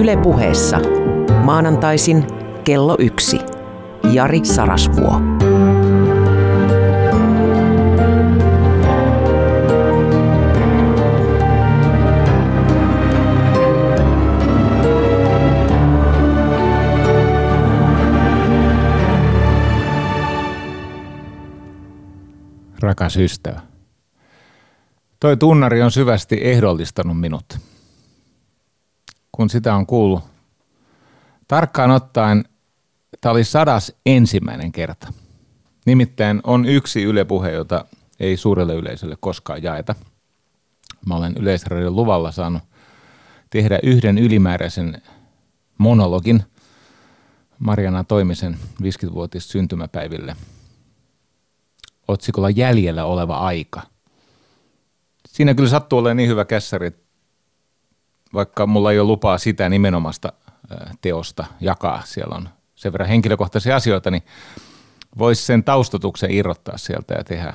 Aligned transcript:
Yle 0.00 0.16
puheessa 0.16 0.78
maanantaisin 1.44 2.26
kello 2.64 2.96
yksi. 2.98 3.38
Jari 4.12 4.44
Sarasvuo. 4.44 5.20
Rakas 22.80 23.16
ystävä. 23.16 23.60
Toi 25.20 25.36
tunnari 25.36 25.82
on 25.82 25.90
syvästi 25.90 26.38
ehdollistanut 26.42 27.20
minut. 27.20 27.69
Kun 29.32 29.50
sitä 29.50 29.74
on 29.74 29.86
kuullut, 29.86 30.24
tarkkaan 31.48 31.90
ottaen 31.90 32.44
tämä 33.20 33.32
oli 33.32 33.44
sadas 33.44 33.92
ensimmäinen 34.06 34.72
kerta. 34.72 35.12
Nimittäin 35.86 36.40
on 36.44 36.64
yksi 36.64 37.02
ylepuhe, 37.02 37.50
jota 37.50 37.84
ei 38.20 38.36
suurelle 38.36 38.74
yleisölle 38.74 39.16
koskaan 39.20 39.62
jaeta. 39.62 39.94
Mä 41.06 41.16
olen 41.16 41.34
Yleisradion 41.36 41.96
luvalla 41.96 42.32
saanut 42.32 42.62
tehdä 43.50 43.78
yhden 43.82 44.18
ylimääräisen 44.18 45.02
monologin 45.78 46.42
Mariana 47.58 48.04
Toimisen 48.04 48.58
50-vuotis 48.82 49.48
syntymäpäiville 49.48 50.36
otsikolla 52.08 52.50
Jäljellä 52.50 53.04
oleva 53.04 53.36
aika. 53.36 53.82
Siinä 55.28 55.54
kyllä 55.54 55.68
sattuu 55.68 55.98
olemaan 55.98 56.16
niin 56.16 56.28
hyvä 56.28 56.44
kässäri, 56.44 56.90
vaikka 58.34 58.66
mulla 58.66 58.92
ei 58.92 58.98
ole 58.98 59.06
lupaa 59.06 59.38
sitä 59.38 59.68
nimenomaista 59.68 60.32
teosta 61.00 61.44
jakaa. 61.60 62.02
Siellä 62.04 62.36
on 62.36 62.48
sen 62.74 62.92
verran 62.92 63.08
henkilökohtaisia 63.08 63.76
asioita, 63.76 64.10
niin 64.10 64.22
voisi 65.18 65.42
sen 65.42 65.64
taustatuksen 65.64 66.30
irrottaa 66.30 66.78
sieltä 66.78 67.14
ja 67.14 67.24
tehdä 67.24 67.54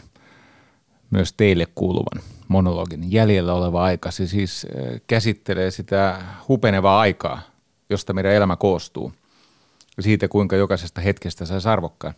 myös 1.10 1.34
teille 1.34 1.66
kuuluvan 1.76 2.24
monologin. 2.48 3.12
Jäljellä 3.12 3.54
oleva 3.54 3.84
aika, 3.84 4.12
se 4.12 4.28
siis 4.28 4.68
käsittelee 5.08 5.72
sitä 5.72 6.22
hupenevaa 6.48 7.00
aikaa, 7.00 7.42
josta 7.90 8.14
meidän 8.14 8.32
elämä 8.32 8.56
koostuu. 8.56 9.14
Siitä, 10.00 10.28
kuinka 10.28 10.56
jokaisesta 10.56 11.02
hetkestä 11.02 11.46
saisi 11.46 11.70
arvokkaan. 11.70 12.14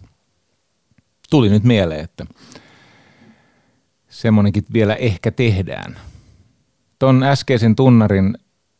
Tuli 1.30 1.50
nyt 1.50 1.64
mieleen, 1.64 2.04
että 2.04 2.26
semmoinenkin 4.10 4.66
vielä 4.74 4.96
ehkä 4.96 5.32
tehdään. 5.32 6.00
Ton 7.00 7.24
äskeisen 7.24 7.76
tunnarin 7.76 8.38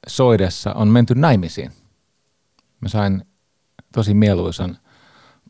soidessa 0.08 0.74
on 0.74 0.88
menty 0.88 1.16
naimisiin. 1.16 1.72
Mä 2.82 2.90
sain 2.90 3.26
tosi 3.94 4.14
mieluisan 4.14 4.78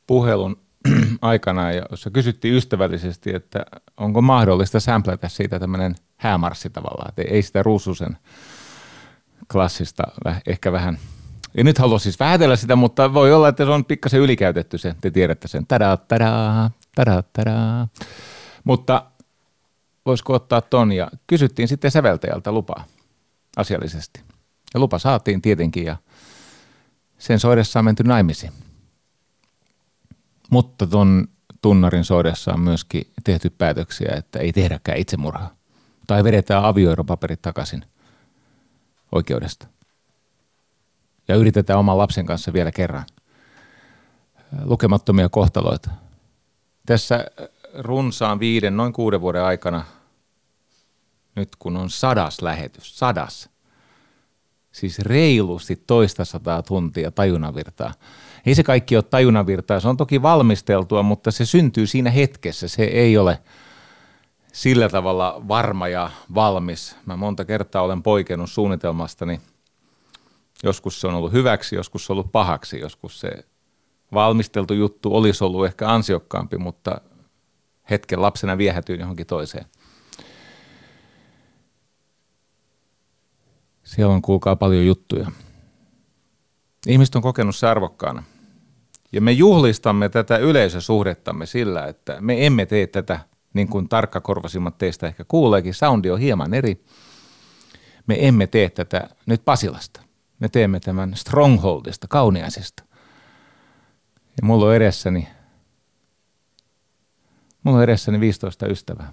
puhelun 0.08 0.62
aikana, 1.22 1.72
jossa 1.72 2.10
kysyttiin 2.10 2.54
ystävällisesti, 2.54 3.36
että 3.36 3.66
onko 3.98 4.22
mahdollista 4.22 4.80
sämplätä 4.80 5.28
siitä 5.30 5.60
tämmöinen 5.60 5.96
häämarssi 6.18 6.70
tavallaan, 6.70 7.10
että 7.10 7.22
ei 7.22 7.42
sitä 7.42 7.64
ruususen 7.64 8.18
klassista 9.52 10.04
ehkä 10.48 10.72
vähän 10.72 10.98
ja 11.58 11.64
nyt 11.64 11.78
haluan 11.78 12.00
siis 12.00 12.20
vähätellä 12.20 12.56
sitä, 12.56 12.76
mutta 12.76 13.14
voi 13.14 13.34
olla, 13.34 13.48
että 13.48 13.66
se 13.66 13.72
on 13.72 13.86
pikkasen 13.86 14.20
ylikäytetty 14.20 14.78
se, 14.78 14.96
te 15.02 15.12
tiedätte 15.12 15.48
sen. 15.48 15.68
Tada, 15.68 15.98
tada, 15.98 16.70
tada, 16.96 17.24
tada. 17.34 17.88
Mutta 18.64 19.06
voisiko 20.06 20.34
ottaa 20.34 20.62
ton 20.62 20.92
ja 20.92 21.12
kysyttiin 21.28 21.68
sitten 21.68 21.92
säveltäjältä 21.92 22.52
lupaa 22.52 22.86
asiallisesti. 23.58 24.27
Ja 24.78 24.82
lupa 24.82 25.00
saatiin 25.00 25.42
tietenkin 25.42 25.86
ja 25.86 25.98
sen 27.18 27.40
soidessa 27.40 27.80
on 27.80 27.86
menty 27.86 28.04
naimisiin. 28.04 28.54
Mutta 30.50 30.88
ton 30.88 31.28
tunnarin 31.62 32.04
soidessa 32.04 32.54
on 32.54 32.60
myöskin 32.60 33.12
tehty 33.24 33.50
päätöksiä, 33.50 34.16
että 34.16 34.40
ei 34.40 34.54
tehdäkään 34.54 34.98
itsemurhaa. 34.98 35.56
Tai 36.08 36.24
vedetään 36.24 36.66
avioeropaperit 36.66 37.42
takaisin 37.42 37.86
oikeudesta. 39.12 39.68
Ja 41.28 41.36
yritetään 41.36 41.80
oman 41.80 41.98
lapsen 41.98 42.26
kanssa 42.26 42.54
vielä 42.54 42.72
kerran. 42.72 43.06
Lukemattomia 44.64 45.30
kohtaloita. 45.30 45.90
Tässä 46.86 47.26
runsaan 47.74 48.40
viiden, 48.40 48.78
noin 48.78 48.94
kuuden 48.94 49.22
vuoden 49.22 49.44
aikana, 49.44 49.86
nyt 51.36 51.56
kun 51.60 51.78
on 51.78 51.90
sadas 51.90 52.42
lähetys, 52.42 53.00
sadas– 53.00 53.50
siis 54.78 55.00
reilusti 55.00 55.76
toista 55.88 56.26
sataa 56.26 56.62
tuntia 56.62 57.12
tajunavirtaa. 57.12 57.94
Ei 58.46 58.56
se 58.56 58.64
kaikki 58.64 58.96
ole 58.96 59.04
tajunavirtaa, 59.04 59.80
se 59.80 59.88
on 59.88 59.98
toki 59.98 60.22
valmisteltua, 60.22 61.04
mutta 61.04 61.32
se 61.32 61.46
syntyy 61.46 61.88
siinä 61.88 62.12
hetkessä, 62.12 62.68
se 62.68 62.84
ei 62.84 63.18
ole 63.18 63.40
sillä 64.54 64.90
tavalla 64.90 65.42
varma 65.48 65.88
ja 65.88 66.10
valmis. 66.36 66.96
Mä 67.06 67.16
monta 67.16 67.46
kertaa 67.46 67.82
olen 67.82 68.04
poikennut 68.04 68.50
suunnitelmastani. 68.50 69.42
Joskus 70.64 71.02
se 71.02 71.08
on 71.08 71.14
ollut 71.14 71.32
hyväksi, 71.32 71.76
joskus 71.76 72.06
se 72.06 72.14
on 72.14 72.18
ollut 72.18 72.32
pahaksi, 72.32 72.80
joskus 72.80 73.20
se 73.20 73.32
valmisteltu 74.14 74.74
juttu 74.74 75.16
olisi 75.16 75.44
ollut 75.44 75.66
ehkä 75.66 75.90
ansiokkaampi, 75.90 76.58
mutta 76.58 77.02
hetken 77.90 78.22
lapsena 78.22 78.58
viehätyy 78.58 78.96
johonkin 78.96 79.28
toiseen. 79.28 79.66
Siellä 83.88 84.14
on 84.14 84.22
kuulkaa 84.22 84.56
paljon 84.56 84.86
juttuja. 84.86 85.32
Ihmiset 86.88 87.16
on 87.16 87.22
kokenut 87.22 87.56
se 87.56 87.68
arvokkaana. 87.68 88.24
Ja 89.12 89.22
me 89.22 89.32
juhlistamme 89.32 90.10
tätä 90.10 90.38
yleisösuhdettamme 90.38 91.46
sillä, 91.46 91.86
että 91.86 92.18
me 92.22 92.46
emme 92.46 92.66
tee 92.66 92.88
tätä 92.88 93.20
niin 93.54 93.68
kuin 93.68 93.90
tarkkakorvasimmat 93.90 94.78
teistä 94.78 95.08
ehkä 95.08 95.26
kuuleekin. 95.28 95.74
Soundi 95.74 96.10
on 96.10 96.20
hieman 96.20 96.54
eri. 96.54 96.86
Me 98.08 98.28
emme 98.28 98.48
tee 98.48 98.70
tätä 98.70 99.10
nyt 99.26 99.46
Pasilasta. 99.46 100.02
Me 100.40 100.50
teemme 100.50 100.80
tämän 100.80 101.16
Strongholdista, 101.16 102.08
kauniaisesta. 102.08 102.84
Ja 104.16 104.48
mulla 104.48 104.66
on 104.66 104.76
edessäni, 104.76 105.28
mulla 107.64 107.78
on 107.78 107.84
edessäni 107.84 108.20
15 108.20 108.68
ystävää. 108.68 109.12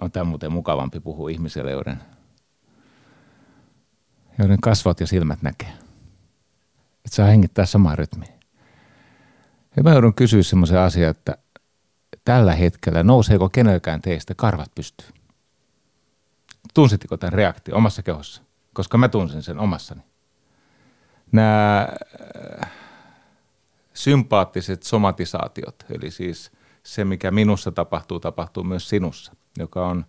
On 0.00 0.12
tämä 0.12 0.24
muuten 0.24 0.52
mukavampi 0.52 1.00
puhua 1.00 1.30
ihmiselle, 1.30 1.70
joiden 1.70 2.02
joiden 4.38 4.60
kasvot 4.60 5.00
ja 5.00 5.06
silmät 5.06 5.42
näkee. 5.42 5.72
Että 7.04 7.16
saa 7.16 7.26
hengittää 7.26 7.66
samaa 7.66 7.96
rytmiä. 7.96 8.32
Ja 9.76 9.82
mä 9.82 9.92
joudun 9.92 10.14
kysyä 10.14 10.42
semmoisen 10.42 10.78
asian, 10.78 11.10
että 11.10 11.38
tällä 12.24 12.54
hetkellä 12.54 13.02
nouseeko 13.02 13.48
kenelläkään 13.48 14.02
teistä 14.02 14.34
karvat 14.34 14.74
pystyyn? 14.74 15.12
Tunsitteko 16.74 17.16
tämän 17.16 17.32
reaktio 17.32 17.76
omassa 17.76 18.02
kehossa? 18.02 18.42
Koska 18.74 18.98
mä 18.98 19.08
tunsin 19.08 19.42
sen 19.42 19.58
omassani. 19.58 20.00
Nämä 21.32 21.88
äh, 22.62 22.70
sympaattiset 23.94 24.82
somatisaatiot, 24.82 25.84
eli 25.90 26.10
siis 26.10 26.52
se, 26.82 27.04
mikä 27.04 27.30
minussa 27.30 27.72
tapahtuu, 27.72 28.20
tapahtuu 28.20 28.64
myös 28.64 28.88
sinussa, 28.88 29.32
joka 29.58 29.86
on 29.86 30.04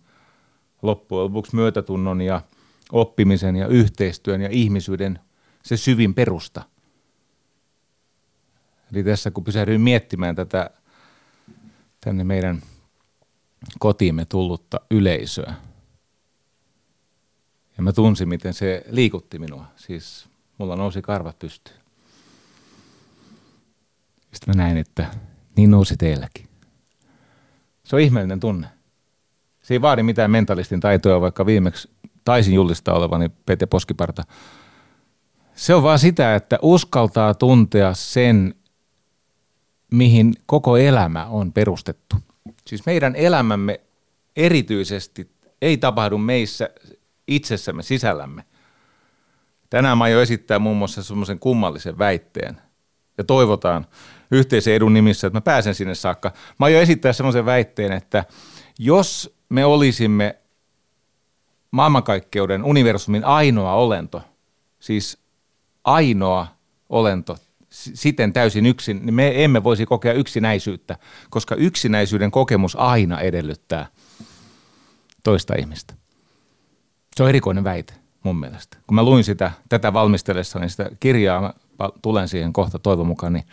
loppujen 0.82 1.24
lopuksi 1.24 1.56
myötätunnon 1.56 2.20
ja– 2.20 2.40
oppimisen 2.92 3.56
ja 3.56 3.66
yhteistyön 3.66 4.40
ja 4.40 4.48
ihmisyyden 4.52 5.18
se 5.62 5.76
syvin 5.76 6.14
perusta. 6.14 6.62
Eli 8.92 9.04
tässä 9.04 9.30
kun 9.30 9.44
pysähdyin 9.44 9.80
miettimään 9.80 10.36
tätä 10.36 10.70
tänne 12.00 12.24
meidän 12.24 12.62
kotiimme 13.78 14.24
tullutta 14.24 14.80
yleisöä, 14.90 15.54
ja 17.80 17.82
mä 17.82 17.92
tunsin, 17.92 18.28
miten 18.28 18.54
se 18.54 18.84
liikutti 18.88 19.38
minua. 19.38 19.64
Siis 19.76 20.28
mulla 20.58 20.76
nousi 20.76 21.02
karvat 21.02 21.38
pystyyn. 21.38 21.80
Sitten 24.32 24.56
mä 24.56 24.62
näin, 24.62 24.76
että 24.76 25.10
niin 25.56 25.70
nousi 25.70 25.96
teilläkin. 25.96 26.48
Se 27.84 27.96
on 27.96 28.02
ihmeellinen 28.02 28.40
tunne. 28.40 28.66
Se 29.62 29.74
ei 29.74 29.80
vaadi 29.80 30.02
mitään 30.02 30.30
mentalistin 30.30 30.80
taitoja, 30.80 31.20
vaikka 31.20 31.46
viimeksi 31.46 31.90
taisin 32.24 32.54
julistaa 32.54 32.94
olevani 32.94 33.28
Pete 33.46 33.66
Poskiparta. 33.66 34.22
Se 35.54 35.74
on 35.74 35.82
vaan 35.82 35.98
sitä, 35.98 36.34
että 36.34 36.58
uskaltaa 36.62 37.34
tuntea 37.34 37.94
sen, 37.94 38.54
mihin 39.92 40.34
koko 40.46 40.76
elämä 40.76 41.26
on 41.26 41.52
perustettu. 41.52 42.16
Siis 42.66 42.86
meidän 42.86 43.16
elämämme 43.16 43.80
erityisesti 44.36 45.30
ei 45.62 45.76
tapahdu 45.76 46.18
meissä 46.18 46.70
itsessämme 47.28 47.82
sisällämme. 47.82 48.44
Tänään 49.70 49.98
mä 49.98 50.08
jo 50.08 50.22
esittää 50.22 50.58
muun 50.58 50.76
muassa 50.76 51.02
semmoisen 51.02 51.38
kummallisen 51.38 51.98
väitteen 51.98 52.60
ja 53.18 53.24
toivotaan 53.24 53.86
yhteisen 54.30 54.74
edun 54.74 54.94
nimissä, 54.94 55.26
että 55.26 55.36
mä 55.36 55.40
pääsen 55.40 55.74
sinne 55.74 55.94
saakka. 55.94 56.32
Mä 56.58 56.68
jo 56.68 56.80
esittää 56.80 57.12
semmoisen 57.12 57.44
väitteen, 57.44 57.92
että 57.92 58.24
jos 58.78 59.36
me 59.48 59.64
olisimme 59.64 60.39
maailmankaikkeuden 61.70 62.64
universumin 62.64 63.24
ainoa 63.24 63.74
olento, 63.74 64.22
siis 64.80 65.18
ainoa 65.84 66.46
olento, 66.88 67.36
siten 67.70 68.32
täysin 68.32 68.66
yksin, 68.66 69.06
niin 69.06 69.14
me 69.14 69.44
emme 69.44 69.64
voisi 69.64 69.86
kokea 69.86 70.12
yksinäisyyttä, 70.12 70.98
koska 71.30 71.54
yksinäisyyden 71.54 72.30
kokemus 72.30 72.76
aina 72.76 73.20
edellyttää 73.20 73.86
toista 75.24 75.54
ihmistä. 75.58 75.94
Se 77.16 77.22
on 77.22 77.28
erikoinen 77.28 77.64
väite 77.64 77.94
mun 78.22 78.40
mielestä. 78.40 78.76
Kun 78.86 78.94
mä 78.94 79.02
luin 79.02 79.24
sitä 79.24 79.52
tätä 79.68 79.92
valmistellessa, 79.92 80.58
niin 80.58 80.70
sitä 80.70 80.90
kirjaa, 81.00 81.40
mä 81.78 81.88
tulen 82.02 82.28
siihen 82.28 82.52
kohta 82.52 82.78
toivon 82.78 83.06
mukaan, 83.06 83.32
niin, 83.32 83.44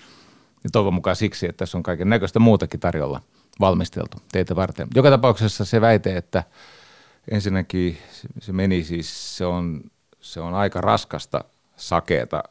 niin 0.63 0.71
toivon 0.71 0.93
mukaan 0.93 1.15
siksi, 1.15 1.45
että 1.45 1.57
tässä 1.57 1.77
on 1.77 1.83
kaiken 1.83 2.09
näköistä 2.09 2.39
muutakin 2.39 2.79
tarjolla 2.79 3.21
valmisteltu 3.59 4.17
teitä 4.31 4.55
varten. 4.55 4.87
Joka 4.95 5.09
tapauksessa 5.09 5.65
se 5.65 5.81
väite, 5.81 6.17
että 6.17 6.43
ensinnäkin 7.31 7.97
se 8.39 8.53
meni 8.53 8.83
siis, 8.83 9.38
se 9.38 9.45
on, 9.45 9.81
se 10.21 10.39
on 10.39 10.53
aika 10.53 10.81
raskasta, 10.81 11.44
sakeeta, 11.75 12.44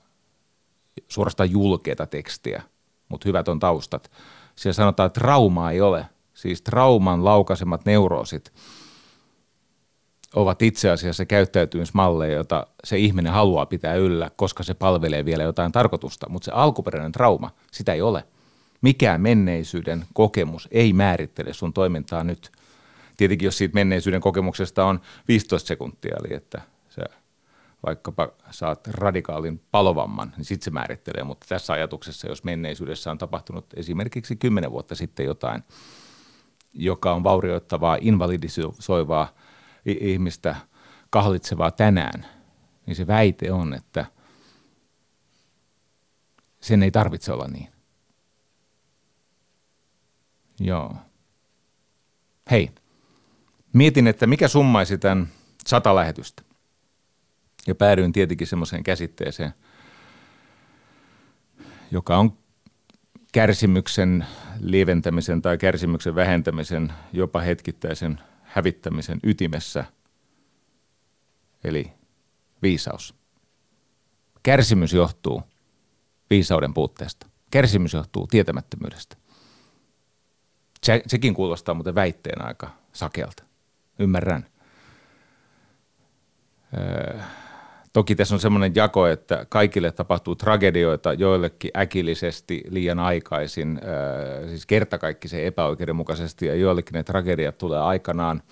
suorastaan 1.08 1.50
julkeita 1.50 2.06
tekstiä, 2.06 2.62
mutta 3.08 3.28
hyvät 3.28 3.48
on 3.48 3.58
taustat. 3.58 4.10
Siellä 4.56 4.74
sanotaan, 4.74 5.06
että 5.06 5.20
traumaa 5.20 5.70
ei 5.70 5.80
ole, 5.80 6.06
siis 6.34 6.62
trauman 6.62 7.24
laukaisemat 7.24 7.84
neuroosit– 7.84 8.52
ovat 10.36 10.62
itse 10.62 10.90
asiassa 10.90 11.24
käyttäytymismalleja, 11.24 12.34
joita 12.34 12.66
se 12.84 12.98
ihminen 12.98 13.32
haluaa 13.32 13.66
pitää 13.66 13.94
yllä, 13.94 14.30
koska 14.36 14.62
se 14.62 14.74
palvelee 14.74 15.24
vielä 15.24 15.42
jotain 15.42 15.72
tarkoitusta, 15.72 16.28
mutta 16.28 16.44
se 16.44 16.50
alkuperäinen 16.50 17.12
trauma, 17.12 17.50
sitä 17.70 17.92
ei 17.92 18.02
ole. 18.02 18.24
Mikään 18.82 19.20
menneisyyden 19.20 20.04
kokemus 20.14 20.68
ei 20.70 20.92
määrittele 20.92 21.52
sun 21.52 21.72
toimintaa 21.72 22.24
nyt. 22.24 22.52
Tietenkin 23.16 23.46
jos 23.46 23.58
siitä 23.58 23.74
menneisyyden 23.74 24.20
kokemuksesta 24.20 24.84
on 24.84 25.00
15 25.28 25.68
sekuntia, 25.68 26.16
eli 26.24 26.34
että 26.34 26.62
se 26.88 27.02
vaikkapa 27.86 28.28
saat 28.50 28.86
radikaalin 28.86 29.60
palovamman, 29.70 30.32
niin 30.36 30.44
sitten 30.44 30.64
se 30.64 30.70
määrittelee. 30.70 31.24
Mutta 31.24 31.46
tässä 31.48 31.72
ajatuksessa, 31.72 32.28
jos 32.28 32.44
menneisyydessä 32.44 33.10
on 33.10 33.18
tapahtunut 33.18 33.66
esimerkiksi 33.74 34.36
10 34.36 34.70
vuotta 34.70 34.94
sitten 34.94 35.26
jotain, 35.26 35.62
joka 36.74 37.14
on 37.14 37.24
vaurioittavaa, 37.24 37.98
invalidisoivaa– 38.00 39.28
ihmistä 39.86 40.56
kahlitsevaa 41.10 41.70
tänään, 41.70 42.26
niin 42.86 42.96
se 42.96 43.06
väite 43.06 43.52
on, 43.52 43.74
että 43.74 44.06
sen 46.60 46.82
ei 46.82 46.90
tarvitse 46.90 47.32
olla 47.32 47.48
niin. 47.48 47.68
Joo. 50.60 50.94
Hei, 52.50 52.70
mietin, 53.76 54.06
että 54.06 54.26
mikä 54.26 54.48
summaisi 54.48 54.98
tämän 54.98 55.28
sata 55.66 55.94
lähetystä. 55.94 56.42
Ja 57.66 57.74
päädyin 57.74 58.12
tietenkin 58.12 58.46
semmoiseen 58.46 58.84
käsitteeseen, 58.84 59.54
joka 61.90 62.16
on 62.16 62.32
kärsimyksen 63.32 64.26
lieventämisen 64.60 65.42
tai 65.42 65.58
kärsimyksen 65.58 66.14
vähentämisen, 66.14 66.92
jopa 67.12 67.40
hetkittäisen 67.40 68.20
hävittämisen 68.42 69.20
ytimessä, 69.22 69.84
eli 71.64 71.92
viisaus. 72.62 73.14
Kärsimys 74.42 74.92
johtuu 74.92 75.42
viisauden 76.30 76.74
puutteesta. 76.74 77.26
Kärsimys 77.50 77.92
johtuu 77.92 78.26
tietämättömyydestä. 78.26 79.16
Se, 80.84 81.02
sekin 81.06 81.34
kuulostaa 81.34 81.74
muuten 81.74 81.94
väitteen 81.94 82.44
aika 82.44 82.70
sakelta. 82.92 83.45
Ymmärrän. 83.98 84.46
Öö, 86.78 87.18
toki 87.92 88.14
tässä 88.14 88.34
on 88.34 88.40
semmoinen 88.40 88.72
jako, 88.74 89.06
että 89.06 89.46
kaikille 89.48 89.92
tapahtuu 89.92 90.34
tragedioita, 90.34 91.12
joillekin 91.12 91.70
äkillisesti 91.76 92.64
liian 92.68 92.98
aikaisin, 92.98 93.80
öö, 93.84 94.48
siis 94.48 94.66
kertakaikkisen 94.66 95.44
epäoikeudenmukaisesti, 95.44 96.46
ja 96.46 96.54
joillekin 96.54 96.92
ne 96.92 97.02
tragediat 97.02 97.58
tulee 97.58 97.80
aikanaan 97.80 98.42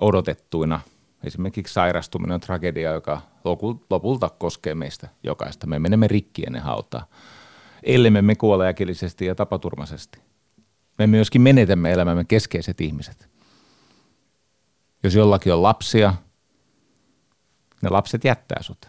odotettuina. 0.00 0.80
Esimerkiksi 1.24 1.74
sairastuminen 1.74 2.34
on 2.34 2.40
tragedia, 2.40 2.92
joka 2.92 3.20
lopulta 3.90 4.30
koskee 4.38 4.74
meistä 4.74 5.08
jokaista. 5.22 5.66
Me 5.66 5.78
menemme 5.78 6.08
rikki 6.08 6.42
ennen 6.46 6.62
hautaa, 6.62 7.06
ellei 7.82 8.10
me 8.10 8.34
kuole 8.34 8.68
äkillisesti 8.68 9.26
ja 9.26 9.34
tapaturmaisesti. 9.34 10.18
Me 10.98 11.06
myöskin 11.06 11.42
menetämme 11.42 11.92
elämämme 11.92 12.24
keskeiset 12.24 12.80
ihmiset. 12.80 13.28
Jos 15.02 15.14
jollakin 15.14 15.52
on 15.52 15.62
lapsia– 15.62 16.14
ne 17.82 17.88
lapset 17.88 18.24
jättää 18.24 18.62
sut. 18.62 18.86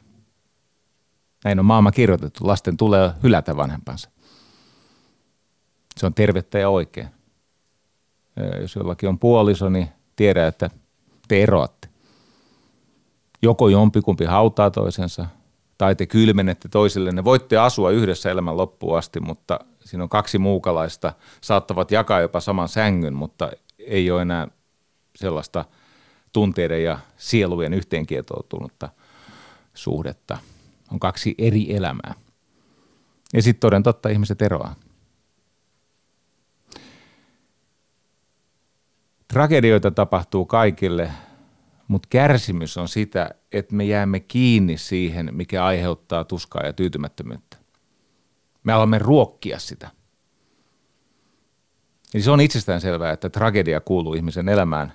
Näin 1.44 1.60
on 1.60 1.66
maailma 1.66 1.92
kirjoitettu. 1.92 2.48
Lasten 2.48 2.78
tulee 2.78 3.12
hylätä 3.24 3.58
vanhempansa. 3.58 4.10
Se 5.98 6.06
on 6.06 6.14
tervettä 6.14 6.60
ja 6.60 6.70
oikein. 6.70 7.08
Jos 8.62 8.76
jollakin 8.76 9.10
on 9.10 9.20
puoliso, 9.20 9.70
niin 9.70 9.90
tiedä, 10.16 10.48
että 10.48 10.70
te 11.28 11.44
eroatte. 11.44 11.90
Joko 13.42 13.70
jompikumpi 13.70 14.26
hautaa 14.26 14.72
toisensa, 14.72 15.26
tai 15.78 15.96
te 15.96 16.06
kylmenette 16.06 16.70
toisillenne. 16.70 17.24
Voitte 17.24 17.58
asua 17.58 17.92
yhdessä 17.92 18.32
elämän 18.32 18.58
loppuun 18.58 18.98
asti, 18.98 19.20
mutta 19.20 19.60
siinä 19.80 20.04
on 20.04 20.10
kaksi 20.10 20.38
muukalaista. 20.38 21.14
Saattavat 21.42 21.92
jakaa 21.92 22.22
jopa 22.22 22.40
saman 22.40 22.68
sängyn, 22.68 23.14
mutta 23.14 23.52
ei 23.80 24.12
ole 24.12 24.22
enää 24.22 24.48
sellaista– 25.16 25.66
tunteiden 26.34 26.84
ja 26.84 27.00
sielujen 27.18 27.74
yhteenkietoutunutta 27.74 28.90
suhdetta. 29.74 30.38
On 30.92 31.00
kaksi 31.00 31.36
eri 31.38 31.76
elämää. 31.76 32.14
Ja 33.34 33.42
sitten 33.42 33.60
toden 33.60 33.84
totta 33.84 34.10
ihmiset 34.10 34.42
eroaa. 34.42 34.76
Tragedioita 39.28 39.92
tapahtuu 39.92 40.46
kaikille, 40.46 41.12
mutta 41.88 42.08
kärsimys 42.12 42.78
on 42.78 42.88
sitä, 42.88 43.30
että 43.52 43.76
me 43.76 43.84
jäämme 43.84 44.20
kiinni 44.20 44.78
siihen, 44.78 45.30
mikä 45.32 45.66
aiheuttaa 45.66 46.24
tuskaa 46.24 46.66
ja 46.66 46.74
tyytymättömyyttä. 46.74 47.58
Me 48.64 48.74
alamme 48.74 49.00
ruokkia 49.00 49.60
sitä. 49.60 49.90
Eli 52.14 52.24
se 52.24 52.32
on 52.32 52.42
itsestään 52.42 52.82
selvää, 52.82 53.12
että 53.12 53.30
tragedia 53.30 53.82
kuuluu 53.82 54.14
ihmisen 54.14 54.50
elämään 54.50 54.94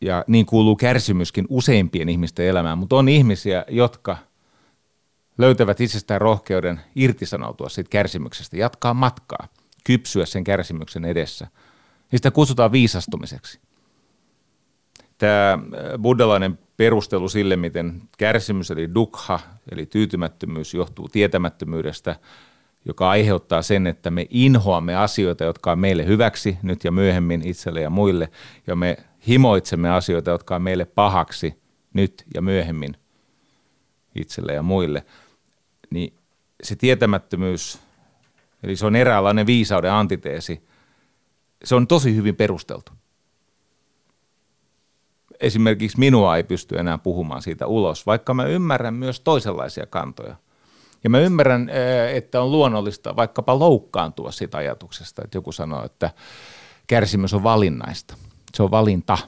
ja 0.00 0.24
niin 0.26 0.46
kuuluu 0.46 0.76
kärsimyskin 0.76 1.46
useimpien 1.48 2.08
ihmisten 2.08 2.46
elämään, 2.46 2.78
mutta 2.78 2.96
on 2.96 3.08
ihmisiä, 3.08 3.64
jotka 3.68 4.16
löytävät 5.38 5.80
itsestään 5.80 6.20
rohkeuden 6.20 6.80
irtisanoutua 6.96 7.68
siitä 7.68 7.90
kärsimyksestä, 7.90 8.56
jatkaa 8.56 8.94
matkaa, 8.94 9.48
kypsyä 9.84 10.26
sen 10.26 10.44
kärsimyksen 10.44 11.04
edessä. 11.04 11.46
Sitä 12.14 12.30
kutsutaan 12.30 12.72
viisastumiseksi. 12.72 13.60
Tämä 15.18 15.52
äh, 15.52 15.60
buddhalainen 16.02 16.58
perustelu 16.76 17.28
sille, 17.28 17.56
miten 17.56 18.02
kärsimys 18.18 18.70
eli 18.70 18.94
dukha, 18.94 19.40
eli 19.72 19.86
tyytymättömyys 19.86 20.74
johtuu 20.74 21.08
tietämättömyydestä, 21.08 22.16
joka 22.84 23.10
aiheuttaa 23.10 23.62
sen, 23.62 23.86
että 23.86 24.10
me 24.10 24.26
inhoamme 24.30 24.96
asioita, 24.96 25.44
jotka 25.44 25.72
on 25.72 25.78
meille 25.78 26.06
hyväksi 26.06 26.58
nyt 26.62 26.84
ja 26.84 26.92
myöhemmin 26.92 27.42
itselle 27.44 27.80
ja 27.80 27.90
muille, 27.90 28.28
ja 28.66 28.76
me 28.76 28.96
himoitsemme 29.28 29.90
asioita, 29.90 30.30
jotka 30.30 30.56
on 30.56 30.62
meille 30.62 30.84
pahaksi 30.84 31.62
nyt 31.94 32.24
ja 32.34 32.42
myöhemmin 32.42 32.96
itselle 34.14 34.52
ja 34.52 34.62
muille, 34.62 35.06
niin 35.90 36.14
se 36.62 36.76
tietämättömyys, 36.76 37.78
eli 38.62 38.76
se 38.76 38.86
on 38.86 38.96
eräänlainen 38.96 39.46
viisauden 39.46 39.92
antiteesi, 39.92 40.62
se 41.64 41.74
on 41.74 41.86
tosi 41.86 42.16
hyvin 42.16 42.36
perusteltu. 42.36 42.92
Esimerkiksi 45.40 45.98
minua 45.98 46.36
ei 46.36 46.44
pysty 46.44 46.78
enää 46.78 46.98
puhumaan 46.98 47.42
siitä 47.42 47.66
ulos, 47.66 48.06
vaikka 48.06 48.34
mä 48.34 48.44
ymmärrän 48.44 48.94
myös 48.94 49.20
toisenlaisia 49.20 49.86
kantoja. 49.86 50.36
Ja 51.04 51.10
mä 51.10 51.18
ymmärrän, 51.18 51.70
että 52.14 52.42
on 52.42 52.52
luonnollista 52.52 53.16
vaikkapa 53.16 53.58
loukkaantua 53.58 54.30
siitä 54.30 54.58
ajatuksesta, 54.58 55.22
että 55.24 55.38
joku 55.38 55.52
sanoo, 55.52 55.84
että 55.84 56.10
kärsimys 56.86 57.34
on 57.34 57.42
valinnaista– 57.42 58.16
se 58.54 58.62
on 58.62 58.70
valinta. 58.70 59.18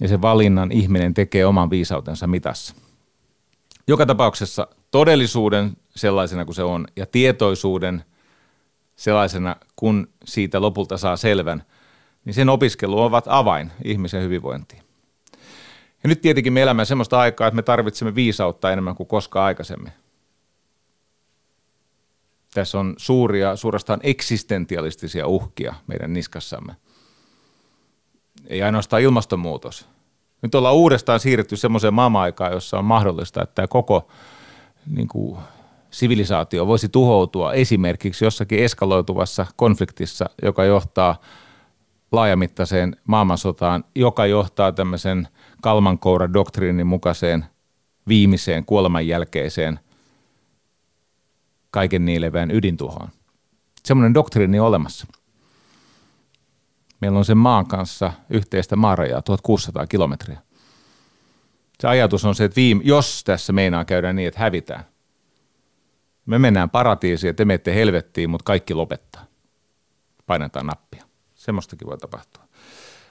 Ja 0.00 0.08
sen 0.08 0.22
valinnan 0.22 0.72
ihminen 0.72 1.14
tekee 1.14 1.46
oman 1.46 1.70
viisautensa 1.70 2.26
mitassa. 2.26 2.74
Joka 3.88 4.06
tapauksessa 4.06 4.68
todellisuuden 4.90 5.76
sellaisena 5.96 6.44
kuin 6.44 6.54
se 6.54 6.62
on 6.62 6.86
ja 6.96 7.06
tietoisuuden 7.06 8.04
sellaisena, 8.96 9.56
kun 9.76 10.08
siitä 10.24 10.60
lopulta 10.60 10.98
saa 10.98 11.16
selvän, 11.16 11.62
niin 12.24 12.34
sen 12.34 12.48
opiskelu 12.48 12.98
ovat 12.98 13.24
avain 13.28 13.72
ihmisen 13.84 14.22
hyvinvointiin. 14.22 14.82
Ja 16.02 16.08
nyt 16.08 16.20
tietenkin 16.20 16.52
me 16.52 16.62
elämme 16.62 16.84
sellaista 16.84 17.20
aikaa, 17.20 17.46
että 17.46 17.56
me 17.56 17.62
tarvitsemme 17.62 18.14
viisautta 18.14 18.72
enemmän 18.72 18.94
kuin 18.94 19.06
koskaan 19.06 19.46
aikaisemmin. 19.46 19.92
Tässä 22.54 22.78
on 22.78 22.94
suuria, 22.96 23.56
suorastaan 23.56 24.00
eksistentialistisia 24.02 25.26
uhkia 25.26 25.74
meidän 25.86 26.12
niskassamme– 26.12 26.76
ei 28.52 28.62
ainoastaan 28.62 29.02
ilmastonmuutos. 29.02 29.88
Nyt 30.42 30.54
ollaan 30.54 30.74
uudestaan 30.74 31.20
siirretty 31.20 31.56
semmoiseen 31.56 31.94
maailman-aikaan, 31.94 32.52
jossa 32.52 32.78
on 32.78 32.84
mahdollista, 32.84 33.42
että 33.42 33.54
tämä 33.54 33.66
koko 33.66 34.08
niin 34.86 35.08
kuin, 35.08 35.38
sivilisaatio 35.90 36.66
voisi 36.66 36.88
tuhoutua 36.88 37.52
esimerkiksi 37.52 38.24
jossakin 38.24 38.64
eskaloituvassa 38.64 39.46
konfliktissa, 39.56 40.30
joka 40.42 40.64
johtaa 40.64 41.20
laajamittaiseen 42.12 42.96
maailmansotaan, 43.04 43.84
joka 43.94 44.26
johtaa 44.26 44.72
tämmöisen 44.72 45.28
Kalmankoura-doktriinin 45.62 46.86
mukaiseen 46.86 47.44
viimeiseen 48.08 48.64
kuoleman 48.64 49.06
jälkeiseen 49.06 49.80
kaiken 51.70 52.04
niilevään 52.04 52.50
ydintuhoon. 52.50 53.08
Semmoinen 53.84 54.14
doktriini 54.14 54.60
olemassa. 54.60 55.06
Meillä 57.02 57.18
on 57.18 57.24
sen 57.24 57.38
maan 57.38 57.66
kanssa 57.66 58.12
yhteistä 58.30 58.76
maarajaa 58.76 59.22
1600 59.22 59.86
kilometriä. 59.86 60.38
Se 61.80 61.88
ajatus 61.88 62.24
on 62.24 62.34
se, 62.34 62.44
että 62.44 62.56
viime, 62.56 62.82
jos 62.84 63.24
tässä 63.24 63.52
meinaa 63.52 63.84
käydä 63.84 64.12
niin, 64.12 64.28
että 64.28 64.40
hävitään, 64.40 64.84
me 66.26 66.38
mennään 66.38 66.70
paratiisiin 66.70 67.28
ja 67.28 67.34
te 67.34 67.44
menette 67.44 67.74
helvettiin, 67.74 68.30
mutta 68.30 68.44
kaikki 68.44 68.74
lopettaa. 68.74 69.26
Painetaan 70.26 70.66
nappia. 70.66 71.04
Semmoistakin 71.34 71.88
voi 71.88 71.98
tapahtua. 71.98 72.44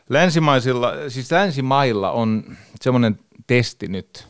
Länsimaisilla, 0.10 0.94
siis 1.08 1.32
länsimailla 1.32 2.12
on 2.12 2.58
semmoinen 2.82 3.20
testi 3.48 3.88
nyt, 3.88 4.28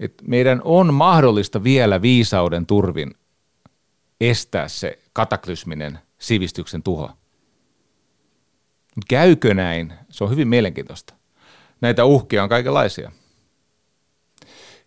että 0.00 0.24
meidän 0.26 0.60
on 0.64 0.94
mahdollista 0.94 1.64
vielä 1.64 2.02
viisauden 2.02 2.66
turvin 2.66 3.14
estää 4.20 4.68
se 4.68 4.98
kataklysminen 5.12 5.98
sivistyksen 6.18 6.82
tuho. 6.82 7.10
Käykö 9.08 9.54
näin? 9.54 9.92
Se 10.08 10.24
on 10.24 10.30
hyvin 10.30 10.48
mielenkiintoista. 10.48 11.14
Näitä 11.80 12.04
uhkia 12.04 12.42
on 12.42 12.48
kaikenlaisia. 12.48 13.12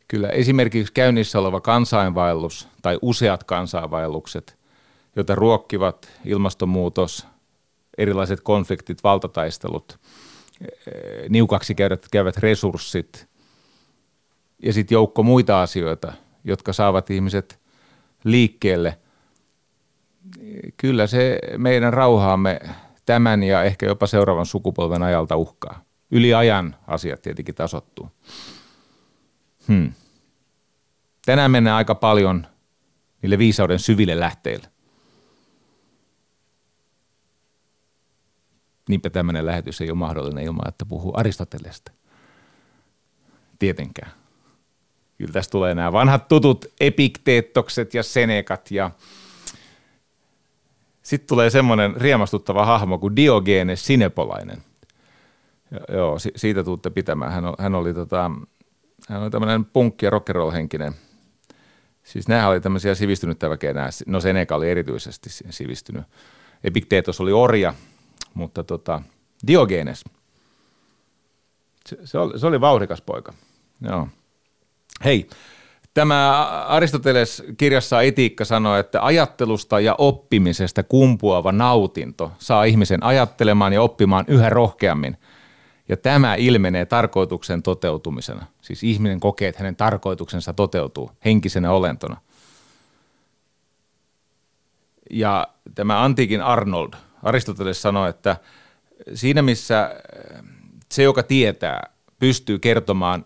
Kyllä 0.07 0.29
esimerkiksi 0.29 0.93
käynnissä 0.93 1.39
oleva 1.39 1.61
kansainvaellus 1.61 2.67
tai 2.81 2.99
useat 3.01 3.43
kansainvaellukset, 3.43 4.57
joita 5.15 5.35
ruokkivat 5.35 6.11
ilmastonmuutos, 6.25 7.27
erilaiset 7.97 8.41
konfliktit, 8.41 9.03
valtataistelut, 9.03 9.99
eh, 10.61 11.29
niukaksi 11.29 11.75
käyvät 12.11 12.37
resurssit 12.37 13.27
ja 14.63 14.73
sitten 14.73 14.95
joukko 14.95 15.23
muita 15.23 15.61
asioita, 15.61 16.13
jotka 16.43 16.73
saavat 16.73 17.09
ihmiset 17.09 17.59
liikkeelle. 18.23 18.97
Kyllä 20.77 21.07
se 21.07 21.39
meidän 21.57 21.93
rauhaamme 21.93 22.59
tämän 23.05 23.43
ja 23.43 23.63
ehkä 23.63 23.85
jopa 23.85 24.07
seuraavan 24.07 24.45
sukupolven 24.45 25.03
ajalta 25.03 25.35
uhkaa. 25.35 25.83
Yli 26.11 26.33
ajan 26.33 26.75
asiat 26.87 27.21
tietenkin 27.21 27.55
tasottuu. 27.55 28.11
Hmm. 29.67 29.93
Tänään 31.25 31.51
mennään 31.51 31.77
aika 31.77 31.95
paljon 31.95 32.47
niille 33.21 33.37
viisauden 33.37 33.79
syville 33.79 34.19
lähteille. 34.19 34.67
Niinpä 38.89 39.09
tämmöinen 39.09 39.45
lähetys 39.45 39.81
ei 39.81 39.89
ole 39.89 39.97
mahdollinen 39.97 40.43
ilman, 40.43 40.67
että 40.67 40.85
puhuu 40.85 41.13
Aristotelesta. 41.15 41.91
Tietenkään. 43.59 44.11
Kyllä 45.17 45.31
tästä 45.33 45.51
tulee 45.51 45.75
nämä 45.75 45.91
vanhat 45.91 46.27
tutut 46.27 46.65
epikteettokset 46.79 47.93
ja 47.93 48.03
senekat 48.03 48.71
ja 48.71 48.91
sitten 51.05 51.27
tulee 51.27 51.49
semmoinen 51.49 51.95
riemastuttava 51.95 52.65
hahmo 52.65 52.99
kuin 52.99 53.15
Diogenes 53.15 53.85
Sinepolainen. 53.85 54.63
Joo, 55.89 56.17
siitä 56.35 56.63
tuutte 56.63 56.89
pitämään. 56.89 57.31
Hän, 57.31 57.43
hän 57.59 57.75
oli, 57.75 57.93
tota, 57.93 58.31
hän 59.09 59.21
oli 59.21 59.29
tämmöinen 59.29 59.65
punkki- 59.65 60.05
ja 60.05 60.11
rock'n'roll-henkinen. 60.11 60.93
Siis 62.03 62.27
nämä 62.27 62.47
oli 62.47 62.61
tämmöisiä 62.61 62.95
sivistynyttä 62.95 63.49
väkeä, 63.49 63.73
nämä, 63.73 63.89
no 64.07 64.19
Seneca 64.19 64.55
oli 64.55 64.69
erityisesti 64.69 65.29
sivistynyt. 65.49 66.03
Epikteetos 66.63 67.21
oli 67.21 67.31
orja, 67.31 67.73
mutta 68.33 68.63
tota, 68.63 69.01
Diogenes, 69.47 70.03
se, 71.89 71.97
se, 72.03 72.17
oli, 72.17 72.39
se 72.39 72.47
oli 72.47 72.61
vauhdikas 72.61 73.01
poika. 73.01 73.33
Joo. 73.81 74.07
Hei, 75.03 75.29
tämä 75.95 76.43
Aristoteles 76.67 77.43
kirjassa 77.57 78.01
Etiikka 78.01 78.45
sanoo, 78.45 78.75
että 78.75 79.05
ajattelusta 79.05 79.79
ja 79.79 79.95
oppimisesta 79.97 80.83
kumpuava 80.83 81.51
nautinto 81.51 82.31
saa 82.37 82.63
ihmisen 82.63 83.03
ajattelemaan 83.03 83.73
ja 83.73 83.81
oppimaan 83.81 84.25
yhä 84.27 84.49
rohkeammin. 84.49 85.17
Ja 85.89 85.97
tämä 85.97 86.35
ilmenee 86.35 86.85
tarkoituksen 86.85 87.63
toteutumisena. 87.63 88.45
Siis 88.61 88.83
ihminen 88.83 89.19
kokee, 89.19 89.47
että 89.47 89.59
hänen 89.59 89.75
tarkoituksensa 89.75 90.53
toteutuu 90.53 91.11
henkisenä 91.25 91.71
olentona. 91.71 92.17
Ja 95.11 95.47
tämä 95.75 96.03
antiikin 96.03 96.41
Arnold, 96.41 96.93
Aristoteles 97.23 97.81
sanoi, 97.81 98.09
että 98.09 98.37
siinä 99.13 99.41
missä 99.41 99.95
se, 100.91 101.03
joka 101.03 101.23
tietää, 101.23 101.89
pystyy 102.19 102.59
kertomaan, 102.59 103.25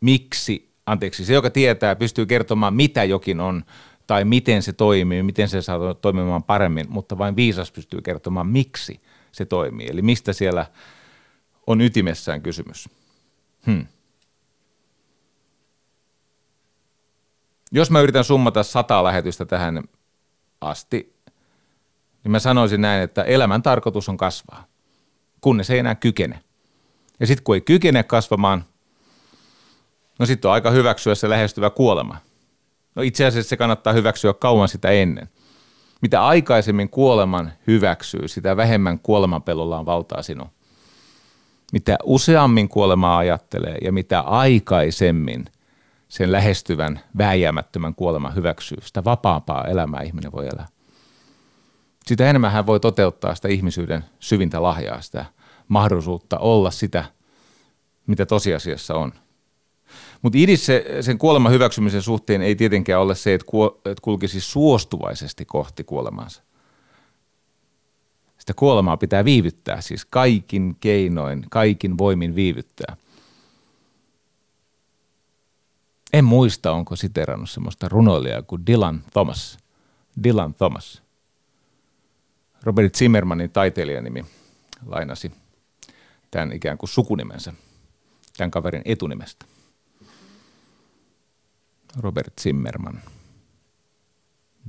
miksi 0.00 0.71
anteeksi, 0.86 1.24
se 1.24 1.34
joka 1.34 1.50
tietää 1.50 1.96
pystyy 1.96 2.26
kertomaan 2.26 2.74
mitä 2.74 3.04
jokin 3.04 3.40
on 3.40 3.64
tai 4.06 4.24
miten 4.24 4.62
se 4.62 4.72
toimii, 4.72 5.22
miten 5.22 5.48
se 5.48 5.62
saa 5.62 5.94
toimimaan 5.94 6.42
paremmin, 6.42 6.86
mutta 6.88 7.18
vain 7.18 7.36
viisas 7.36 7.72
pystyy 7.72 8.00
kertomaan 8.02 8.46
miksi 8.46 9.00
se 9.32 9.44
toimii. 9.44 9.86
Eli 9.90 10.02
mistä 10.02 10.32
siellä 10.32 10.66
on 11.66 11.80
ytimessään 11.80 12.42
kysymys. 12.42 12.88
Hmm. 13.66 13.86
Jos 17.72 17.90
mä 17.90 18.00
yritän 18.00 18.24
summata 18.24 18.62
sata 18.62 19.04
lähetystä 19.04 19.44
tähän 19.44 19.84
asti, 20.60 21.16
niin 22.24 22.32
mä 22.32 22.38
sanoisin 22.38 22.80
näin, 22.80 23.02
että 23.02 23.22
elämän 23.22 23.62
tarkoitus 23.62 24.08
on 24.08 24.16
kasvaa, 24.16 24.64
kunnes 25.40 25.70
ei 25.70 25.78
enää 25.78 25.94
kykene. 25.94 26.40
Ja 27.20 27.26
sitten 27.26 27.44
kun 27.44 27.54
ei 27.54 27.60
kykene 27.60 28.02
kasvamaan, 28.02 28.64
No 30.18 30.26
sitten 30.26 30.48
on 30.48 30.52
aika 30.52 30.70
hyväksyä 30.70 31.14
se 31.14 31.28
lähestyvä 31.28 31.70
kuolema. 31.70 32.16
No 32.94 33.02
itse 33.02 33.26
asiassa 33.26 33.48
se 33.48 33.56
kannattaa 33.56 33.92
hyväksyä 33.92 34.32
kauan 34.32 34.68
sitä 34.68 34.90
ennen. 34.90 35.28
Mitä 36.00 36.26
aikaisemmin 36.26 36.88
kuoleman 36.88 37.52
hyväksyy, 37.66 38.28
sitä 38.28 38.56
vähemmän 38.56 38.98
kuolemanpelolla 38.98 39.78
on 39.78 39.86
valtaa 39.86 40.22
sinun. 40.22 40.48
Mitä 41.72 41.96
useammin 42.04 42.68
kuolemaa 42.68 43.18
ajattelee 43.18 43.78
ja 43.82 43.92
mitä 43.92 44.20
aikaisemmin 44.20 45.44
sen 46.08 46.32
lähestyvän 46.32 47.00
vääjäämättömän 47.18 47.94
kuoleman 47.94 48.34
hyväksyy, 48.34 48.78
sitä 48.82 49.04
vapaampaa 49.04 49.64
elämää 49.64 50.02
ihminen 50.02 50.32
voi 50.32 50.48
elää. 50.54 50.66
Sitä 52.06 52.30
enemmän 52.30 52.52
hän 52.52 52.66
voi 52.66 52.80
toteuttaa 52.80 53.34
sitä 53.34 53.48
ihmisyyden 53.48 54.04
syvintä 54.20 54.62
lahjaa, 54.62 55.00
sitä 55.00 55.24
mahdollisuutta 55.68 56.38
olla 56.38 56.70
sitä, 56.70 57.04
mitä 58.06 58.26
tosiasiassa 58.26 58.94
on. 58.94 59.12
Mutta 60.22 60.38
idis 60.38 60.66
se, 60.66 60.84
sen 61.00 61.18
kuoleman 61.18 61.52
hyväksymisen 61.52 62.02
suhteen 62.02 62.42
ei 62.42 62.56
tietenkään 62.56 63.00
ole 63.00 63.14
se, 63.14 63.34
että, 63.34 63.46
kulkisi 64.02 64.40
suostuvaisesti 64.40 65.44
kohti 65.44 65.84
kuolemansa. 65.84 66.42
Sitä 68.38 68.54
kuolemaa 68.54 68.96
pitää 68.96 69.24
viivyttää, 69.24 69.80
siis 69.80 70.04
kaikin 70.04 70.76
keinoin, 70.80 71.46
kaikin 71.50 71.98
voimin 71.98 72.34
viivyttää. 72.34 72.96
En 76.12 76.24
muista, 76.24 76.72
onko 76.72 76.96
siterannut 76.96 77.50
semmoista 77.50 77.88
runoilijaa 77.88 78.42
kuin 78.42 78.66
Dylan 78.66 79.04
Thomas. 79.12 79.58
Dylan 80.24 80.54
Thomas. 80.54 81.02
Robert 82.62 82.94
Zimmermanin 82.94 83.50
taiteilijanimi 83.50 84.24
lainasi 84.86 85.32
tämän 86.30 86.52
ikään 86.52 86.78
kuin 86.78 86.90
sukunimensä 86.90 87.52
tämän 88.36 88.50
kaverin 88.50 88.82
etunimestä. 88.84 89.51
Robert 92.00 92.32
Zimmerman. 92.40 93.00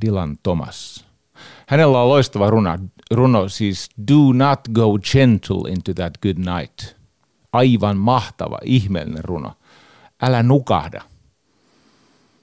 Dylan 0.06 0.38
Thomas. 0.44 1.06
Hänellä 1.68 2.01
on 2.01 2.10
loistava 2.10 2.50
runo, 2.50 2.77
runo 3.12 3.50
siis 3.50 3.89
Do 4.12 4.34
not 4.34 4.60
go 4.74 5.00
gentle 5.00 5.72
into 5.72 5.94
that 5.94 6.13
good 6.22 6.38
night. 6.38 6.96
Aivan 7.51 7.98
mahtava, 7.98 8.58
ihmeellinen 8.63 9.24
runo. 9.24 9.53
Älä 10.22 10.44
nukahda. 10.44 11.01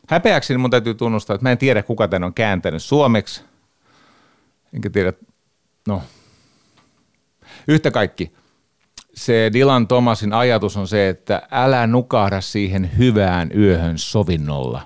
Häpeäkseni 0.09 0.59
mun 0.59 0.71
täytyy 0.71 0.95
tunnustaa, 0.95 1.35
että 1.35 1.43
mä 1.43 1.53
en 1.53 1.59
tiedä 1.59 1.83
kuka 1.83 2.09
tän 2.09 2.25
on 2.25 2.35
kääntänyt 2.35 2.83
suomeksi. 2.83 3.45
Enkä 4.73 4.91
tiedä, 4.91 5.13
no, 5.89 6.03
yhtä 7.69 7.91
kaikki 7.91 8.33
se 9.21 9.51
Dylan 9.53 9.89
Thomasin 9.89 10.33
ajatus 10.33 10.77
on 10.77 10.89
se, 10.89 11.09
että 11.09 11.43
älä 11.51 11.87
nukahda 11.87 12.41
siihen 12.41 12.91
hyvään 12.99 13.51
yöhön 13.57 13.99
sovinnolla. 13.99 14.83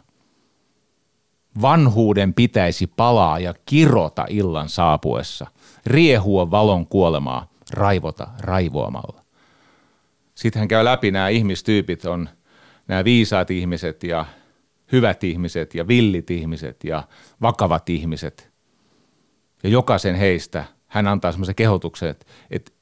Vanhuuden 1.63 2.35
pitäisi 2.35 2.87
palaa 2.87 3.39
ja 3.39 3.55
kirota 3.67 4.27
illan 4.29 4.69
saapuessa, 4.69 5.47
riehua 5.87 6.51
valon 6.51 6.87
kuolemaa, 6.87 7.51
raivota 7.73 8.29
raivoamalla. 8.41 9.25
Sitten 10.35 10.61
hän 10.61 10.69
käy 10.69 10.85
läpi 10.85 11.11
nämä 11.11 11.29
ihmistyypit, 11.29 12.05
on 12.05 12.29
nämä 12.89 13.05
viisaat 13.05 13.51
ihmiset 13.51 14.05
ja 14.05 14.27
hyvät 14.93 15.25
ihmiset 15.25 15.75
ja 15.75 15.89
villit 15.89 16.31
ihmiset 16.31 16.85
ja 16.85 17.03
vakavat 17.43 17.89
ihmiset. 17.89 18.53
Ja 19.63 19.69
jokaisen 19.69 20.15
heistä 20.15 20.65
hän 20.87 21.09
antaa 21.09 21.33
semmoisen 21.33 21.55
kehotuksen, 21.55 22.09
että, 22.09 22.27
että 22.51 22.73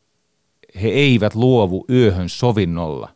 he 0.75 0.89
eivät 0.89 1.35
luovu 1.35 1.85
yöhön 1.91 2.29
sovinnolla. 2.29 3.15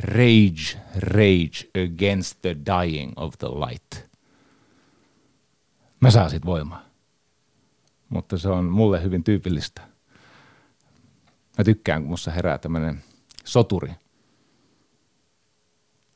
Rage, 0.00 0.80
rage 0.96 1.84
against 1.84 2.38
the 2.42 2.56
dying 2.56 3.12
of 3.16 3.34
the 3.38 3.48
light. 3.48 4.10
Mä 6.00 6.10
saan 6.10 6.30
sit 6.30 6.46
voimaa. 6.46 6.84
Mutta 8.08 8.38
se 8.38 8.48
on 8.48 8.64
mulle 8.64 9.02
hyvin 9.02 9.24
tyypillistä. 9.24 9.82
Mä 11.58 11.64
tykkään, 11.64 12.02
kun 12.02 12.10
musta 12.10 12.30
herää 12.30 12.58
tämmönen 12.58 13.04
soturi. 13.44 13.92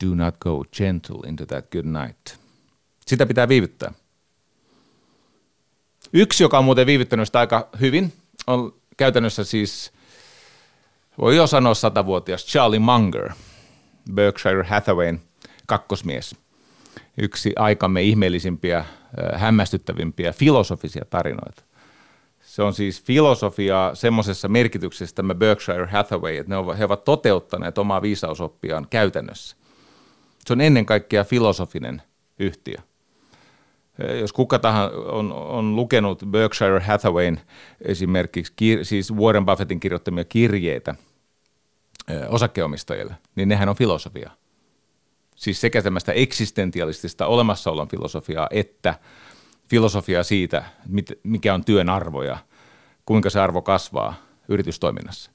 Do 0.04 0.14
not 0.14 0.38
go 0.38 0.64
gentle 0.72 1.28
into 1.28 1.46
that 1.46 1.70
good 1.70 1.84
night. 1.84 2.40
Sitä 3.06 3.26
pitää 3.26 3.48
viivyttää. 3.48 3.92
Yksi, 6.12 6.42
joka 6.42 6.58
on 6.58 6.64
muuten 6.64 6.86
viivyttänyt 6.86 7.28
sitä 7.28 7.38
aika 7.38 7.68
hyvin, 7.80 8.12
on 8.46 8.74
käytännössä 8.96 9.44
siis, 9.44 9.92
voi 11.18 11.36
jo 11.36 11.46
sanoa 11.46 11.74
satavuotias 11.74 12.46
Charlie 12.46 12.78
Munger, 12.78 13.30
Berkshire 14.14 14.64
Hathawayn 14.64 15.20
kakkosmies. 15.66 16.36
Yksi 17.18 17.52
aikamme 17.56 18.02
ihmeellisimpiä, 18.02 18.84
hämmästyttävimpiä 19.34 20.32
filosofisia 20.32 21.04
tarinoita. 21.10 21.62
Se 22.40 22.62
on 22.62 22.74
siis 22.74 23.02
filosofia 23.02 23.90
semmoisessa 23.94 24.48
merkityksessä 24.48 25.14
tämä 25.14 25.34
Berkshire 25.34 25.86
Hathaway, 25.86 26.36
että 26.36 26.50
ne 26.50 26.56
ovat, 26.56 26.78
he 26.78 26.84
ovat 26.84 27.04
toteuttaneet 27.04 27.78
omaa 27.78 28.02
viisausoppiaan 28.02 28.86
käytännössä. 28.90 29.56
Se 30.46 30.52
on 30.52 30.60
ennen 30.60 30.86
kaikkea 30.86 31.24
filosofinen 31.24 32.02
yhtiö. 32.38 32.76
Jos 34.20 34.32
kuka 34.32 34.58
tahansa 34.58 34.96
on, 34.96 35.32
on 35.32 35.76
lukenut 35.76 36.22
Berkshire 36.30 36.80
Hathawayn 36.80 37.40
esimerkiksi, 37.80 38.54
siis 38.82 39.14
Warren 39.14 39.46
Buffettin 39.46 39.80
kirjoittamia 39.80 40.24
kirjeitä 40.24 40.94
osakkeomistajille, 42.28 43.14
niin 43.36 43.48
nehän 43.48 43.68
on 43.68 43.76
filosofia. 43.76 44.30
Siis 45.36 45.60
sekä 45.60 45.82
tämmöistä 45.82 46.12
eksistentialistista 46.12 47.26
olemassaolon 47.26 47.88
filosofiaa, 47.88 48.48
että 48.50 48.94
filosofiaa 49.70 50.22
siitä, 50.22 50.64
mikä 51.22 51.54
on 51.54 51.64
työn 51.64 51.88
arvo 51.88 52.22
ja 52.22 52.38
kuinka 53.06 53.30
se 53.30 53.40
arvo 53.40 53.62
kasvaa 53.62 54.14
yritystoiminnassa. 54.48 55.30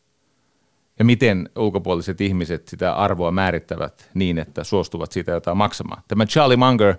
Ja 1.00 1.06
miten 1.06 1.50
ulkopuoliset 1.56 2.22
ihmiset 2.22 2.68
sitä 2.68 2.94
arvoa 2.94 3.32
määrittävät 3.32 4.10
niin, 4.14 4.38
että 4.38 4.64
suostuvat 4.64 5.12
siitä 5.12 5.32
jotain 5.32 5.58
maksamaan. 5.58 6.04
Tämä 6.08 6.26
Charlie 6.26 6.58
Munger, 6.58 6.90
äh, 6.90 6.98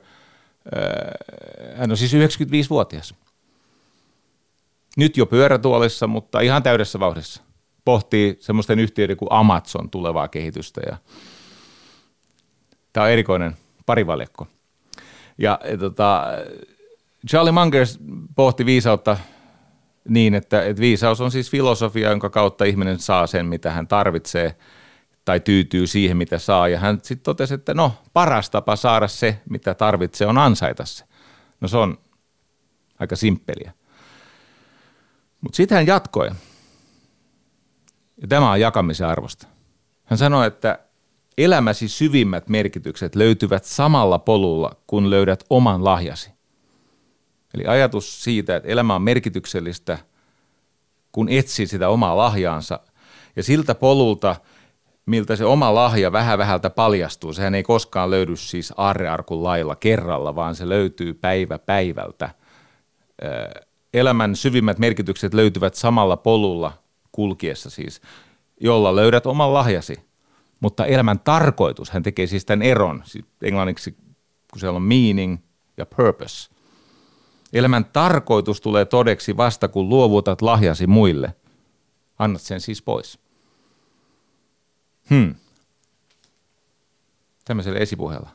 hän 1.76 1.90
on 1.90 1.96
siis 1.96 2.14
95-vuotias. 2.14 3.14
Nyt 4.96 5.16
jo 5.16 5.26
pyörätuolissa, 5.26 6.06
mutta 6.06 6.40
ihan 6.40 6.62
täydessä 6.62 7.00
vauhdissa. 7.00 7.42
Pohtii 7.84 8.36
semmoisten 8.40 8.78
yhtiöiden 8.78 9.16
kuin 9.16 9.32
Amazon 9.32 9.90
tulevaa 9.90 10.28
kehitystä. 10.28 10.80
Ja 10.86 10.96
tämä 12.92 13.04
on 13.04 13.10
erikoinen 13.10 13.56
parivaljakko. 13.86 14.46
Ja, 15.38 15.60
ja 15.70 15.78
tota, 15.78 16.24
Charlie 17.28 17.52
Munger 17.52 17.86
pohti 18.36 18.66
viisautta 18.66 19.16
niin, 20.08 20.34
että, 20.34 20.62
että 20.62 20.80
viisaus 20.80 21.20
on 21.20 21.30
siis 21.30 21.50
filosofia, 21.50 22.10
jonka 22.10 22.30
kautta 22.30 22.64
ihminen 22.64 22.98
saa 22.98 23.26
sen, 23.26 23.46
mitä 23.46 23.70
hän 23.70 23.88
tarvitsee 23.88 24.56
tai 25.30 25.40
tyytyy 25.40 25.86
siihen, 25.86 26.16
mitä 26.16 26.38
saa. 26.38 26.68
Ja 26.68 26.78
hän 26.78 26.98
sitten 27.02 27.24
totesi, 27.24 27.54
että 27.54 27.74
no 27.74 27.92
paras 28.12 28.50
tapa 28.50 28.76
saada 28.76 29.08
se, 29.08 29.40
mitä 29.50 29.74
tarvitsee, 29.74 30.26
on 30.26 30.38
ansaita 30.38 30.84
se. 30.84 31.04
No 31.60 31.68
se 31.68 31.76
on 31.76 31.98
aika 32.98 33.16
simppeliä. 33.16 33.72
Mutta 35.40 35.56
sitten 35.56 35.76
hän 35.76 35.86
jatkoi. 35.86 36.30
Ja 38.22 38.28
tämä 38.28 38.50
on 38.50 38.60
jakamisen 38.60 39.06
arvosta. 39.06 39.46
Hän 40.04 40.18
sanoi, 40.18 40.46
että 40.46 40.78
elämäsi 41.38 41.88
syvimmät 41.88 42.48
merkitykset 42.48 43.14
löytyvät 43.14 43.64
samalla 43.64 44.18
polulla, 44.18 44.76
kun 44.86 45.10
löydät 45.10 45.44
oman 45.50 45.84
lahjasi. 45.84 46.30
Eli 47.54 47.66
ajatus 47.66 48.24
siitä, 48.24 48.56
että 48.56 48.68
elämä 48.68 48.94
on 48.94 49.02
merkityksellistä, 49.02 49.98
kun 51.12 51.28
etsii 51.28 51.66
sitä 51.66 51.88
omaa 51.88 52.16
lahjaansa. 52.16 52.80
Ja 53.36 53.42
siltä 53.42 53.74
polulta, 53.74 54.36
miltä 55.10 55.36
se 55.36 55.44
oma 55.44 55.74
lahja 55.74 56.12
vähän 56.12 56.38
vähältä 56.38 56.70
paljastuu, 56.70 57.32
sehän 57.32 57.54
ei 57.54 57.62
koskaan 57.62 58.10
löydy 58.10 58.36
siis 58.36 58.72
aarrearkun 58.76 59.44
lailla 59.44 59.76
kerralla, 59.76 60.34
vaan 60.34 60.54
se 60.54 60.68
löytyy 60.68 61.14
päivä 61.14 61.58
päivältä. 61.58 62.30
Elämän 63.94 64.36
syvimmät 64.36 64.78
merkitykset 64.78 65.34
löytyvät 65.34 65.74
samalla 65.74 66.16
polulla 66.16 66.72
kulkiessa 67.12 67.70
siis, 67.70 68.00
jolla 68.60 68.96
löydät 68.96 69.26
oman 69.26 69.54
lahjasi. 69.54 69.96
Mutta 70.60 70.86
elämän 70.86 71.18
tarkoitus, 71.18 71.90
hän 71.90 72.02
tekee 72.02 72.26
siis 72.26 72.44
tämän 72.44 72.62
eron, 72.62 73.02
siis 73.04 73.24
englanniksi 73.42 73.96
kun 74.52 74.60
siellä 74.60 74.76
on 74.76 74.82
meaning 74.82 75.38
ja 75.76 75.86
purpose– 75.86 76.50
Elämän 77.52 77.84
tarkoitus 77.84 78.60
tulee 78.60 78.84
todeksi 78.84 79.36
vasta, 79.36 79.68
kun 79.68 79.88
luovutat 79.88 80.42
lahjasi 80.42 80.86
muille. 80.86 81.34
Annat 82.18 82.42
sen 82.42 82.60
siis 82.60 82.82
pois. 82.82 83.18
Hmm. 85.10 85.34
Tämmöisellä 87.44 87.78
esipuheella. 87.78 88.30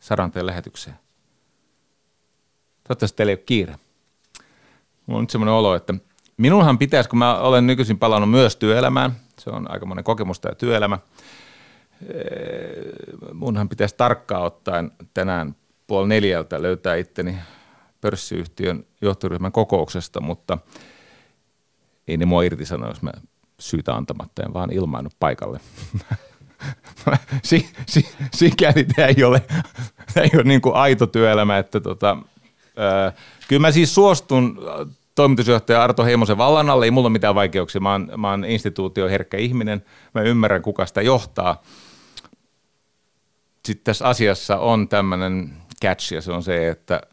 Saranteen 0.00 0.46
lähetykseen. 0.46 0.96
Toivottavasti 2.84 3.16
teillä 3.16 3.30
ei 3.30 3.34
ole 3.34 3.42
kiire. 3.46 3.74
Mulla 5.06 5.18
on 5.18 5.22
nyt 5.22 5.30
semmoinen 5.30 5.54
olo, 5.54 5.74
että 5.74 5.94
minunhan 6.36 6.78
pitäisi, 6.78 7.10
kun 7.10 7.18
mä 7.18 7.38
olen 7.38 7.66
nykyisin 7.66 7.98
palannut 7.98 8.30
myös 8.30 8.56
työelämään, 8.56 9.12
se 9.38 9.50
on 9.50 9.70
aika 9.70 9.86
monen 9.86 10.04
kokemus 10.04 10.40
tämä 10.40 10.54
työelämä, 10.54 10.98
munhan 13.32 13.68
pitäisi 13.68 13.94
tarkkaan 13.96 14.42
ottaen 14.42 14.92
tänään 15.14 15.56
puoli 15.86 16.08
neljältä 16.08 16.62
löytää 16.62 16.94
itteni 16.94 17.38
pörssiyhtiön 18.00 18.86
johtoryhmän 19.00 19.52
kokouksesta, 19.52 20.20
mutta 20.20 20.58
ei 22.08 22.16
ne 22.16 22.24
mua 22.24 22.42
irtisano, 22.42 22.88
jos 22.88 23.02
mä 23.02 23.12
syytä 23.60 23.94
antamatta 23.94 24.42
en 24.42 24.54
vaan 24.54 24.72
ilmaannut 24.72 25.12
paikalle. 25.20 25.60
si, 27.42 27.68
si, 27.86 28.08
sikäli 28.34 28.84
tämä 28.84 29.08
ei 29.08 29.24
ole, 29.24 29.42
tämä 30.14 30.24
ei 30.24 30.30
ole 30.34 30.42
niin 30.42 30.60
kuin 30.60 30.74
aito 30.74 31.06
työelämä, 31.06 31.58
että 31.58 31.80
tota, 31.80 32.16
ää, 32.76 33.12
kyllä 33.48 33.60
mä 33.60 33.70
siis 33.70 33.94
suostun 33.94 34.60
toimitusjohtaja 35.14 35.82
Arto 35.82 36.04
Heimosen 36.04 36.38
vallan 36.38 36.70
alle, 36.70 36.84
ei 36.84 36.90
mulla 36.90 37.06
ole 37.06 37.12
mitään 37.12 37.34
vaikeuksia, 37.34 37.80
mä 37.80 37.92
oon, 37.92 38.12
mä 38.16 38.30
oon 38.30 38.44
herkkä 39.10 39.36
ihminen, 39.36 39.84
mä 40.14 40.22
ymmärrän 40.22 40.62
kuka 40.62 40.86
sitä 40.86 41.02
johtaa. 41.02 41.62
Sitten 43.64 43.84
tässä 43.84 44.08
asiassa 44.08 44.58
on 44.58 44.88
tämmöinen 44.88 45.56
catch 45.82 46.12
ja 46.12 46.22
se 46.22 46.32
on 46.32 46.42
se, 46.42 46.68
että– 46.68 47.00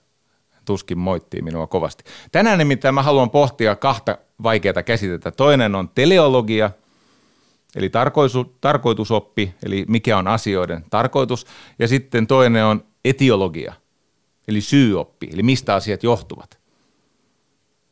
tuskin 0.66 0.98
moittii 0.98 1.42
minua 1.42 1.68
kovasti. 1.68 2.04
Tänään 2.32 2.58
nimittäin 2.58 2.96
mä 2.96 3.04
haluan 3.04 3.30
pohtia 3.30 3.76
kahta 3.76 4.18
vaikeaa 4.44 4.84
käsitettä. 4.86 5.32
Toinen 5.32 5.76
on 5.76 5.90
teleologia, 5.90 6.72
eli 7.76 7.92
tarkoitusoppi, 8.62 9.54
eli 9.66 9.86
mikä 9.88 10.18
on 10.18 10.28
asioiden 10.28 10.86
tarkoitus. 10.90 11.46
Ja 11.80 11.88
sitten 11.88 12.28
toinen 12.28 12.66
on 12.66 12.86
etiologia, 13.06 13.74
eli 14.48 14.62
syyoppi, 14.62 15.30
eli 15.34 15.44
mistä 15.44 15.76
asiat 15.76 16.04
johtuvat. 16.04 16.60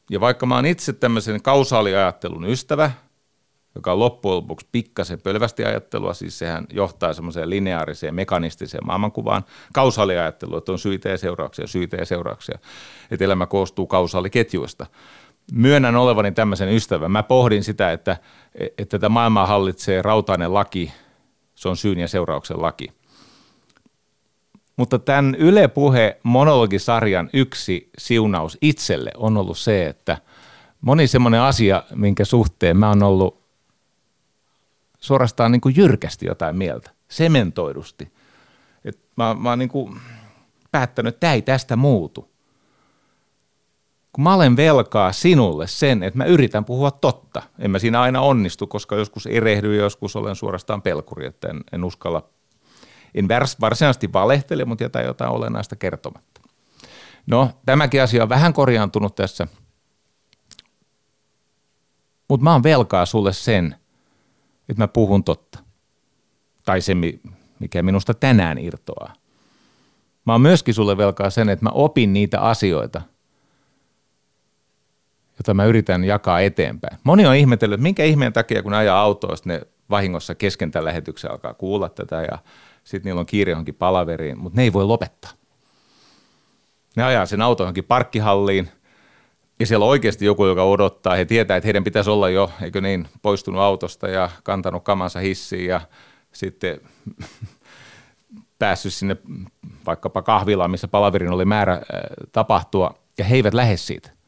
Ja 0.10 0.20
vaikka 0.20 0.46
mä 0.46 0.56
oon 0.56 0.66
itse 0.66 0.94
tämmöisen 0.94 1.42
kausaaliajattelun 1.42 2.46
ystävä, 2.46 2.92
joka 3.76 4.00
loppujen 4.00 4.36
lopuksi 4.36 4.68
pikkasen 4.72 5.22
pölvästi 5.22 5.66
ajattelua, 5.66 6.14
siis 6.14 6.40
sehän 6.40 6.66
johtaa 6.74 7.14
semmoiseen 7.14 7.50
lineaariseen, 7.50 8.16
mekanistiseen 8.16 8.86
maailmankuvaan. 8.86 9.44
Kausaaliajattelu, 9.74 10.58
että 10.58 10.72
on 10.72 10.80
syitä 10.80 11.10
ja 11.10 11.18
seurauksia, 11.18 11.68
syitä 11.68 11.98
ja 11.98 12.06
seurauksia, 12.06 12.60
että 13.12 13.26
elämä 13.26 13.46
koostuu 13.46 13.88
kausaaliketjuista. 13.88 14.86
Myönnän 15.52 15.96
olevani 15.96 16.32
tämmöisen 16.32 16.70
ystävän. 16.70 17.12
Mä 17.12 17.24
pohdin 17.24 17.64
sitä, 17.64 17.92
että, 17.92 18.18
että 18.56 18.86
tätä 18.86 19.10
maailmaa 19.10 19.48
hallitsee 19.48 20.02
rautainen 20.02 20.54
laki, 20.54 20.94
se 21.56 21.70
on 21.70 21.78
syyn 21.78 22.00
ja 22.00 22.08
seurauksen 22.08 22.62
laki. 22.62 22.88
Mutta 24.78 25.00
tämän 25.00 25.36
Yle 25.36 25.68
Puhe 25.68 26.20
monologisarjan 26.24 27.30
yksi 27.34 27.90
siunaus 27.98 28.58
itselle 28.62 29.12
on 29.18 29.38
ollut 29.38 29.58
se, 29.58 29.86
että 29.86 30.18
moni 30.82 31.08
semmoinen 31.08 31.42
asia, 31.42 31.84
minkä 31.96 32.26
suhteen 32.26 32.78
mä 32.78 32.90
oon 32.90 33.04
ollut 33.04 33.43
suorastaan 35.04 35.52
niin 35.52 35.62
kuin 35.62 35.76
jyrkästi 35.78 36.26
jotain 36.26 36.58
mieltä, 36.58 36.92
sementoidusti. 37.08 38.13
Et 38.86 39.00
mä, 39.16 39.34
mä 39.34 39.50
oon 39.50 39.60
niin 39.60 39.70
kuin 39.70 40.00
päättänyt, 40.72 41.13
että 41.13 41.20
tämä 41.20 41.34
ei 41.34 41.42
tästä 41.42 41.76
muutu. 41.76 42.32
kun 44.13 44.24
mä 44.24 44.34
olen 44.34 44.58
velkaa 44.58 45.12
sinulle 45.12 45.68
sen, 45.68 46.04
että 46.04 46.18
mä 46.18 46.26
yritän 46.26 46.66
puhua 46.66 46.92
totta. 46.92 47.42
En 47.60 47.72
mä 47.72 47.80
siinä 47.80 48.02
aina 48.02 48.22
onnistu, 48.22 48.68
koska 48.68 48.96
joskus 48.96 49.26
erehdy 49.26 49.76
ja 49.76 49.84
joskus 49.84 50.16
olen 50.16 50.36
suorastaan 50.36 50.82
pelkuri, 50.82 51.26
että 51.26 51.48
en, 51.48 51.62
en 51.72 51.84
uskalla, 51.84 52.30
en 53.16 53.28
varsinaisesti 53.62 54.13
valehtele, 54.13 54.66
mutta 54.66 54.84
jätä 54.84 55.02
jotain 55.02 55.32
olennaista 55.32 55.76
kertomatta. 55.76 56.42
No, 57.26 57.50
tämäkin 57.66 58.04
asia 58.04 58.24
on 58.24 58.30
vähän 58.30 58.54
korjaantunut 58.54 59.16
tässä, 59.16 59.48
mutta 62.28 62.44
mä 62.44 62.52
oon 62.52 62.63
velkaa 62.63 63.06
sulle 63.06 63.34
sen, 63.34 63.76
että 64.69 64.84
mä 64.84 64.88
puhun 64.88 65.23
totta. 65.23 65.60
Tai 66.65 66.82
se, 66.82 66.93
mikä 67.60 67.84
minusta 67.84 68.13
tänään 68.13 68.58
irtoaa. 68.58 69.13
Mä 70.26 70.34
oon 70.34 70.41
myöskin 70.41 70.73
sulle 70.73 70.97
velkaa 70.97 71.30
sen, 71.30 71.49
että 71.49 71.65
mä 71.65 71.69
opin 71.73 72.13
niitä 72.13 72.41
asioita– 72.41 73.02
jota 75.39 75.54
mä 75.54 75.65
yritän 75.65 76.04
jakaa 76.04 76.39
eteenpäin. 76.39 76.97
Moni 77.04 77.26
on 77.26 77.36
ihmetellyt, 77.36 77.73
että 77.73 77.84
minkä 77.84 78.04
ihmeen 78.04 78.34
takia, 78.34 78.63
kun 78.63 78.73
ajaa 78.73 79.02
autoa, 79.02 79.36
ne 79.45 79.62
vahingossa 79.89 80.36
kesken 80.36 80.71
tämän 80.71 80.86
lähetyksen 80.86 81.32
alkaa 81.32 81.54
kuulla 81.54 81.89
tätä 81.89 82.21
ja 82.21 82.38
sitten 82.84 83.10
niillä 83.10 83.19
on 83.19 83.26
kiire 83.26 83.52
johonkin 83.52 83.76
palaveriin, 83.76 84.38
mutta 84.38 84.58
ne 84.58 84.63
ei 84.63 84.73
voi 84.73 84.86
lopettaa. 84.86 85.32
Ne 86.95 87.04
ajaa 87.04 87.26
sen 87.26 87.41
auto 87.41 87.63
johonkin 87.63 87.84
parkkihalliin 87.84 88.69
ja 89.63 89.67
siellä 89.67 89.86
on 89.86 89.89
oikeasti 89.89 90.26
joku, 90.26 90.45
joka 90.45 90.63
odottaa. 90.63 91.15
He 91.15 91.26
tietää, 91.26 91.58
että 91.58 91.67
heidän 91.67 91.84
pitäisi 91.84 92.10
olla 92.10 92.30
jo, 92.30 92.52
eikö 92.62 92.82
niin, 92.82 93.08
poistunut 93.21 93.62
autosta 93.62 94.08
ja 94.08 94.30
kantanut 94.43 94.84
kamansa 94.84 95.19
hissiin 95.19 95.65
ja 95.65 95.82
sitten 96.32 96.82
päässyt 98.60 98.93
sinne 98.93 99.17
vaikkapa 99.86 100.21
kahvilaan, 100.21 100.71
missä 100.71 100.88
palaverin 100.88 101.32
oli 101.32 101.45
määrä 101.45 101.82
tapahtua 102.32 102.93
ja 103.17 103.26
he 103.26 103.36
eivät 103.36 103.54
lähde 103.54 103.78
siitä– 103.78 104.10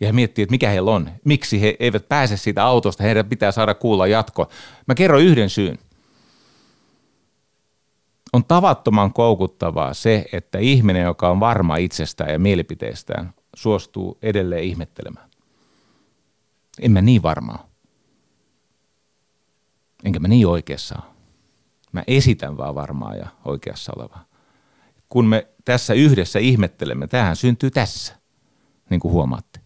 ja 0.00 0.06
he 0.06 0.12
miettii, 0.12 0.42
että 0.42 0.50
mikä 0.50 0.68
heillä 0.68 0.90
on. 0.90 1.10
Miksi 1.24 1.60
he 1.60 1.76
eivät 1.80 2.08
pääse 2.08 2.36
siitä 2.36 2.64
autosta, 2.64 3.02
heidän 3.02 3.28
pitää 3.28 3.52
saada 3.52 3.74
kuulla 3.74 4.06
jatko. 4.06 4.48
Mä 4.86 4.94
kerron 4.94 5.22
yhden 5.22 5.50
syyn. 5.50 5.78
On 8.32 8.44
tavattoman 8.44 9.12
koukuttavaa 9.12 9.94
se, 9.94 10.24
että 10.32 10.58
ihminen, 10.58 11.02
joka 11.02 11.28
on 11.28 11.40
varma 11.40 11.76
itsestään 11.76 12.32
ja 12.32 12.38
mielipiteestään, 12.38 13.34
suostuu 13.58 14.18
edelleen 14.22 14.64
ihmettelemään. 14.64 15.30
En 16.80 16.90
mä 16.90 17.02
niin 17.02 17.22
varmaa. 17.22 17.68
Enkä 20.04 20.20
mä 20.20 20.28
niin 20.28 20.46
oikeassa 20.46 21.02
Mä 21.92 22.02
esitän 22.06 22.56
vaan 22.56 22.74
varmaa 22.74 23.14
ja 23.14 23.28
oikeassa 23.44 23.92
olevaa. 23.96 24.24
Kun 25.08 25.26
me 25.26 25.46
tässä 25.64 25.94
yhdessä 25.94 26.38
ihmettelemme, 26.38 27.06
tähän 27.06 27.36
syntyy 27.36 27.70
tässä, 27.70 28.16
niin 28.90 29.00
kuin 29.00 29.12
huomaatte 29.12 29.60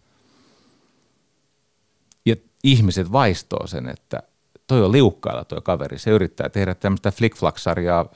ihmiset 2.63 3.13
vaistoo 3.13 3.67
sen, 3.67 3.89
että 3.89 4.23
toi 4.67 4.85
on 4.85 4.93
liukkailla 4.93 5.45
toi 5.45 5.61
kaveri. 5.61 5.99
Se 5.99 6.11
yrittää 6.11 6.49
tehdä 6.49 6.75
tämmöistä 6.75 7.11
flickflack-sarjaa 7.11 8.09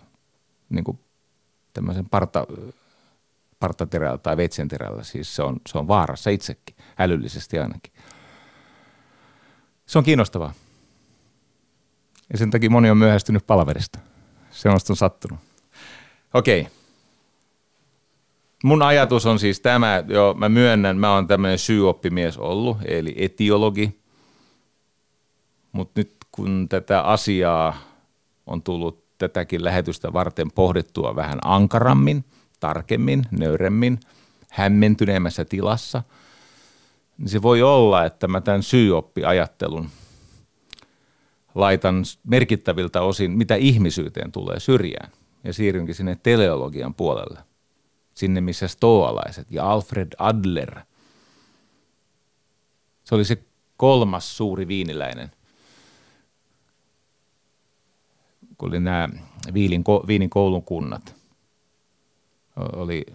niin 0.69 0.85
kuin 0.85 0.99
tämmöisen 1.73 2.09
parta, 2.09 2.47
partaterällä 3.61 4.19
tai 4.19 4.37
veitsenterällä. 4.37 5.03
Siis 5.03 5.37
se 5.37 5.43
on, 5.43 5.57
se 5.69 5.79
on 5.79 5.89
vaarassa 5.89 6.31
itsekin, 6.31 6.77
älyllisesti 6.99 7.59
ainakin. 7.59 7.93
Se 9.87 9.99
on 9.99 10.05
kiinnostavaa. 10.05 10.53
Ja 12.33 12.39
sen 12.39 12.51
takia 12.51 12.71
moni 12.71 12.91
on 12.91 12.99
myöhästynyt 12.99 13.47
palaverista. 13.47 13.99
Se 14.51 14.69
on 14.69 14.81
sattunut. 14.97 15.39
Okei. 16.35 16.69
Mun 18.65 18.83
ajatus 18.83 19.27
on 19.27 19.39
siis 19.39 19.61
tämä, 19.61 20.05
jo 20.07 20.35
mä 20.39 20.49
myönnän, 20.49 20.99
mä 20.99 21.15
oon 21.15 21.27
tämmöinen 21.27 21.59
syyoppimies 21.59 22.39
ollut, 22.39 22.79
eli 22.85 23.15
etiologi– 23.17 23.97
mutta 25.77 26.01
nyt 26.01 26.17
kun 26.33 26.67
tätä 26.69 27.03
asiaa 27.03 27.77
on 28.47 28.63
tullut 28.63 29.05
tätäkin 29.19 29.65
lähetystä 29.65 30.13
varten 30.13 30.53
pohdittua 30.53 31.17
vähän 31.17 31.39
ankarammin, 31.45 32.25
tarkemmin, 32.61 33.23
nöyremmin, 33.31 34.01
hämmentyneemmässä 34.51 35.45
tilassa, 35.45 36.03
niin 37.19 37.29
se 37.29 37.43
voi 37.43 37.63
olla, 37.63 38.05
että 38.05 38.29
mä 38.29 38.41
tämän 38.41 38.63
syyoppiajattelun 38.63 39.89
laitan 41.55 42.05
merkittäviltä 42.25 43.03
osin, 43.03 43.31
mitä 43.31 43.55
ihmisyyteen 43.55 44.33
tulee 44.33 44.61
syrjään, 44.61 45.11
ja 45.45 45.53
siirrynkin 45.53 45.95
sinne 45.95 46.19
teleologian 46.23 46.95
puolelle, 46.95 47.39
sinne 48.15 48.41
missä 48.41 48.69
stoalaiset 48.69 49.51
ja 49.51 49.73
Alfred 49.73 50.09
Adler, 50.19 50.81
se 53.05 53.15
oli 53.15 53.25
se 53.25 53.45
kolmas 53.77 54.37
suuri 54.37 54.69
viiniläinen, 54.69 55.31
kun 58.59 58.69
oli 58.69 58.81
nämä 58.81 59.09
Viilin, 59.55 59.85
Viinin 60.07 60.31
koulun 60.31 60.63
kunnat. 60.63 61.16
Oli, 62.57 63.07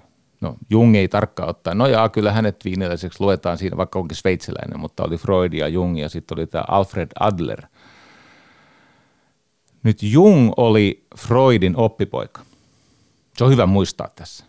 no 0.41 0.55
Jung 0.69 0.95
ei 0.95 1.07
tarkkaan 1.07 1.49
ottaa, 1.49 1.75
no 1.75 1.87
jaa, 1.87 2.09
kyllä 2.09 2.31
hänet 2.31 2.65
viiniläiseksi 2.65 3.21
luetaan 3.21 3.57
siinä, 3.57 3.77
vaikka 3.77 3.99
onkin 3.99 4.17
sveitsiläinen, 4.17 4.79
mutta 4.79 5.03
oli 5.03 5.17
Freud 5.17 5.53
ja 5.53 5.67
Jung 5.67 5.99
ja 5.99 6.09
sitten 6.09 6.37
oli 6.37 6.47
tämä 6.47 6.63
Alfred 6.67 7.09
Adler. 7.19 7.61
Nyt 9.83 10.03
Jung 10.03 10.51
oli 10.57 11.05
Freudin 11.17 11.75
oppipoika. 11.75 12.41
Se 13.37 13.43
on 13.43 13.51
hyvä 13.51 13.65
muistaa 13.65 14.09
tässä. 14.15 14.45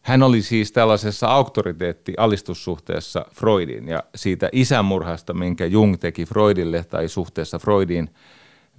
Hän 0.00 0.22
oli 0.22 0.42
siis 0.42 0.72
tällaisessa 0.72 1.26
auktoriteetti-alistussuhteessa 1.26 3.24
Freudin 3.34 3.88
ja 3.88 4.02
siitä 4.14 4.48
isänmurhasta, 4.52 5.34
minkä 5.34 5.66
Jung 5.66 5.96
teki 6.00 6.26
Freudille 6.26 6.84
tai 6.84 7.08
suhteessa 7.08 7.58
Freudiin– 7.58 8.10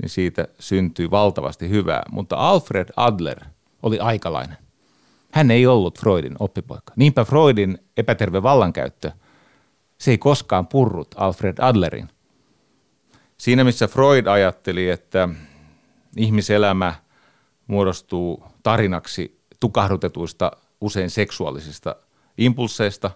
niin 0.02 0.10
siitä 0.10 0.48
syntyi 0.60 1.12
valtavasti 1.12 1.70
hyvää. 1.70 2.04
Mutta 2.12 2.36
Alfred 2.36 2.90
Adler 2.96 3.40
oli 3.84 4.00
aikalainen. 4.00 4.58
Hän 5.32 5.52
ei 5.52 5.68
ollut 5.68 6.00
Freudin 6.00 6.36
oppipoika. 6.40 6.94
Niinpä 6.96 7.26
Freudin 7.26 7.78
epäterve 7.98 8.44
vallankäyttö, 8.44 9.12
se 9.98 10.12
ei 10.12 10.18
koskaan 10.18 10.68
purrut 10.68 11.16
Alfred 11.18 11.58
Adlerin. 11.62 12.10
Siinä 13.38 13.64
missä 13.64 13.88
Freud 13.88 14.26
ajatteli, 14.26 14.90
että 14.90 15.30
ihmiselämä 16.18 16.94
muodostuu 17.68 18.44
tarinaksi 18.64 19.42
tukahdutetuista 19.60 20.52
usein 20.82 21.10
seksuaalisista 21.10 21.96
impulseista, 22.38 23.12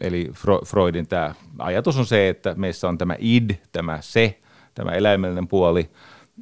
eli 0.00 0.30
Freudin 0.66 1.08
tämä 1.08 1.34
ajatus 1.58 1.96
on 1.96 2.06
se, 2.06 2.28
että 2.28 2.54
meissä 2.54 2.88
on 2.88 2.98
tämä 2.98 3.16
id, 3.18 3.50
tämä 3.72 3.98
se, 4.00 4.40
tämä 4.74 4.90
eläimellinen 4.90 5.48
puoli, 5.48 5.90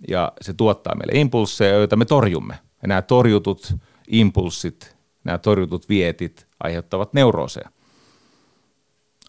ja 0.09 0.33
se 0.41 0.55
tuottaa 0.55 0.95
meille 0.95 1.21
impulsseja, 1.21 1.75
joita 1.75 1.97
me 1.97 2.05
torjumme. 2.05 2.59
Ja 2.83 2.89
nämä 2.89 3.03
torjutut 3.03 3.75
impulssit, 4.09 4.97
nämä 5.25 5.39
torjutut 5.39 5.89
vietit 5.89 6.47
aiheuttavat 6.61 7.13
neurooseja. 7.13 7.71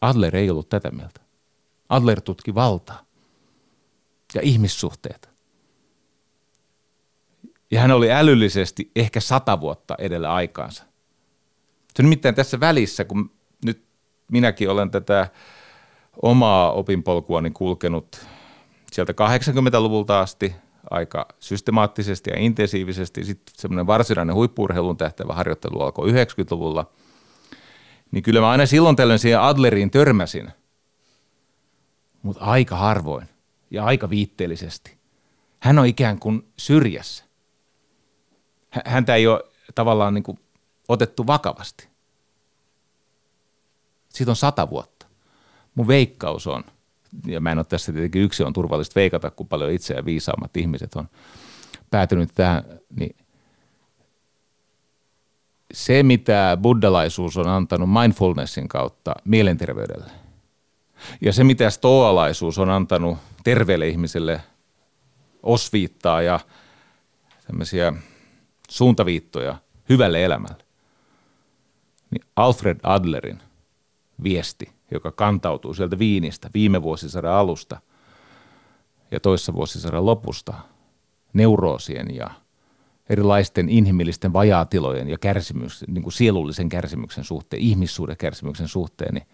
Adler 0.02 0.36
ei 0.36 0.50
ollut 0.50 0.70
tätä 0.70 0.92
mieltä. 0.92 1.22
Adler 1.90 2.22
tutki 2.22 2.56
valtaa 2.56 3.06
ja 4.34 4.42
ihmissuhteita. 4.42 5.30
Ja 7.72 7.82
hän 7.82 7.92
oli 7.92 8.12
älyllisesti 8.12 8.92
ehkä 8.96 9.20
sata 9.20 9.62
vuotta 9.62 9.96
edellä 9.98 10.34
aikaansa. 10.34 10.84
Se 11.96 12.04
nimittäin 12.04 12.36
tässä 12.36 12.60
välissä, 12.60 13.06
kun 13.06 13.32
nyt 13.66 13.84
minäkin 14.32 14.70
olen 14.70 14.92
tätä 14.92 15.28
omaa 16.22 16.72
opinpolkuani 16.72 17.52
kulkenut 17.52 18.26
sieltä 18.92 19.14
80-luvulta 19.14 20.20
asti 20.20 20.56
aika 20.90 21.28
systemaattisesti 21.40 22.30
ja 22.30 22.40
intensiivisesti. 22.40 23.24
Sitten 23.24 23.54
semmoinen 23.58 23.88
varsinainen 23.88 24.36
huippurheilun 24.36 24.98
tähtävä 24.98 25.34
harjoittelu 25.34 25.82
alkoi 25.82 26.12
90-luvulla. 26.12 26.92
Niin 28.12 28.24
kyllä 28.24 28.42
mä 28.42 28.50
aina 28.50 28.66
silloin 28.66 28.96
tällöin 28.96 29.20
siihen 29.20 29.42
Adleriin 29.42 29.92
törmäsin, 29.92 30.52
mutta 32.22 32.44
aika 32.44 32.76
harvoin 32.76 33.30
ja 33.72 33.86
aika 33.86 34.10
viitteellisesti. 34.10 34.98
Hän 35.60 35.80
on 35.80 35.86
ikään 35.86 36.20
kuin 36.20 36.48
syrjässä. 36.58 37.24
Häntä 38.86 39.16
ei 39.16 39.28
ole 39.28 39.44
tavallaan 39.76 40.14
niin 40.14 40.24
kuin 40.24 40.40
otettu 40.88 41.28
vakavasti. 41.28 41.88
Siitä 44.10 44.32
on 44.32 44.36
sata 44.36 44.70
vuotta. 44.70 45.06
Mun 45.76 45.88
veikkaus 45.88 46.48
on– 46.48 46.64
ja 47.28 47.42
mä 47.42 47.52
en 47.52 47.58
ole 47.58 47.66
tässä 47.66 47.92
tietenkin 47.92 48.22
yksi 48.22 48.44
on 48.44 48.54
turvallista 48.54 48.96
veikata, 48.96 49.32
kun 49.32 49.48
paljon 49.48 49.72
itseään 49.72 50.06
viisaammat 50.06 50.58
ihmiset 50.58 50.96
on 50.96 51.08
päätynyt 51.90 52.30
tähän, 52.36 52.64
niin 52.96 53.16
se, 55.74 56.04
mitä 56.04 56.58
buddhalaisuus 56.62 57.38
on 57.38 57.48
antanut 57.48 57.90
mindfulnessin 57.94 58.68
kautta 58.68 59.16
mielenterveydelle, 59.26 60.12
ja 61.22 61.34
se, 61.34 61.44
mitä 61.44 61.70
stoalaisuus 61.70 62.60
on 62.60 62.70
antanut 62.70 63.18
terveelle 63.44 63.88
ihmiselle 63.88 64.42
osviittaa 65.44 66.22
ja 66.22 66.40
tämmöisiä 67.48 67.94
suuntaviittoja 68.70 69.58
hyvälle 69.90 70.26
elämälle, 70.26 70.64
niin 72.12 72.22
Alfred 72.36 72.80
Adlerin 72.84 73.40
viesti, 74.24 74.72
joka 74.92 75.12
kantautuu 75.12 75.74
sieltä 75.74 76.00
Viinistä 76.00 76.50
viime 76.54 76.82
vuosisadan 76.82 77.34
alusta 77.34 77.82
ja 79.12 79.20
toissa 79.20 79.54
vuosisadan 79.54 80.06
lopusta 80.06 80.54
neuroosien 81.34 82.16
ja 82.16 82.30
erilaisten 83.10 83.70
inhimillisten 83.70 84.34
vajaatilojen 84.34 85.10
ja 85.10 85.18
kärsimys, 85.18 85.86
niin 85.88 86.04
kuin 86.04 86.14
sielullisen 86.14 86.70
kärsimyksen 86.70 87.24
suhteen, 87.24 87.62
ihmissuuden 87.62 88.18
kärsimyksen 88.18 88.68
suhteen, 88.68 89.14
niin 89.14 89.28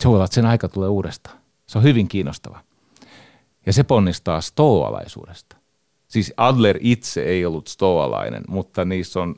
se 0.00 0.08
voi 0.08 0.14
olla, 0.14 0.24
että 0.24 0.34
sen 0.34 0.46
aika 0.46 0.68
tulee 0.68 0.88
uudestaan. 0.88 1.38
Se 1.66 1.78
on 1.78 1.84
hyvin 1.84 2.08
kiinnostava. 2.08 2.60
Ja 3.66 3.72
se 3.72 3.84
ponnistaa 3.84 4.40
stoalaisuudesta. 4.40 5.56
Siis 6.08 6.34
Adler 6.36 6.78
itse 6.80 7.22
ei 7.22 7.46
ollut 7.46 7.68
stoalainen, 7.68 8.44
mutta 8.48 8.84
niissä 8.84 9.20
on 9.20 9.34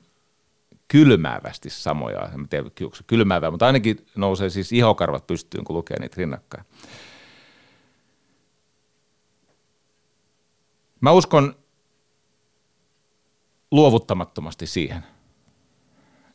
kylmäävästi 0.94 1.70
samoja, 1.70 2.28
en 2.34 2.48
tiedä 2.48 2.70
onko 2.82 2.96
se 2.96 3.04
kylmäävää, 3.06 3.50
mutta 3.50 3.66
ainakin 3.66 4.06
nousee 4.16 4.50
siis 4.50 4.72
ihokarvat 4.72 5.26
pystyyn, 5.26 5.64
kun 5.64 5.76
lukee 5.76 6.00
niitä 6.00 6.14
rinnakkain. 6.18 6.64
Mä 11.00 11.12
uskon 11.12 11.54
luovuttamattomasti 13.70 14.66
siihen, 14.66 15.04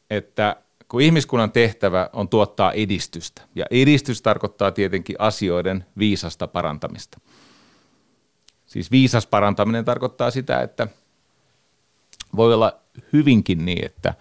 että 0.10 0.56
kun 0.88 1.02
ihmiskunnan 1.02 1.52
tehtävä 1.52 2.10
on 2.13 2.30
tuottaa 2.30 2.72
edistystä, 2.72 3.41
ja 3.56 3.65
edistys 3.72 4.22
tarkoittaa 4.22 4.72
tietenkin 4.72 5.15
asioiden 5.19 5.86
viisasta 5.98 6.48
parantamista. 6.48 7.19
Siis 8.65 8.91
viisas 8.91 9.28
parantaminen 9.28 9.86
tarkoittaa 9.86 10.32
sitä, 10.32 10.62
että 10.62 10.88
voi 12.36 12.54
olla 12.54 12.80
hyvinkin 13.13 13.65
niin, 13.65 13.86
että 13.86 14.13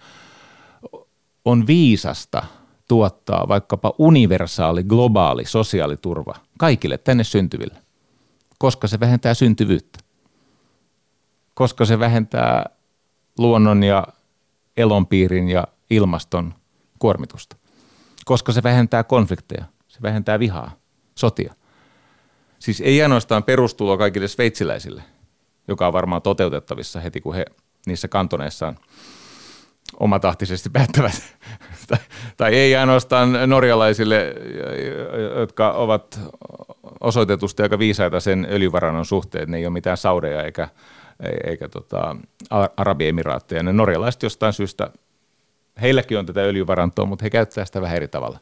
on 1.49 1.67
viisasta 1.67 2.45
tuottaa 2.87 3.47
vaikkapa 3.47 3.93
universaali, 3.97 4.83
globaali 4.83 5.45
sosiaaliturva 5.45 6.35
kaikille 6.57 6.97
tänne 6.97 7.23
syntyville, 7.23 7.77
koska 8.57 8.87
se 8.87 8.99
vähentää 8.99 9.33
syntyvyyttä, 9.33 9.99
koska 11.53 11.85
se 11.85 11.99
vähentää 11.99 12.69
luonnon 13.37 13.83
ja 13.83 14.07
elonpiirin 14.77 15.49
ja 15.49 15.67
ilmaston 15.89 16.53
kuormitusta, 16.99 17.55
koska 18.25 18.51
se 18.51 18.63
vähentää 18.63 19.03
konflikteja, 19.03 19.65
se 19.87 20.01
vähentää 20.01 20.39
vihaa, 20.39 20.71
sotia. 21.15 21.55
Siis 22.59 22.81
ei 22.81 23.01
ainoastaan 23.01 23.43
perustulo 23.43 23.97
kaikille 23.97 24.27
sveitsiläisille, 24.27 25.03
joka 25.67 25.87
on 25.87 25.93
varmaan 25.93 26.21
toteutettavissa 26.21 26.99
heti, 26.99 27.21
kun 27.21 27.35
he 27.35 27.45
niissä 27.85 28.07
kantoneissaan 28.07 28.79
omatahtisesti 29.99 30.69
päättävät. 30.69 31.35
tai, 32.37 32.55
ei 32.55 32.75
ainoastaan 32.75 33.49
norjalaisille, 33.49 34.35
jotka 35.39 35.71
ovat 35.71 36.19
osoitetusti 37.01 37.63
aika 37.63 37.79
viisaita 37.79 38.19
sen 38.19 38.47
öljyvarannon 38.51 39.05
suhteen, 39.05 39.51
ne 39.51 39.57
ei 39.57 39.65
ole 39.65 39.73
mitään 39.73 39.97
saudeja 39.97 40.43
eikä, 40.43 40.67
eikä 41.43 41.69
tota, 41.69 42.15
Arabiemiraatteja. 42.77 43.63
Ne 43.63 43.73
norjalaiset 43.73 44.23
jostain 44.23 44.53
syystä, 44.53 44.91
heilläkin 45.81 46.19
on 46.19 46.25
tätä 46.25 46.41
öljyvarantoa, 46.41 47.05
mutta 47.05 47.25
he 47.25 47.29
käyttävät 47.29 47.67
sitä 47.67 47.81
vähän 47.81 47.97
eri 47.97 48.07
tavalla. 48.07 48.39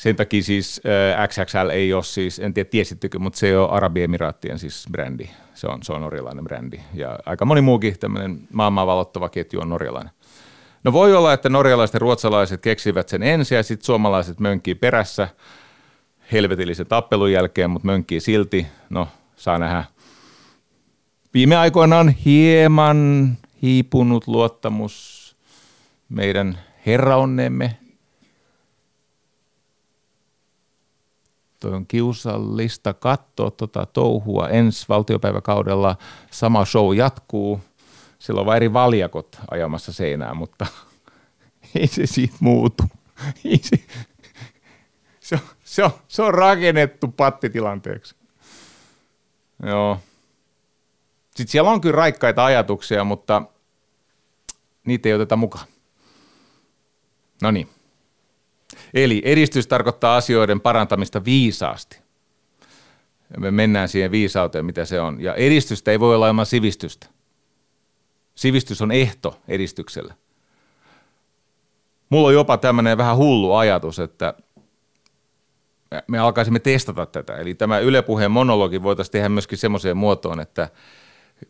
Sen 0.00 0.16
takia 0.16 0.42
siis 0.42 0.80
äh, 1.18 1.28
XXL 1.28 1.68
ei 1.72 1.92
ole 1.92 2.02
siis, 2.02 2.38
en 2.38 2.54
tiedä 2.54 2.68
tiesittekö, 2.68 3.18
mutta 3.18 3.38
se 3.38 3.58
on 3.58 3.70
Arabiemiraattien 3.70 4.58
siis 4.58 4.86
brändi. 4.92 5.28
Se 5.54 5.66
on, 5.66 5.82
se 5.82 5.92
on 5.92 6.00
norjalainen 6.00 6.44
brändi. 6.44 6.80
Ja 6.94 7.18
aika 7.26 7.44
moni 7.44 7.60
muukin 7.60 7.98
tämmöinen 7.98 8.40
maailmaa 8.52 8.86
valottava 8.86 9.28
ketju 9.28 9.60
on 9.60 9.68
norjalainen. 9.68 10.12
No 10.84 10.92
voi 10.92 11.16
olla, 11.16 11.32
että 11.32 11.48
norjalaiset 11.48 11.94
ja 11.94 11.98
ruotsalaiset 11.98 12.60
keksivät 12.60 13.08
sen 13.08 13.22
ensin 13.22 13.56
ja 13.56 13.62
sitten 13.62 13.86
suomalaiset 13.86 14.40
mönkkii 14.40 14.74
perässä 14.74 15.28
helvetillisen 16.32 16.86
tappelun 16.86 17.32
jälkeen, 17.32 17.70
mutta 17.70 17.86
mönkkii 17.86 18.20
silti. 18.20 18.66
No, 18.90 19.08
saa 19.36 19.58
nähdä. 19.58 19.84
Viime 21.34 21.56
aikoina 21.56 21.98
on 21.98 22.08
hieman 22.08 23.38
hiipunut 23.62 24.26
luottamus 24.26 25.36
meidän 26.08 26.58
herraonnemme 26.86 27.76
On 31.64 31.86
kiusallista 31.86 32.94
katsoa 32.94 33.50
tuota 33.50 33.86
touhua. 33.86 34.48
Ensi 34.48 34.86
valtiopäiväkaudella 34.88 35.96
sama 36.30 36.64
show 36.64 36.96
jatkuu. 36.96 37.60
Siellä 38.18 38.40
on 38.40 38.46
vain 38.46 38.56
eri 38.56 38.72
valjakot 38.72 39.38
ajamassa 39.50 39.92
seinää, 39.92 40.34
mutta 40.34 40.66
ei 41.80 41.86
se 41.86 42.06
siitä 42.06 42.36
muutu. 42.40 42.82
Ei 43.44 43.60
se, 43.62 43.76
se, 45.20 45.34
on, 45.34 45.40
se, 45.64 45.84
on, 45.84 45.90
se 46.08 46.22
on 46.22 46.34
rakennettu 46.34 47.08
pattitilanteeksi. 47.08 48.14
Joo. 49.66 50.00
Sitten 51.26 51.48
siellä 51.48 51.70
on 51.70 51.80
kyllä 51.80 51.96
raikkaita 51.96 52.44
ajatuksia, 52.44 53.04
mutta 53.04 53.42
niitä 54.86 55.08
ei 55.08 55.14
oteta 55.14 55.36
mukaan. 55.36 55.66
No 57.42 57.50
niin. 57.50 57.68
Eli 58.94 59.22
edistys 59.24 59.66
tarkoittaa 59.66 60.16
asioiden 60.16 60.60
parantamista 60.60 61.24
viisaasti. 61.24 61.98
Me 63.38 63.50
mennään 63.50 63.88
siihen 63.88 64.10
viisauteen, 64.10 64.64
mitä 64.64 64.84
se 64.84 65.00
on. 65.00 65.20
Ja 65.20 65.34
edistystä 65.34 65.90
ei 65.90 66.00
voi 66.00 66.14
olla 66.14 66.28
ilman 66.28 66.46
sivistystä. 66.46 67.06
Sivistys 68.34 68.82
on 68.82 68.92
ehto 68.92 69.40
edistykselle. 69.48 70.14
Mulla 72.10 72.28
on 72.28 72.34
jopa 72.34 72.56
tämmöinen 72.56 72.98
vähän 72.98 73.16
hullu 73.16 73.54
ajatus, 73.54 73.98
että 73.98 74.34
me 76.06 76.18
alkaisimme 76.18 76.58
testata 76.58 77.06
tätä. 77.06 77.36
Eli 77.36 77.54
tämä 77.54 77.78
Yle 77.78 78.02
Puheen 78.02 78.30
monologi 78.30 78.82
voitaisiin 78.82 79.12
tehdä 79.12 79.28
myöskin 79.28 79.58
semmoiseen 79.58 79.96
muotoon, 79.96 80.40
että 80.40 80.68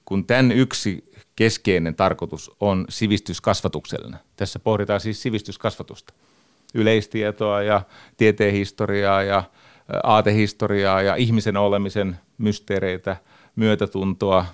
kun 0.05 0.26
tämän 0.26 0.53
yksi 0.53 1.12
keskeinen 1.37 1.94
tarkoitus 1.94 2.50
on 2.61 2.85
sivistyskasvatuksellinen. 2.88 4.20
Tässä 4.37 4.59
pohditaan 4.59 5.00
siis 5.00 5.22
sivistyskasvatusta– 5.22 6.14
yleistietoa 6.74 7.62
ja 7.62 7.83
tieteen 8.16 8.52
historiaa 8.52 9.22
ja 9.22 9.42
aatehistoriaa 10.02 11.02
ja 11.02 11.16
ihmisen 11.16 11.56
olemisen 11.56 12.18
mysteereitä, 12.38 13.16
myötätuntoa, 13.56 14.46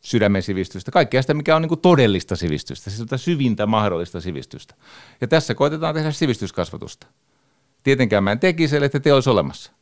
sydämen 0.00 0.42
sivistystä, 0.42 0.90
kaikkea 0.90 1.22
sitä, 1.22 1.34
mikä 1.34 1.56
on 1.56 1.62
niin 1.62 1.80
todellista 1.80 2.36
sivistystä, 2.36 2.90
siis 2.90 3.02
sitä 3.02 3.16
syvintä 3.16 3.66
mahdollista 3.66 4.20
sivistystä. 4.20 4.74
Ja 5.20 5.28
tässä 5.28 5.54
koitetaan 5.54 5.94
tehdä 5.94 6.10
sivistyskasvatusta. 6.10 7.06
Tietenkään 7.82 8.24
mä 8.24 8.32
en 8.32 8.40
tekisi, 8.40 8.84
että 8.84 9.00
te 9.00 9.12
olisi 9.12 9.30
olemassa. 9.30 9.72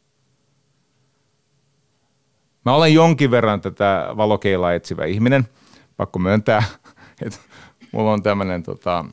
Mä 2.65 2.75
olen 2.75 2.95
jonkin 2.95 3.31
verran 3.31 3.61
tätä 3.61 4.09
valokeilaa 4.17 4.73
etsivä 4.73 5.05
ihminen, 5.05 5.49
pakko 5.97 6.19
myöntää, 6.19 6.63
että 7.27 7.39
mulla 7.93 8.13
on 8.13 8.23
tämmöinen 8.23 8.63
tota, 8.63 9.05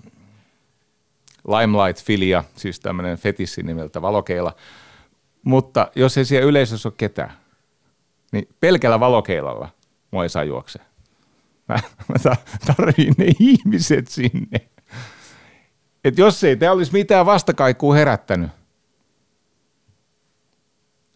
Limelight-filia, 1.48 2.44
siis 2.56 2.80
tämmöinen 2.80 3.18
fetissi 3.18 3.64
nimeltä 3.64 4.02
valokeila. 4.02 4.56
Mutta 5.44 5.92
jos 5.96 6.18
ei 6.18 6.26
siellä 6.26 6.48
yleisössä 6.48 6.90
ole 6.90 6.94
ketään, 6.98 7.34
niin 8.32 8.48
pelkällä 8.60 9.00
valokeilalla 9.00 9.70
mua 10.12 10.24
ei 10.24 10.30
saa 10.30 10.44
juoksea. 10.44 10.86
Mä, 11.68 11.80
mä 12.08 12.36
tarvitsen 12.66 13.14
ne 13.18 13.26
ihmiset 13.40 14.08
sinne. 14.08 14.70
Et 16.04 16.18
jos 16.18 16.44
ei 16.44 16.58
tämä 16.58 16.72
olisi 16.72 16.94
mitään 16.94 17.26
vastakaikua 17.26 17.94
herättänyt, 17.94 18.52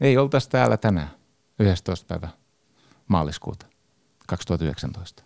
ei 0.02 0.18
oltaisi 0.18 0.50
täällä 0.50 0.78
tänään, 0.78 1.10
11. 1.60 2.06
päivä 2.08 2.30
maaliskuuta 3.08 3.66
2019. 4.28 5.24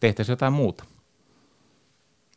Tehtäisiin 0.00 0.32
jotain 0.32 0.52
muuta. 0.52 0.84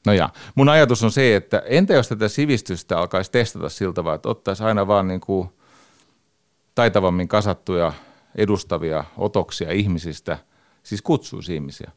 No 0.08 0.14
ja, 0.14 0.30
mun 0.56 0.70
ajatus 0.70 1.04
on 1.04 1.12
se, 1.12 1.36
että 1.36 1.62
entä 1.66 1.94
jos 1.94 2.08
tätä 2.08 2.28
sivistystä 2.28 2.98
alkaisi 2.98 3.32
testata 3.32 3.70
siltä 3.70 4.04
vaan, 4.04 4.16
että 4.16 4.30
ottaisi 4.30 4.64
aina 4.64 4.88
vaan 4.88 5.08
niin 5.08 5.20
kuin 5.20 5.50
taitavammin 6.76 7.28
kasattuja 7.28 7.94
edustavia 8.36 9.04
otoksia 9.18 9.72
ihmisistä, 9.72 10.38
siis 10.84 11.02
kutsuisi 11.02 11.56
ihmisiä. 11.56 11.92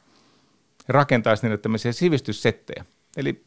Rakentaisi 0.89 1.43
niille 1.43 1.59
tämmöisiä 1.59 1.93
sivistyssettejä. 1.93 2.85
Eli 3.17 3.45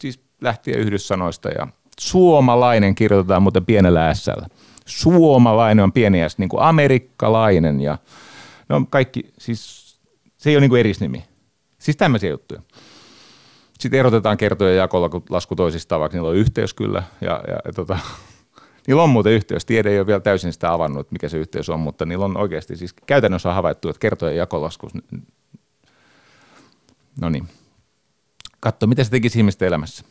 siis 0.00 0.20
lähtien 0.40 0.80
yhdyssanoista 0.80 1.48
ja 1.48 1.66
suomalainen 2.00 2.94
kirjoitetaan 2.94 3.42
muuten 3.42 3.66
pienellä 3.66 4.14
s 4.14 4.26
Suomalainen 4.86 5.84
on 5.84 5.92
pieni 5.92 6.18
niin 6.38 6.48
kuin 6.48 6.62
amerikkalainen 6.62 7.80
ja 7.80 7.98
no 8.68 8.86
kaikki, 8.90 9.32
siis 9.38 9.90
se 10.36 10.50
ei 10.50 10.56
ole 10.56 10.60
niin 10.60 10.70
kuin 10.70 10.80
erisnimi. 10.80 11.24
Siis 11.78 11.96
tämmöisiä 11.96 12.30
juttuja. 12.30 12.62
Sitten 13.80 14.00
erotetaan 14.00 14.36
kertoja 14.36 14.74
jakolla 14.74 15.10
lasku 15.30 15.56
toisistaan, 15.56 16.00
vaikka 16.00 16.16
niillä 16.16 16.28
on 16.28 16.36
yhteys 16.36 16.74
kyllä. 16.74 17.02
Ja, 17.20 17.42
ja, 17.48 17.58
ja 17.64 17.72
tota, 17.72 17.98
niillä 18.86 19.02
on 19.02 19.10
muuten 19.10 19.32
yhteys. 19.32 19.64
Tiede 19.64 19.90
ei 19.90 19.98
ole 19.98 20.06
vielä 20.06 20.20
täysin 20.20 20.52
sitä 20.52 20.72
avannut, 20.72 21.10
mikä 21.10 21.28
se 21.28 21.38
yhteys 21.38 21.68
on, 21.68 21.80
mutta 21.80 22.06
niillä 22.06 22.24
on 22.24 22.36
oikeasti 22.36 22.76
siis 22.76 22.92
käytännössä 23.06 23.48
on 23.48 23.54
havaittu, 23.54 23.88
että 23.88 24.00
kertojen 24.00 24.36
jakolasku... 24.36 24.88
No 27.20 27.28
niin. 27.28 27.48
katso, 28.60 28.86
mitä 28.86 29.04
se 29.04 29.10
tekisi 29.10 29.38
ihmisten 29.38 29.68
elämässä. 29.68 30.04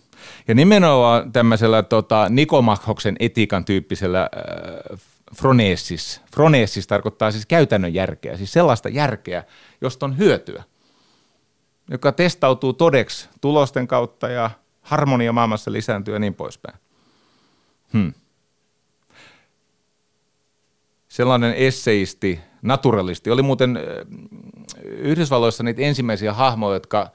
Ja 0.48 0.56
nimenomaan 0.56 1.32
tämmöisellä 1.32 1.84
tota, 1.84 2.30
Nikomakhoksen 2.30 3.16
etiikan 3.20 3.66
tyyppisellä 3.66 4.22
äh, 4.22 5.00
froneesis. 5.36 6.22
Froneesis 6.34 6.88
tarkoittaa 6.88 7.32
siis 7.32 7.46
käytännön 7.46 7.94
järkeä, 7.94 8.38
siis 8.38 8.54
sellaista 8.54 8.90
järkeä, 8.90 9.44
josta 9.82 10.06
on 10.06 10.18
hyötyä, 10.18 10.64
joka 11.92 12.12
testautuu 12.12 12.74
todeksi 12.74 13.30
tulosten 13.42 13.88
kautta 13.88 14.30
ja 14.30 14.52
harmonia 14.82 15.34
maailmassa 15.34 15.72
lisääntyy 15.72 16.14
ja 16.14 16.20
niin 16.20 16.36
poispäin. 16.36 16.78
Hmm. 17.94 18.14
Sellainen 21.08 21.54
esseisti, 21.54 22.40
naturalisti, 22.62 23.32
oli 23.32 23.42
muuten 23.42 23.80
Yhdysvalloissa 24.84 25.64
niitä 25.64 25.82
ensimmäisiä 25.82 26.34
hahmoja, 26.34 26.76
jotka 26.76 27.12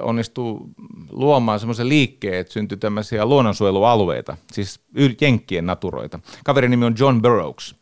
onnistuu 0.00 0.70
luomaan 1.10 1.60
semmoisen 1.60 1.88
liikkeen, 1.88 2.38
että 2.38 2.52
syntyi 2.52 2.78
tämmöisiä 2.78 3.26
luonnonsuojelualueita, 3.26 4.36
siis 4.52 4.80
jenkkien 5.20 5.66
naturoita. 5.66 6.20
Kaverin 6.44 6.70
nimi 6.70 6.84
on 6.84 6.94
John 6.98 7.22
Burroughs. 7.22 7.74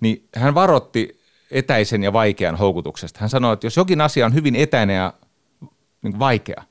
Niin 0.00 0.28
hän 0.34 0.54
varotti 0.54 1.19
etäisen 1.50 2.02
ja 2.02 2.12
vaikean 2.12 2.56
houkutuksesta. 2.56 3.20
Hän 3.20 3.30
sanoi, 3.30 3.52
että 3.52 3.66
jos 3.66 3.76
jokin 3.76 4.00
asia 4.00 4.26
on 4.26 4.34
hyvin 4.34 4.56
etäinen 4.56 4.96
ja 4.96 5.12
niin 6.02 6.18
vaikea, 6.18 6.64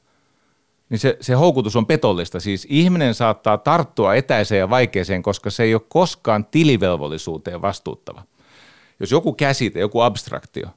niin 0.89 1.00
se, 1.00 1.18
se 1.22 1.34
houkutus 1.34 1.76
on 1.76 1.86
petollista. 1.86 2.39
Siis 2.39 2.68
ihminen 2.70 3.13
saattaa 3.13 3.58
tarttua 3.58 4.15
etäiseen 4.15 4.60
ja 4.60 4.70
vaikeeseen, 4.70 5.24
koska 5.24 5.50
se 5.50 5.63
ei 5.63 5.74
ole 5.74 5.82
koskaan 5.89 6.46
tilivelvollisuuteen 6.46 7.62
vastuuttava. 7.62 8.24
Jos 9.00 9.12
joku 9.12 9.34
käsite, 9.34 9.80
joku 9.80 10.00
abstraktio 10.00 10.68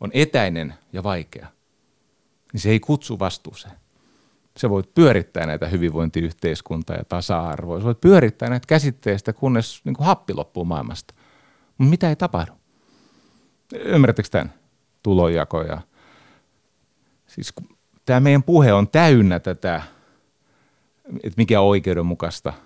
on 0.00 0.10
etäinen 0.14 0.74
ja 0.92 1.02
vaikea, 1.02 1.46
niin 2.52 2.60
se 2.60 2.70
ei 2.70 2.80
kutsu 2.80 3.18
vastuuseen. 3.18 3.74
Se 4.56 4.70
voit 4.70 4.94
pyörittää 4.94 5.46
näitä 5.46 5.68
hyvinvointiyhteiskuntaa 5.68 6.96
ja 6.96 7.04
tasa-arvoa. 7.04 7.78
Se 7.78 7.84
voit 7.84 8.00
pyörittää 8.00 8.48
näitä 8.48 8.66
käsitteistä, 8.66 9.32
kunnes 9.32 9.80
niin 9.84 9.94
kuin 9.94 10.06
happi 10.06 10.34
loppuu 10.34 10.64
maailmasta. 10.64 11.14
Mutta 11.78 11.90
mitä 11.90 12.08
ei 12.08 12.16
tapahdu? 12.16 12.52
Ymmärrättekö 13.74 14.28
tämän? 14.28 14.54
Tulojakoja. 15.02 15.80
Siis 17.26 17.54
tämä 18.04 18.20
meidän 18.20 18.42
puhe 18.42 18.72
on 18.72 18.88
täynnä 18.88 19.40
tätä, 19.40 19.82
että 21.22 21.36
mikä 21.36 21.60
on 21.60 21.66
oikeudenmukaista– 21.66 22.52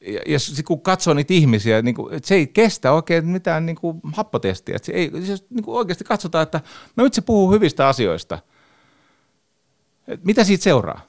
ja, 0.00 0.20
ja 0.26 0.38
kun 0.66 0.80
katsoo 0.80 1.14
niitä 1.14 1.34
ihmisiä, 1.34 1.82
niin 1.82 1.94
kuin, 1.94 2.14
että 2.14 2.28
se 2.28 2.34
ei 2.34 2.46
kestä 2.46 2.92
oikein 2.92 3.26
mitään 3.26 3.66
niin 3.66 3.76
kuin 3.76 4.00
happotestiä. 4.12 4.76
Että 4.76 4.86
se 4.86 4.92
ei, 4.92 5.10
siis, 5.24 5.44
niin 5.50 5.64
kuin 5.64 5.76
oikeasti 5.76 6.04
katsotaan, 6.04 6.42
että 6.42 6.60
no 6.96 7.04
nyt 7.04 7.14
se 7.14 7.20
puhuu 7.20 7.52
hyvistä 7.52 7.88
asioista. 7.88 8.38
Et 10.08 10.24
mitä 10.24 10.44
siitä 10.44 10.64
seuraa? 10.64 11.00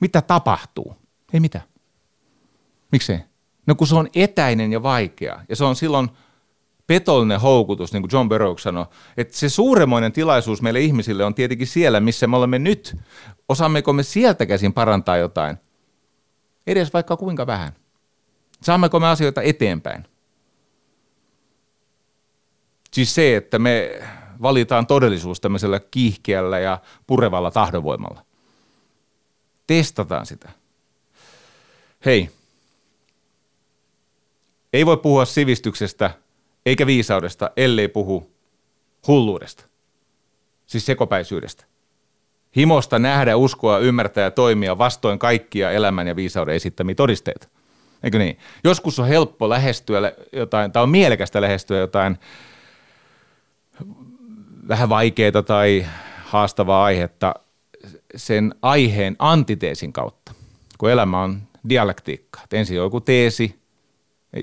Mitä 0.00 0.22
tapahtuu? 0.22 0.96
Ei 1.32 1.40
mitään. 1.40 1.64
Miksei? 2.92 3.18
No 3.66 3.74
kun 3.74 3.86
se 3.86 3.94
on 3.94 4.08
etäinen 4.14 4.72
ja 4.72 4.82
vaikea, 4.82 5.44
ja 5.48 5.56
se 5.56 5.64
on 5.64 5.76
silloin 5.76 6.08
petollinen 6.88 7.40
houkutus, 7.40 7.92
niin 7.92 8.02
kuin 8.02 8.10
John 8.12 8.28
Burroughs 8.28 8.62
sanoi, 8.62 8.86
että 9.16 9.36
se 9.36 9.48
suuremmoinen 9.48 10.12
tilaisuus 10.12 10.62
meille 10.62 10.80
ihmisille 10.80 11.24
on 11.24 11.34
tietenkin 11.34 11.66
siellä, 11.66 12.00
missä 12.00 12.26
me 12.26 12.36
olemme 12.36 12.58
nyt. 12.58 12.96
Osaammeko 13.48 13.92
me 13.92 14.02
sieltä 14.02 14.46
käsin 14.46 14.72
parantaa 14.72 15.16
jotain? 15.16 15.56
Edes 16.66 16.92
vaikka 16.92 17.16
kuinka 17.16 17.46
vähän. 17.46 17.72
Saammeko 18.62 19.00
me 19.00 19.06
asioita 19.08 19.42
eteenpäin? 19.42 20.04
Siis 22.92 23.14
se, 23.14 23.36
että 23.36 23.58
me 23.58 24.02
valitaan 24.42 24.86
todellisuus 24.86 25.40
tämmöisellä 25.40 25.80
kiihkeällä 25.90 26.58
ja 26.58 26.78
purevalla 27.06 27.50
tahdonvoimalla. 27.50 28.24
Testataan 29.66 30.26
sitä. 30.26 30.48
Hei, 32.04 32.30
ei 34.72 34.86
voi 34.86 34.96
puhua 34.96 35.24
sivistyksestä 35.24 36.10
eikä 36.66 36.86
viisaudesta, 36.86 37.50
ellei 37.56 37.88
puhu 37.88 38.30
hulluudesta, 39.06 39.64
siis 40.66 40.86
sekopäisyydestä. 40.86 41.64
Himosta 42.56 42.98
nähdä, 42.98 43.36
uskoa, 43.36 43.78
ymmärtää 43.78 44.24
ja 44.24 44.30
toimia 44.30 44.78
vastoin 44.78 45.18
kaikkia 45.18 45.70
elämän 45.70 46.06
ja 46.06 46.16
viisauden 46.16 46.54
esittämiä 46.54 46.94
todisteita. 46.94 47.48
Eikö 48.02 48.18
niin? 48.18 48.38
Joskus 48.64 48.98
on 48.98 49.08
helppo 49.08 49.48
lähestyä 49.48 50.12
jotain, 50.32 50.72
tai 50.72 50.82
on 50.82 50.88
mielekästä 50.88 51.40
lähestyä 51.40 51.78
jotain 51.78 52.18
vähän 54.68 54.88
vaikeaa 54.88 55.42
tai 55.46 55.86
haastavaa 56.24 56.84
aihetta 56.84 57.34
sen 58.16 58.54
aiheen 58.62 59.16
antiteesin 59.18 59.92
kautta, 59.92 60.32
kun 60.78 60.90
elämä 60.90 61.22
on 61.22 61.42
dialektiikka. 61.68 62.40
Ensin 62.52 62.80
on 62.80 62.84
joku 62.86 63.00
teesi, 63.00 63.58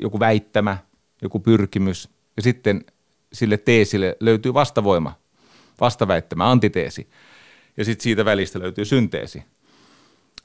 joku 0.01 0.19
väittämä, 0.19 0.77
joku 1.21 1.39
pyrkimys, 1.39 2.09
ja 2.37 2.41
sitten 2.41 2.85
sille 3.33 3.57
teesille 3.57 4.17
löytyy 4.19 4.53
vastavoima, 4.53 5.13
vastaväittämä, 5.81 6.51
antiteesi 6.51 7.09
ja 7.77 7.85
sitten 7.85 8.03
siitä 8.03 8.25
välistä 8.25 8.59
löytyy 8.59 8.85
synteesi. 8.85 9.43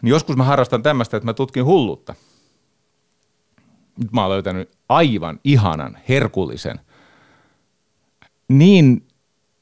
Niin 0.03 0.11
joskus 0.11 0.37
mä 0.37 0.45
harrastan 0.45 0.83
tämmöistä, 0.83 1.17
että 1.17 1.25
mä 1.25 1.35
tutkin 1.35 1.65
hulluutta. 1.65 2.15
Nyt 3.99 4.13
mä 4.13 4.21
oon 4.21 4.31
löytänyt 4.31 4.71
aivan 4.89 5.41
ihanan, 5.45 5.99
herkullisen, 6.09 6.81
niin 8.49 9.07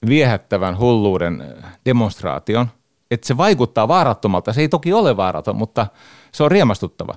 viehättävän 0.09 0.79
hulluuden 0.79 1.41
äh, 1.41 1.79
demonstraation, 1.85 2.69
että 3.11 3.27
se 3.27 3.37
vaikuttaa 3.37 3.89
vaarattomalta. 3.89 4.53
Se 4.53 4.61
ei 4.61 4.69
toki 4.69 4.93
ole 4.93 5.17
vaaraton, 5.17 5.57
mutta 5.57 5.87
se 6.33 6.43
on 6.43 6.51
riemastuttava. 6.51 7.15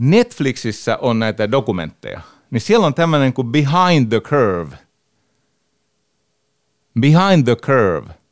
Netflixissä 0.00 0.98
on 1.00 1.18
näitä 1.18 1.50
dokumentteja, 1.50 2.20
niin 2.54 2.60
siellä 2.60 2.86
on 2.86 2.94
tämmöinen 2.94 3.32
kuin 3.32 3.52
Behind 3.52 4.08
the 4.08 4.20
Curve. 4.20 4.76
Behind 7.00 7.44
the 7.44 7.56
Curve– 7.56 8.14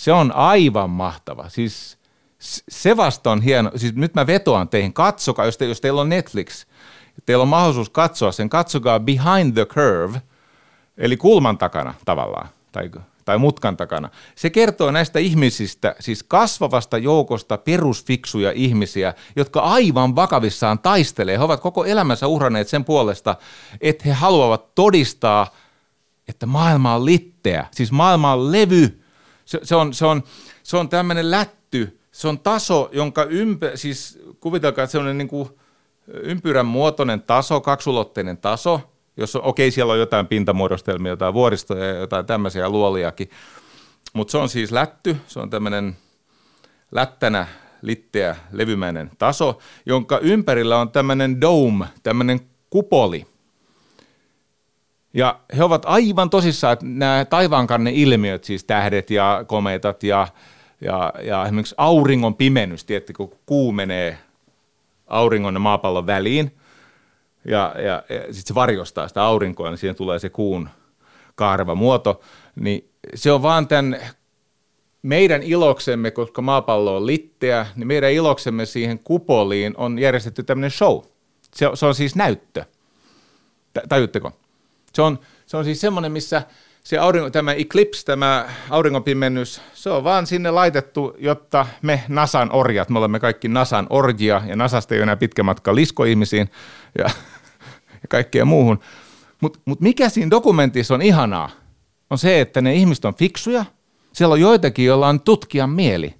se 0.00 0.12
on 0.12 0.32
aivan 0.32 0.90
mahtava. 0.90 1.48
Siis 1.48 1.98
se 2.68 2.96
vasta 2.96 3.30
on 3.30 3.42
hieno. 3.42 3.70
Siis 3.76 3.94
nyt 3.94 4.14
mä 4.14 4.26
vetoan 4.26 4.68
teihin, 4.68 4.92
katsokaa, 4.92 5.44
jos, 5.44 5.58
te, 5.58 5.64
jos 5.64 5.80
teillä 5.80 6.00
on 6.00 6.08
Netflix, 6.08 6.66
teillä 7.26 7.42
on 7.42 7.48
mahdollisuus 7.48 7.90
katsoa 7.90 8.32
sen, 8.32 8.48
katsokaa 8.48 9.00
Behind 9.00 9.52
the 9.52 9.64
Curve, 9.64 10.22
eli 10.96 11.16
kulman 11.16 11.58
takana 11.58 11.94
tavallaan, 12.04 12.48
tai, 12.72 12.90
tai 13.24 13.38
mutkan 13.38 13.76
takana. 13.76 14.08
Se 14.34 14.50
kertoo 14.50 14.90
näistä 14.90 15.18
ihmisistä, 15.18 15.94
siis 16.00 16.22
kasvavasta 16.22 16.98
joukosta 16.98 17.58
perusfiksuja 17.58 18.52
ihmisiä, 18.52 19.14
jotka 19.36 19.60
aivan 19.60 20.16
vakavissaan 20.16 20.78
taistelee. 20.78 21.38
He 21.38 21.42
ovat 21.44 21.60
koko 21.60 21.84
elämänsä 21.84 22.26
uhranneet 22.26 22.68
sen 22.68 22.84
puolesta, 22.84 23.36
että 23.80 24.04
he 24.06 24.12
haluavat 24.12 24.74
todistaa, 24.74 25.54
että 26.28 26.46
maailma 26.46 26.94
on 26.94 27.04
litteä, 27.04 27.66
siis 27.70 27.92
maailma 27.92 28.32
on 28.32 28.52
levy, 28.52 29.02
se, 29.44 29.60
se 29.62 29.76
on, 29.76 29.94
se 29.94 30.06
on, 30.06 30.22
se 30.62 30.76
on 30.76 30.88
tämmöinen 30.88 31.30
lätty, 31.30 32.00
se 32.12 32.28
on 32.28 32.38
taso, 32.38 32.88
jonka 32.92 33.24
ympä, 33.24 33.70
siis 33.74 34.18
kuvitelkaa, 34.40 34.84
että 34.84 34.92
se 34.92 34.98
on 34.98 35.18
niin 35.18 35.28
kuin 35.28 35.48
ympyrän 36.06 36.66
muotoinen 36.66 37.22
taso, 37.22 37.60
kaksulotteinen 37.60 38.38
taso, 38.38 38.80
jos 39.20 39.36
okei, 39.36 39.48
okay, 39.48 39.70
siellä 39.70 39.92
on 39.92 39.98
jotain 39.98 40.26
pintamuodostelmia, 40.26 41.12
jotain 41.12 41.34
vuoristoja 41.34 41.84
ja 41.84 41.94
jotain 41.94 42.26
tämmöisiä 42.26 42.68
luoliakin, 42.68 43.30
mutta 44.12 44.32
se 44.32 44.38
on 44.38 44.48
siis 44.48 44.72
lätty, 44.72 45.16
se 45.26 45.40
on 45.40 45.50
tämmöinen 45.50 45.96
lättänä 46.92 47.46
litteä 47.82 48.36
levymäinen 48.52 49.10
taso, 49.18 49.58
jonka 49.86 50.18
ympärillä 50.18 50.78
on 50.78 50.90
tämmöinen 50.90 51.40
dome, 51.40 51.86
tämmöinen 52.02 52.40
kupoli, 52.70 53.26
ja 55.14 55.40
he 55.56 55.64
ovat 55.64 55.82
aivan 55.86 56.30
tosissaan, 56.30 56.72
että 56.72 56.86
nämä 56.88 57.24
taivaankanne 57.24 57.90
ilmiöt, 57.94 58.44
siis 58.44 58.64
tähdet 58.64 59.10
ja 59.10 59.44
kometat 59.46 60.02
ja, 60.02 60.28
ja, 60.80 61.12
ja 61.22 61.44
esimerkiksi 61.44 61.74
auringon 61.78 62.34
pimennys, 62.34 62.84
tietty, 62.84 63.12
kun 63.12 63.32
kuu 63.46 63.72
menee 63.72 64.18
auringon 65.06 65.54
ja 65.54 65.60
maapallon 65.60 66.06
väliin, 66.06 66.56
ja, 67.44 67.74
ja, 67.78 68.02
ja 68.08 68.20
sitten 68.20 68.46
se 68.46 68.54
varjostaa 68.54 69.08
sitä 69.08 69.22
aurinkoa, 69.22 69.70
niin 69.70 69.78
siihen 69.78 69.96
tulee 69.96 70.18
se 70.18 70.28
kuun 70.28 70.68
kaareva 71.34 71.74
muoto, 71.74 72.20
niin 72.56 72.90
se 73.14 73.32
on 73.32 73.42
vaan 73.42 73.68
tämän 73.68 74.00
meidän 75.02 75.42
iloksemme, 75.42 76.10
koska 76.10 76.42
maapallo 76.42 76.96
on 76.96 77.06
litteä, 77.06 77.66
niin 77.76 77.86
meidän 77.86 78.12
iloksemme 78.12 78.66
siihen 78.66 78.98
kupoliin 78.98 79.74
on 79.76 79.98
järjestetty 79.98 80.42
tämmöinen 80.42 80.70
show. 80.70 81.00
Se, 81.54 81.70
se 81.74 81.86
on 81.86 81.94
siis 81.94 82.16
näyttö. 82.16 82.64
Tajutteko? 83.88 84.32
Se 84.92 85.02
on, 85.02 85.18
se 85.46 85.56
on 85.56 85.64
siis 85.64 85.80
semmoinen, 85.80 86.12
missä 86.12 86.42
se 86.84 86.98
aurinko, 86.98 87.30
tämä 87.30 87.52
eclipse, 87.52 88.04
tämä 88.04 88.48
auringonpimennys, 88.70 89.60
se 89.74 89.90
on 89.90 90.04
vaan 90.04 90.26
sinne 90.26 90.50
laitettu, 90.50 91.14
jotta 91.18 91.66
me 91.82 92.04
Nasan 92.08 92.52
orjat, 92.52 92.88
me 92.88 92.98
olemme 92.98 93.20
kaikki 93.20 93.48
Nasan 93.48 93.86
orjia, 93.90 94.42
ja 94.46 94.56
Nasasta 94.56 94.94
ei 94.94 94.98
ole 94.98 95.02
enää 95.02 95.16
pitkä 95.16 95.42
matka 95.42 95.74
liskoihmisiin 95.74 96.50
ja, 96.98 97.04
ja 97.92 98.08
kaikkeen 98.08 98.46
muuhun. 98.46 98.80
Mutta 99.40 99.58
mut 99.64 99.80
mikä 99.80 100.08
siinä 100.08 100.30
dokumentissa 100.30 100.94
on 100.94 101.02
ihanaa? 101.02 101.50
on 102.10 102.18
se, 102.18 102.40
että 102.40 102.60
ne 102.60 102.74
ihmiset 102.74 103.04
on 103.04 103.14
fiksuja. 103.14 103.64
Siellä 104.12 104.32
on 104.32 104.40
joitakin, 104.40 104.84
joilla 104.84 105.08
on 105.08 105.20
tutkijan 105.20 105.70
mieli. 105.70 106.14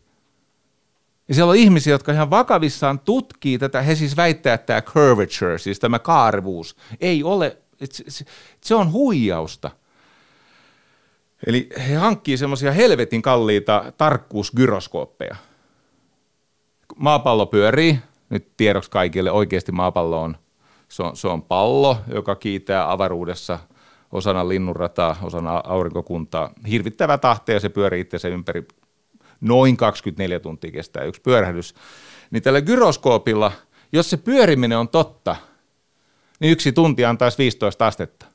Ja 1.28 1.34
siellä 1.34 1.50
on 1.50 1.56
ihmisiä, 1.56 1.94
jotka 1.94 2.12
ihan 2.12 2.30
vakavissaan 2.30 2.98
tutkii 2.98 3.58
tätä. 3.58 3.82
He 3.82 3.94
siis 3.94 4.16
väittää, 4.16 4.54
että 4.54 4.66
tämä 4.66 4.82
curvature, 4.82 5.58
siis 5.58 5.78
tämä 5.78 5.98
kaarvuus, 5.98 6.76
ei 7.00 7.24
ole, 7.24 7.56
se 8.60 8.74
on 8.74 8.92
huijausta. 8.92 9.70
Eli 11.46 11.68
he 11.88 11.94
hankkii 11.94 12.36
semmoisia 12.36 12.72
helvetin 12.72 13.22
kalliita 13.22 13.92
tarkkuusgyroskooppeja. 13.96 15.36
Maapallo 16.96 17.46
pyörii, 17.46 17.98
nyt 18.30 18.48
tiedoksi 18.56 18.90
kaikille, 18.90 19.30
oikeasti 19.30 19.72
maapallo 19.72 20.22
on, 20.22 20.36
se 20.88 21.02
on, 21.02 21.16
se 21.16 21.28
on 21.28 21.42
pallo, 21.42 21.98
joka 22.14 22.34
kiitää 22.34 22.92
avaruudessa 22.92 23.58
osana 24.12 24.48
linnunrataa, 24.48 25.16
osana 25.22 25.62
aurinkokuntaa. 25.64 26.50
Hirvittävä 26.70 27.18
ja 27.48 27.60
se 27.60 27.68
pyörii 27.68 28.00
itse 28.00 28.28
ympäri. 28.28 28.68
Noin 29.40 29.76
24 29.76 30.40
tuntia 30.40 30.70
kestää 30.70 31.04
yksi 31.04 31.20
pyörähdys. 31.20 31.74
Niin 32.30 32.42
tällä 32.42 32.60
gyroskoopilla, 32.60 33.52
jos 33.92 34.10
se 34.10 34.16
pyöriminen 34.16 34.78
on 34.78 34.88
totta, 34.88 35.36
niin 36.40 36.52
yksi 36.52 36.72
tunti 36.72 37.04
antaisi 37.04 37.38
15 37.38 37.86
astetta. 37.86 38.26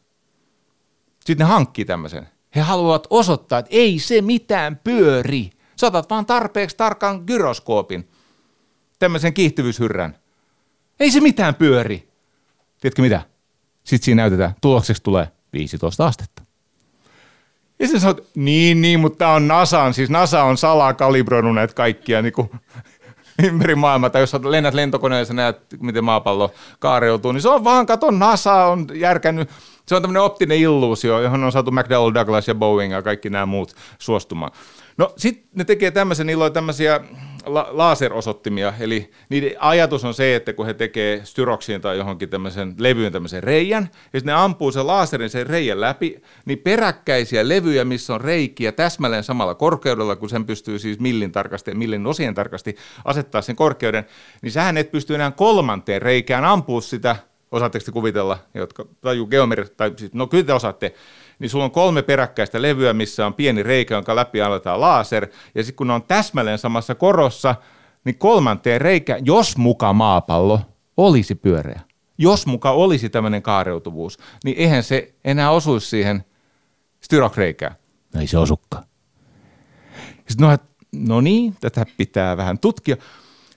Sitten 1.26 1.48
ne 1.48 1.54
hankkii 1.54 1.86
tämmöisen. 1.86 2.35
He 2.56 2.62
haluavat 2.62 3.08
osoittaa, 3.10 3.60
että 3.60 3.70
ei 3.74 4.00
se 4.00 4.22
mitään 4.22 4.80
pyöri. 4.84 5.50
Saatat 5.76 6.10
vaan 6.10 6.26
tarpeeksi 6.26 6.78
tarkan 6.78 7.24
gyroskoopin, 7.28 8.10
tämmöisen 9.00 9.34
kiihtyvyyshyrrän. 9.34 10.16
Ei 11.00 11.12
se 11.12 11.20
mitään 11.20 11.56
pyöri. 11.56 12.10
Tiedätkö 12.82 13.02
mitä? 13.02 13.22
Sitten 13.84 14.06
siinä 14.06 14.22
näytetään, 14.22 14.56
tulokseksi 14.62 15.04
tulee 15.04 15.28
15 15.54 16.06
astetta. 16.06 16.42
Ja 17.80 17.86
sitten 17.88 18.02
sanot, 18.02 18.28
niin, 18.36 18.82
niin, 18.82 19.00
mutta 19.00 19.18
tämä 19.18 19.34
on 19.34 19.48
NASA, 19.48 19.92
siis 19.92 20.10
NASA 20.10 20.44
on 20.44 20.58
salaa 20.58 20.94
kalibroinut 20.94 21.56
näitä 21.56 21.74
kaikkia 21.74 22.22
niin 22.22 22.34
kuin, 22.34 22.50
ympäri 23.44 23.76
maailmaa. 23.76 24.10
Tai 24.10 24.22
jos 24.22 24.34
lennät 24.34 24.74
lentokoneessa 24.74 25.32
ja 25.32 25.36
näet, 25.36 25.58
miten 25.80 26.04
maapallo 26.04 26.54
kaareutuu, 26.80 27.32
niin 27.32 27.42
se 27.42 27.50
on 27.50 27.64
vaan, 27.64 27.86
kato, 27.86 28.12
NASA 28.12 28.66
on 28.66 28.88
järkännyt 28.94 29.50
se 29.88 29.96
on 29.96 30.02
tämmöinen 30.02 30.22
optinen 30.22 30.58
illuusio, 30.58 31.22
johon 31.22 31.44
on 31.44 31.52
saatu 31.52 31.72
McDowell, 31.72 32.14
Douglas 32.14 32.48
ja 32.48 32.56
Boeing 32.56 32.94
ja 32.94 33.02
kaikki 33.02 33.30
nämä 33.30 33.46
muut 33.46 33.76
suostumaan. 34.00 34.52
No 34.98 35.14
sitten 35.18 35.46
ne 35.56 35.64
tekee 35.64 35.92
tämmöisen, 35.92 36.28
niillä 36.28 36.46
on 36.46 36.54
tämmöisiä 36.54 37.00
la- 37.46 37.70
eli 38.80 39.12
niiden 39.30 39.52
ajatus 39.60 40.06
on 40.06 40.14
se, 40.14 40.36
että 40.36 40.54
kun 40.54 40.66
he 40.66 40.74
tekee 40.74 41.22
styroksiin 41.26 41.82
tai 41.82 41.98
johonkin 41.98 42.30
tämmöisen 42.30 42.76
levyyn 42.78 43.12
tämmöisen 43.12 43.44
reijän, 43.44 43.90
ja 44.14 44.22
ne 44.24 44.34
ampuu 44.34 44.72
sen 44.72 44.88
laserin 44.88 45.30
sen 45.30 45.48
reijän 45.48 45.82
läpi, 45.82 46.22
niin 46.46 46.60
peräkkäisiä 46.60 47.48
levyjä, 47.48 47.86
missä 47.86 48.14
on 48.14 48.22
reikiä 48.22 48.72
täsmälleen 48.72 49.24
samalla 49.24 49.56
korkeudella, 49.56 50.16
kun 50.16 50.30
sen 50.30 50.46
pystyy 50.46 50.80
siis 50.80 51.00
millin 51.00 51.32
tarkasti 51.32 51.72
ja 51.72 51.76
millin 51.76 52.08
osien 52.08 52.36
tarkasti 52.36 52.76
asettaa 53.06 53.42
sen 53.42 53.56
korkeuden, 53.56 54.06
niin 54.42 54.52
sähän 54.52 54.78
et 54.78 54.92
pysty 54.92 55.16
enää 55.16 55.32
kolmanteen 55.32 56.02
reikään 56.02 56.46
ampua 56.46 56.82
sitä 56.82 57.16
osaatteko 57.52 57.86
te 57.86 57.92
kuvitella, 57.92 58.40
jotka 58.54 58.86
tajuu 59.02 59.28
geometri, 59.28 59.66
tai 59.78 59.94
siis, 59.98 60.14
no 60.14 60.28
kyllä 60.28 60.44
te 60.44 60.54
osaatte, 60.54 60.94
niin 61.40 61.50
sulla 61.50 61.66
on 61.66 61.72
kolme 61.72 62.02
peräkkäistä 62.02 62.62
levyä, 62.62 62.94
missä 62.94 63.26
on 63.26 63.34
pieni 63.34 63.64
reikä, 63.64 63.96
jonka 63.96 64.16
läpi 64.16 64.42
annetaan 64.42 64.82
laser, 64.82 65.28
ja 65.56 65.64
sitten 65.64 65.76
kun 65.76 65.88
ne 65.88 65.94
on 65.94 66.04
täsmälleen 66.04 66.58
samassa 66.58 66.96
korossa, 66.96 67.56
niin 68.06 68.18
kolmanteen 68.18 68.82
reikä, 68.82 69.18
jos 69.22 69.58
muka 69.58 69.94
maapallo 69.94 70.62
olisi 70.98 71.36
pyöreä, 71.36 71.82
jos 72.18 72.46
muka 72.46 72.72
olisi 72.72 73.10
tämmöinen 73.10 73.42
kaareutuvuus, 73.42 74.20
niin 74.44 74.58
eihän 74.58 74.84
se 74.84 75.14
enää 75.24 75.52
osuisi 75.52 75.88
siihen 75.88 76.26
styrokreikään. 77.02 77.76
No 78.14 78.22
ei 78.22 78.28
se 78.28 78.38
osukaan. 78.38 78.84
Sitten 80.28 80.48
no, 80.50 80.58
no 80.94 81.22
niin, 81.22 81.56
tätä 81.62 81.86
pitää 81.98 82.38
vähän 82.38 82.60
tutkia. 82.60 82.98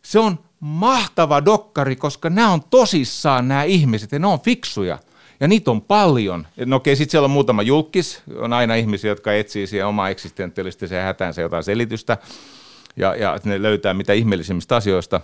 Se 0.03 0.19
on 0.19 0.39
mahtava 0.61 1.45
dokkari, 1.45 1.97
koska 1.97 2.31
nämä 2.31 2.53
on 2.53 2.63
tosissaan 2.71 3.49
nämä 3.49 3.63
ihmiset 3.63 4.13
ja 4.13 4.19
ne 4.19 4.27
on 4.27 4.41
fiksuja. 4.41 4.99
Ja 5.41 5.49
niitä 5.49 5.71
on 5.71 5.83
paljon. 5.83 6.47
No 6.65 6.77
okei, 6.77 6.97
sitten 6.97 7.11
siellä 7.11 7.25
on 7.25 7.31
muutama 7.31 7.63
julkis. 7.63 8.23
On 8.37 8.53
aina 8.53 8.75
ihmisiä, 8.75 9.11
jotka 9.11 9.33
etsii 9.33 9.67
siihen 9.67 9.87
omaa 9.87 10.09
eksistentialistiseen 10.09 11.05
hätäänsä 11.05 11.43
jotain 11.43 11.65
selitystä. 11.65 12.19
Ja, 12.97 13.15
ja 13.15 13.39
ne 13.45 13.63
löytää 13.63 13.95
mitä 13.95 14.13
ihmeellisimmistä 14.13 14.77
asioista. 14.77 15.21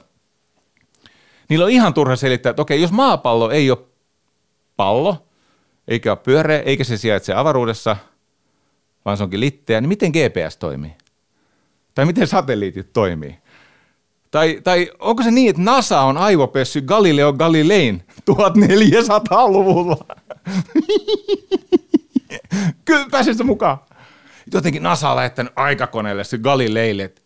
Niillä 1.48 1.64
on 1.64 1.70
ihan 1.70 1.94
turha 1.94 2.16
selittää, 2.16 2.50
että 2.50 2.62
okei, 2.62 2.82
jos 2.82 2.92
maapallo 2.92 3.50
ei 3.50 3.70
ole 3.70 3.78
pallo, 4.76 5.26
eikä 5.88 6.12
ole 6.12 6.18
pyöreä, 6.22 6.60
eikä 6.60 6.84
se 6.84 6.96
sijaitse 6.96 7.34
avaruudessa, 7.34 7.96
vaan 9.04 9.16
se 9.16 9.22
onkin 9.22 9.40
litteä, 9.40 9.80
niin 9.80 9.88
miten 9.88 10.10
GPS 10.10 10.56
toimii? 10.56 10.94
Tai 11.94 12.04
miten 12.04 12.26
satelliitit 12.26 12.92
toimii? 12.92 13.38
Tai, 14.34 14.60
tai 14.64 14.90
onko 14.98 15.22
se 15.22 15.30
niin, 15.30 15.50
että 15.50 15.62
NASA 15.62 16.00
on 16.00 16.18
aivopessy 16.18 16.80
Galileo 16.80 17.32
Galilein 17.32 18.02
1400-luvulla? 18.30 19.96
Kyllä 22.84 23.06
pääsit 23.10 23.38
mukaan. 23.44 23.78
Jotenkin 24.54 24.82
NASA 24.82 25.10
on 25.10 25.16
lähettänyt 25.16 25.52
aikakoneelle 25.56 26.24
se 26.24 26.38
Galileille, 26.38 27.04
että 27.04 27.20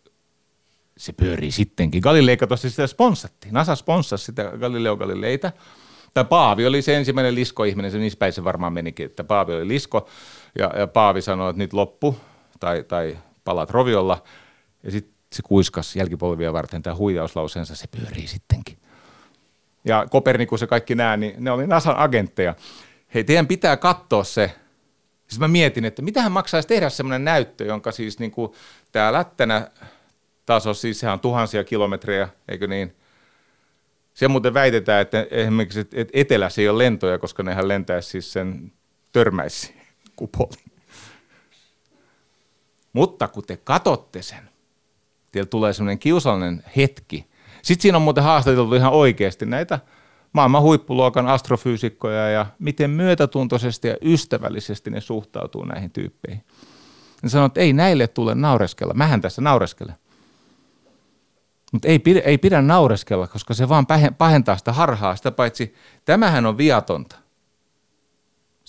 se 0.97 1.13
pyörii 1.13 1.51
sittenkin. 1.51 2.01
Galilei 2.01 2.37
katsoi 2.37 2.69
sitä 2.69 2.87
sponsattiin. 2.87 3.53
NASA 3.53 3.75
sponssasi 3.75 4.25
sitä 4.25 4.51
Galileo 4.59 4.97
Galileita. 4.97 5.51
Tai 6.13 6.25
Paavi 6.25 6.67
oli 6.67 6.81
se 6.81 6.97
ensimmäinen 6.97 7.35
liskoihminen, 7.35 7.91
se 7.91 7.97
niissä 7.97 8.19
päin 8.19 8.33
se 8.33 8.43
varmaan 8.43 8.73
menikin, 8.73 9.05
että 9.05 9.23
Paavi 9.23 9.53
oli 9.53 9.67
lisko. 9.67 10.09
Ja, 10.59 10.71
ja 10.77 10.87
Paavi 10.87 11.21
sanoi, 11.21 11.49
että 11.49 11.57
nyt 11.57 11.73
loppu, 11.73 12.17
tai, 12.59 12.83
tai 12.83 13.17
palat 13.43 13.69
roviolla. 13.69 14.23
Ja 14.83 14.91
sitten 14.91 15.18
se 15.33 15.41
kuiskas 15.43 15.95
jälkipolvia 15.95 16.53
varten 16.53 16.81
tämä 16.81 16.95
huijauslauseensa, 16.95 17.75
se 17.75 17.87
pyörii 17.87 18.27
sittenkin. 18.27 18.77
Ja 19.85 20.05
Kopernikus 20.09 20.61
ja 20.61 20.67
kaikki 20.67 20.95
nämä, 20.95 21.17
niin 21.17 21.43
ne 21.43 21.51
oli 21.51 21.67
NASAn 21.67 21.97
agentteja. 21.97 22.55
Hei, 23.13 23.23
teidän 23.23 23.47
pitää 23.47 23.77
katsoa 23.77 24.23
se. 24.23 24.55
Siis 25.27 25.39
mä 25.39 25.47
mietin, 25.47 25.85
että 25.85 26.01
mitähän 26.01 26.31
maksaisi 26.31 26.67
tehdä 26.67 26.89
semmoinen 26.89 27.25
näyttö, 27.25 27.65
jonka 27.65 27.91
siis 27.91 28.19
niin 28.19 28.31
kuin 28.31 28.51
tämä 28.91 29.13
lättänä 29.13 29.71
taso, 30.45 30.73
siis 30.73 30.99
sehän 30.99 31.13
on 31.13 31.19
tuhansia 31.19 31.63
kilometrejä, 31.63 32.29
eikö 32.47 32.67
niin? 32.67 32.95
Se 34.13 34.27
muuten 34.27 34.53
väitetään, 34.53 35.01
että 35.01 35.27
esimerkiksi 35.31 35.79
että 35.79 36.11
etelässä 36.13 36.61
ei 36.61 36.69
ole 36.69 36.83
lentoja, 36.83 37.17
koska 37.17 37.43
nehän 37.43 37.67
lentäisi 37.67 38.09
siis 38.09 38.33
sen 38.33 38.71
törmäisi 39.11 39.75
kupolin. 40.15 40.71
Mutta 42.93 43.27
kun 43.27 43.43
te 43.45 43.57
katotte 43.57 44.21
sen, 44.21 44.48
teillä 45.31 45.47
tulee 45.47 45.73
semmoinen 45.73 45.99
kiusallinen 45.99 46.63
hetki. 46.75 47.29
Sitten 47.61 47.81
siinä 47.81 47.97
on 47.97 48.01
muuten 48.01 48.23
haastateltu 48.23 48.75
ihan 48.75 48.93
oikeasti 48.93 49.45
näitä 49.45 49.79
maailman 50.33 50.61
huippuluokan 50.61 51.27
astrofyysikkoja 51.27 52.29
ja 52.29 52.45
miten 52.59 52.89
myötätuntoisesti 52.89 53.87
ja 53.87 53.97
ystävällisesti 54.01 54.89
ne 54.89 55.01
suhtautuu 55.01 55.65
näihin 55.65 55.91
tyyppeihin. 55.91 56.43
Ne 57.23 57.29
sanoo, 57.29 57.45
että 57.45 57.59
ei 57.59 57.73
näille 57.73 58.07
tule 58.07 58.35
naureskella. 58.35 58.93
Mähän 58.93 59.21
tässä 59.21 59.41
naureskelen. 59.41 59.95
Mutta 61.71 61.87
ei, 61.87 61.99
pidä, 61.99 62.19
ei 62.19 62.37
pidä 62.37 62.61
naureskella, 62.61 63.27
koska 63.27 63.53
se 63.53 63.69
vaan 63.69 63.85
pahentaa 64.17 64.57
sitä 64.57 64.73
harhaa. 64.73 65.15
Sitä 65.15 65.31
paitsi 65.31 65.75
tämähän 66.05 66.45
on 66.45 66.57
viatonta 66.57 67.15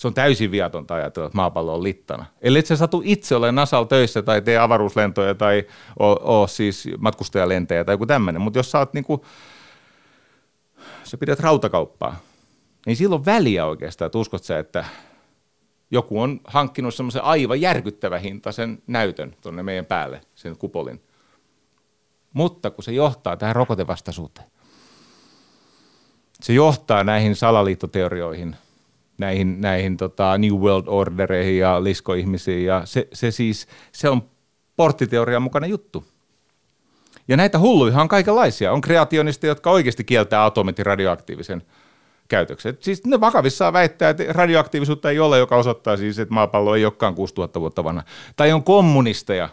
se 0.01 0.07
on 0.07 0.13
täysin 0.13 0.51
viatonta 0.51 0.93
ajatella, 0.93 1.27
että 1.27 1.35
maapallo 1.35 1.73
on 1.73 1.83
littana. 1.83 2.25
Ellei 2.41 2.65
se 2.65 2.75
satu 2.75 3.01
itse 3.05 3.35
ole 3.35 3.51
Nasal 3.51 3.83
töissä 3.83 4.21
tai 4.21 4.41
tee 4.41 4.57
avaruuslentoja 4.57 5.35
tai 5.35 5.67
ole 5.99 6.47
siis 6.47 6.89
matkustajalentäjä 6.97 7.83
tai 7.83 7.93
joku 7.93 8.05
tämmöinen, 8.05 8.41
mutta 8.41 8.59
jos 8.59 8.71
sä 8.71 8.79
oot 8.79 8.93
niinku, 8.93 9.25
sä 11.03 11.17
pidät 11.17 11.39
rautakauppaa, 11.39 12.19
niin 12.85 12.95
silloin 12.95 13.25
väliä 13.25 13.65
oikeastaan, 13.65 14.05
että 14.05 14.17
uskot 14.17 14.43
sä, 14.43 14.59
että 14.59 14.85
joku 15.91 16.21
on 16.21 16.39
hankkinut 16.43 16.95
semmoisen 16.95 17.23
aivan 17.23 17.61
järkyttävä 17.61 18.19
hinta 18.19 18.51
sen 18.51 18.83
näytön 18.87 19.35
tuonne 19.41 19.63
meidän 19.63 19.85
päälle, 19.85 20.21
sen 20.35 20.57
kupolin. 20.57 21.01
Mutta 22.33 22.71
kun 22.71 22.83
se 22.83 22.91
johtaa 22.91 23.37
tähän 23.37 23.55
rokotevastaisuuteen, 23.55 24.47
se 26.41 26.53
johtaa 26.53 27.03
näihin 27.03 27.35
salaliittoteorioihin– 27.35 28.55
näihin, 29.21 29.61
näihin 29.61 29.97
tota 29.97 30.37
New 30.37 30.53
World 30.53 30.87
Ordereihin 30.87 31.57
ja 31.57 31.83
liskoihmisiin. 31.83 32.65
Ja 32.65 32.81
se, 32.85 33.07
se 33.13 33.31
siis, 33.31 33.67
se 33.91 34.09
on 34.09 34.29
porttiteorian 34.77 35.41
mukainen 35.41 35.69
juttu. 35.69 36.05
Ja 37.27 37.37
näitä 37.37 37.59
hulluja 37.59 38.01
on 38.01 38.07
kaikenlaisia. 38.07 38.71
On 38.71 38.81
kreationisteja, 38.81 39.51
jotka 39.51 39.71
oikeasti 39.71 40.03
kieltää 40.03 40.45
atomit 40.45 40.77
ja 40.77 40.83
radioaktiivisen 40.83 41.63
käytöksen. 42.27 42.77
Siis 42.79 43.05
ne 43.05 43.19
vakavissaan 43.19 43.73
väittää, 43.73 44.09
että 44.09 44.23
radioaktiivisuutta 44.29 45.09
ei 45.09 45.19
ole, 45.19 45.37
joka 45.37 45.55
osoittaa 45.55 45.97
siis, 45.97 46.19
että 46.19 46.33
maapallo 46.33 46.75
ei 46.75 46.85
olekaan 46.85 47.15
6000 47.15 47.59
vuotta 47.59 47.83
vanha. 47.83 48.03
Tai 48.35 48.51
on 48.51 48.63
kommunisteja. 48.63 49.49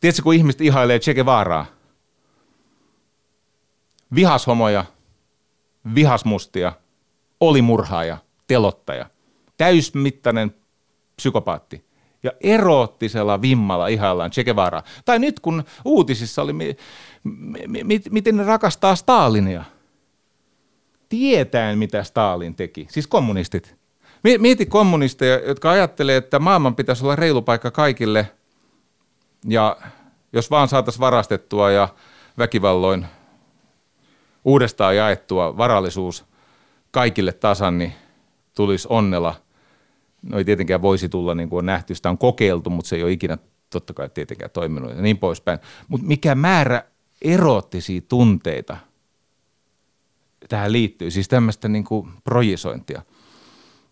Tiedätkö, 0.00 0.22
kun 0.22 0.34
ihmiset 0.34 0.60
ihailee 0.60 0.98
Che 0.98 1.14
Guevaraa? 1.14 1.66
Vihashomoja, 4.14 4.84
vihasmustia, 5.94 6.72
oli 7.40 7.62
murhaaja– 7.62 8.18
telottaja, 8.50 9.06
täysmittainen 9.56 10.54
psykopaatti. 11.16 11.84
ja 12.22 12.32
eroottisella 12.40 13.42
vimmalla 13.42 13.86
ihaillaan 13.86 14.30
Che 14.30 14.44
Guevara. 14.44 14.82
Tai 15.04 15.18
nyt 15.18 15.40
kun 15.40 15.64
uutisissa 15.84 16.42
oli, 16.42 16.52
mi, 16.52 16.76
mi, 17.66 17.84
mi, 17.84 18.00
miten 18.10 18.36
ne 18.36 18.44
rakastaa 18.44 18.94
Stalinia. 18.94 19.64
Tietäen, 21.08 21.78
mitä 21.78 22.02
Stalin 22.02 22.54
teki. 22.54 22.86
Siis 22.90 23.06
kommunistit. 23.06 23.76
Mieti 24.38 24.66
kommunisteja, 24.66 25.48
jotka 25.48 25.70
ajattelee, 25.70 26.16
että 26.16 26.38
maailman 26.38 26.76
pitäisi 26.76 27.04
olla 27.04 27.16
reilu 27.16 27.42
paikka 27.42 27.70
kaikille. 27.70 28.30
Ja 29.48 29.76
jos 30.32 30.50
vaan 30.50 30.68
saataisiin 30.68 31.00
varastettua 31.00 31.70
ja 31.70 31.88
väkivalloin 32.38 33.06
uudestaan 34.44 34.96
jaettua 34.96 35.56
varallisuus 35.56 36.24
kaikille 36.90 37.32
tasan, 37.32 37.78
niin 37.78 37.92
tulisi 38.60 38.88
onnella. 38.90 39.34
No 40.22 40.38
ei 40.38 40.44
tietenkään 40.44 40.82
voisi 40.82 41.08
tulla, 41.08 41.34
niin 41.34 41.48
kuin 41.48 41.58
on 41.58 41.66
nähty, 41.66 41.94
sitä 41.94 42.10
on 42.10 42.18
kokeiltu, 42.18 42.70
mutta 42.70 42.88
se 42.88 42.96
ei 42.96 43.02
ole 43.02 43.12
ikinä 43.12 43.38
totta 43.70 43.94
kai 43.94 44.08
tietenkään 44.08 44.50
toiminut 44.50 44.90
ja 44.90 45.02
niin 45.02 45.18
poispäin. 45.18 45.58
Mutta 45.88 46.06
mikä 46.06 46.34
määrä 46.34 46.84
eroottisia 47.22 48.00
tunteita 48.08 48.76
tähän 50.48 50.72
liittyy, 50.72 51.10
siis 51.10 51.28
tämmöistä 51.28 51.68
niin 51.68 51.84
kuin 51.84 52.08
projisointia. 52.24 53.02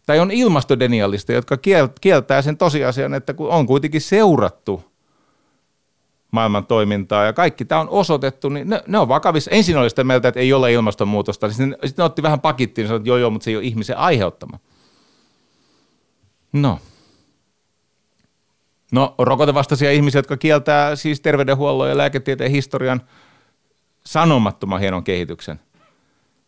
Tai 0.06 0.18
on 0.18 0.30
ilmastodenialista, 0.30 1.32
jotka 1.32 1.56
kieltää 2.00 2.42
sen 2.42 2.56
tosiasian, 2.56 3.14
että 3.14 3.34
kun 3.34 3.50
on 3.50 3.66
kuitenkin 3.66 4.00
seurattu 4.00 4.87
maailman 6.30 6.66
toimintaa 6.66 7.24
ja 7.24 7.32
kaikki 7.32 7.64
tämä 7.64 7.80
on 7.80 7.88
osoitettu, 7.88 8.48
niin 8.48 8.70
ne, 8.70 8.82
ne 8.86 8.98
on 8.98 9.08
vakavissa. 9.08 9.50
Ensin 9.50 9.76
oli 9.76 9.90
sitä 9.90 10.04
mieltä, 10.04 10.28
että 10.28 10.40
ei 10.40 10.52
ole 10.52 10.72
ilmastonmuutosta, 10.72 11.46
niin 11.46 11.54
sitten, 11.54 11.76
sitten 11.84 12.02
ne 12.02 12.06
otti 12.06 12.22
vähän 12.22 12.40
pakittiin 12.40 12.82
ja 12.82 12.88
sanoi, 12.88 12.96
että 12.96 13.08
joo 13.08 13.16
joo, 13.16 13.30
mutta 13.30 13.44
se 13.44 13.50
ei 13.50 13.56
ole 13.56 13.64
ihmisen 13.64 13.98
aiheuttama. 13.98 14.58
No. 16.52 16.78
No, 18.92 19.14
rokotevastaisia 19.18 19.92
ihmisiä, 19.92 20.18
jotka 20.18 20.36
kieltää 20.36 20.96
siis 20.96 21.20
terveydenhuollon 21.20 21.88
ja 21.88 21.96
lääketieteen 21.96 22.50
historian 22.50 23.00
sanomattoman 24.06 24.80
hienon 24.80 25.04
kehityksen. 25.04 25.60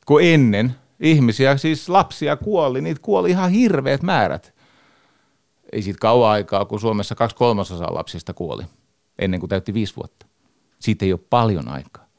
Kun 0.06 0.22
ennen 0.22 0.74
ihmisiä, 1.00 1.56
siis 1.56 1.88
lapsia 1.88 2.36
kuoli, 2.36 2.80
niitä 2.80 3.00
kuoli 3.02 3.30
ihan 3.30 3.50
hirveät 3.50 4.02
määrät. 4.02 4.54
Ei 5.72 5.82
siitä 5.82 5.98
kauan 6.00 6.30
aikaa, 6.30 6.64
kun 6.64 6.80
Suomessa 6.80 7.14
kaksi 7.14 7.36
kolmasosaa 7.36 7.94
lapsista 7.94 8.34
kuoli 8.34 8.62
ennen 9.20 9.40
kuin 9.40 9.50
täytti 9.50 9.74
viisi 9.74 9.96
vuotta. 9.96 10.26
Siitä 10.78 11.04
ei 11.04 11.12
ole 11.12 11.20
paljon 11.30 11.68
aikaa. 11.68 12.10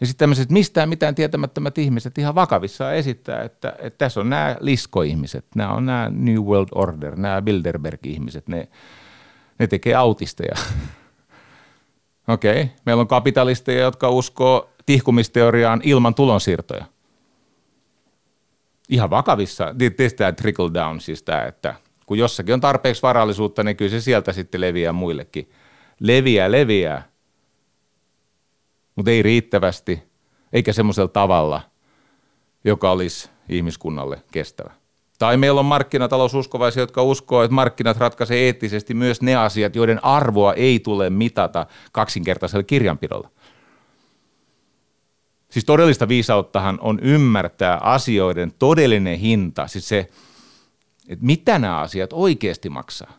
Ja 0.00 0.06
sitten 0.06 0.18
tämmöiset 0.18 0.50
mistään 0.50 0.88
mitään 0.88 1.14
tietämättömät 1.14 1.78
ihmiset 1.78 2.18
ihan 2.18 2.34
vakavissaan 2.34 2.94
esittää, 2.94 3.42
että, 3.42 3.76
että 3.78 3.98
tässä 3.98 4.20
on 4.20 4.30
nämä 4.30 4.56
liskoihmiset, 4.60 5.44
nämä 5.54 5.72
on 5.72 5.86
nämä 5.86 6.10
New 6.14 6.36
World 6.36 6.68
Order, 6.74 7.16
nämä 7.16 7.42
Bilderberg-ihmiset, 7.42 8.48
ne, 8.48 8.68
ne 9.58 9.66
tekee 9.66 9.94
autisteja. 9.94 10.54
Okei, 12.28 12.62
okay. 12.62 12.74
meillä 12.86 13.00
on 13.00 13.08
kapitalisteja, 13.08 13.82
jotka 13.82 14.10
uskoo 14.10 14.70
tihkumisteoriaan 14.86 15.80
ilman 15.84 16.14
tulonsiirtoja. 16.14 16.84
Ihan 18.88 19.10
vakavissa, 19.10 19.74
tämä 20.16 20.32
trickle 20.32 20.70
down, 20.74 21.00
siis 21.00 21.22
tämä, 21.22 21.44
että 21.44 21.74
kun 22.06 22.18
jossakin 22.18 22.54
on 22.54 22.60
tarpeeksi 22.60 23.02
varallisuutta, 23.02 23.64
niin 23.64 23.76
kyllä 23.76 23.90
se 23.90 24.00
sieltä 24.00 24.32
sitten 24.32 24.60
leviää 24.60 24.92
muillekin. 24.92 25.50
Leviää, 26.00 26.52
leviää, 26.52 27.08
mutta 28.96 29.10
ei 29.10 29.22
riittävästi, 29.22 30.02
eikä 30.52 30.72
semmoisella 30.72 31.08
tavalla, 31.08 31.60
joka 32.64 32.90
olisi 32.90 33.30
ihmiskunnalle 33.48 34.22
kestävä. 34.32 34.70
Tai 35.18 35.36
meillä 35.36 35.60
on 35.60 35.66
markkinataloususkovaisia, 35.66 36.82
jotka 36.82 37.02
uskoo, 37.02 37.42
että 37.42 37.54
markkinat 37.54 37.96
ratkaisee 37.96 38.44
eettisesti 38.44 38.94
myös 38.94 39.22
ne 39.22 39.36
asiat, 39.36 39.76
joiden 39.76 40.04
arvoa 40.04 40.54
ei 40.54 40.80
tule 40.80 41.10
mitata 41.10 41.66
kaksinkertaisella 41.92 42.62
kirjanpidolla. 42.62 43.30
Siis 45.50 45.64
todellista 45.64 46.08
viisauttahan 46.08 46.78
on 46.80 46.98
ymmärtää 47.02 47.76
asioiden 47.76 48.52
todellinen 48.58 49.18
hinta, 49.18 49.66
siis 49.66 49.88
se, 49.88 50.08
että 51.08 51.26
mitä 51.26 51.58
nämä 51.58 51.80
asiat 51.80 52.12
oikeasti 52.12 52.68
maksaa. 52.68 53.12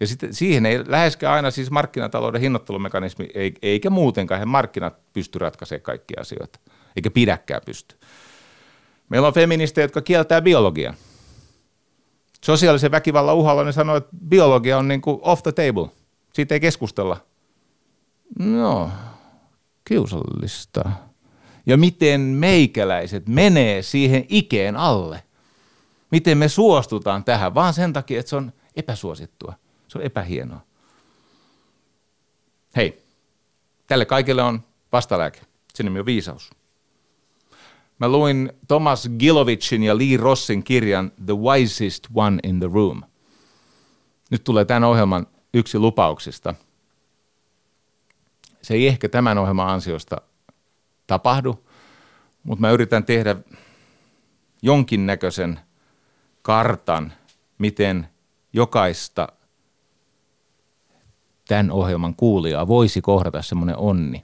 Ja 0.00 0.06
sitten 0.06 0.34
siihen 0.34 0.66
ei 0.66 0.90
läheskään 0.90 1.34
aina 1.34 1.50
siis 1.50 1.70
markkinatalouden 1.70 2.40
hinnoittelumekanismi, 2.40 3.28
eikä 3.62 3.90
muutenkaan 3.90 4.38
he 4.38 4.44
markkinat 4.44 5.12
pysty 5.12 5.38
ratkaisemaan 5.38 5.82
kaikkia 5.82 6.20
asioita, 6.20 6.58
eikä 6.96 7.10
pidäkään 7.10 7.62
pysty. 7.66 7.96
Meillä 9.08 9.28
on 9.28 9.34
feministejä, 9.34 9.84
jotka 9.84 10.02
kieltää 10.02 10.42
biologian. 10.42 10.94
Sosiaalisen 12.44 12.90
väkivallan 12.90 13.36
uhalla 13.36 13.64
ne 13.64 13.72
sanoo, 13.72 13.96
että 13.96 14.16
biologia 14.28 14.78
on 14.78 14.88
niin 14.88 15.00
kuin 15.00 15.18
off 15.22 15.42
the 15.42 15.52
table. 15.52 15.88
Siitä 16.32 16.54
ei 16.54 16.60
keskustella. 16.60 17.16
No, 18.38 18.90
kiusallista. 19.84 20.90
Ja 21.66 21.76
miten 21.76 22.20
meikäläiset 22.20 23.28
menee 23.28 23.82
siihen 23.82 24.26
ikeen 24.28 24.76
alle? 24.76 25.22
Miten 26.10 26.38
me 26.38 26.48
suostutaan 26.48 27.24
tähän? 27.24 27.54
Vaan 27.54 27.74
sen 27.74 27.92
takia, 27.92 28.20
että 28.20 28.30
se 28.30 28.36
on 28.36 28.52
epäsuosittua. 28.76 29.54
Se 29.88 29.98
on 29.98 30.04
epähienoa. 30.04 30.60
Hei, 32.76 33.02
tälle 33.86 34.04
kaikille 34.04 34.42
on 34.42 34.62
vastalääke. 34.92 35.40
Sen 35.74 35.86
nimi 35.86 35.98
on 35.98 36.06
viisaus. 36.06 36.50
Mä 37.98 38.08
luin 38.08 38.52
Thomas 38.68 39.08
Gilovicin 39.18 39.82
ja 39.82 39.98
Lee 39.98 40.16
Rossin 40.16 40.64
kirjan 40.64 41.12
The 41.26 41.34
Wisest 41.36 42.06
One 42.14 42.38
in 42.42 42.60
the 42.60 42.70
Room. 42.74 43.02
Nyt 44.30 44.44
tulee 44.44 44.64
tämän 44.64 44.84
ohjelman 44.84 45.26
yksi 45.54 45.78
lupauksista. 45.78 46.54
Se 48.62 48.74
ei 48.74 48.86
ehkä 48.86 49.08
tämän 49.08 49.38
ohjelman 49.38 49.68
ansiosta 49.68 50.20
tapahdu, 51.06 51.64
mutta 52.42 52.60
mä 52.60 52.70
yritän 52.70 53.04
tehdä 53.04 53.36
jonkinnäköisen 54.62 55.60
kartan, 56.42 57.12
miten 57.58 58.08
jokaista 58.52 59.28
tämän 61.48 61.70
ohjelman 61.70 62.14
kuulijaa 62.14 62.68
voisi 62.68 63.00
kohdata 63.00 63.42
semmoinen 63.42 63.76
onni, 63.76 64.22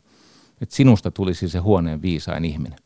että 0.61 0.77
sinusta 0.77 1.11
tulisi 1.11 1.49
se 1.49 1.59
huoneen 1.59 2.03
viisain 2.03 2.45
ihminen. 2.45 2.79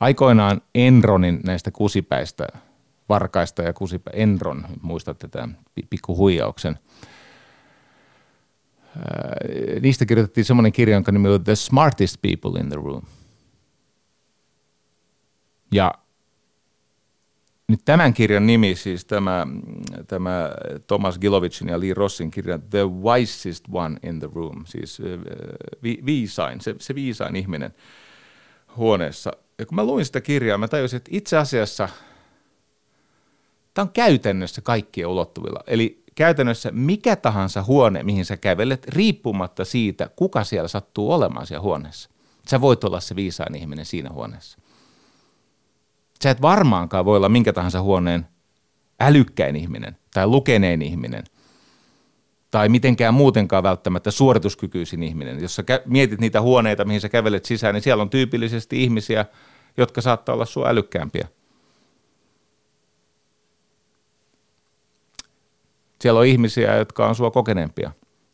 Aikoinaan 0.00 0.60
Enronin 0.74 1.40
näistä 1.44 1.70
kusipäistä, 1.70 2.46
varkaista 3.08 3.62
ja 3.62 3.72
kusipä, 3.72 4.10
Enron, 4.14 4.66
muistatte 4.82 5.28
tämän 5.28 5.58
pikkuhuijauksen, 5.90 6.78
niistä 9.80 10.06
kirjoitettiin 10.06 10.44
semmoinen 10.44 10.72
kirja, 10.72 10.96
jonka 10.96 11.12
nimi 11.12 11.28
oli 11.28 11.38
The 11.38 11.54
Smartest 11.54 12.16
People 12.22 12.60
in 12.60 12.68
the 12.68 12.76
Room. 12.76 13.02
Ja 15.72 15.94
nyt 17.68 17.80
tämän 17.84 18.14
kirjan 18.14 18.46
nimi, 18.46 18.74
siis 18.74 19.04
tämä, 19.04 19.46
tämä 20.06 20.50
Thomas 20.86 21.18
Gilovicin 21.18 21.68
ja 21.68 21.80
Lee 21.80 21.94
Rossin 21.94 22.30
kirja 22.30 22.58
The 22.58 22.84
Wisest 22.84 23.64
One 23.72 23.96
in 24.02 24.18
the 24.18 24.28
Room, 24.34 24.64
siis 24.66 25.02
vi, 25.82 25.98
viisain, 26.04 26.60
se, 26.60 26.74
se 26.78 26.94
viisain 26.94 27.36
ihminen 27.36 27.74
huoneessa. 28.76 29.32
Ja 29.58 29.66
kun 29.66 29.76
mä 29.76 29.84
luin 29.84 30.04
sitä 30.04 30.20
kirjaa, 30.20 30.58
mä 30.58 30.68
tajusin, 30.68 30.96
että 30.96 31.10
itse 31.12 31.36
asiassa 31.36 31.88
tämä 33.74 33.84
on 33.84 33.92
käytännössä 33.92 34.60
kaikkien 34.60 35.08
ulottuvilla. 35.08 35.60
Eli 35.66 36.02
käytännössä 36.14 36.70
mikä 36.72 37.16
tahansa 37.16 37.62
huone, 37.62 38.02
mihin 38.02 38.24
sä 38.24 38.36
kävelet, 38.36 38.88
riippumatta 38.88 39.64
siitä, 39.64 40.10
kuka 40.16 40.44
siellä 40.44 40.68
sattuu 40.68 41.12
olemaan 41.12 41.46
siellä 41.46 41.62
huoneessa. 41.62 42.10
Sä 42.46 42.60
voit 42.60 42.84
olla 42.84 43.00
se 43.00 43.16
viisain 43.16 43.54
ihminen 43.54 43.86
siinä 43.86 44.10
huoneessa. 44.10 44.58
Sä 46.22 46.30
et 46.30 46.42
varmaankaan 46.42 47.04
voi 47.04 47.16
olla 47.16 47.28
minkä 47.28 47.52
tahansa 47.52 47.82
huoneen 47.82 48.26
älykkäin 49.00 49.56
ihminen 49.56 49.96
tai 50.14 50.26
lukeneen 50.26 50.82
ihminen 50.82 51.24
tai 52.50 52.68
mitenkään 52.68 53.14
muutenkaan 53.14 53.62
välttämättä 53.62 54.10
suorituskykyisin 54.10 55.02
ihminen. 55.02 55.42
Jos 55.42 55.56
sä 55.56 55.64
mietit 55.86 56.20
niitä 56.20 56.40
huoneita, 56.40 56.84
mihin 56.84 57.00
sä 57.00 57.08
kävelet 57.08 57.44
sisään, 57.44 57.74
niin 57.74 57.82
siellä 57.82 58.02
on 58.02 58.10
tyypillisesti 58.10 58.82
ihmisiä, 58.82 59.24
jotka 59.76 60.00
saattaa 60.00 60.34
olla 60.34 60.44
sua 60.44 60.68
älykkäämpiä. 60.68 61.28
Siellä 66.00 66.20
on 66.20 66.26
ihmisiä, 66.26 66.76
jotka 66.76 67.08
on 67.08 67.14
sua 67.14 67.30
kokeneempia, 67.30 67.90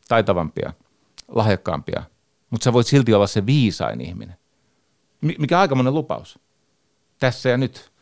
taitavampia, 0.09 0.73
lahjakkaampia, 1.29 2.03
mutta 2.51 2.65
sä 2.65 2.73
voit 2.73 2.87
silti 2.87 3.15
olla 3.15 3.27
se 3.27 3.47
viisain 3.47 4.01
ihminen. 4.01 4.37
Mikä 5.21 5.61
aikamoinen 5.61 5.95
lupaus 5.95 6.39
tässä 7.19 7.49
ja 7.49 7.57
nyt. 7.57 7.93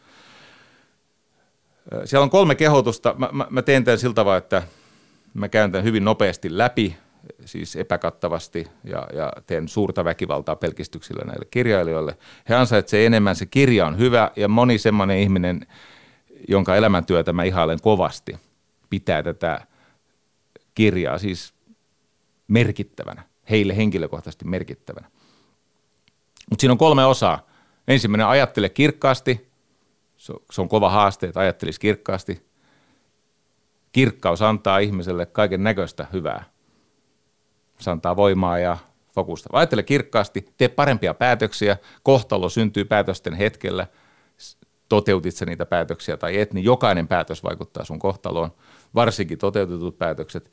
Siellä 2.05 2.25
on 2.25 2.31
kolme 2.31 2.55
kehotusta. 2.55 3.15
Mä, 3.19 3.29
mä, 3.33 3.47
mä 3.51 3.63
teen 3.63 3.85
tämän 3.85 3.99
sillä 3.99 4.15
tavalla, 4.15 4.37
että 4.37 4.63
mä 5.35 5.49
käyn 5.49 5.73
tämän 5.73 5.85
hyvin 5.85 6.05
nopeasti 6.05 6.59
läpi. 6.59 6.97
siis 7.45 7.77
epäkattavasti 7.77 8.69
ja, 8.85 9.07
ja 9.15 9.33
teen 9.47 9.69
suurta 9.69 10.05
väkivaltaa 10.05 10.57
pelkistyksillä 10.57 11.25
näille 11.25 11.47
kirjailijoille. 11.51 12.19
He 12.49 12.55
ansaitsevat 12.55 13.05
enemmän, 13.05 13.37
se 13.37 13.47
kirja 13.47 13.87
on 13.87 13.99
hyvä 13.99 14.31
ja 14.37 14.49
moni 14.49 14.79
semmoinen 14.79 15.19
ihminen, 15.19 15.67
jonka 16.49 16.77
elämäntyötä 16.77 17.33
mä 17.33 17.45
ihailen 17.45 17.81
kovasti, 17.83 18.37
pitää 18.91 19.23
tätä 19.23 19.67
kirjaa 20.75 21.19
siis 21.19 21.55
merkittävänä, 22.49 23.23
heille 23.51 23.77
henkilökohtaisesti 23.77 24.45
merkittävänä. 24.45 25.11
Mutta 26.51 26.61
siinä 26.61 26.73
on 26.73 26.79
kolme 26.79 27.05
osaa. 27.05 27.52
Ensimmäinen 27.89 28.27
ajattele 28.27 28.69
kirkkaasti, 28.69 29.51
se 30.51 30.61
on 30.61 30.69
kova 30.69 30.91
haaste, 30.91 31.27
että 31.27 31.41
ajattelisi 31.41 31.81
kirkkaasti. 31.81 32.47
Kirkkaus 33.93 34.43
antaa 34.43 34.79
ihmiselle 34.79 35.27
kaiken 35.27 35.65
näköistä 35.65 36.07
hyvää. 36.13 36.45
Se 37.79 37.91
antaa 37.91 38.17
voimaa 38.17 38.59
ja 38.59 38.77
fokusta. 39.15 39.49
Ajattele 39.53 39.83
kirkkaasti, 39.83 40.49
tee 40.57 40.69
parempia 40.69 41.15
päätöksiä, 41.15 41.77
kohtalo 42.03 42.49
syntyy 42.49 42.85
päätösten 42.85 43.35
hetkellä, 43.35 43.87
toteutit 44.89 45.37
sä 45.37 45.47
niitä 45.47 45.67
päätöksiä 45.67 46.17
tai 46.17 46.41
et, 46.41 46.53
niin 46.53 46.65
jokainen 46.65 47.09
päätös 47.09 47.45
vaikuttaa 47.45 47.85
sun 47.85 47.99
kohtaloon, 47.99 48.53
varsinkin 48.95 49.39
toteutetut 49.39 49.99
päätökset. 49.99 50.51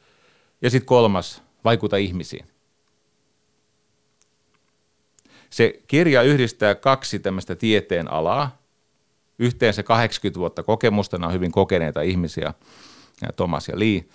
Ja 0.61 0.69
sitten 0.69 0.87
kolmas, 0.87 1.43
vaikuta 1.63 1.97
ihmisiin. 1.97 2.45
Se 5.49 5.73
kirja 5.87 6.21
yhdistää 6.21 6.75
kaksi 6.75 7.19
tämmöistä 7.19 7.55
tieteen 7.55 8.11
alaa. 8.11 8.61
Yhteensä 9.39 9.83
80 9.83 10.39
vuotta 10.39 10.63
kokemusta, 10.63 11.17
nämä 11.17 11.27
on 11.27 11.33
hyvin 11.33 11.51
kokeneita 11.51 12.01
ihmisiä, 12.01 12.53
Thomas 13.35 13.67
ja 13.67 13.79
Lee. 13.79 14.05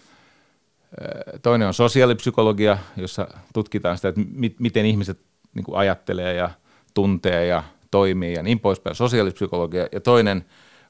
Toinen 1.43 1.69
on 1.69 1.75
sosiaalipsykologia, 1.75 2.79
jossa 2.97 3.29
tutkitaan 3.55 3.97
sitä, 3.97 4.09
että 4.09 4.21
miten 4.59 4.87
ihmiset 4.87 5.21
niin 5.55 5.65
ajattelee 5.73 6.35
ja 6.35 6.51
tuntee 6.95 7.47
ja 7.47 7.63
toimii 7.91 8.33
ja 8.33 8.43
niin 8.43 8.61
poispäin, 8.61 8.97
sosiaalipsykologia. 8.97 9.87
Ja 9.93 10.01
toinen 10.01 10.45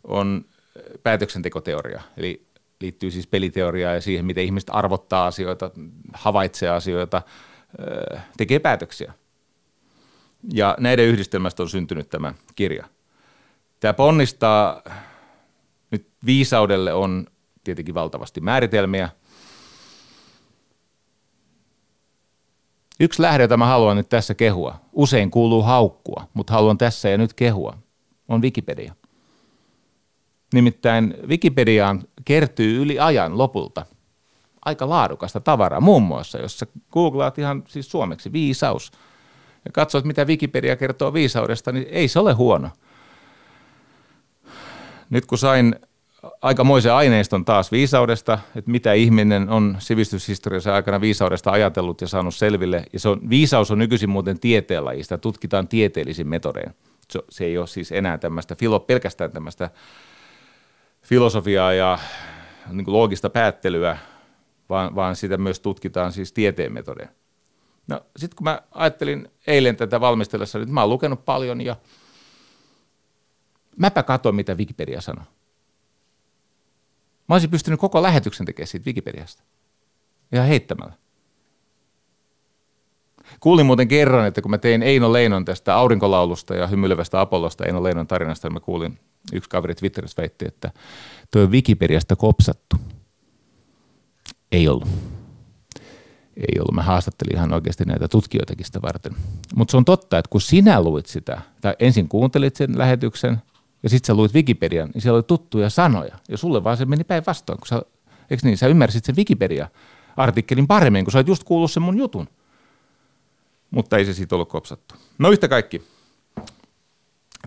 on 0.04 0.44
päätöksentekoteoria, 1.02 2.02
eli 2.16 2.46
liittyy 2.80 3.10
siis 3.10 3.26
peliteoriaan 3.26 3.94
ja 3.94 4.00
siihen, 4.00 4.24
miten 4.24 4.44
ihmiset 4.44 4.70
arvottaa 4.72 5.26
asioita, 5.26 5.70
havaitsee 6.14 6.68
asioita, 6.68 7.22
tekee 8.36 8.58
päätöksiä. 8.58 9.12
Ja 10.52 10.76
näiden 10.80 11.06
yhdistelmästä 11.06 11.62
on 11.62 11.68
syntynyt 11.68 12.08
tämä 12.08 12.34
kirja. 12.54 12.86
Tämä 13.80 13.92
ponnistaa, 13.92 14.82
nyt 15.90 16.08
viisaudelle 16.26 16.92
on 16.92 17.26
tietenkin 17.64 17.94
valtavasti 17.94 18.40
määritelmiä. 18.40 19.08
Yksi 23.00 23.22
lähde, 23.22 23.44
jota 23.44 23.56
mä 23.56 23.66
haluan 23.66 23.96
nyt 23.96 24.08
tässä 24.08 24.34
kehua, 24.34 24.80
usein 24.92 25.30
kuuluu 25.30 25.62
haukkua, 25.62 26.28
mutta 26.34 26.52
haluan 26.52 26.78
tässä 26.78 27.08
ja 27.08 27.18
nyt 27.18 27.34
kehua, 27.34 27.78
on 28.28 28.42
Wikipedia. 28.42 28.94
Nimittäin 30.54 31.14
Wikipediaan 31.26 32.02
kertyy 32.24 32.82
yli 32.82 32.98
ajan 32.98 33.38
lopulta 33.38 33.86
aika 34.64 34.88
laadukasta 34.88 35.40
tavaraa, 35.40 35.80
muun 35.80 36.02
muassa, 36.02 36.38
jos 36.38 36.58
sä 36.58 36.66
googlaat 36.92 37.38
ihan 37.38 37.64
siis 37.68 37.90
suomeksi 37.90 38.32
viisaus 38.32 38.92
ja 39.64 39.72
katsot, 39.72 40.04
mitä 40.04 40.24
Wikipedia 40.24 40.76
kertoo 40.76 41.12
viisaudesta, 41.14 41.72
niin 41.72 41.86
ei 41.90 42.08
se 42.08 42.18
ole 42.18 42.32
huono. 42.32 42.70
Nyt 45.10 45.26
kun 45.26 45.38
sain 45.38 45.76
aikamoisen 46.42 46.92
aineiston 46.92 47.44
taas 47.44 47.72
viisaudesta, 47.72 48.38
että 48.56 48.70
mitä 48.70 48.92
ihminen 48.92 49.48
on 49.48 49.76
sivistyshistoriassa 49.78 50.74
aikana 50.74 51.00
viisaudesta 51.00 51.50
ajatellut 51.50 52.00
ja 52.00 52.08
saanut 52.08 52.34
selville. 52.34 52.84
Ja 52.92 53.00
se 53.00 53.08
on, 53.08 53.30
viisaus 53.30 53.70
on 53.70 53.78
nykyisin 53.78 54.10
muuten 54.10 54.40
tieteenlajista, 54.40 55.18
tutkitaan 55.18 55.68
tieteellisin 55.68 56.28
metodein. 56.28 56.74
Se, 57.10 57.20
se 57.30 57.44
ei 57.44 57.58
ole 57.58 57.66
siis 57.66 57.92
enää 57.92 58.18
tämmöistä, 58.18 58.56
pelkästään 58.86 59.32
tämmöistä 59.32 59.70
filosofiaa 61.02 61.72
ja 61.72 61.98
niin 62.70 62.92
loogista 62.92 63.30
päättelyä, 63.30 63.98
vaan, 64.68 64.94
vaan 64.94 65.16
sitä 65.16 65.36
myös 65.36 65.60
tutkitaan 65.60 66.12
siis 66.12 66.32
tieteen 66.32 66.72
metodein. 66.72 67.08
No 67.86 68.00
sitten 68.16 68.36
kun 68.36 68.44
mä 68.44 68.62
ajattelin 68.70 69.28
eilen 69.46 69.76
tätä 69.76 70.00
valmistellessa, 70.00 70.58
että 70.58 70.74
mä 70.74 70.80
oon 70.80 70.90
lukenut 70.90 71.24
paljon 71.24 71.60
ja 71.60 71.76
mäpä 73.76 74.02
katsoin, 74.02 74.34
mitä 74.34 74.54
Wikipedia 74.54 75.00
sanoo. 75.00 75.24
Mä 77.28 77.34
olisin 77.34 77.50
pystynyt 77.50 77.80
koko 77.80 78.02
lähetyksen 78.02 78.46
tekemään 78.46 78.66
siitä 78.66 78.86
Wikipediasta. 78.86 79.42
Ihan 80.32 80.46
heittämällä. 80.46 80.92
Kuulin 83.40 83.66
muuten 83.66 83.88
kerran, 83.88 84.26
että 84.26 84.42
kun 84.42 84.50
mä 84.50 84.58
tein 84.58 84.82
Eino 84.82 85.12
Leinon 85.12 85.44
tästä 85.44 85.76
aurinkolaulusta 85.76 86.54
ja 86.54 86.66
hymyilevästä 86.66 87.20
Apollosta 87.20 87.64
Eino 87.64 87.82
Leinon 87.82 88.06
tarinasta, 88.06 88.48
niin 88.48 88.54
mä 88.54 88.60
kuulin, 88.60 88.98
yksi 89.32 89.50
kaveri 89.50 89.74
Twitterissä 89.74 90.22
väitti, 90.22 90.44
että 90.48 90.70
tuo 91.30 91.46
Wikipediasta 91.46 92.16
kopsattu. 92.16 92.76
Ei 94.52 94.68
ollut. 94.68 94.88
Ei 96.36 96.58
ollut. 96.58 96.74
Mä 96.74 96.82
haastattelin 96.82 97.36
ihan 97.36 97.52
oikeasti 97.52 97.84
näitä 97.84 98.08
tutkijoitakin 98.08 98.66
sitä 98.66 98.82
varten. 98.82 99.16
Mutta 99.54 99.70
se 99.70 99.76
on 99.76 99.84
totta, 99.84 100.18
että 100.18 100.28
kun 100.30 100.40
sinä 100.40 100.82
luit 100.82 101.06
sitä, 101.06 101.40
tai 101.60 101.74
ensin 101.78 102.08
kuuntelit 102.08 102.56
sen 102.56 102.78
lähetyksen, 102.78 103.42
ja 103.82 103.88
sitten 103.88 104.06
sä 104.06 104.14
luit 104.14 104.34
Wikipedian, 104.34 104.90
niin 104.94 105.02
siellä 105.02 105.16
oli 105.16 105.22
tuttuja 105.22 105.70
sanoja. 105.70 106.18
Ja 106.28 106.38
sulle 106.38 106.64
vaan 106.64 106.76
se 106.76 106.84
meni 106.84 107.04
päinvastoin, 107.04 107.58
kun 107.58 107.66
sä, 107.66 107.82
eikö 108.30 108.46
niin, 108.46 108.58
sä 108.58 108.66
ymmärsit 108.66 109.04
sen 109.04 109.16
Wikipedia-artikkelin 109.16 110.66
paremmin, 110.66 111.04
kun 111.04 111.12
sä 111.12 111.18
oot 111.18 111.28
just 111.28 111.44
kuullut 111.44 111.70
sen 111.70 111.82
mun 111.82 111.98
jutun. 111.98 112.28
Mutta 113.70 113.96
ei 113.96 114.04
se 114.04 114.14
siitä 114.14 114.34
ollut 114.34 114.48
kopsattu. 114.48 114.94
No 115.18 115.30
yhtä 115.30 115.48
kaikki. 115.48 115.82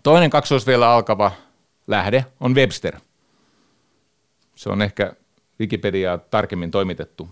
Toinen 0.03 0.29
kaksois 0.29 0.67
vielä 0.67 0.91
alkava 0.91 1.31
lähde 1.87 2.25
on 2.39 2.55
Webster. 2.55 2.99
Se 4.55 4.69
on 4.69 4.81
ehkä 4.81 5.13
Wikipediaa 5.59 6.17
tarkemmin 6.17 6.71
toimitettu, 6.71 7.29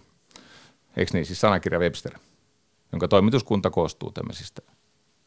eikö 0.98 1.12
niin, 1.14 1.26
siis 1.26 1.42
sanakirja 1.42 1.80
Webster, 1.80 2.20
jonka 2.92 3.08
toimituskunta 3.08 3.70
koostuu 3.70 4.12
tämmöisistä 4.12 4.62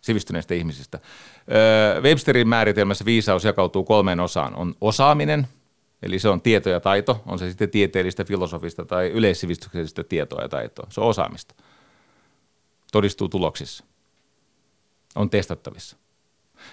sivistyneistä 0.00 0.54
ihmisistä. 0.54 0.98
Öö, 1.52 2.00
Websterin 2.00 2.48
määritelmässä 2.48 3.04
viisaus 3.04 3.44
jakautuu 3.44 3.84
kolmeen 3.84 4.20
osaan. 4.20 4.54
On 4.56 4.74
osaaminen, 4.80 5.48
eli 6.02 6.18
se 6.18 6.28
on 6.28 6.40
tieto 6.40 6.70
ja 6.70 6.80
taito, 6.80 7.22
on 7.26 7.38
se 7.38 7.48
sitten 7.48 7.70
tieteellistä, 7.70 8.24
filosofista 8.24 8.84
tai 8.84 9.08
yleissivistyksellistä 9.08 10.04
tietoa 10.04 10.42
ja 10.42 10.48
taitoa. 10.48 10.86
Se 10.90 11.00
on 11.00 11.06
osaamista. 11.06 11.54
Todistuu 12.92 13.28
tuloksissa. 13.28 13.84
On 15.14 15.30
testattavissa. 15.30 15.96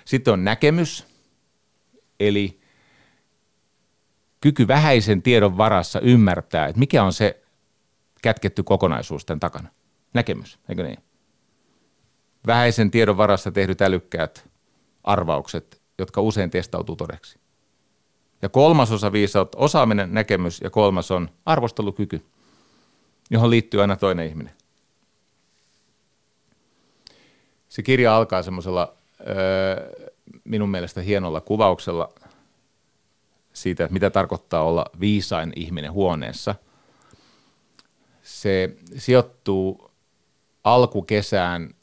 Sitten 0.05 0.33
on 0.33 0.43
näkemys, 0.43 1.05
eli 2.19 2.59
kyky 4.41 4.67
vähäisen 4.67 5.21
tiedon 5.21 5.57
varassa 5.57 5.99
ymmärtää, 5.99 6.67
että 6.67 6.79
mikä 6.79 7.03
on 7.03 7.13
se 7.13 7.44
kätketty 8.26 8.63
kokonaisuus 8.63 9.26
tämän 9.26 9.39
takana. 9.39 9.69
Näkemys, 10.13 10.59
eikö 10.69 10.84
niin? 10.84 10.97
Vähäisen 12.47 12.91
tiedon 12.91 13.17
varassa 13.17 13.51
tehdyt 13.51 13.82
älykkäät 13.82 14.49
arvaukset, 15.03 15.82
jotka 15.97 16.21
usein 16.21 16.49
testautuu 16.49 16.95
todeksi. 16.95 17.39
Ja 18.41 18.49
kolmas 18.49 18.91
osa 18.91 19.11
viisautta, 19.11 19.57
osaaminen, 19.57 20.13
näkemys 20.13 20.61
ja 20.61 20.69
kolmas 20.69 21.11
on 21.11 21.30
arvostelukyky, 21.45 22.26
johon 23.30 23.49
liittyy 23.49 23.82
aina 23.82 23.95
toinen 23.95 24.28
ihminen. 24.28 24.53
Se 27.69 27.84
kirja 27.84 28.17
alkaa 28.17 28.43
semmoisella 28.43 28.93
minun 30.43 30.69
mielestä 30.69 31.01
hienolla 31.01 31.41
kuvauksella 31.41 32.09
siitä, 33.53 33.84
että 33.84 33.93
mitä 33.93 34.09
tarkoittaa 34.09 34.63
olla 34.63 34.86
viisain 34.99 35.53
ihminen 35.55 35.91
huoneessa. 35.91 36.55
Se 38.26 38.78
sijoittuu 38.97 39.91
alkukesään 40.63 41.73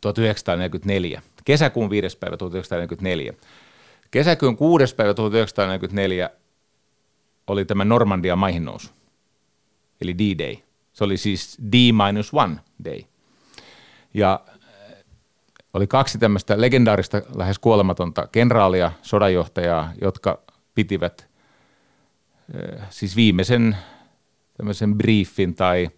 1944, 0.00 1.22
kesäkuun 1.44 1.90
5. 1.90 2.18
päivä 2.18 2.36
1944. 2.36 3.34
Kesäkuun 4.10 4.56
6. 4.56 4.94
päivä 4.94 5.14
1944 5.14 6.30
oli 7.46 7.64
tämä 7.64 7.84
Normandian 7.84 8.38
maihinnousu, 8.38 8.90
eli 10.00 10.18
D-Day. 10.18 10.56
Se 10.92 11.04
oli 11.04 11.16
siis 11.16 11.58
D-1 11.72 12.58
day. 12.84 13.00
Ja 14.14 14.40
oli 15.74 15.86
kaksi 15.86 16.18
tämmöistä 16.18 16.60
legendaarista, 16.60 17.22
lähes 17.36 17.58
kuolematonta 17.58 18.26
kenraalia, 18.26 18.92
sodanjohtajaa, 19.02 19.92
jotka 20.00 20.42
pitivät 20.74 21.28
siis 22.90 23.16
viimeisen 23.16 23.76
tämmöisen 24.54 24.98
briefin 24.98 25.54
tai 25.54 25.90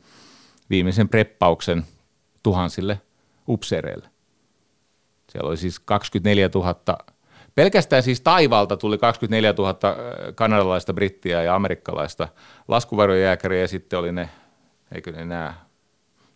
viimeisen 0.70 1.08
preppauksen 1.08 1.84
tuhansille 2.42 3.00
upseereille. 3.48 4.08
Siellä 5.30 5.48
oli 5.48 5.56
siis 5.56 5.80
24 5.80 6.50
000, 6.54 6.98
pelkästään 7.54 8.02
siis 8.02 8.20
taivaalta 8.20 8.76
tuli 8.76 8.98
24 8.98 9.54
000 9.58 9.76
kanadalaista, 10.34 10.94
brittiä 10.94 11.42
ja 11.42 11.54
amerikkalaista 11.54 12.28
laskuvarjojääkäriä 12.68 13.60
ja 13.60 13.68
sitten 13.68 13.98
oli 13.98 14.12
ne, 14.12 14.28
eikö 14.94 15.12
ne 15.12 15.24
nämä 15.24 15.54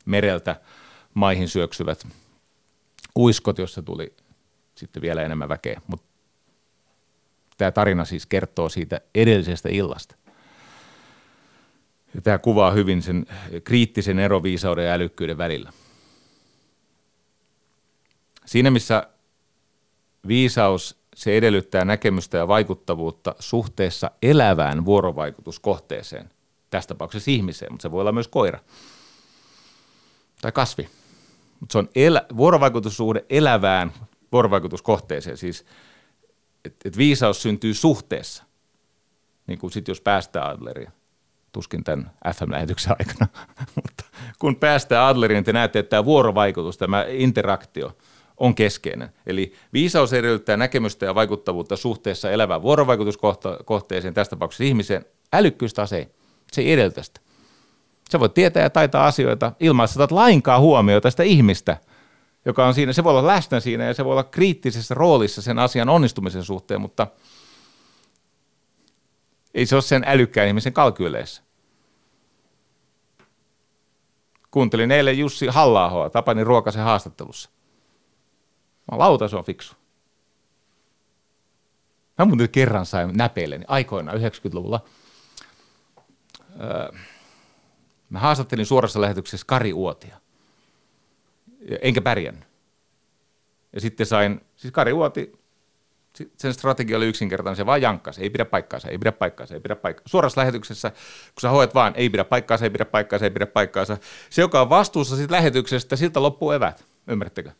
mereltä 0.04 0.56
maihin 1.14 1.48
syöksyvät 1.48 2.06
uiskot, 3.16 3.58
jossa 3.58 3.82
tuli 3.82 4.16
sitten 4.74 5.02
vielä 5.02 5.22
enemmän 5.22 5.48
väkeä. 5.48 5.80
Mutta 5.86 6.06
tämä 7.56 7.70
tarina 7.70 8.04
siis 8.04 8.26
kertoo 8.26 8.68
siitä 8.68 9.00
edellisestä 9.14 9.68
illasta. 9.72 10.16
Tämä 12.22 12.38
kuvaa 12.38 12.70
hyvin 12.70 13.02
sen 13.02 13.26
kriittisen 13.64 14.18
eroviisauden 14.18 14.86
ja 14.86 14.92
älykkyyden 14.92 15.38
välillä. 15.38 15.72
Siinä 18.46 18.70
missä 18.70 19.06
viisaus 20.28 20.98
se 21.16 21.36
edellyttää 21.36 21.84
näkemystä 21.84 22.38
ja 22.38 22.48
vaikuttavuutta 22.48 23.34
suhteessa 23.38 24.10
elävään 24.22 24.84
vuorovaikutuskohteeseen, 24.84 26.30
tässä 26.70 26.88
tapauksessa 26.88 27.30
ihmiseen, 27.30 27.72
mutta 27.72 27.82
se 27.82 27.90
voi 27.90 28.00
olla 28.00 28.12
myös 28.12 28.28
koira 28.28 28.58
tai 30.42 30.52
kasvi. 30.52 30.88
Mutta 31.60 31.72
se 31.72 31.78
on 31.78 31.88
elä, 31.94 32.26
vuorovaikutussuhde 32.36 33.24
elävään 33.30 33.92
vuorovaikutuskohteeseen, 34.32 35.36
siis 35.36 35.64
että 36.64 36.88
et 36.88 36.96
viisaus 36.96 37.42
syntyy 37.42 37.74
suhteessa, 37.74 38.44
niin 39.46 39.58
kuin 39.58 39.70
sitten 39.70 39.90
jos 39.90 40.00
päästään 40.00 40.50
Adleriin, 40.50 40.92
tuskin 41.52 41.84
tämän 41.84 42.10
FM-lähetyksen 42.34 42.96
aikana, 42.98 43.26
mutta 43.84 44.04
kun 44.38 44.56
päästään 44.56 45.06
Adleriin, 45.06 45.44
te 45.44 45.52
näette, 45.52 45.78
että 45.78 45.90
tämä 45.90 46.04
vuorovaikutus, 46.04 46.78
tämä 46.78 47.04
interaktio– 47.08 47.92
on 48.38 48.54
keskeinen. 48.54 49.08
Eli 49.26 49.52
viisaus 49.72 50.12
edellyttää 50.12 50.56
näkemystä 50.56 51.06
ja 51.06 51.14
vaikuttavuutta 51.14 51.76
suhteessa 51.76 52.30
elävään 52.30 52.62
vuorovaikutuskohteeseen, 52.62 54.14
tässä 54.14 54.30
tapauksessa 54.30 54.64
ihmiseen. 54.64 55.04
Älykkyys 55.32 55.74
taas 55.74 55.92
ei. 55.92 56.08
Se 56.52 56.60
ei 56.60 56.72
edellytä 56.72 57.02
sitä. 57.02 57.20
Sä 58.10 58.20
voit 58.20 58.34
tietää 58.34 58.62
ja 58.62 58.70
taitaa 58.70 59.06
asioita 59.06 59.52
ilman, 59.60 59.84
että 59.84 59.94
sä 59.94 60.06
lainkaan 60.10 60.60
huomiota 60.60 61.10
sitä 61.10 61.22
ihmistä, 61.22 61.76
joka 62.44 62.66
on 62.66 62.74
siinä. 62.74 62.92
Se 62.92 63.04
voi 63.04 63.10
olla 63.10 63.26
läsnä 63.26 63.60
siinä 63.60 63.84
ja 63.84 63.94
se 63.94 64.04
voi 64.04 64.12
olla 64.12 64.24
kriittisessä 64.24 64.94
roolissa 64.94 65.42
sen 65.42 65.58
asian 65.58 65.88
onnistumisen 65.88 66.44
suhteen, 66.44 66.80
mutta 66.80 67.06
ei 69.54 69.66
se 69.66 69.76
ole 69.76 69.82
sen 69.82 70.04
älykkään 70.06 70.48
ihmisen 70.48 70.72
kalkyyleissä. 70.72 71.42
Kuuntelin 74.50 74.90
eilen 74.90 75.18
Jussi 75.18 75.46
halla 75.46 76.10
Tapani 76.10 76.44
Ruokasen 76.44 76.82
haastattelussa. 76.82 77.50
Mä 78.92 78.98
lauta, 78.98 79.28
se 79.28 79.36
on 79.36 79.44
fiksu. 79.44 79.74
Mä 82.18 82.24
muuten 82.24 82.50
kerran 82.50 82.86
sain 82.86 83.16
näpeilleni 83.16 83.64
aikoinaan 83.68 84.18
90-luvulla. 84.18 84.80
Öö, 86.60 86.92
mä 88.10 88.18
haastattelin 88.18 88.66
suorassa 88.66 89.00
lähetyksessä 89.00 89.46
Kari 89.46 89.72
Uotia. 89.72 90.20
Enkä 91.80 92.00
pärjännyt. 92.00 92.48
Ja 93.72 93.80
sitten 93.80 94.06
sain, 94.06 94.40
siis 94.56 94.72
Kari 94.72 94.92
Uoti, 94.92 95.32
sen 96.36 96.54
strategia 96.54 96.96
oli 96.96 97.06
yksinkertainen, 97.06 97.56
se 97.56 97.66
vaan 97.66 97.82
jankkas, 97.82 98.18
ei 98.18 98.30
pidä 98.30 98.44
paikkaansa, 98.44 98.88
ei 98.88 98.98
pidä 98.98 99.12
paikkaansa, 99.12 99.54
ei 99.54 99.60
pidä 99.60 99.76
paikkaansa. 99.76 100.10
Suorassa 100.10 100.40
lähetyksessä, 100.40 100.90
kun 100.90 101.40
sä 101.40 101.50
hoet 101.50 101.74
vaan, 101.74 101.92
ei 101.96 102.10
pidä 102.10 102.24
paikkaansa, 102.24 102.64
ei 102.64 102.70
pidä 102.70 102.84
paikkaansa, 102.84 103.26
ei 103.26 103.30
pidä 103.30 103.46
paikkaansa. 103.46 103.96
Se, 104.30 104.42
joka 104.42 104.60
on 104.60 104.70
vastuussa 104.70 105.16
siitä 105.16 105.34
lähetyksestä, 105.34 105.96
siltä 105.96 106.22
loppuu 106.22 106.50
evät, 106.50 106.84
ymmärrättekö? 107.06 107.50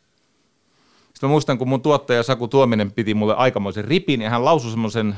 Sitten 1.03 1.29
mä 1.29 1.31
muistan, 1.31 1.57
kun 1.57 1.69
mun 1.69 1.81
tuottaja 1.81 2.23
Saku 2.23 2.47
Tuominen 2.47 2.91
piti 2.91 3.13
mulle 3.13 3.35
aikamoisen 3.35 3.85
ripin 3.85 4.21
ja 4.21 4.29
hän 4.29 4.45
lausui 4.45 4.71
semmoisen 4.71 5.15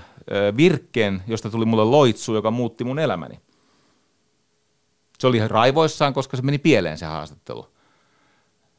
virkkeen, 0.57 1.23
josta 1.27 1.49
tuli 1.49 1.65
mulle 1.65 1.83
loitsu, 1.83 2.35
joka 2.35 2.51
muutti 2.51 2.83
mun 2.83 2.99
elämäni. 2.99 3.39
Se 5.19 5.27
oli 5.27 5.37
ihan 5.37 5.51
raivoissaan, 5.51 6.13
koska 6.13 6.37
se 6.37 6.43
meni 6.43 6.57
pieleen 6.57 6.97
se 6.97 7.05
haastattelu. 7.05 7.70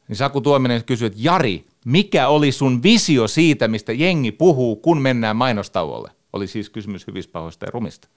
Niin 0.07 0.15
Saku 0.15 0.41
Tuominen 0.41 0.83
kysyi, 0.85 1.05
että 1.05 1.19
Jari, 1.21 1.65
mikä 1.85 2.27
oli 2.27 2.51
sun 2.51 2.83
visio 2.83 3.27
siitä, 3.27 3.67
mistä 3.67 3.93
jengi 3.93 4.31
puhuu, 4.31 4.75
kun 4.75 5.01
mennään 5.01 5.35
mainostauolle? 5.35 6.11
Oli 6.33 6.47
siis 6.47 6.69
kysymys 6.69 7.07
hyvispahoista 7.07 7.65
ja 7.65 7.71
rumista. 7.71 8.07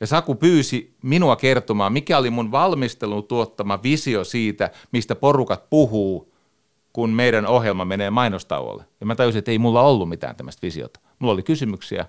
Ja 0.00 0.06
Saku 0.06 0.34
pyysi 0.34 0.94
minua 1.02 1.36
kertomaan, 1.36 1.92
mikä 1.92 2.18
oli 2.18 2.30
mun 2.30 2.52
valmistelun 2.52 3.24
tuottama 3.24 3.82
visio 3.82 4.24
siitä, 4.24 4.70
mistä 4.92 5.14
porukat 5.14 5.70
puhuu 5.70 6.32
kun 6.92 7.10
meidän 7.10 7.46
ohjelma 7.46 7.84
menee 7.84 8.10
mainostauolle. 8.10 8.84
Ja 9.00 9.06
mä 9.06 9.14
tajusin, 9.14 9.38
että 9.38 9.50
ei 9.50 9.58
mulla 9.58 9.82
ollut 9.82 10.08
mitään 10.08 10.36
tämmöistä 10.36 10.62
visiota. 10.62 11.00
Mulla 11.18 11.32
oli 11.32 11.42
kysymyksiä. 11.42 12.06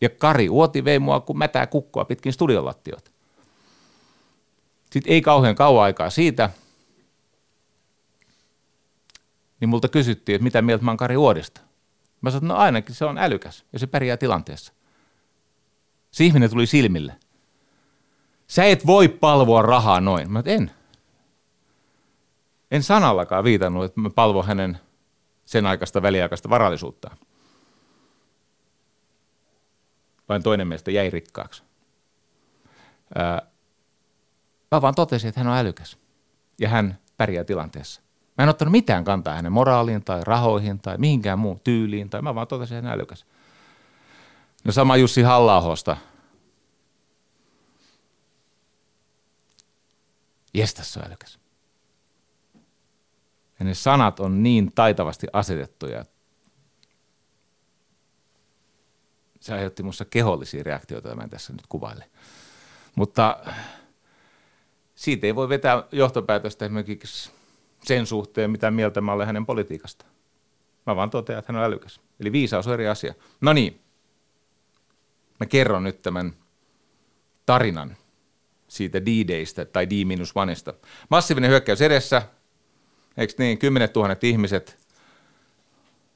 Ja 0.00 0.08
Kari 0.08 0.48
Uoti 0.48 0.84
vei 0.84 0.98
mua 0.98 1.20
kuin 1.20 1.38
mätää 1.38 1.66
kukkoa 1.66 2.04
pitkin 2.04 2.32
studiolattiot. 2.32 3.12
Sitten 4.96 5.12
ei 5.12 5.22
kauhean 5.22 5.54
kauan 5.54 5.84
aikaa 5.84 6.10
siitä, 6.10 6.50
niin 9.60 9.68
multa 9.68 9.88
kysyttiin, 9.88 10.36
että 10.36 10.44
mitä 10.44 10.62
mieltä 10.62 10.84
mä 10.84 10.90
oon 10.90 10.96
Kari 10.96 11.16
Uodista. 11.16 11.60
Mä 12.20 12.30
sanoin, 12.30 12.44
että 12.44 12.54
no 12.54 12.60
ainakin 12.60 12.94
se 12.94 13.04
on 13.04 13.18
älykäs 13.18 13.64
ja 13.72 13.78
se 13.78 13.86
pärjää 13.86 14.16
tilanteessa. 14.16 14.72
Se 16.10 16.24
ihminen 16.24 16.50
tuli 16.50 16.66
silmille. 16.66 17.16
Sä 18.46 18.64
et 18.64 18.86
voi 18.86 19.08
palvoa 19.08 19.62
rahaa 19.62 20.00
noin. 20.00 20.32
Mä 20.32 20.42
en 20.46 20.70
en 22.70 22.82
sanallakaan 22.82 23.44
viitannut, 23.44 23.84
että 23.84 24.00
mä 24.00 24.10
palvon 24.10 24.46
hänen 24.46 24.78
sen 25.44 25.66
aikaista 25.66 26.02
väliaikaista 26.02 26.50
varallisuuttaan. 26.50 27.16
Vain 30.28 30.42
toinen 30.42 30.68
meistä 30.68 30.90
jäi 30.90 31.10
rikkaaksi. 31.10 31.62
Ää, 33.14 33.55
mä 34.70 34.82
vaan 34.82 34.94
totesin, 34.94 35.28
että 35.28 35.40
hän 35.40 35.52
on 35.52 35.58
älykäs 35.58 35.98
ja 36.60 36.68
hän 36.68 36.98
pärjää 37.16 37.44
tilanteessa. 37.44 38.00
Mä 38.38 38.42
en 38.42 38.48
ottanut 38.48 38.72
mitään 38.72 39.04
kantaa 39.04 39.34
hänen 39.34 39.52
moraaliin 39.52 40.04
tai 40.04 40.24
rahoihin 40.24 40.78
tai 40.78 40.98
mihinkään 40.98 41.38
muun 41.38 41.60
tyyliin, 41.60 42.10
tai 42.10 42.22
mä 42.22 42.34
vaan 42.34 42.46
totesin, 42.46 42.76
että 42.76 42.88
hän 42.88 42.92
on 42.92 43.00
älykäs. 43.00 43.26
No 44.64 44.72
sama 44.72 44.96
Jussi 44.96 45.22
halla 45.22 45.62
Jestas 50.54 50.92
se 50.92 51.00
on 51.00 51.06
älykäs. 51.06 51.38
Ja 53.58 53.64
ne 53.64 53.74
sanat 53.74 54.20
on 54.20 54.42
niin 54.42 54.72
taitavasti 54.74 55.26
asetettuja, 55.32 56.04
se 59.40 59.54
aiheutti 59.54 59.82
minussa 59.82 60.04
kehollisia 60.04 60.62
reaktioita, 60.62 61.14
mä 61.14 61.22
en 61.22 61.30
tässä 61.30 61.52
nyt 61.52 61.66
kuvaile. 61.68 62.10
Mutta 62.94 63.38
siitä 64.96 65.26
ei 65.26 65.34
voi 65.34 65.48
vetää 65.48 65.82
johtopäätöstä 65.92 66.64
esimerkiksi 66.64 67.30
sen 67.84 68.06
suhteen, 68.06 68.50
mitä 68.50 68.70
mieltä 68.70 69.00
mä 69.00 69.12
olen 69.12 69.26
hänen 69.26 69.46
politiikasta. 69.46 70.04
Mä 70.86 70.96
vaan 70.96 71.10
totean, 71.10 71.38
että 71.38 71.52
hän 71.52 71.60
on 71.60 71.66
älykäs. 71.66 72.00
Eli 72.20 72.32
viisaus 72.32 72.66
on 72.66 72.74
eri 72.74 72.88
asia. 72.88 73.14
No 73.40 73.52
niin, 73.52 73.80
mä 75.40 75.46
kerron 75.46 75.84
nyt 75.84 76.02
tämän 76.02 76.32
tarinan 77.46 77.96
siitä 78.68 79.02
D-Daystä 79.02 79.64
tai 79.64 79.86
D-1. 79.90 80.74
Massiivinen 81.08 81.50
hyökkäys 81.50 81.80
edessä, 81.80 82.22
Eikö 83.16 83.32
niin, 83.38 83.58
kymmenet 83.58 83.92
tuhannet 83.92 84.24
ihmiset 84.24 84.78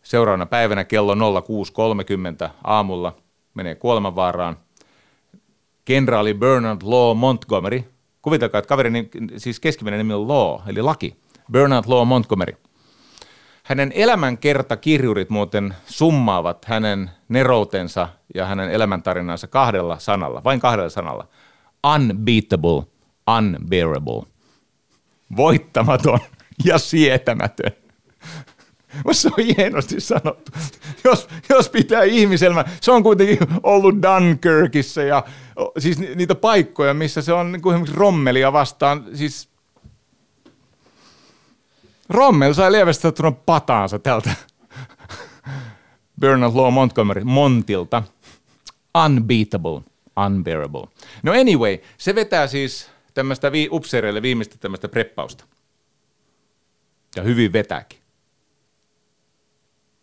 seuraavana 0.03 0.47
päivänä 0.47 0.85
kello 0.85 1.15
06.30 1.15 2.51
aamulla 2.65 3.17
menee 3.55 3.75
kuolemanvaaraan. 3.75 4.57
Kenraali 5.85 6.35
Bernard 6.35 6.81
Law 6.85 7.17
Montgomery, 7.17 7.85
kuvitelkaa, 8.23 8.59
että 8.59 8.69
kaverin 8.69 9.11
siis 9.37 9.61
keskimmäinen 9.61 9.99
nimi 9.99 10.15
on 10.15 10.29
Law, 10.29 10.61
eli 10.69 10.83
laki, 10.83 11.17
Bernard 11.53 11.85
Law 11.89 12.07
Montgomery. 12.07 12.57
Hänen 13.63 13.93
elämänkertakirjurit 13.95 15.31
muuten 15.31 15.75
summaavat 15.87 16.65
hänen 16.65 17.11
neroutensa 17.29 18.09
ja 18.35 18.47
hänen 18.47 18.71
elämäntarinansa 18.71 19.47
kahdella 19.47 19.99
sanalla, 19.99 20.45
vain 20.45 20.61
kahdella 20.61 20.89
sanalla. 20.89 21.29
Unbeatable, 21.95 22.83
unbearable. 23.39 24.23
Voittamaton, 25.37 26.19
ja 26.65 26.79
sietämätön. 26.79 27.80
Se 29.13 29.29
on 29.29 29.45
hienosti 29.57 30.01
sanottu. 30.01 30.53
Jos, 31.05 31.29
jos 31.49 31.69
pitää 31.69 32.03
ihmiselmä, 32.03 32.65
se 32.81 32.93
on 32.93 33.03
kuitenkin 33.03 33.39
ollut 33.63 33.95
Dunkirkissa 34.03 35.03
ja 35.03 35.25
siis 35.79 35.99
niitä 35.99 36.35
paikkoja, 36.35 36.95
missä 36.95 37.23
se 37.23 37.33
on 37.33 37.53
niin 37.53 37.63
kuin 37.63 37.75
esimerkiksi 37.75 37.97
Rommelia 37.97 38.53
vastaan, 38.53 39.05
siis 39.15 39.49
Rommel 42.09 42.55
sai 42.55 42.73
lievästi 42.73 43.07
ottuna 43.07 43.33
pataansa 43.33 43.99
tältä 43.99 44.31
Bernard 46.21 46.55
Law 46.55 46.73
Montgomery 46.73 47.25
Montilta. 47.25 48.03
Unbeatable, 49.05 49.83
unbearable. 50.27 50.87
No 51.23 51.33
anyway, 51.33 51.79
se 51.99 52.15
vetää 52.15 52.47
siis 52.47 52.91
tämmöistä 53.15 53.53
vi- 53.53 53.69
upseereille 53.73 54.23
viimeistä 54.23 54.57
tämmöistä 54.61 54.89
preppausta 54.89 55.45
ja 57.17 57.23
hyvin 57.23 57.53
vetääkin. 57.53 58.00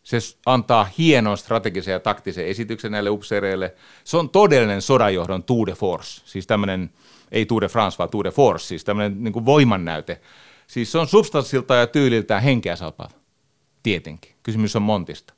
Se 0.07 0.17
antaa 0.45 0.87
hienon 0.97 1.37
strategisen 1.37 1.91
ja 1.91 1.99
taktisen 1.99 2.47
esityksen 2.47 2.91
näille 2.91 3.09
upseereille. 3.09 3.75
Se 4.03 4.17
on 4.17 4.29
todellinen 4.29 4.81
sodanjohdon 4.81 5.43
tour 5.43 5.67
de 5.67 5.73
force, 5.73 6.21
siis 6.25 6.47
tämmöinen 6.47 6.89
ei 7.31 7.45
Tour 7.45 7.61
de 7.61 7.67
France, 7.67 7.97
vaan 7.97 8.09
Tour 8.09 8.23
de 8.23 8.31
Force, 8.31 8.65
siis 8.65 8.83
tämmöinen 8.83 9.23
niin 9.23 9.45
voimannäyte. 9.45 10.21
Siis 10.67 10.91
se 10.91 10.97
on 10.97 11.07
substanssilta 11.07 11.75
ja 11.75 11.87
tyyliltään 11.87 12.43
henkeä 12.43 12.75
salpaava. 12.75 13.13
Tietenkin. 13.83 14.35
Kysymys 14.43 14.75
on 14.75 14.81
montista. 14.81 15.33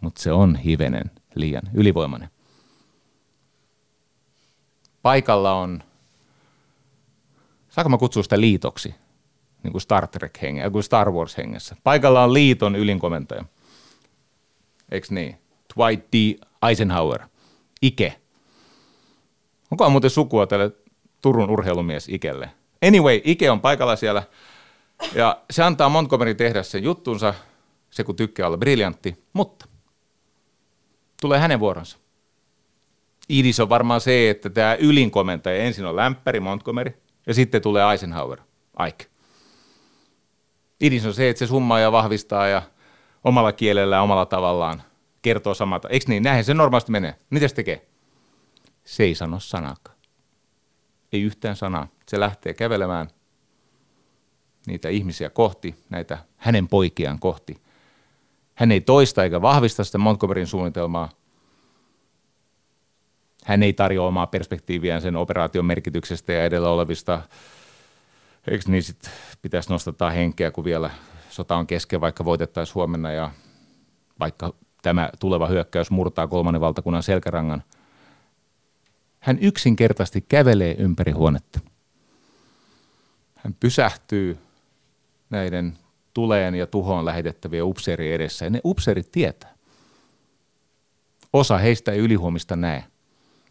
Mutta 0.00 0.22
se 0.22 0.32
on 0.32 0.56
hivenen 0.56 1.10
liian 1.34 1.62
ylivoimainen. 1.74 2.30
Paikalla 5.02 5.54
on, 5.54 5.82
saanko 7.68 7.88
mä 7.88 7.98
kutsua 7.98 8.22
sitä 8.22 8.40
liitoksi, 8.40 8.94
niin 9.64 9.72
kuin 9.72 9.82
Star 9.82 10.08
Trek 10.08 10.42
hengessä, 10.42 10.70
kuin 10.70 10.84
Star 10.84 11.10
Wars 11.10 11.36
hengessä. 11.36 11.76
Paikalla 11.84 12.24
on 12.24 12.34
liiton 12.34 12.76
ylinkomentaja. 12.76 13.44
Eikö 14.90 15.06
niin? 15.10 15.38
Dwight 15.76 16.04
D. 16.12 16.46
Eisenhower. 16.68 17.20
Ike. 17.82 18.16
Onko 19.70 19.90
muuten 19.90 20.10
sukua 20.10 20.46
tälle 20.46 20.70
Turun 21.22 21.50
urheilumies 21.50 22.08
Ikelle? 22.08 22.50
Anyway, 22.86 23.20
Ike 23.24 23.50
on 23.50 23.60
paikalla 23.60 23.96
siellä 23.96 24.22
ja 25.14 25.42
se 25.50 25.62
antaa 25.62 25.88
Montgomery 25.88 26.34
tehdä 26.34 26.62
sen 26.62 26.82
juttunsa, 26.82 27.34
se 27.90 28.04
kun 28.04 28.16
tykkää 28.16 28.46
olla 28.46 28.56
briljantti, 28.56 29.24
mutta 29.32 29.68
tulee 31.20 31.38
hänen 31.38 31.60
vuoronsa. 31.60 31.98
Idis 33.28 33.60
on 33.60 33.68
varmaan 33.68 34.00
se, 34.00 34.30
että 34.30 34.50
tämä 34.50 34.74
ylinkomentaja 34.74 35.56
ensin 35.56 35.84
on 35.84 35.96
lämpäri 35.96 36.40
Montgomery 36.40 37.02
ja 37.26 37.34
sitten 37.34 37.62
tulee 37.62 37.90
Eisenhower, 37.90 38.40
Ike. 38.88 39.13
Idis 40.84 41.06
on 41.06 41.14
se, 41.14 41.28
että 41.28 41.38
se 41.38 41.46
summaa 41.46 41.80
ja 41.80 41.92
vahvistaa 41.92 42.46
ja 42.46 42.62
omalla 43.24 43.52
kielellä 43.52 44.02
omalla 44.02 44.26
tavallaan 44.26 44.82
kertoo 45.22 45.54
samata. 45.54 45.88
Eikö 45.88 46.04
niin? 46.08 46.22
Näinhän 46.22 46.44
se 46.44 46.54
normaalisti 46.54 46.92
menee. 46.92 47.14
Mitä 47.30 47.48
se 47.48 47.54
tekee? 47.54 47.86
Se 48.84 49.02
ei 49.02 49.14
sano 49.14 49.40
sanakaan. 49.40 49.96
Ei 51.12 51.22
yhtään 51.22 51.56
sanaa. 51.56 51.88
Se 52.08 52.20
lähtee 52.20 52.54
kävelemään 52.54 53.08
niitä 54.66 54.88
ihmisiä 54.88 55.30
kohti, 55.30 55.74
näitä 55.90 56.18
hänen 56.36 56.68
poikiaan 56.68 57.18
kohti. 57.18 57.62
Hän 58.54 58.72
ei 58.72 58.80
toista 58.80 59.24
eikä 59.24 59.42
vahvista 59.42 59.84
sitä 59.84 59.98
Montgomeryn 59.98 60.46
suunnitelmaa. 60.46 61.08
Hän 63.44 63.62
ei 63.62 63.72
tarjoa 63.72 64.08
omaa 64.08 64.26
perspektiiviään 64.26 65.02
sen 65.02 65.16
operaation 65.16 65.64
merkityksestä 65.64 66.32
ja 66.32 66.44
edellä 66.44 66.70
olevista, 66.70 67.22
eikö 68.48 68.64
niin 68.66 68.82
sit 68.82 69.10
pitäisi 69.42 69.70
nostattaa 69.70 70.10
henkeä, 70.10 70.50
kun 70.50 70.64
vielä 70.64 70.90
sota 71.30 71.56
on 71.56 71.66
kesken, 71.66 72.00
vaikka 72.00 72.24
voitettaisiin 72.24 72.74
huomenna 72.74 73.12
ja 73.12 73.30
vaikka 74.20 74.54
tämä 74.82 75.10
tuleva 75.20 75.46
hyökkäys 75.46 75.90
murtaa 75.90 76.26
kolmannen 76.26 76.60
valtakunnan 76.60 77.02
selkärangan. 77.02 77.62
Hän 79.20 79.38
yksinkertaisesti 79.40 80.24
kävelee 80.28 80.74
ympäri 80.78 81.12
huonetta. 81.12 81.60
Hän 83.34 83.54
pysähtyy 83.60 84.38
näiden 85.30 85.78
tuleen 86.14 86.54
ja 86.54 86.66
tuhoon 86.66 87.04
lähetettäviä 87.04 87.64
upseerien 87.64 88.14
edessä 88.14 88.44
ja 88.44 88.50
ne 88.50 88.60
upseerit 88.64 89.12
tietää. 89.12 89.54
Osa 91.32 91.58
heistä 91.58 91.92
ei 91.92 91.98
ylihuomista 91.98 92.56
näe. 92.56 92.84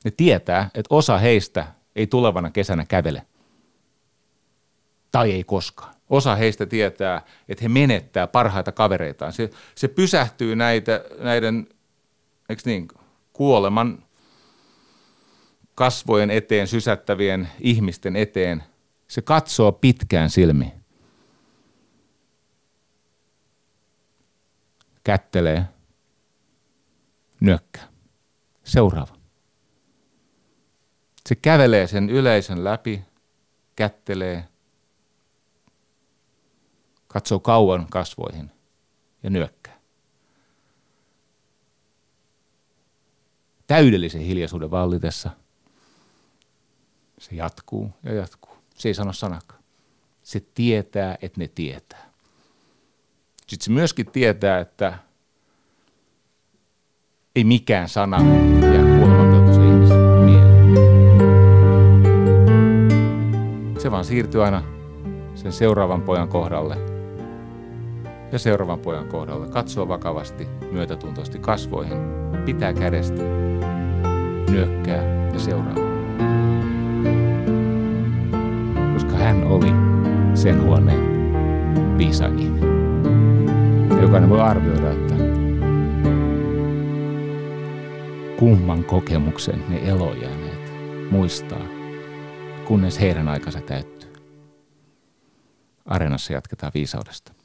Ne 0.05 0.11
tietää, 0.11 0.69
että 0.73 0.95
osa 0.95 1.17
heistä 1.17 1.67
ei 1.95 2.07
tulevana 2.07 2.51
kesänä 2.51 2.85
kävele. 2.85 3.25
Tai 5.13 5.31
ei 5.31 5.43
koskaan. 5.43 5.95
Osa 6.09 6.35
heistä 6.35 6.65
tietää, 6.65 7.21
että 7.49 7.63
he 7.63 7.69
menettää 7.69 8.27
parhaita 8.27 8.71
kavereitaan. 8.71 9.33
Se, 9.33 9.49
se 9.75 9.87
pysähtyy 9.87 10.55
näitä, 10.55 11.05
näiden 11.19 11.67
eikö 12.49 12.61
niin, 12.65 12.87
kuoleman 13.33 14.03
kasvojen 15.75 16.31
eteen 16.31 16.67
sysättävien 16.67 17.49
ihmisten 17.59 18.15
eteen. 18.15 18.63
Se 19.07 19.21
katsoo 19.21 19.71
pitkään 19.71 20.29
silmiin. 20.29 20.73
Kättelee. 25.03 25.65
Nyökkää. 27.39 27.87
Seuraava. 28.63 29.15
Se 31.29 31.35
kävelee 31.35 31.87
sen 31.87 32.09
yleisön 32.09 32.63
läpi, 32.63 33.03
kättelee, 33.75 34.47
katsoo 37.13 37.39
kauan 37.39 37.87
kasvoihin 37.89 38.51
ja 39.23 39.29
nyökkää. 39.29 39.79
Täydellisen 43.67 44.21
hiljaisuuden 44.21 44.71
vallitessa 44.71 45.29
se 47.17 47.35
jatkuu 47.35 47.91
ja 48.03 48.13
jatkuu. 48.13 48.53
Se 48.75 48.89
ei 48.89 48.93
sano 48.93 49.13
sanakaan. 49.13 49.63
Se 50.23 50.39
tietää, 50.55 51.17
että 51.21 51.39
ne 51.39 51.47
tietää. 51.47 52.09
Sitten 53.47 53.65
se 53.65 53.71
myöskin 53.71 54.11
tietää, 54.11 54.59
että 54.59 54.97
ei 57.35 57.43
mikään 57.43 57.89
sana 57.89 58.17
jää 58.73 58.97
kuolemanpeltoisen 58.97 59.63
ihmisen 59.63 59.97
mieleen. 59.97 60.63
Se 63.81 63.91
vaan 63.91 64.05
siirtyy 64.05 64.43
aina 64.43 64.63
sen 65.35 65.51
seuraavan 65.51 66.01
pojan 66.01 66.27
kohdalle– 66.27 66.77
ja 68.33 68.39
seuraavan 68.39 68.79
pojan 68.79 69.07
kohdalla 69.07 69.47
katsoo 69.47 69.87
vakavasti, 69.87 70.47
myötätuntoisesti 70.71 71.39
kasvoihin, 71.39 71.97
pitää 72.45 72.73
kädestä, 72.73 73.23
nyökkää 74.49 75.03
ja 75.33 75.39
seuraa. 75.39 75.75
Koska 78.93 79.11
hän 79.11 79.43
oli 79.43 79.71
sen 80.33 80.63
huoneen 80.63 81.13
viisain 81.97 82.39
ihminen. 82.39 82.73
Jokainen 84.01 84.29
voi 84.29 84.41
arvioida, 84.41 84.91
että 84.91 85.15
kumman 88.39 88.83
kokemuksen 88.83 89.63
ne 89.69 89.89
elojääneet 89.89 90.71
muistaa, 91.11 91.65
kunnes 92.65 92.99
heidän 92.99 93.27
aikansa 93.27 93.61
täyttyy. 93.61 94.13
Areenassa 95.85 96.33
jatketaan 96.33 96.71
viisaudesta. 96.75 97.42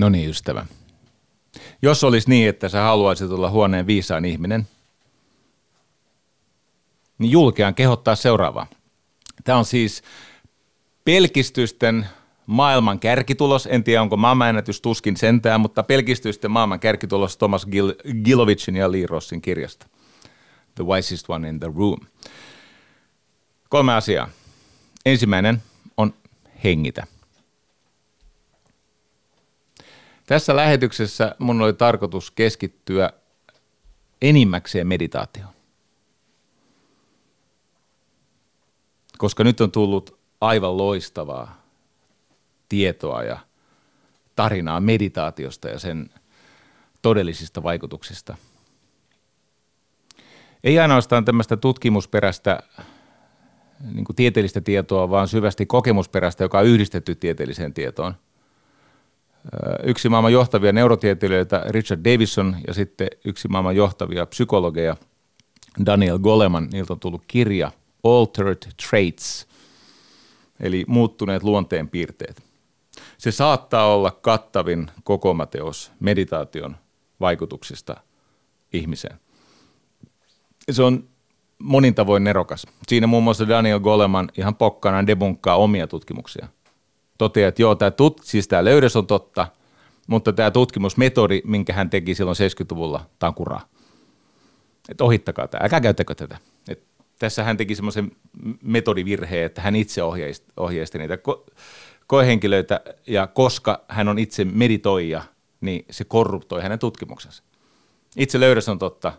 No 0.00 0.08
niin, 0.08 0.30
ystävä. 0.30 0.66
Jos 1.82 2.04
olisi 2.04 2.28
niin, 2.28 2.48
että 2.48 2.68
sä 2.68 2.80
haluaisit 2.80 3.30
olla 3.30 3.50
huoneen 3.50 3.86
viisaan 3.86 4.24
ihminen, 4.24 4.66
niin 7.18 7.30
julkean 7.30 7.74
kehottaa 7.74 8.14
seuraavaa. 8.16 8.66
Tämä 9.44 9.58
on 9.58 9.64
siis 9.64 10.02
pelkistysten 11.04 12.06
maailman 12.46 12.98
kärkitulos. 12.98 13.68
En 13.70 13.84
tiedä, 13.84 14.02
onko 14.02 14.16
maailmanennätys 14.16 14.80
tuskin 14.80 15.16
sentään, 15.16 15.60
mutta 15.60 15.82
pelkistysten 15.82 16.50
maailman 16.50 16.80
kärkitulos 16.80 17.36
Thomas 17.36 17.66
Gil- 17.66 18.22
Gilovicin 18.24 18.76
ja 18.76 18.92
Lee 18.92 19.06
Rossin 19.06 19.42
kirjasta. 19.42 19.86
The 20.74 20.84
wisest 20.86 21.30
one 21.30 21.48
in 21.48 21.60
the 21.60 21.70
room. 21.76 21.98
Kolme 23.68 23.94
asiaa. 23.94 24.28
Ensimmäinen 25.06 25.62
on 25.96 26.14
hengitä. 26.64 27.06
Tässä 30.30 30.56
lähetyksessä 30.56 31.34
mun 31.38 31.60
oli 31.60 31.72
tarkoitus 31.72 32.30
keskittyä 32.30 33.10
enimmäkseen 34.22 34.86
meditaatioon. 34.86 35.52
Koska 39.18 39.44
nyt 39.44 39.60
on 39.60 39.70
tullut 39.70 40.18
aivan 40.40 40.76
loistavaa 40.76 41.62
tietoa 42.68 43.22
ja 43.22 43.38
tarinaa 44.36 44.80
meditaatiosta 44.80 45.68
ja 45.68 45.78
sen 45.78 46.10
todellisista 47.02 47.62
vaikutuksista. 47.62 48.36
Ei 50.64 50.78
ainoastaan 50.78 51.24
tämmöistä 51.24 51.56
tutkimusperäistä 51.56 52.62
niin 53.94 54.06
tieteellistä 54.16 54.60
tietoa, 54.60 55.10
vaan 55.10 55.28
syvästi 55.28 55.66
kokemusperäistä, 55.66 56.44
joka 56.44 56.58
on 56.58 56.66
yhdistetty 56.66 57.14
tieteelliseen 57.14 57.74
tietoon– 57.74 58.14
yksi 59.82 60.08
maailman 60.08 60.32
johtavia 60.32 60.72
neurotieteilijöitä 60.72 61.64
Richard 61.68 62.04
Davison 62.04 62.56
ja 62.66 62.74
sitten 62.74 63.08
yksi 63.24 63.48
maailman 63.48 63.76
johtavia 63.76 64.26
psykologeja 64.26 64.96
Daniel 65.86 66.18
Goleman. 66.18 66.68
Niiltä 66.72 66.92
on 66.92 67.00
tullut 67.00 67.22
kirja 67.26 67.70
Altered 68.04 68.58
Traits, 68.88 69.46
eli 70.60 70.84
muuttuneet 70.88 71.42
luonteenpiirteet. 71.42 72.42
Se 73.18 73.30
saattaa 73.30 73.94
olla 73.94 74.10
kattavin 74.10 74.90
kokomateos 75.04 75.92
meditaation 76.00 76.76
vaikutuksista 77.20 77.96
ihmiseen. 78.72 79.20
Se 80.70 80.82
on 80.82 81.08
monin 81.58 81.94
tavoin 81.94 82.24
nerokas. 82.24 82.66
Siinä 82.88 83.06
muun 83.06 83.24
muassa 83.24 83.48
Daniel 83.48 83.80
Goleman 83.80 84.28
ihan 84.38 84.54
pokkana 84.54 85.06
debunkkaa 85.06 85.56
omia 85.56 85.86
tutkimuksia. 85.86 86.48
Toteaa, 87.20 87.48
että 87.48 87.62
joo, 87.62 87.74
tämä, 87.74 87.90
tut, 87.90 88.20
siis 88.24 88.48
tämä 88.48 88.64
löydös 88.64 88.96
on 88.96 89.06
totta, 89.06 89.46
mutta 90.06 90.32
tämä 90.32 90.50
tutkimusmetodi, 90.50 91.42
minkä 91.44 91.72
hän 91.72 91.90
teki 91.90 92.14
silloin 92.14 92.36
70-luvulla, 92.36 93.06
tämä 93.18 93.28
on 93.28 93.34
kuraa. 93.34 93.68
Että 94.88 95.04
ohittakaa 95.04 95.48
tämä, 95.48 95.62
älkää 95.62 95.80
käyttäkö 95.80 96.14
tätä. 96.14 96.38
Et 96.68 96.82
tässä 97.18 97.44
hän 97.44 97.56
teki 97.56 97.74
semmoisen 97.74 98.12
metodivirheen, 98.62 99.44
että 99.44 99.62
hän 99.62 99.76
itse 99.76 100.02
ohjeisti, 100.02 100.52
ohjeisti 100.56 100.98
niitä 100.98 101.14
ko- 101.14 101.52
koehenkilöitä, 102.06 102.80
ja 103.06 103.26
koska 103.26 103.84
hän 103.88 104.08
on 104.08 104.18
itse 104.18 104.44
meditoija, 104.44 105.22
niin 105.60 105.84
se 105.90 106.04
korruptoi 106.04 106.62
hänen 106.62 106.78
tutkimuksensa. 106.78 107.42
Itse 108.16 108.40
löydös 108.40 108.68
on 108.68 108.78
totta, 108.78 109.12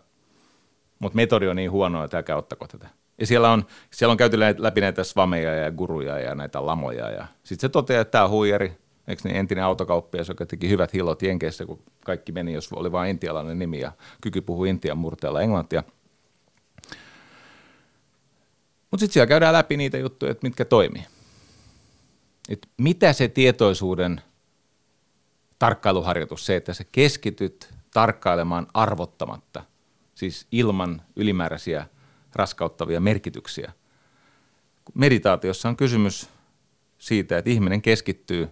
mutta 0.99 1.15
metodi 1.15 1.47
on 1.47 1.55
niin 1.55 1.71
huono, 1.71 2.03
että 2.03 2.17
älkää 2.17 2.37
ottako 2.37 2.67
tätä. 2.67 2.89
Ja 3.17 3.27
siellä 3.27 3.51
on, 3.51 3.65
siellä 3.91 4.11
on 4.11 4.17
käyty 4.17 4.39
läpi 4.57 4.81
näitä 4.81 5.03
svameja 5.03 5.55
ja 5.55 5.71
guruja 5.71 6.19
ja 6.19 6.35
näitä 6.35 6.65
lamoja. 6.65 7.09
Ja 7.09 7.27
sitten 7.43 7.69
se 7.69 7.69
toteaa, 7.69 8.01
että 8.01 8.11
tämä 8.11 8.29
huijari, 8.29 8.77
eikö 9.07 9.21
niin 9.23 9.35
entinen 9.35 9.63
autokauppias, 9.63 10.29
joka 10.29 10.45
teki 10.45 10.69
hyvät 10.69 10.93
hillot 10.93 11.21
Jenkeissä, 11.21 11.65
kun 11.65 11.83
kaikki 12.05 12.31
meni, 12.31 12.53
jos 12.53 12.73
oli 12.73 12.91
vain 12.91 13.09
intialainen 13.09 13.59
nimi 13.59 13.79
ja 13.79 13.91
kyky 14.21 14.41
puhua 14.41 14.67
intian 14.67 14.97
murteella 14.97 15.41
englantia. 15.41 15.83
Mutta 18.91 19.01
sitten 19.01 19.13
siellä 19.13 19.27
käydään 19.27 19.53
läpi 19.53 19.77
niitä 19.77 19.97
juttuja, 19.97 20.31
että 20.31 20.47
mitkä 20.47 20.65
toimii. 20.65 21.03
Et 22.49 22.67
mitä 22.77 23.13
se 23.13 23.27
tietoisuuden 23.27 24.21
tarkkailuharjoitus, 25.59 26.45
se, 26.45 26.55
että 26.55 26.73
sä 26.73 26.83
keskityt 26.91 27.73
tarkkailemaan 27.93 28.67
arvottamatta, 28.73 29.63
siis 30.15 30.47
ilman 30.51 31.01
ylimääräisiä 31.15 31.85
raskauttavia 32.35 32.99
merkityksiä. 32.99 33.71
Meditaatiossa 34.93 35.69
on 35.69 35.77
kysymys 35.77 36.29
siitä, 36.97 37.37
että 37.37 37.49
ihminen 37.49 37.81
keskittyy 37.81 38.49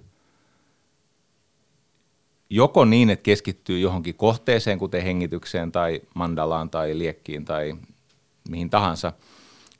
joko 2.49 2.85
niin, 2.85 3.09
että 3.09 3.23
keskittyy 3.23 3.79
johonkin 3.79 4.15
kohteeseen, 4.15 4.79
kuten 4.79 5.03
hengitykseen 5.03 5.71
tai 5.71 6.01
mandalaan 6.15 6.69
tai 6.69 6.97
liekkiin 6.97 7.45
tai 7.45 7.75
mihin 8.49 8.69
tahansa, 8.69 9.13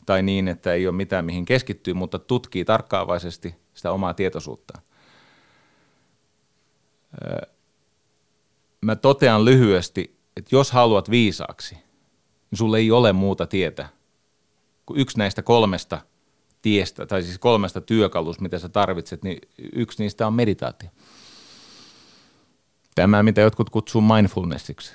tai 0.06 0.24
niin, 0.24 0.48
että 0.48 0.74
ei 0.74 0.88
ole 0.88 0.96
mitään 0.96 1.26
mihin 1.26 1.46
keskittyy, 1.46 1.94
mutta 1.94 2.20
tutkii 2.20 2.66
tarkkaavaisesti 2.66 3.56
sitä 3.74 3.92
omaa 3.92 4.14
tietoisuuttaan. 4.14 4.84
Mä 8.82 8.96
totean 8.96 9.46
lyhyesti, 9.46 10.20
että 10.38 10.56
jos 10.56 10.72
haluat 10.72 11.10
viisaaksi, 11.10 11.78
niin 12.52 12.58
sulle 12.58 12.78
ei 12.78 12.92
ole 12.92 13.14
muuta 13.14 13.48
tietä 13.48 13.90
kuin 14.90 15.00
yksi 15.00 15.18
näistä 15.18 15.42
kolmesta 15.42 16.02
tiestä, 16.62 17.06
tai 17.06 17.24
siis 17.24 17.38
kolmesta 17.38 17.82
työkalusta, 17.82 18.44
mitä 18.44 18.60
sä 18.60 18.70
tarvitset, 18.70 19.24
niin 19.24 19.40
yksi 19.74 20.04
niistä 20.04 20.28
on 20.28 20.34
meditaatio. 20.34 20.90
Tämä, 22.96 23.24
mitä 23.24 23.42
jotkut 23.42 23.70
kutsuu 23.70 24.02
mindfulnessiksi. 24.02 24.94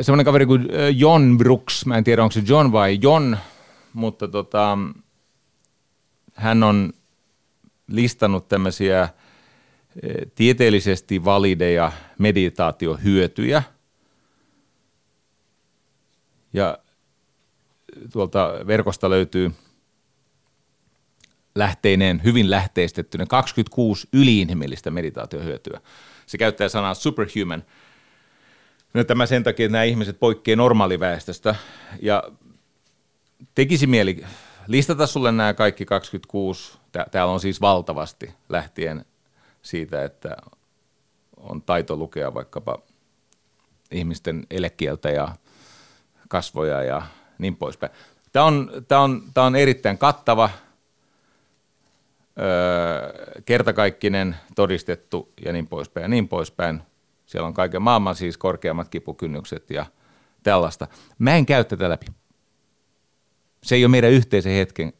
Semmoinen 0.00 0.24
kaveri 0.24 0.46
kuin 0.46 0.68
John 0.96 1.38
Brooks, 1.38 1.86
mä 1.86 1.98
en 1.98 2.04
tiedä 2.04 2.22
onko 2.22 2.32
se 2.32 2.42
John 2.46 2.72
vai 2.72 2.98
John, 3.02 3.36
mutta 3.92 4.28
tota, 4.28 4.78
hän 6.34 6.62
on 6.62 6.92
listannut 7.88 8.48
tämmöisiä 8.48 9.08
tieteellisesti 10.34 11.24
valideja 11.24 11.92
meditaatiohyötyjä– 12.18 13.62
ja 16.54 16.78
tuolta 18.12 18.54
verkosta 18.66 19.10
löytyy 19.10 19.52
lähteineen, 21.54 22.20
hyvin 22.24 22.50
lähteistettynä 22.50 23.26
26 23.26 24.08
yliinhimillistä 24.12 24.90
meditaatiohyötyä. 24.90 25.80
Se 26.26 26.38
käyttää 26.38 26.68
sanaa 26.68 26.94
superhuman. 26.94 27.64
No, 28.94 29.04
tämä 29.04 29.26
sen 29.26 29.44
takia, 29.44 29.66
että 29.66 29.72
nämä 29.72 29.84
ihmiset 29.84 30.20
poikkeavat 30.20 30.58
normaaliväestöstä. 30.58 31.54
Ja 32.02 32.22
tekisi 33.54 33.86
mieli 33.86 34.24
listata 34.66 35.06
sulle 35.06 35.32
nämä 35.32 35.54
kaikki 35.54 35.84
26. 35.84 36.78
Täällä 37.10 37.32
on 37.32 37.40
siis 37.40 37.60
valtavasti 37.60 38.34
lähtien 38.48 39.04
siitä, 39.62 40.04
että 40.04 40.36
on 41.36 41.62
taito 41.62 41.96
lukea 41.96 42.34
vaikkapa 42.34 42.78
ihmisten 43.90 44.46
elekieltä 44.50 45.10
ja 45.10 45.36
kasvoja 46.28 46.82
ja 46.82 47.02
niin 47.38 47.56
poispäin. 47.56 47.92
Tämä 48.32 48.46
on, 48.46 48.70
tämä 48.88 49.00
on, 49.00 49.22
tämä 49.34 49.46
on 49.46 49.56
erittäin 49.56 49.98
kattava, 49.98 50.50
öö, 52.40 53.42
kertakaikkinen, 53.44 54.36
todistettu 54.54 55.32
ja 55.44 55.52
niin 55.52 55.66
poispäin 55.66 56.02
ja 56.02 56.08
niin 56.08 56.28
poispäin. 56.28 56.82
Siellä 57.26 57.46
on 57.46 57.54
kaiken 57.54 57.82
maailman 57.82 58.14
siis 58.14 58.38
korkeammat 58.38 58.88
kipukynnykset 58.88 59.70
ja 59.70 59.86
tällaista. 60.42 60.88
Mä 61.18 61.36
en 61.36 61.46
käy 61.46 61.64
tätä 61.64 61.88
läpi. 61.88 62.06
Se 63.62 63.74
ei 63.74 63.84
ole 63.84 63.90
meidän 63.90 64.10
yhteisen 64.10 64.52
hetken 64.52 64.92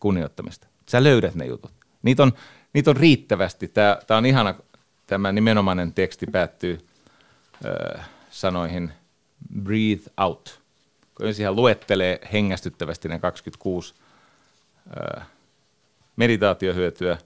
kunnioittamista. 0.00 0.66
Sä 0.88 1.02
löydät 1.02 1.34
ne 1.34 1.46
jutut. 1.46 1.72
Niitä 2.02 2.22
on, 2.22 2.32
niitä 2.72 2.90
on 2.90 2.96
riittävästi. 2.96 3.68
Tämä, 3.68 3.98
tämä 4.06 4.18
on 4.18 4.26
ihana, 4.26 4.54
tämä 5.06 5.32
nimenomainen 5.32 5.94
teksti 5.94 6.26
päättyy 6.26 6.86
öö, 7.64 7.98
sanoihin 8.30 8.92
breathe 9.62 10.10
out– 10.16 10.60
kun 11.14 11.26
ensin 11.26 11.56
luettelee 11.56 12.20
hengästyttävästi 12.32 13.08
ne 13.08 13.18
26 13.18 13.94
ää, 14.96 15.26
meditaatiohyötyä. 16.16 17.18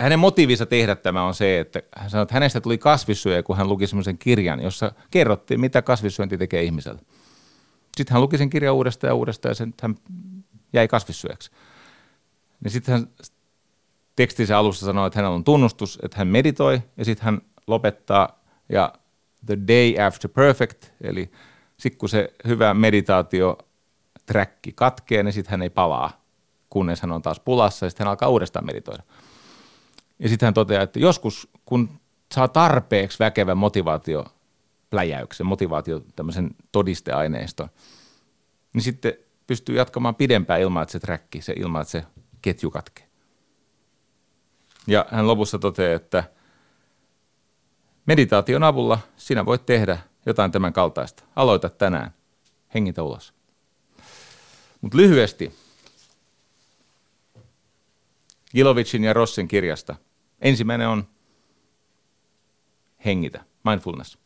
Hänen 0.00 0.18
motiivinsa 0.18 0.66
tehdä 0.66 0.96
tämä 0.96 1.22
on 1.22 1.34
se, 1.34 1.60
että 1.60 1.82
hän 1.96 2.10
sanoi, 2.10 2.22
että 2.22 2.34
hänestä 2.34 2.60
tuli 2.60 2.78
kasvissyöjä, 2.78 3.42
kun 3.42 3.56
hän 3.56 3.68
luki 3.68 3.86
semmoisen 3.86 4.18
kirjan, 4.18 4.62
jossa 4.62 4.92
kerrottiin, 5.10 5.60
mitä 5.60 5.82
kasvissyönti 5.82 6.38
tekee 6.38 6.62
ihmiselle. 6.62 7.00
Sitten 7.96 8.14
hän 8.14 8.22
luki 8.22 8.38
sen 8.38 8.50
kirjan 8.50 8.74
uudestaan 8.74 9.08
ja 9.08 9.14
uudestaan 9.14 9.50
ja 9.50 9.54
sen, 9.54 9.74
hän 9.82 9.94
jäi 10.72 10.88
kasvissyöjäksi. 10.88 11.50
Niin 12.64 12.72
sitten 12.72 12.92
hän 12.92 13.06
tekstinsä 14.16 14.58
alussa 14.58 14.86
sanoi, 14.86 15.06
että 15.06 15.18
hänellä 15.18 15.34
on 15.34 15.44
tunnustus, 15.44 15.98
että 16.02 16.18
hän 16.18 16.28
meditoi 16.28 16.82
ja 16.96 17.04
sitten 17.04 17.24
hän 17.24 17.40
lopettaa 17.66 18.44
ja 18.68 18.92
the 19.46 19.58
day 19.68 20.06
after 20.06 20.30
perfect, 20.30 20.84
eli 21.00 21.30
sitten 21.78 21.98
kun 21.98 22.08
se 22.08 22.34
hyvä 22.46 22.74
meditaatio 22.74 23.58
träkki 24.26 24.72
katkee, 24.72 25.22
niin 25.22 25.32
sitten 25.32 25.50
hän 25.50 25.62
ei 25.62 25.70
palaa, 25.70 26.24
kunnes 26.70 27.00
hän 27.00 27.12
on 27.12 27.22
taas 27.22 27.40
pulassa 27.40 27.86
ja 27.86 27.90
sitten 27.90 28.04
hän 28.04 28.10
alkaa 28.10 28.28
uudestaan 28.28 28.66
meditoida. 28.66 29.02
Ja 30.18 30.28
sitten 30.28 30.46
hän 30.46 30.54
toteaa, 30.54 30.82
että 30.82 30.98
joskus 30.98 31.48
kun 31.64 32.00
saa 32.34 32.48
tarpeeksi 32.48 33.18
väkevän 33.18 33.58
motivaatio 33.58 34.26
pläjäyksen, 34.90 35.46
motivaatio 35.46 36.00
tämmöisen 36.16 36.50
todisteaineiston, 36.72 37.68
niin 38.74 38.82
sitten 38.82 39.12
pystyy 39.46 39.76
jatkamaan 39.76 40.14
pidempään 40.14 40.60
ilman, 40.60 40.82
että 40.82 40.92
se 40.92 41.00
träkki, 41.00 41.40
se 41.40 41.52
ilman, 41.56 41.82
että 41.82 41.92
se 41.92 42.04
ketju 42.42 42.70
katkee. 42.70 43.08
Ja 44.86 45.06
hän 45.10 45.26
lopussa 45.26 45.58
toteaa, 45.58 45.94
että 45.94 46.24
meditaation 48.06 48.62
avulla 48.62 48.98
sinä 49.16 49.46
voit 49.46 49.66
tehdä 49.66 49.98
jotain 50.28 50.50
tämän 50.50 50.72
kaltaista. 50.72 51.24
Aloita 51.36 51.68
tänään. 51.68 52.14
Hengitä 52.74 53.02
ulos. 53.02 53.34
Mutta 54.80 54.96
lyhyesti 54.96 55.54
Gilovicin 58.52 59.04
ja 59.04 59.12
Rossin 59.12 59.48
kirjasta. 59.48 59.94
Ensimmäinen 60.40 60.88
on 60.88 61.08
hengitä, 63.04 63.44
mindfulness, 63.64 64.18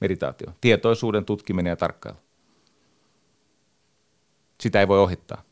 meditaatio, 0.00 0.52
tietoisuuden 0.60 1.24
tutkiminen 1.24 1.70
ja 1.70 1.76
tarkkailu. 1.76 2.18
Sitä 4.60 4.80
ei 4.80 4.88
voi 4.88 4.98
ohittaa. 4.98 5.42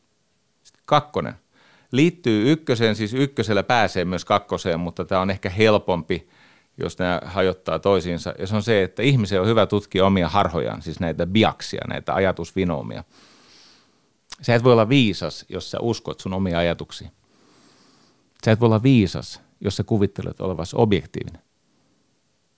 Sitten 0.63 0.83
kakkonen 0.85 1.33
liittyy 1.91 2.51
ykköseen, 2.51 2.95
siis 2.95 3.13
ykkösellä 3.13 3.63
pääsee 3.63 4.05
myös 4.05 4.25
kakkoseen, 4.25 4.79
mutta 4.79 5.05
tämä 5.05 5.21
on 5.21 5.29
ehkä 5.29 5.49
helpompi 5.49 6.29
jos 6.79 6.99
nämä 6.99 7.21
hajottaa 7.25 7.79
toisiinsa. 7.79 8.33
Ja 8.39 8.47
se 8.47 8.55
on 8.55 8.63
se, 8.63 8.83
että 8.83 9.01
ihmisen 9.01 9.41
on 9.41 9.47
hyvä 9.47 9.65
tutkia 9.65 10.05
omia 10.05 10.29
harhojaan, 10.29 10.81
siis 10.81 10.99
näitä 10.99 11.25
biaksia, 11.25 11.81
näitä 11.87 12.13
ajatusvinoumia. 12.13 13.03
Sä 14.41 14.55
et 14.55 14.63
voi 14.63 14.73
olla 14.73 14.89
viisas, 14.89 15.45
jos 15.49 15.71
sä 15.71 15.79
uskot 15.79 16.19
sun 16.19 16.33
omia 16.33 16.59
ajatuksia. 16.59 17.09
Sä 18.45 18.51
et 18.51 18.59
voi 18.59 18.67
olla 18.67 18.83
viisas, 18.83 19.41
jos 19.61 19.77
sä 19.77 19.83
kuvittelet 19.83 20.41
olevasi 20.41 20.75
objektiivinen. 20.79 21.41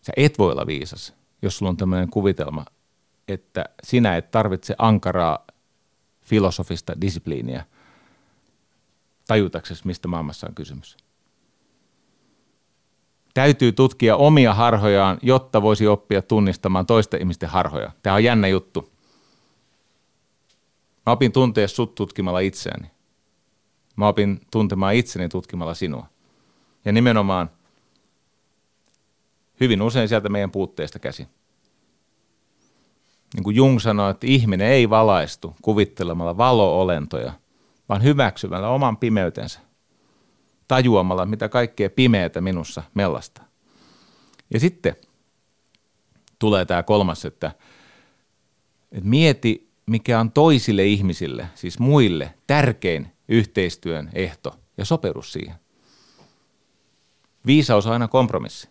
Sä 0.02 0.14
et 0.18 0.38
voi 0.40 0.52
olla 0.52 0.68
viisas, 0.68 1.14
jos 1.42 1.58
sulla 1.58 1.70
on 1.70 1.78
tämmöinen 1.78 2.10
kuvitelma, 2.10 2.66
että 3.28 3.66
sinä 3.84 4.18
et 4.18 4.32
tarvitse 4.32 4.76
ankaraa 4.78 5.48
filosofista 6.22 7.02
disipliiniä 7.02 7.66
tajutaksesi, 9.28 9.88
mistä 9.88 10.08
maailmassa 10.08 10.48
on 10.48 10.56
kysymys. 10.56 10.98
Täytyy 13.34 13.72
tutkia 13.72 14.16
omia 14.16 14.54
harhojaan, 14.54 15.18
jotta 15.22 15.62
voisi 15.62 15.88
oppia 15.88 16.22
tunnistamaan 16.22 16.86
toisten 16.86 17.20
ihmisten 17.20 17.50
harhoja. 17.50 17.92
Tämä 18.04 18.16
on 18.16 18.24
jännä 18.24 18.48
juttu. 18.48 18.92
Mä 21.06 21.14
opin 21.14 21.32
tuntea 21.32 21.68
sut 21.68 21.96
tutkimalla 21.96 22.40
itseäni. 22.40 22.92
Mä 23.96 24.08
opin 24.08 24.42
tuntemaan 24.52 24.96
itseni 24.96 25.30
tutkimalla 25.30 25.74
sinua. 25.74 26.06
Ja 26.86 26.92
nimenomaan 26.92 27.50
hyvin 29.60 29.82
usein 29.82 30.10
sieltä 30.10 30.30
meidän 30.30 30.52
puutteesta 30.52 31.00
käsin. 31.00 31.28
Niin 33.34 33.44
kuin 33.44 33.56
Jung 33.56 33.80
sanoi, 33.80 34.12
että 34.12 34.28
ihminen 34.28 34.68
ei 34.68 34.90
valaistu 34.90 35.56
kuvittelemalla 35.62 36.38
valo-olentoja, 36.38 37.34
vaan 37.90 38.04
hyväksymällä 38.04 38.70
oman 38.70 38.98
pimeytensä, 38.98 39.60
tajuamalla, 40.72 41.26
mitä 41.26 41.50
kaikkea 41.50 41.90
pimeätä 41.90 42.42
minussa 42.42 42.84
mellasta. 42.94 43.42
Ja 44.54 44.60
sitten 44.60 44.96
tulee 46.40 46.66
tämä 46.66 46.84
kolmas, 46.84 47.26
että, 47.26 47.52
että 48.92 49.10
mieti, 49.10 49.70
mikä 49.86 50.20
on 50.20 50.32
toisille 50.32 50.86
ihmisille, 50.86 51.48
siis 51.56 51.80
muille, 51.80 52.34
tärkein 52.48 53.12
yhteistyön 53.28 54.10
ehto 54.14 54.60
ja 54.78 54.86
sopeudu 54.86 55.22
siihen. 55.22 55.56
Viisaus 57.46 57.86
on 57.86 57.94
aina 57.94 58.08
kompromissi. 58.08 58.70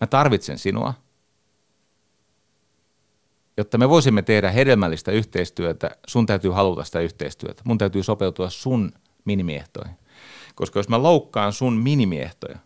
Mä 0.00 0.06
tarvitsen 0.06 0.58
sinua, 0.58 0.94
jotta 3.56 3.78
me 3.78 3.88
voisimme 3.88 4.22
tehdä 4.22 4.50
hedelmällistä 4.50 5.12
yhteistyötä, 5.12 5.90
sun 6.06 6.26
täytyy 6.26 6.50
haluta 6.50 6.84
sitä 6.84 7.00
yhteistyötä. 7.00 7.62
Mun 7.64 7.78
täytyy 7.78 8.02
sopeutua 8.02 8.50
sun 8.50 8.92
minimiehtoihin. 9.28 9.96
Koska 10.54 10.78
jos 10.78 10.88
mä 10.88 11.02
loukkaan 11.02 11.52
sun 11.52 11.76
minimiehtoja, 11.76 12.58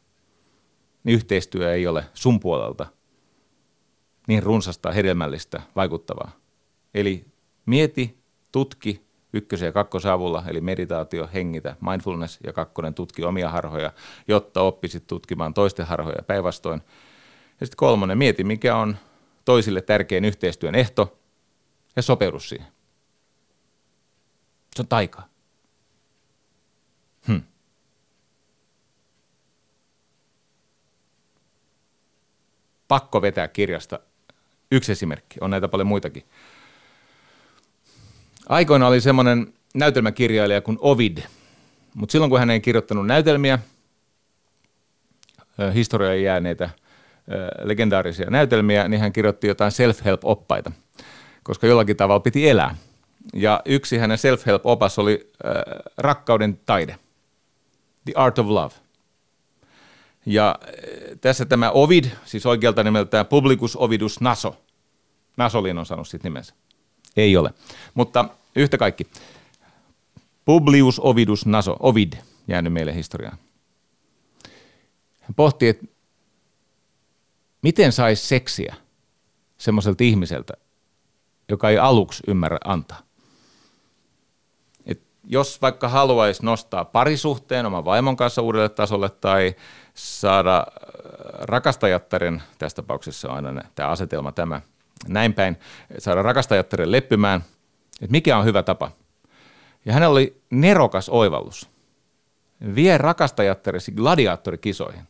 niin 1.05 1.15
yhteistyö 1.15 1.75
ei 1.75 1.87
ole 1.87 2.05
sun 2.15 2.41
puolelta 2.41 2.87
niin 4.27 4.43
runsasta, 4.43 4.93
hedelmällistä, 4.93 5.63
vaikuttavaa. 5.77 6.31
Eli 6.95 7.25
mieti, 7.67 8.19
tutki 8.53 9.03
ykkösen 9.33 9.67
ja 9.67 9.73
kakkosen 9.73 10.13
avulla, 10.13 10.45
eli 10.47 10.61
meditaatio, 10.61 11.29
hengitä, 11.35 11.77
mindfulness 11.91 12.39
ja 12.47 12.53
kakkonen 12.53 12.95
tutki 12.95 13.25
omia 13.25 13.51
harhoja, 13.51 13.93
jotta 14.29 14.63
oppisit 14.63 15.07
tutkimaan 15.07 15.55
toisten 15.55 15.87
harhoja 15.87 16.23
päinvastoin. 16.27 16.83
Ja 17.61 17.67
sitten 17.67 17.77
kolmonen, 17.77 18.19
mieti 18.19 18.45
mikä 18.45 18.77
on 18.77 18.97
toisille 19.45 19.81
tärkein 19.81 20.25
yhteistyön 20.25 20.75
ehto 20.75 21.19
ja 21.97 22.03
sopeudu 22.03 22.41
siihen. 22.41 22.67
Se 24.77 24.83
on 24.83 24.89
taika. 24.89 25.32
Hmm. 27.29 27.43
Pakko 32.89 33.23
vetää 33.23 33.49
kirjasta 33.49 34.01
yksi 34.71 34.93
esimerkki, 34.93 35.39
on 35.41 35.51
näitä 35.51 35.69
paljon 35.69 35.87
muitakin. 35.87 36.25
Aikoina 38.49 38.87
oli 38.87 39.01
semmoinen 39.01 39.55
näytelmäkirjailija 39.75 40.61
kuin 40.61 40.79
Ovid, 40.81 41.19
mutta 41.95 42.13
silloin 42.13 42.31
kun 42.31 42.39
hän 42.39 42.51
ei 42.51 42.61
kirjoittanut 42.61 43.07
näytelmiä, 43.07 43.59
historiaan 45.75 46.23
jääneitä 46.23 46.71
legendaarisia 47.63 48.31
näytelmiä, 48.31 48.89
niin 48.89 49.01
hän 49.01 49.13
kirjoitti 49.13 49.47
jotain 49.47 49.73
self-help-oppaita, 49.73 50.73
koska 51.43 51.67
jollakin 51.67 51.97
tavalla 51.97 52.21
piti 52.21 52.49
elää. 52.49 52.77
Ja 53.35 53.63
yksi 53.65 53.99
hänen 53.99 54.19
self-help-opas 54.19 54.99
oli 54.99 55.31
äh, 55.47 55.53
rakkauden 55.97 56.61
taide, 56.67 56.97
The 58.05 58.13
Art 58.17 58.39
of 58.39 58.47
Love. 58.47 58.75
Ja 60.27 60.59
tässä 61.21 61.45
tämä 61.45 61.71
Ovid, 61.71 62.05
siis 62.25 62.47
oikealta 62.47 62.83
nimeltään 62.83 63.27
Publicus 63.27 63.77
Ovidus 63.77 64.21
Naso. 64.21 64.57
Nasolin 65.37 65.79
on 65.79 65.87
saanut 65.87 66.09
sitten 66.09 66.29
nimensä. 66.31 66.55
Ei 67.17 67.37
ole. 67.37 67.55
Mutta 67.95 68.25
yhtä 68.57 68.79
kaikki. 68.79 69.07
Publius 70.45 71.01
Ovidus 71.01 71.47
Naso, 71.47 71.77
Ovid, 71.81 72.13
jäänyt 72.49 72.73
meille 72.73 72.95
historiaan. 72.95 73.39
Hän 75.21 75.35
pohti, 75.35 75.69
että 75.69 75.87
miten 77.63 77.93
saisi 77.93 78.27
seksiä 78.27 78.75
semmoiselta 79.59 80.05
ihmiseltä, 80.05 80.55
joka 81.49 81.71
ei 81.71 81.79
aluksi 81.79 82.23
ymmärrä 82.27 82.59
antaa. 82.65 83.03
Jos 85.25 85.63
vaikka 85.63 85.89
haluaisi 85.89 86.45
nostaa 86.45 86.85
parisuhteen 86.85 87.67
oman 87.67 87.85
vaimon 87.85 88.17
kanssa 88.17 88.43
uudelle 88.43 88.69
tasolle 88.69 89.09
tai 89.09 89.55
saada 89.95 90.57
äh, 90.57 90.65
rakastajattaren, 91.41 92.43
tässä 92.59 92.77
tapauksessa 92.77 93.29
on 93.29 93.47
aina 93.47 93.63
tämä 93.75 93.89
asetelma 93.89 94.33
tämä, 94.33 94.61
näin 95.09 95.35
päin, 95.35 95.59
saada 95.99 96.23
rakastajattaren 96.23 96.93
leppymään, 96.93 97.45
että 98.01 98.13
mikä 98.13 98.39
on 98.39 98.45
hyvä 98.45 98.63
tapa. 98.63 98.91
Ja 99.85 99.93
hänellä 99.93 100.13
oli 100.13 100.43
nerokas 100.51 101.09
oivallus. 101.09 101.71
Vie 102.75 102.99
rakastajattaresi 102.99 103.93
gladiaattorikisoihin. 103.93 105.03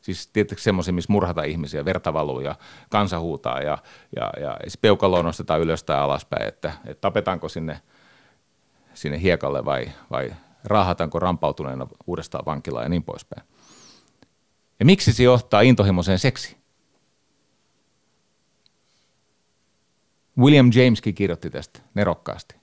Siis 0.00 0.26
tietysti 0.26 0.62
semmoisia, 0.62 0.94
missä 0.94 1.12
murhata 1.12 1.42
ihmisiä, 1.42 1.84
verta 1.84 2.12
valuu 2.12 2.40
ja 2.40 2.54
kansa 2.90 3.20
huutaa 3.20 3.60
ja, 3.60 3.78
ja, 4.16 4.32
ja 4.40 4.56
peukaloa 4.80 5.22
nostetaan 5.22 5.60
ylös 5.60 5.84
tai 5.84 5.98
alaspäin, 5.98 6.48
että, 6.48 6.72
että 6.84 7.00
tapetaanko 7.00 7.48
sinne, 7.48 7.80
sinne 8.96 9.20
hiekalle 9.20 9.64
vai, 9.64 9.88
vai 10.10 10.32
raahataanko 10.64 11.18
rampautuneena 11.18 11.86
uudestaan 12.06 12.44
vankilaan 12.44 12.84
ja 12.84 12.88
niin 12.88 13.02
poispäin. 13.02 13.46
Ja 14.80 14.86
miksi 14.86 15.12
se 15.12 15.22
johtaa 15.22 15.60
intohimoiseen 15.60 16.18
seksiin? 16.18 16.56
William 20.38 20.70
Jameskin 20.74 21.14
kirjoitti 21.14 21.50
tästä 21.50 21.80
nerokkaasti. 21.94 22.54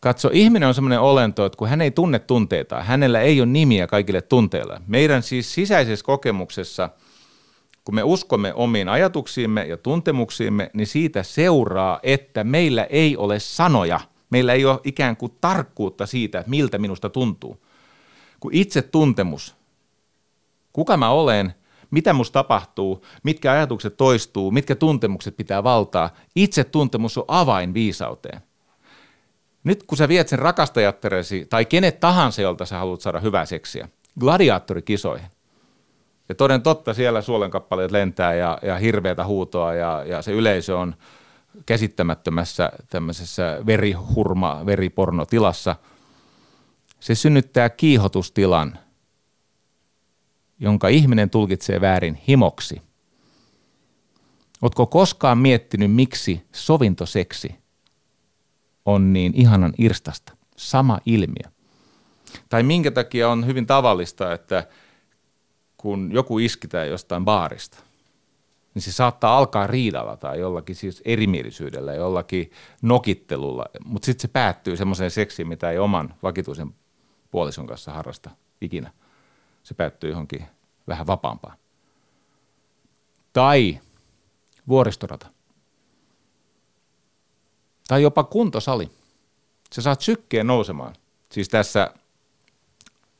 Katso, 0.00 0.30
ihminen 0.32 0.68
on 0.68 0.74
semmoinen 0.74 1.00
olento, 1.00 1.46
että 1.46 1.56
kun 1.56 1.68
hän 1.68 1.80
ei 1.80 1.90
tunne 1.90 2.18
tunteita, 2.18 2.82
hänellä 2.82 3.20
ei 3.20 3.40
ole 3.40 3.46
nimiä 3.46 3.86
kaikille 3.86 4.22
tunteille. 4.22 4.80
Meidän 4.86 5.22
siis 5.22 5.54
sisäisessä 5.54 6.04
kokemuksessa, 6.04 6.90
kun 7.84 7.94
me 7.94 8.02
uskomme 8.02 8.54
omiin 8.54 8.88
ajatuksiimme 8.88 9.64
ja 9.64 9.76
tuntemuksiimme, 9.76 10.70
niin 10.72 10.86
siitä 10.86 11.22
seuraa, 11.22 12.00
että 12.02 12.44
meillä 12.44 12.84
ei 12.84 13.16
ole 13.16 13.40
sanoja. 13.40 14.00
Meillä 14.34 14.52
ei 14.52 14.64
ole 14.64 14.80
ikään 14.84 15.16
kuin 15.16 15.32
tarkkuutta 15.40 16.06
siitä, 16.06 16.44
miltä 16.46 16.78
minusta 16.78 17.10
tuntuu. 17.10 17.66
Kun 18.40 18.50
itse 18.54 18.82
tuntemus, 18.82 19.56
kuka 20.72 20.96
mä 20.96 21.10
olen, 21.10 21.54
mitä 21.90 22.12
musta 22.12 22.32
tapahtuu, 22.32 23.04
mitkä 23.22 23.52
ajatukset 23.52 23.96
toistuu, 23.96 24.50
mitkä 24.50 24.74
tuntemukset 24.74 25.36
pitää 25.36 25.64
valtaa, 25.64 26.10
itse 26.36 26.64
tuntemus 26.64 27.18
on 27.18 27.24
avain 27.28 27.74
viisauteen– 27.74 28.40
nyt 29.64 29.82
kun 29.82 29.98
sä 29.98 30.08
viet 30.08 30.28
sen 30.28 30.38
rakastajatteresi 30.38 31.46
tai 31.50 31.64
kenet 31.64 32.00
tahansa, 32.00 32.42
jolta 32.42 32.66
sä 32.66 32.78
haluat 32.78 33.00
saada 33.00 33.20
hyvää 33.20 33.44
seksiä, 33.44 33.88
gladiaattorikisoihin. 34.20 35.28
Ja 36.28 36.34
toden 36.34 36.62
totta 36.62 36.94
siellä 36.94 37.22
suolenkappaleet 37.22 37.90
lentää 37.90 38.34
ja, 38.34 38.58
ja 38.62 38.78
hirveätä 38.78 39.24
huutoa 39.24 39.74
ja, 39.74 40.04
ja 40.06 40.22
se 40.22 40.32
yleisö 40.32 40.78
on 40.78 40.94
käsittämättömässä 41.66 42.72
tämmöisessä 42.90 43.60
verihurma, 43.66 44.66
veripornotilassa. 44.66 45.76
Se 47.00 47.14
synnyttää 47.14 47.70
kiihotustilan, 47.70 48.78
jonka 50.58 50.88
ihminen 50.88 51.30
tulkitsee 51.30 51.80
väärin 51.80 52.14
himoksi. 52.28 52.82
Oletko 54.62 54.86
koskaan 54.86 55.38
miettinyt, 55.38 55.92
miksi 55.92 56.46
sovintoseksi– 56.52 57.54
on 58.84 59.12
niin 59.12 59.32
ihanan 59.34 59.72
irstasta. 59.78 60.32
Sama 60.56 61.00
ilmiö. 61.06 61.50
Tai 62.48 62.62
minkä 62.62 62.90
takia 62.90 63.28
on 63.28 63.46
hyvin 63.46 63.66
tavallista, 63.66 64.32
että 64.32 64.66
kun 65.76 66.10
joku 66.12 66.38
iskitään 66.38 66.88
jostain 66.88 67.24
baarista, 67.24 67.78
niin 68.74 68.82
se 68.82 68.92
saattaa 68.92 69.38
alkaa 69.38 69.66
riidalla 69.66 70.16
tai 70.16 70.40
jollakin 70.40 70.76
siis 70.76 71.02
erimielisyydellä, 71.04 71.94
jollakin 71.94 72.50
nokittelulla, 72.82 73.64
mutta 73.84 74.06
sitten 74.06 74.22
se 74.22 74.28
päättyy 74.28 74.76
semmoiseen 74.76 75.10
seksiin, 75.10 75.48
mitä 75.48 75.70
ei 75.70 75.78
oman 75.78 76.14
vakituisen 76.22 76.74
puolison 77.30 77.66
kanssa 77.66 77.92
harrasta 77.92 78.30
ikinä. 78.60 78.92
Se 79.62 79.74
päättyy 79.74 80.10
johonkin 80.10 80.44
vähän 80.88 81.06
vapaampaan. 81.06 81.56
Tai 83.32 83.80
vuoristorata 84.68 85.26
tai 87.88 88.02
jopa 88.02 88.24
kuntosali. 88.24 88.90
Sä 89.72 89.82
saat 89.82 90.00
sykkeen 90.00 90.46
nousemaan. 90.46 90.94
Siis 91.32 91.48
tässä 91.48 91.94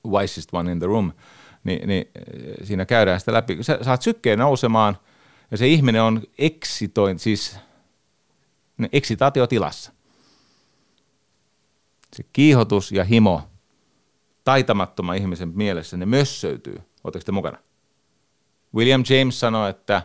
Wisest 0.09 0.55
One 0.55 0.72
in 0.72 0.78
the 0.78 0.86
Room, 0.86 1.12
niin, 1.64 1.89
niin 1.89 2.10
siinä 2.62 2.86
käydään 2.86 3.20
sitä 3.20 3.32
läpi. 3.32 3.62
Sä 3.62 3.78
saat 3.82 4.02
sykkeen 4.02 4.39
nousemaan 4.39 4.98
ja 5.50 5.56
se 5.56 5.66
ihminen 5.66 6.02
on 6.02 6.22
eksitoin, 6.38 7.18
siis 7.18 7.56
eksitaatiotilassa. 8.92 9.92
Se 12.16 12.24
kiihotus 12.32 12.92
ja 12.92 13.04
himo 13.04 13.42
taitamattoman 14.44 15.16
ihmisen 15.16 15.52
mielessä, 15.54 15.96
ne 15.96 16.06
mössöytyy 16.06 16.80
Oletteko 17.04 17.24
te 17.24 17.32
mukana? 17.32 17.58
William 18.74 19.04
James 19.10 19.40
sanoi, 19.40 19.70
että 19.70 20.02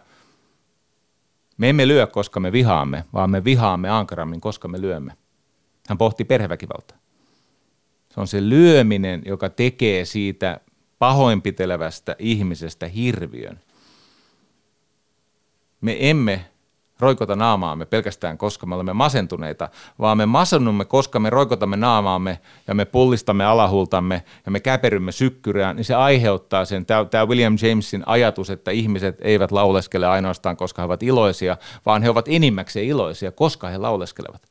me 1.58 1.70
emme 1.70 1.88
lyö, 1.88 2.08
koska 2.08 2.40
me 2.40 2.52
vihaamme, 2.52 3.06
vaan 3.14 3.30
me 3.30 3.44
vihaamme 3.44 3.90
ankarammin, 3.90 4.42
koska 4.42 4.68
me 4.68 4.82
lyömme. 4.82 5.18
Hän 5.90 5.98
pohti 5.98 6.26
perheväkivaltaa. 6.26 6.98
Se 8.14 8.20
on 8.20 8.28
se 8.28 8.50
lyöminen, 8.50 9.22
joka 9.26 9.50
tekee 9.50 10.06
siitä 10.06 10.60
pahoinpitelevästä 11.00 12.16
ihmisestä 12.20 12.88
hirviön. 12.88 13.60
Me 15.82 15.98
emme 16.00 16.46
roikota 17.00 17.36
naamaamme 17.36 17.86
pelkästään, 17.86 18.38
koska 18.38 18.66
me 18.66 18.76
olemme 18.76 18.94
masentuneita, 18.94 19.70
vaan 20.00 20.18
me 20.18 20.26
masennumme, 20.26 20.86
koska 20.86 21.20
me 21.20 21.30
roikotamme 21.30 21.78
naamaamme 21.78 22.40
ja 22.68 22.76
me 22.76 22.86
pullistamme 22.86 23.46
alahultamme 23.46 24.24
ja 24.46 24.52
me 24.52 24.60
käperymme 24.60 25.12
sykkyrään, 25.12 25.76
niin 25.76 25.86
se 25.86 25.96
aiheuttaa 25.96 26.66
sen, 26.66 26.86
tämä 26.86 27.26
William 27.28 27.58
Jamesin 27.62 28.04
ajatus, 28.06 28.50
että 28.50 28.72
ihmiset 28.72 29.18
eivät 29.22 29.52
lauleskele 29.52 30.08
ainoastaan, 30.08 30.58
koska 30.58 30.82
he 30.82 30.86
ovat 30.86 31.04
iloisia, 31.04 31.58
vaan 31.86 32.04
he 32.04 32.10
ovat 32.10 32.26
enimmäkseen 32.28 32.86
iloisia, 32.86 33.32
koska 33.32 33.68
he 33.68 33.78
lauleskelevat. 33.78 34.42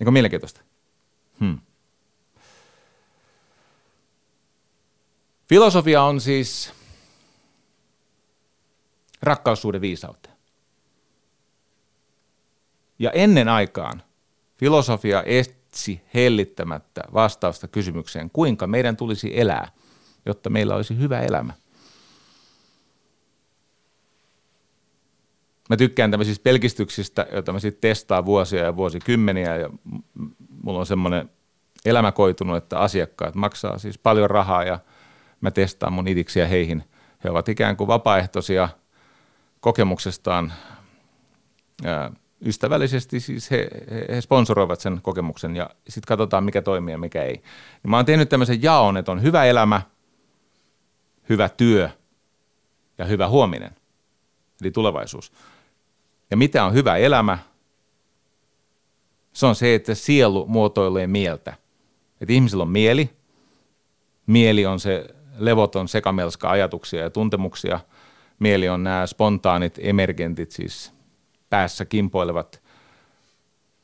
Eikö 0.00 0.10
mielenkiintoista? 0.10 0.60
Hmm. 1.40 1.58
Filosofia 5.48 6.02
on 6.02 6.20
siis 6.20 6.75
rakkaussuuden 9.26 9.80
viisautta. 9.80 10.30
Ja 12.98 13.10
ennen 13.10 13.48
aikaan 13.48 14.02
filosofia 14.56 15.22
etsi 15.26 16.02
hellittämättä 16.14 17.02
vastausta 17.14 17.68
kysymykseen, 17.68 18.30
kuinka 18.30 18.66
meidän 18.66 18.96
tulisi 18.96 19.40
elää, 19.40 19.68
jotta 20.26 20.50
meillä 20.50 20.74
olisi 20.74 20.98
hyvä 20.98 21.20
elämä. 21.20 21.52
Mä 25.70 25.76
tykkään 25.76 26.10
tämmöisistä 26.10 26.42
pelkistyksistä, 26.42 27.26
joita 27.32 27.52
mä 27.52 27.58
sitten 27.58 27.90
testaan 27.90 28.26
vuosia 28.26 28.64
ja 28.64 28.76
vuosikymmeniä 28.76 29.56
ja 29.56 29.70
mulla 30.62 30.78
on 30.78 30.86
semmoinen 30.86 31.30
elämä 31.84 32.12
koitunut, 32.12 32.56
että 32.56 32.78
asiakkaat 32.78 33.34
maksaa 33.34 33.78
siis 33.78 33.98
paljon 33.98 34.30
rahaa 34.30 34.64
ja 34.64 34.78
mä 35.40 35.50
testaan 35.50 35.92
mun 35.92 36.08
itiksiä 36.08 36.46
heihin. 36.46 36.84
He 37.24 37.30
ovat 37.30 37.48
ikään 37.48 37.76
kuin 37.76 37.88
vapaaehtoisia– 37.88 38.68
kokemuksestaan 39.66 40.52
ystävällisesti, 42.46 43.20
siis 43.20 43.50
he, 43.50 43.68
he 44.08 44.20
sponsoroivat 44.20 44.80
sen 44.80 45.00
kokemuksen 45.02 45.56
ja 45.56 45.70
sitten 45.88 46.08
katsotaan 46.08 46.44
mikä 46.44 46.62
toimii 46.62 46.92
ja 46.92 46.98
mikä 46.98 47.22
ei. 47.22 47.42
Ja 47.82 47.88
mä 47.88 47.96
oon 47.96 48.04
tehnyt 48.04 48.28
tämmöisen 48.28 48.62
jaon, 48.62 48.96
että 48.96 49.12
on 49.12 49.22
hyvä 49.22 49.44
elämä, 49.44 49.82
hyvä 51.28 51.48
työ 51.48 51.90
ja 52.98 53.04
hyvä 53.04 53.28
huominen, 53.28 53.70
eli 54.60 54.70
tulevaisuus. 54.70 55.32
Ja 56.30 56.36
mitä 56.36 56.64
on 56.64 56.74
hyvä 56.74 56.96
elämä? 56.96 57.38
Se 59.32 59.46
on 59.46 59.54
se, 59.54 59.74
että 59.74 59.94
sielu 59.94 60.46
muotoilee 60.46 61.06
mieltä. 61.06 61.54
Että 62.20 62.32
ihmisellä 62.32 62.62
on 62.62 62.70
mieli, 62.70 63.10
mieli 64.26 64.66
on 64.66 64.80
se 64.80 65.06
levoton 65.38 65.88
sekamelska 65.88 66.50
ajatuksia 66.50 67.02
ja 67.02 67.10
tuntemuksia– 67.10 67.80
mieli 68.38 68.68
on 68.68 68.84
nämä 68.84 69.06
spontaanit 69.06 69.74
emergentit, 69.78 70.50
siis 70.50 70.92
päässä 71.50 71.84
kimpoilevat 71.84 72.62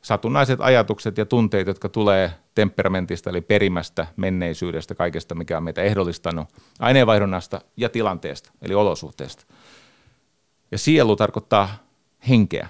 satunnaiset 0.02 0.60
ajatukset 0.60 1.18
ja 1.18 1.26
tunteet, 1.26 1.66
jotka 1.66 1.88
tulee 1.88 2.32
temperamentista 2.54 3.30
eli 3.30 3.40
perimästä, 3.40 4.06
menneisyydestä, 4.16 4.94
kaikesta, 4.94 5.34
mikä 5.34 5.56
on 5.56 5.62
meitä 5.62 5.82
ehdollistanut, 5.82 6.48
aineenvaihdunnasta 6.80 7.60
ja 7.76 7.88
tilanteesta, 7.88 8.52
eli 8.62 8.74
olosuhteesta. 8.74 9.46
Ja 10.70 10.78
sielu 10.78 11.16
tarkoittaa 11.16 11.68
henkeä, 12.28 12.68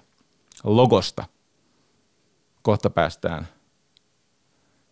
logosta. 0.64 1.24
Kohta 2.62 2.90
päästään 2.90 3.48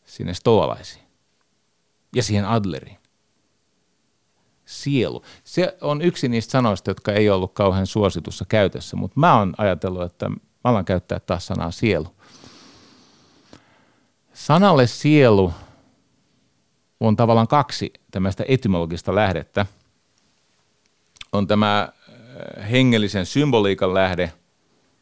sinne 0.05 0.35
stoalaisiin 0.35 1.05
ja 2.15 2.23
siihen 2.23 2.45
Adleriin 2.45 3.00
sielu. 4.71 5.23
Se 5.45 5.77
on 5.81 6.03
yksi 6.03 6.29
niistä 6.29 6.51
sanoista, 6.51 6.91
jotka 6.91 7.13
ei 7.13 7.31
ollut 7.31 7.53
kauhean 7.53 7.87
suositussa 7.87 8.45
käytössä, 8.49 8.97
mutta 8.97 9.21
mä 9.21 9.39
oon 9.39 9.55
ajatellut, 9.59 10.03
että 10.03 10.29
mä 10.29 10.37
alan 10.65 10.85
käyttää 10.85 11.21
taas 11.21 11.47
sanaa 11.47 11.71
sielu. 11.71 12.07
Sanalle 14.33 14.87
sielu 14.87 15.53
on 17.01 17.17
tavallaan 17.17 17.49
kaksi 17.49 17.93
tämmöistä 18.11 18.45
etymologista 18.49 19.15
lähdettä. 19.15 19.67
On 21.33 21.47
tämä 21.47 21.81
äh, 21.81 22.71
hengellisen 22.71 23.27
symboliikan 23.27 23.95
lähde 23.95 24.33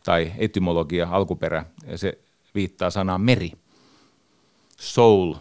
tai 0.05 0.33
etymologia, 0.39 1.09
alkuperä, 1.11 1.65
ja 1.87 1.99
se 1.99 2.19
viittaa 2.55 2.91
sanaan 2.91 3.21
meri. 3.21 3.53
Soul 4.81 5.35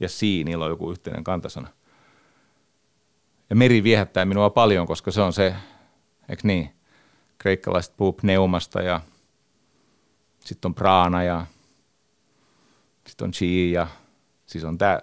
ja 0.00 0.08
sea, 0.08 0.44
niillä 0.44 0.64
on 0.64 0.70
joku 0.70 0.90
yhteinen 0.90 1.24
kantasana– 1.24 1.68
ja 3.52 3.56
meri 3.56 3.82
viehättää 3.82 4.24
minua 4.24 4.50
paljon, 4.50 4.86
koska 4.86 5.10
se 5.10 5.20
on 5.20 5.32
se, 5.32 5.54
eikö 6.28 6.42
niin, 6.44 6.74
kreikkalaiset 7.38 7.96
puhuu 7.96 8.12
pneumasta 8.12 8.82
ja 8.82 9.00
sitten 10.40 10.68
on 10.68 10.74
praana 10.74 11.22
ja 11.22 11.46
sitten 13.06 13.24
on 13.24 13.32
chi 13.32 13.72
ja 13.72 13.86
siis 14.46 14.64
on 14.64 14.78
tämä. 14.78 15.00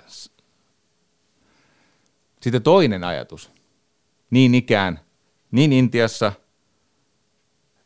Sitten 2.42 2.64
toinen 2.64 3.04
ajatus, 3.04 3.52
niin 4.30 4.56
ikään, 4.56 5.00
niin 5.52 5.74
Intiassa, 5.74 6.32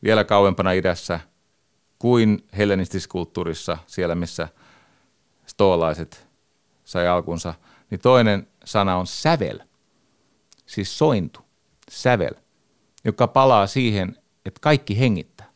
vielä 0.04 0.24
kauempana 0.24 0.72
idässä, 0.72 1.20
kuin 2.00 2.48
hellenistiskulttuurissa, 2.58 3.78
siellä 3.88 4.16
missä 4.16 4.48
stoolaiset 5.46 6.28
sai 6.84 7.08
alkunsa, 7.08 7.54
niin 7.90 8.00
toinen 8.00 8.48
sana 8.66 8.96
on 8.96 9.08
sävel– 9.08 9.60
siis 10.74 10.98
sointu, 10.98 11.40
sävel, 11.90 12.34
joka 13.06 13.28
palaa 13.28 13.68
siihen, 13.68 14.18
että 14.46 14.60
kaikki 14.62 15.00
hengittää. 15.00 15.52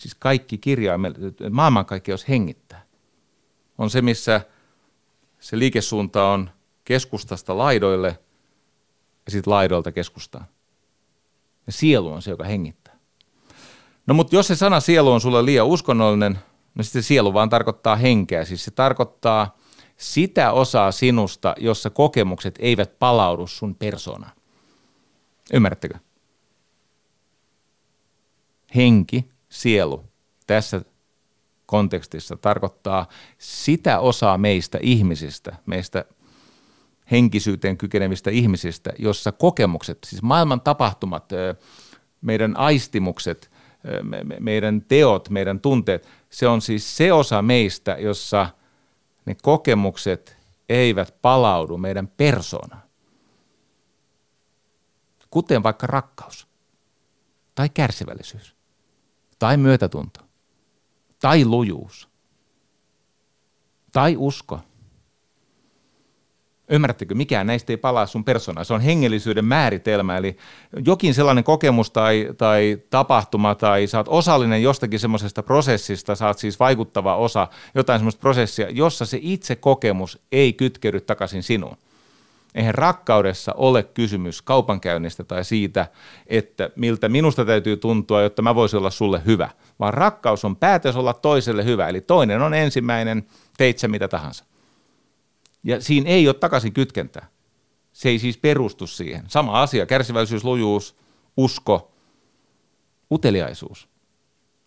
Siis 0.00 0.14
kaikki 0.14 0.58
kirjaimet, 0.58 1.16
maailmankaikkeus 1.50 2.28
hengittää. 2.28 2.86
On 3.78 3.90
se, 3.90 4.02
missä 4.02 4.40
se 5.40 5.58
liikesuunta 5.58 6.26
on 6.26 6.50
keskustasta 6.84 7.58
laidoille 7.58 8.18
ja 9.26 9.32
sitten 9.32 9.52
laidoilta 9.52 9.92
keskustaan. 9.92 10.46
Ja 11.66 11.72
sielu 11.72 12.12
on 12.12 12.22
se, 12.22 12.30
joka 12.30 12.44
hengittää. 12.44 12.96
No 14.06 14.14
mutta 14.14 14.36
jos 14.36 14.46
se 14.46 14.56
sana 14.56 14.80
sielu 14.80 15.12
on 15.12 15.20
sulle 15.20 15.44
liian 15.44 15.66
uskonnollinen, 15.66 16.38
no 16.74 16.82
sitten 16.82 17.02
sielu 17.02 17.34
vaan 17.34 17.48
tarkoittaa 17.48 17.96
henkeä. 17.96 18.44
Siis 18.44 18.64
se 18.64 18.70
tarkoittaa 18.70 19.58
sitä 19.96 20.52
osaa 20.52 20.92
sinusta, 20.92 21.54
jossa 21.58 21.90
kokemukset 21.90 22.54
eivät 22.58 22.98
palaudu 22.98 23.46
sun 23.46 23.74
persoonaan. 23.74 24.32
Ymmärrättekö? 25.52 25.98
Henki, 28.74 29.28
sielu 29.48 30.04
tässä 30.46 30.82
kontekstissa 31.66 32.36
tarkoittaa 32.36 33.08
sitä 33.38 33.98
osaa 33.98 34.38
meistä 34.38 34.78
ihmisistä, 34.82 35.56
meistä 35.66 36.04
henkisyyteen 37.10 37.76
kykenevistä 37.76 38.30
ihmisistä, 38.30 38.92
jossa 38.98 39.32
kokemukset, 39.32 39.98
siis 40.06 40.22
maailman 40.22 40.60
tapahtumat, 40.60 41.30
meidän 42.20 42.56
aistimukset, 42.56 43.50
meidän 44.40 44.82
teot, 44.82 45.30
meidän 45.30 45.60
tunteet, 45.60 46.08
se 46.30 46.48
on 46.48 46.62
siis 46.62 46.96
se 46.96 47.12
osa 47.12 47.42
meistä, 47.42 47.96
jossa– 48.00 48.48
ne 49.26 49.36
kokemukset 49.42 50.36
eivät 50.68 51.22
palaudu 51.22 51.78
meidän 51.78 52.08
persoonaan. 52.08 52.82
Kuten 55.30 55.62
vaikka 55.62 55.86
rakkaus, 55.86 56.48
tai 57.54 57.68
kärsivällisyys, 57.68 58.56
tai 59.38 59.56
myötätunto, 59.56 60.20
tai 61.20 61.44
lujuus, 61.44 62.08
tai 63.92 64.16
usko– 64.18 64.60
Ymmärrättekö, 66.70 67.14
mikään 67.14 67.46
näistä 67.46 67.72
ei 67.72 67.76
palaa 67.76 68.06
sun 68.06 68.24
persoonaan. 68.24 68.64
Se 68.64 68.74
on 68.74 68.80
hengellisyyden 68.80 69.44
määritelmä, 69.44 70.16
eli 70.16 70.36
jokin 70.86 71.14
sellainen 71.14 71.44
kokemus 71.44 71.90
tai, 71.90 72.28
tai 72.38 72.78
tapahtuma 72.90 73.54
tai 73.54 73.86
sä 73.86 73.98
oot 73.98 74.08
osallinen 74.08 74.62
jostakin 74.62 75.00
semmoisesta 75.00 75.42
prosessista, 75.42 76.14
sä 76.14 76.26
oot 76.26 76.38
siis 76.38 76.60
vaikuttava 76.60 77.16
osa 77.16 77.48
jotain 77.74 77.98
semmoista 77.98 78.20
prosessia, 78.20 78.70
jossa 78.70 79.06
se 79.06 79.18
itse 79.22 79.56
kokemus 79.56 80.18
ei 80.32 80.52
kytkeydy 80.52 81.00
takaisin 81.00 81.42
sinuun. 81.42 81.76
Eihän 82.54 82.74
rakkaudessa 82.74 83.52
ole 83.56 83.82
kysymys 83.82 84.42
kaupankäynnistä 84.42 85.24
tai 85.24 85.44
siitä, 85.44 85.86
että 86.26 86.70
miltä 86.76 87.08
minusta 87.08 87.44
täytyy 87.44 87.76
tuntua, 87.76 88.22
jotta 88.22 88.42
mä 88.42 88.54
voisin 88.54 88.78
olla 88.78 88.90
sulle 88.90 89.22
hyvä, 89.26 89.50
vaan 89.80 89.94
rakkaus 89.94 90.44
on 90.44 90.56
päätös 90.56 90.96
olla 90.96 91.14
toiselle 91.14 91.64
hyvä, 91.64 91.88
eli 91.88 92.00
toinen 92.00 92.42
on 92.42 92.54
ensimmäinen, 92.54 93.26
teit 93.56 93.78
mitä 93.88 94.08
tahansa 94.08 94.44
Ja 95.66 95.80
siinä 95.80 96.10
ei 96.10 96.28
ole 96.28 96.34
takaisin 96.34 96.72
kytkentää. 96.72 97.28
Se 97.92 98.08
ei 98.08 98.18
siis 98.18 98.38
perustu 98.38 98.86
siihen. 98.86 99.24
Sama 99.28 99.62
asia, 99.62 99.86
kärsivällisyys, 99.86 100.44
lujuus, 100.44 100.96
usko, 101.36 101.92
uteliaisuus. 103.10 103.88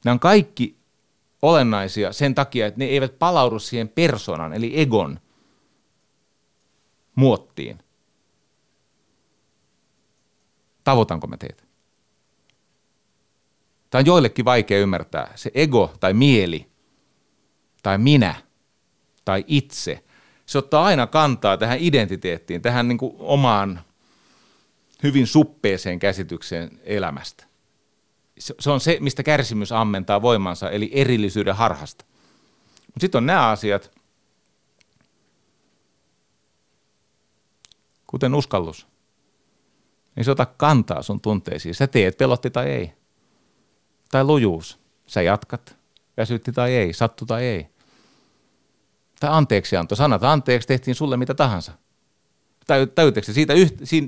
Nämä 0.05 0.13
on 0.13 0.19
kaikki 0.19 0.77
olennaisia 1.41 2.13
sen 2.13 2.35
takia, 2.35 2.67
että 2.67 2.79
ne 2.79 2.85
eivät 2.85 3.19
palaudu 3.19 3.59
siihen 3.59 3.89
persoonan, 3.89 4.53
eli 4.53 4.79
egon 4.79 5.19
muottiin. 7.15 7.79
Tavoitanko 10.83 11.27
mä 11.27 11.37
teitä? 11.37 11.63
Tämä 13.89 13.99
on 13.99 14.05
joillekin 14.05 14.45
vaikea 14.45 14.79
ymmärtää. 14.79 15.31
Se 15.35 15.51
ego 15.53 15.93
tai 15.99 16.13
mieli 16.13 16.67
tai 17.83 17.97
minä 17.97 18.35
tai 19.25 19.43
itse, 19.47 20.03
se 20.49 20.57
ottaa 20.57 20.85
aina 20.85 21.07
kantaa 21.07 21.57
tähän 21.57 21.77
identiteettiin, 21.79 22.61
tähän 22.61 22.87
niin 22.87 22.97
kuin 22.97 23.15
omaan 23.19 23.81
hyvin 25.03 25.27
suppeeseen 25.27 25.99
käsitykseen 25.99 26.79
elämästä. 26.83 27.45
Se 28.59 28.71
on 28.71 28.79
se, 28.79 28.97
mistä 28.99 29.23
kärsimys 29.23 29.71
ammentaa 29.71 30.21
voimansa, 30.21 30.69
eli 30.69 30.91
erillisyyden 30.93 31.55
harhasta. 31.55 32.05
Mutta 32.87 32.99
sitten 32.99 33.17
on 33.17 33.25
nämä 33.25 33.49
asiat, 33.49 33.91
kuten 38.07 38.35
uskallus. 38.35 38.87
Ei 40.17 40.23
se 40.23 40.31
ota 40.31 40.45
kantaa 40.45 41.01
sun 41.01 41.21
tunteisiin. 41.21 41.75
Sä 41.75 41.87
teet 41.87 42.17
pelotti 42.17 42.49
tai 42.49 42.69
ei. 42.69 42.93
Tai 44.11 44.23
lujuus. 44.23 44.79
Sä 45.07 45.21
jatkat, 45.21 45.77
väsytti 46.17 46.51
tai 46.51 46.75
ei, 46.75 46.93
sattu 46.93 47.25
tai 47.25 47.45
ei. 47.45 47.67
Tai 49.19 49.29
anteeksianto. 49.33 49.95
Sanat 49.95 50.23
anteeksi 50.23 50.67
tehtiin 50.67 50.95
sulle 50.95 51.17
mitä 51.17 51.33
tahansa. 51.33 51.71
Täyteekö 52.95 53.33
siitä, 53.33 53.53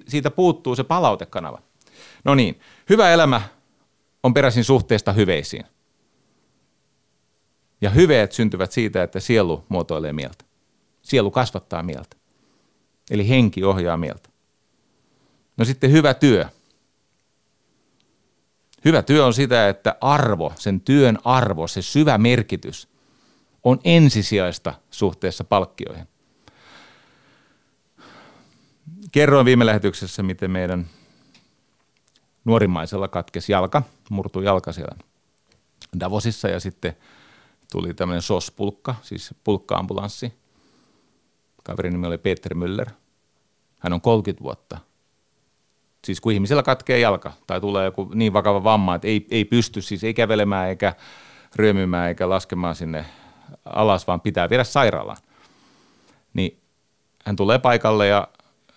siitä 0.08 0.32
puuttuu 0.32 0.76
se 0.76 0.84
palautekanava. 0.84 1.62
No 2.24 2.36
niin, 2.36 2.60
hyvä 2.90 3.10
elämä 3.10 3.42
on 4.24 4.34
peräisin 4.34 4.64
suhteesta 4.64 5.14
hyveisiin. 5.14 5.66
Ja 7.82 7.90
hyveet 7.90 8.32
syntyvät 8.32 8.72
siitä, 8.72 9.04
että 9.04 9.20
sielu 9.20 9.66
muotoilee 9.70 10.14
mieltä. 10.14 10.46
Sielu 11.02 11.32
kasvattaa 11.32 11.84
mieltä. 11.84 12.16
Eli 13.12 13.30
henki 13.30 13.64
ohjaa 13.64 13.98
mieltä. 13.98 14.30
No 15.58 15.66
sitten 15.66 15.92
hyvä 15.92 16.14
työ. 16.14 16.46
Hyvä 18.86 19.02
työ 19.02 19.26
on 19.26 19.34
sitä, 19.34 19.70
että 19.70 19.96
arvo, 20.02 20.54
sen 20.56 20.82
työn 20.82 21.18
arvo, 21.24 21.68
se 21.68 21.82
syvä 21.82 22.18
merkitys 22.18 22.91
on 23.64 23.80
ensisijaista 23.84 24.74
suhteessa 24.92 25.44
palkkioihin. 25.44 26.08
Kerroin 29.12 29.46
viime 29.46 29.66
lähetyksessä, 29.66 30.24
miten 30.24 30.52
meidän 30.52 30.88
nuorimmaisella 32.46 33.08
katkesi 33.08 33.52
jalka, 33.52 33.84
murtui 34.10 34.46
jalka 34.46 34.72
siellä 34.72 34.96
Davosissa 36.00 36.48
ja 36.48 36.60
sitten 36.60 36.98
tuli 37.72 37.94
tämmöinen 37.94 38.22
SOS-pulkka, 38.22 38.96
siis 39.02 39.36
pulkka-ambulanssi. 39.44 40.34
Kaverin 41.64 41.94
nimi 41.94 42.08
oli 42.08 42.18
Peter 42.18 42.54
Müller. 42.54 42.92
Hän 43.80 43.94
on 43.94 44.02
30 44.02 44.44
vuotta. 44.44 44.78
Siis 46.06 46.22
kun 46.22 46.32
ihmisellä 46.32 46.64
katkee 46.64 47.00
jalka 47.00 47.34
tai 47.48 47.62
tulee 47.62 47.86
joku 47.86 48.12
niin 48.14 48.34
vakava 48.34 48.64
vamma, 48.64 48.96
että 48.96 49.08
ei, 49.08 49.28
ei 49.32 49.46
pysty 49.46 49.82
siis 49.82 50.04
ei 50.04 50.14
kävelemään 50.14 50.70
eikä 50.70 50.94
ryömymään 51.56 52.10
eikä 52.10 52.30
laskemaan 52.30 52.76
sinne 52.76 53.06
alas, 53.66 54.08
vaan 54.08 54.22
pitää 54.22 54.50
viedä 54.50 54.64
sairaalaan. 54.64 55.18
Niin 56.34 56.60
hän 57.26 57.36
tulee 57.36 57.60
paikalle 57.60 58.08
ja 58.08 58.28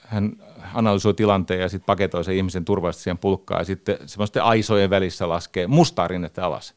hän 0.00 0.32
analysoi 0.74 1.14
tilanteen 1.14 1.60
ja 1.60 1.68
sitten 1.68 1.86
paketoi 1.86 2.24
sen 2.24 2.36
ihmisen 2.36 2.64
turvallisesti 2.64 3.02
siihen 3.02 3.18
pulkkaan 3.18 3.60
ja 3.60 3.64
sitten 3.64 3.98
semmoisten 4.06 4.42
aisojen 4.42 4.90
välissä 4.90 5.28
laskee 5.28 5.66
mustaa 5.66 6.08
rinnettä 6.08 6.46
alas. 6.46 6.74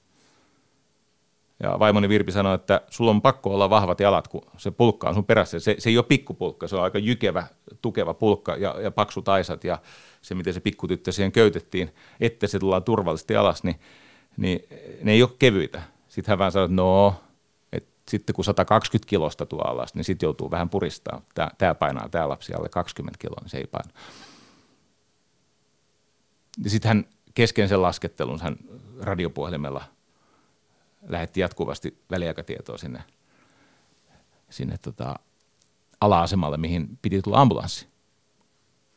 Ja 1.63 1.79
vaimoni 1.79 2.09
Virpi 2.09 2.31
sanoi, 2.31 2.55
että 2.55 2.81
sulla 2.89 3.11
on 3.11 3.21
pakko 3.21 3.53
olla 3.53 3.69
vahvat 3.69 3.99
jalat, 3.99 4.27
kun 4.27 4.41
se 4.57 4.71
pulkka 4.71 5.09
on 5.09 5.13
sun 5.13 5.25
perässä. 5.25 5.59
Se, 5.59 5.75
se 5.79 5.89
ei 5.89 5.97
ole 5.97 6.05
pikkupulkka, 6.05 6.67
se 6.67 6.75
on 6.75 6.83
aika 6.83 6.99
jykevä, 6.99 7.47
tukeva 7.81 8.13
pulkka 8.13 8.55
ja, 8.55 8.75
ja 8.81 8.91
paksut 8.91 9.29
aisat 9.29 9.63
ja 9.63 9.77
se, 10.21 10.35
miten 10.35 10.53
se 10.53 10.59
pikkutyttö 10.59 11.11
siihen 11.11 11.31
köytettiin, 11.31 11.93
että 12.19 12.47
se 12.47 12.59
tullaan 12.59 12.83
turvallisesti 12.83 13.35
alas, 13.35 13.63
niin, 13.63 13.79
niin 14.37 14.59
ne 15.03 15.11
ei 15.11 15.23
ole 15.23 15.31
kevyitä. 15.39 15.81
Sitten 16.07 16.31
hän 16.31 16.39
vaan 16.39 16.51
sanoi, 16.51 16.65
että 16.65 16.75
no, 16.75 17.15
sitten 18.09 18.35
kun 18.35 18.45
120 18.45 19.09
kilosta 19.09 19.45
tuo 19.45 19.61
alas, 19.61 19.95
niin 19.95 20.03
sitten 20.03 20.27
joutuu 20.27 20.51
vähän 20.51 20.69
puristaa. 20.69 21.21
Tämä, 21.33 21.49
tämä 21.57 21.75
painaa, 21.75 22.09
tämä 22.09 22.29
lapsi 22.29 22.53
alle 22.53 22.69
20 22.69 23.17
kiloa, 23.19 23.41
niin 23.41 23.49
se 23.49 23.57
ei 23.57 23.67
paina. 23.67 23.89
Sitten 26.67 26.89
hän 26.89 27.05
kesken 27.33 27.69
sen 27.69 27.81
laskettelun 27.81 28.39
hän 28.41 28.57
radiopuhelimella– 29.01 29.83
lähetti 31.07 31.41
jatkuvasti 31.41 31.97
väliaikatietoa 32.11 32.77
sinne, 32.77 33.03
sinne 34.49 34.77
tota, 34.81 35.15
ala-asemalle, 36.01 36.57
mihin 36.57 36.99
piti 37.01 37.21
tulla 37.21 37.41
ambulanssi. 37.41 37.87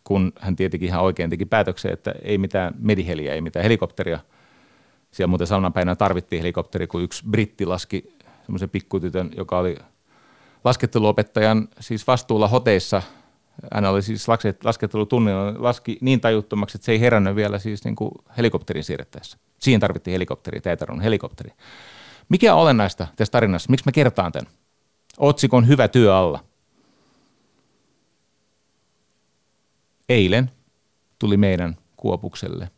Kun 0.04 0.32
hän 0.38 0.56
tietenkin 0.56 0.86
ihan 0.88 1.02
oikein 1.02 1.30
teki 1.30 1.44
päätöksen, 1.44 1.92
että 1.92 2.14
ei 2.22 2.38
mitään 2.38 2.74
mediheliä, 2.78 3.34
ei 3.34 3.40
mitään 3.40 3.62
helikopteria. 3.62 4.18
Siellä 5.10 5.28
muuten 5.28 5.46
samana 5.46 5.70
päivänä 5.70 5.96
tarvittiin 5.96 6.42
helikopteri, 6.42 6.86
kun 6.86 7.02
yksi 7.02 7.22
britti 7.30 7.66
laski 7.66 8.16
semmoisen 8.50 8.70
pikkutytön, 8.70 9.30
joka 9.36 9.58
oli 9.58 9.76
lasketteluopettajan 10.64 11.68
siis 11.80 12.06
vastuulla 12.06 12.48
hoteissa. 12.48 13.02
Hän 13.74 13.84
oli 13.84 14.02
siis 14.02 14.26
laskettelutunnilla, 14.64 15.54
laski 15.58 15.98
niin 16.00 16.20
tajuttomaksi, 16.20 16.76
että 16.76 16.84
se 16.84 16.92
ei 16.92 17.00
herännyt 17.00 17.36
vielä 17.36 17.58
siis 17.58 17.84
niin 17.84 17.96
kuin 17.96 18.10
helikopterin 18.36 18.84
siirrettäessä. 18.84 19.38
Siihen 19.58 19.80
tarvittiin 19.80 20.12
helikopteri, 20.12 20.60
tarvinnut 20.60 21.04
helikopteri. 21.04 21.50
Mikä 22.28 22.54
on 22.54 22.60
olennaista 22.60 23.06
tässä 23.16 23.32
tarinassa? 23.32 23.70
Miksi 23.70 23.86
mä 23.86 23.92
kertaan 23.92 24.32
tämän? 24.32 24.52
Otsikon 25.18 25.68
hyvä 25.68 25.88
työ 25.88 26.16
alla. 26.16 26.44
Eilen 30.08 30.50
tuli 31.18 31.36
meidän 31.36 31.76
kuopukselle 31.96 32.70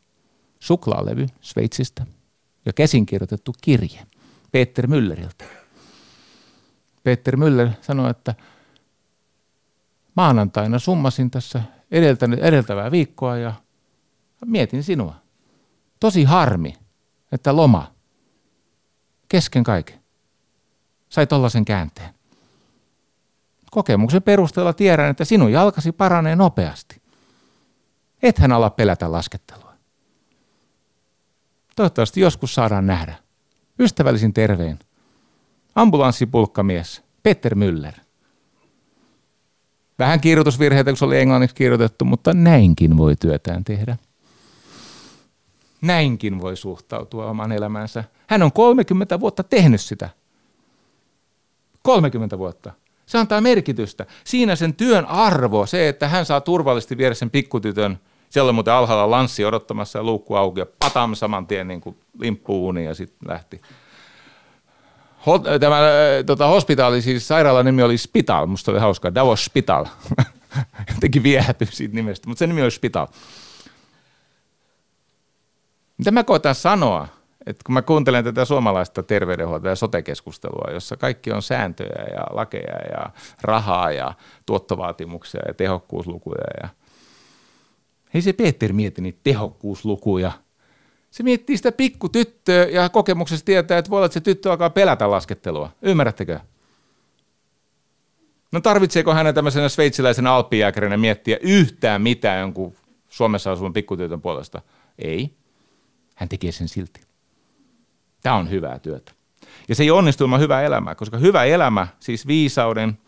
suklaalevy 0.61 1.27
Sveitsistä 1.41 2.07
ja 2.67 2.73
käsinkirjoitettu 2.73 3.55
kirje 3.61 4.07
Peter 4.53 4.87
Mülleriltä. 4.87 5.62
Peter 7.03 7.37
Müller 7.37 7.71
sanoi, 7.81 8.11
että 8.11 8.35
maanantaina 10.17 10.79
summasin 10.79 11.31
tässä 11.31 11.63
edeltävää 12.41 12.91
viikkoa 12.91 13.37
ja 13.37 13.53
mietin 14.45 14.83
sinua. 14.83 15.15
Tosi 16.01 16.25
harmi, 16.25 16.75
että 17.33 17.57
loma 17.57 17.93
kesken 19.29 19.65
kaiken 19.65 20.03
sai 21.09 21.27
tollaisen 21.27 21.65
käänteen. 21.65 22.15
Kokemuksen 23.71 24.23
perusteella 24.23 24.73
tiedän, 24.73 25.11
että 25.11 25.25
sinun 25.25 25.53
jalkasi 25.53 25.93
paranee 25.93 26.37
nopeasti. 26.37 27.03
Ethän 28.23 28.53
ala 28.53 28.71
pelätä 28.71 29.13
laskettelua. 29.13 29.73
Toivottavasti 31.77 32.21
joskus 32.21 32.55
saadaan 32.55 32.87
nähdä. 32.87 33.15
Ystävällisin 33.79 34.33
tervein. 34.33 34.79
Ambulanssipulkkamies 35.75 37.03
Peter 37.23 37.55
Müller. 37.55 38.01
Vähän 39.99 40.21
kirjoitusvirheitä, 40.21 40.91
kun 40.91 40.97
se 40.97 41.05
oli 41.05 41.19
englanniksi 41.19 41.57
kirjoitettu, 41.57 42.05
mutta 42.05 42.35
näinkin 42.35 42.97
voi 42.97 43.17
työtään 43.17 43.65
tehdä. 43.65 43.97
Näinkin 45.81 46.41
voi 46.41 46.57
suhtautua 46.57 47.27
oman 47.27 47.53
elämänsä. 47.53 48.05
Hän 48.27 48.43
on 48.43 48.53
30 48.53 49.21
vuotta 49.21 49.43
tehnyt 49.43 49.81
sitä. 49.81 50.11
30 51.83 52.39
vuotta. 52.39 52.73
Se 53.07 53.19
antaa 53.19 53.41
merkitystä. 53.41 54.07
Siinä 54.25 54.57
sen 54.57 54.75
työn 54.75 55.07
arvo, 55.07 55.67
se, 55.67 55.89
että 55.89 56.09
hän 56.09 56.27
saa 56.27 56.41
turvallisesti 56.41 56.99
viedä 56.99 57.15
sen 57.15 57.31
pikkutytön, 57.31 57.99
siellä 58.31 58.49
on 58.49 58.55
muuten 58.55 58.75
alhaalla 58.75 59.11
lanssi 59.11 59.45
odottamassa 59.45 59.99
ja 59.99 60.03
luukku 60.03 60.35
auki 60.35 60.61
ja 60.61 60.67
patam 60.79 61.15
saman 61.15 61.47
tien 61.47 61.69
niin 61.69 61.81
kuin 61.81 61.97
limppuuni 62.19 62.85
ja 62.85 62.95
sitten 62.95 63.29
lähti. 63.29 63.61
Tämä 65.61 65.79
äh, 65.79 66.25
tota, 66.27 66.47
hospitaali, 66.47 67.03
siis 67.03 67.29
sairaalan 67.29 67.65
nimi 67.65 67.83
oli 67.83 67.99
Spital, 67.99 68.47
musta 68.47 68.71
oli 68.71 68.81
hauska, 68.81 69.15
Davos 69.15 69.45
Spital. 69.45 69.87
Jotenkin 70.95 71.23
viehätty 71.23 71.67
siitä 71.71 71.95
nimestä, 71.95 72.29
mutta 72.29 72.39
se 72.39 72.47
nimi 72.47 72.63
oli 72.63 72.71
Spital. 72.71 73.07
Mitä 75.99 76.11
mä 76.11 76.25
koitan 76.25 76.55
sanoa, 76.55 77.09
että 77.47 77.63
kun 77.67 77.73
mä 77.73 77.83
kuuntelen 77.83 78.25
tätä 78.25 78.45
suomalaista 78.45 79.03
terveydenhuoltoa 79.03 79.71
ja 79.71 79.77
sotekeskustelua, 79.77 80.73
jossa 80.73 80.97
kaikki 80.97 81.33
on 81.33 81.43
sääntöjä 81.43 82.05
ja 82.15 82.27
lakeja 82.31 82.79
ja 82.91 83.11
rahaa 83.43 83.93
ja 83.93 84.15
tuottovaatimuksia 84.47 85.41
ja 85.49 85.55
tehokkuuslukuja. 85.55 86.45
Ja... 86.63 86.69
Ei 88.15 88.23
se 88.23 88.33
Peter 88.33 88.73
mieti 88.73 89.03
niitä 89.03 89.21
tehokkuuslukuja. 89.25 90.33
Se 91.13 91.23
miettii 91.23 91.57
sitä 91.57 91.73
pikkutyttöä 91.73 92.65
ja 92.65 92.89
kokemuksessa 92.89 93.45
tietää, 93.45 93.79
että 93.79 93.91
voi 93.91 93.97
olla, 93.97 94.07
että 94.07 94.15
se 94.15 94.21
tyttö 94.21 94.51
alkaa 94.51 94.71
pelätä 94.71 95.11
laskettelua. 95.11 95.71
Ymmärrättekö? 95.83 96.41
No 98.53 98.61
tarvitseeko 98.61 99.15
hänen 99.15 99.35
tämmöisenä 99.35 99.69
sveitsiläisen 99.69 100.27
alppijääkärinä 100.27 100.97
miettiä 100.97 101.37
yhtään 101.43 102.03
mitään 102.03 102.41
jonkun 102.41 102.75
Suomessa 103.09 103.53
asuvan 103.53 103.73
pikkutytön 103.73 104.21
puolesta? 104.21 104.61
Ei. 104.99 105.31
Hän 106.15 106.29
tekee 106.29 106.53
sen 106.53 106.69
silti. 106.69 107.01
Tämä 108.23 108.37
on 108.37 108.51
hyvää 108.51 108.79
työtä. 108.79 109.13
Ja 109.69 109.75
se 109.75 109.83
ei 109.83 109.91
onnistu 109.91 110.25
ilman 110.25 110.41
hyvää 110.41 110.63
elämää, 110.63 110.95
koska 110.95 111.17
hyvä 111.17 111.45
elämä, 111.45 111.87
siis 112.01 112.27
viisauden 112.27 112.99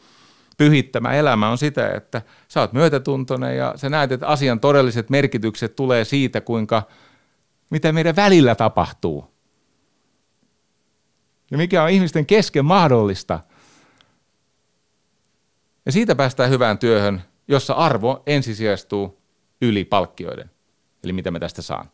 pyhittämä 0.56 1.12
elämä 1.12 1.50
on 1.50 1.58
sitä, 1.58 1.90
että 1.90 2.22
sä 2.48 2.60
oot 2.60 2.72
myötätuntoinen 2.72 3.56
ja 3.56 3.72
sä 3.76 3.88
näet, 3.88 4.12
että 4.12 4.26
asian 4.26 4.60
todelliset 4.60 5.10
merkitykset 5.10 5.76
tulee 5.76 6.04
siitä, 6.04 6.40
kuinka, 6.40 6.82
mitä 7.74 7.92
meidän 7.92 8.16
välillä 8.16 8.54
tapahtuu. 8.54 9.34
Ja 11.50 11.58
mikä 11.58 11.82
on 11.82 11.90
ihmisten 11.90 12.26
kesken 12.26 12.64
mahdollista. 12.64 13.40
Ja 15.86 15.92
siitä 15.92 16.14
päästään 16.14 16.50
hyvään 16.50 16.78
työhön, 16.78 17.22
jossa 17.48 17.74
arvo 17.74 18.22
ensisijaistuu 18.26 19.22
yli 19.60 19.84
palkkioiden. 19.84 20.50
Eli 21.04 21.12
mitä 21.12 21.30
me 21.30 21.40
tästä 21.40 21.62
saan. 21.62 21.90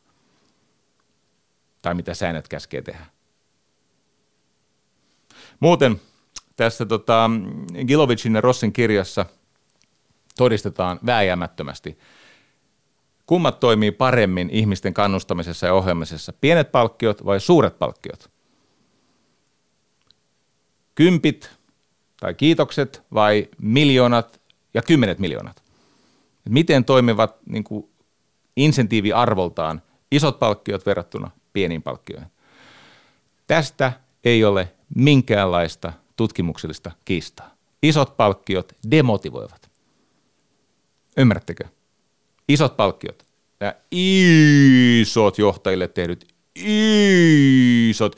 Tai 1.83 1.95
mitä 1.95 2.15
säännöt 2.15 2.49
käskee 2.49 2.83
tehdä. 2.83 3.07
Muuten 5.61 6.01
tässä 6.57 6.87
tota, 6.87 7.31
Gilovicin 7.87 8.35
ja 8.35 8.41
Rossin 8.41 8.73
kirjassa 8.73 9.27
todistetaan 10.37 11.01
vääjäämättömästi, 11.07 11.99
kummat 13.31 13.61
toimii 13.61 13.91
paremmin 13.91 14.51
ihmisten 14.53 14.95
kannustamisessa 14.95 15.67
ja 15.67 15.75
ohjelmisessa, 15.75 16.33
pienet 16.41 16.73
palkkiot 16.73 17.25
vai 17.25 17.41
suuret 17.41 17.79
palkkiot? 17.79 18.31
Kympit 20.95 21.51
tai 22.21 22.35
kiitokset 22.35 23.03
vai 23.15 23.49
miljoonat 23.59 24.41
ja 24.75 24.83
kymmenet 24.83 25.19
miljoonat? 25.19 25.63
Miten 26.49 26.85
toimivat 26.85 27.37
niin 27.47 27.65
kuin 27.65 27.91
insentiiviarvoltaan 28.57 29.83
isot 30.13 30.39
palkkiot 30.39 30.87
verrattuna 30.87 31.31
pieniin 31.53 31.83
palkkioihin? 31.83 32.29
Tästä 33.47 33.93
ei 34.25 34.45
ole 34.45 34.73
minkäänlaista 34.95 35.93
tutkimuksellista 36.17 36.91
kiistaa. 37.05 37.55
Isot 37.83 38.17
palkkiot 38.17 38.73
demotivoivat. 38.91 39.71
Ymmärrättekö? 41.17 41.80
Isot 42.53 42.77
palkkiot 42.77 43.27
ja 43.61 43.75
isot 43.91 45.39
johtajille 45.39 45.89
tehdyt 45.89 46.35
isot. 47.91 48.17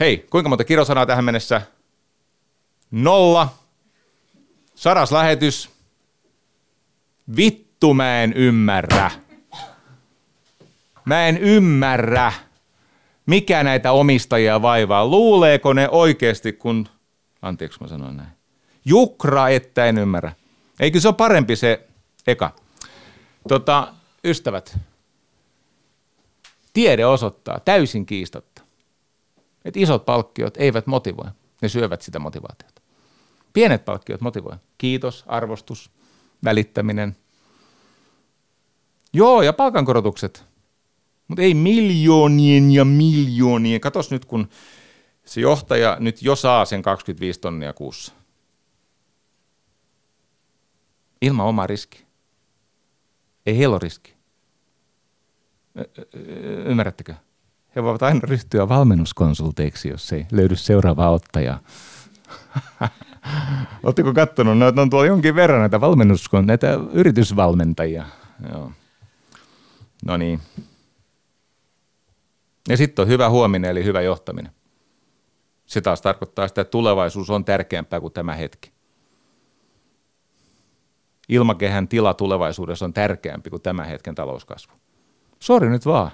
Hei, 0.00 0.26
kuinka 0.30 0.48
monta 0.48 0.64
kirosanaa 0.64 1.06
tähän 1.06 1.24
mennessä? 1.24 1.62
Nolla. 2.90 3.48
Saras 4.74 5.12
lähetys. 5.12 5.70
Vittu 7.36 7.94
mä 7.94 8.22
en 8.22 8.32
ymmärrä. 8.32 9.10
Mä 11.04 11.26
en 11.26 11.38
ymmärrä 11.38 12.32
mikä 13.30 13.62
näitä 13.62 13.92
omistajia 13.92 14.62
vaivaa. 14.62 15.06
Luuleeko 15.06 15.72
ne 15.72 15.88
oikeasti, 15.88 16.52
kun, 16.52 16.88
anteeksi 17.42 17.80
mä 17.80 17.88
sanoin 17.88 18.16
näin, 18.16 18.28
jukra, 18.84 19.48
että 19.48 19.86
en 19.86 19.98
ymmärrä. 19.98 20.32
Eikö 20.80 21.00
se 21.00 21.08
ole 21.08 21.14
parempi 21.14 21.56
se 21.56 21.86
eka? 22.30 22.54
Tota, 23.48 23.94
ystävät, 24.24 24.78
tiede 26.72 27.06
osoittaa 27.06 27.60
täysin 27.60 28.06
kiistatta, 28.06 28.62
että 29.64 29.80
isot 29.80 30.04
palkkiot 30.04 30.56
eivät 30.56 30.86
motivoi, 30.86 31.30
ne 31.62 31.68
syövät 31.68 32.02
sitä 32.02 32.18
motivaatiota. 32.18 32.82
Pienet 33.52 33.84
palkkiot 33.84 34.20
motivoi. 34.20 34.56
Kiitos, 34.78 35.24
arvostus, 35.26 35.90
välittäminen. 36.44 37.16
Joo, 39.12 39.42
ja 39.42 39.52
palkankorotukset 39.52 40.50
mutta 41.30 41.42
ei 41.42 41.54
miljoonien 41.54 42.70
ja 42.70 42.84
miljoonien. 42.84 43.80
Katos 43.80 44.10
nyt, 44.10 44.24
kun 44.24 44.48
se 45.24 45.40
johtaja 45.40 45.96
nyt 46.00 46.22
jo 46.22 46.36
saa 46.36 46.64
sen 46.64 46.82
25 46.82 47.40
tonnia 47.40 47.72
kuussa. 47.72 48.12
Ilman 51.22 51.46
omaa 51.46 51.66
riski. 51.66 52.04
Ei 53.50 53.58
heillä 53.58 53.74
ole 53.74 53.80
riski. 53.82 54.14
Ymmärrättekö? 56.64 57.14
He 57.76 57.82
voivat 57.82 58.02
aina 58.02 58.20
ryhtyä 58.22 58.68
valmennuskonsulteiksi, 58.68 59.88
jos 59.88 60.12
ei 60.12 60.26
löydy 60.32 60.56
seuraavaa 60.56 61.10
ottajaa. 61.10 61.60
Oletteko 63.82 64.14
katsonut? 64.14 64.58
No, 64.58 64.66
on 64.76 64.90
tuolla 64.90 65.06
jonkin 65.06 65.34
verran 65.34 65.60
näitä, 65.60 65.80
valmennuskon, 65.80 66.46
näitä 66.46 66.78
yritysvalmentajia. 66.92 68.06
Joo. 68.52 68.72
No 70.04 70.16
niin. 70.16 70.40
Ja 72.68 72.76
sitten 72.76 73.02
on 73.02 73.08
hyvä 73.08 73.30
huominen 73.30 73.70
eli 73.70 73.84
hyvä 73.84 74.00
johtaminen. 74.00 74.52
Se 75.66 75.80
taas 75.80 76.00
tarkoittaa 76.00 76.48
sitä, 76.48 76.60
että 76.60 76.70
tulevaisuus 76.70 77.30
on 77.30 77.44
tärkeämpää 77.44 78.00
kuin 78.00 78.12
tämä 78.12 78.34
hetki. 78.34 78.72
Ilmakehän 81.30 81.88
tila 81.88 82.14
tulevaisuudessa 82.14 82.84
on 82.84 82.92
tärkeämpi 82.92 83.50
kuin 83.50 83.62
tämän 83.62 83.86
hetken 83.86 84.14
talouskasvu. 84.14 84.72
Sori 85.40 85.68
nyt 85.68 85.86
vaan. 85.86 86.10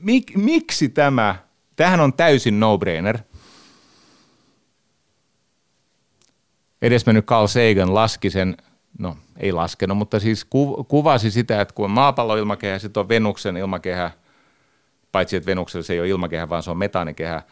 Mik, 0.00 0.36
miksi 0.36 0.88
tämä? 0.88 1.36
Tähän 1.76 2.00
on 2.00 2.12
täysin 2.12 2.60
no-brainer. 2.60 3.18
Edesmennyt 6.82 7.26
Carl 7.26 7.46
Sagan 7.46 7.94
laski 7.94 8.30
sen, 8.30 8.56
no 8.98 9.16
ei 9.36 9.52
laskenut, 9.52 9.98
mutta 9.98 10.20
siis 10.20 10.46
kuvasi 10.88 11.30
sitä, 11.30 11.60
että 11.60 11.74
kun 11.74 11.90
maapallon 11.90 12.38
ilmakehä, 12.38 12.78
sitten 12.78 13.00
on 13.00 13.08
Venuksen 13.08 13.56
ilmakehä– 13.56 14.10
paitsi 15.12 15.36
että 15.36 15.46
Venuksella 15.46 15.84
se 15.84 15.92
ei 15.92 16.00
ole 16.00 16.08
ilmakehä, 16.08 16.48
vaan 16.48 16.62
se 16.62 16.70
on 16.70 16.78
metaanikehä, 16.78 17.42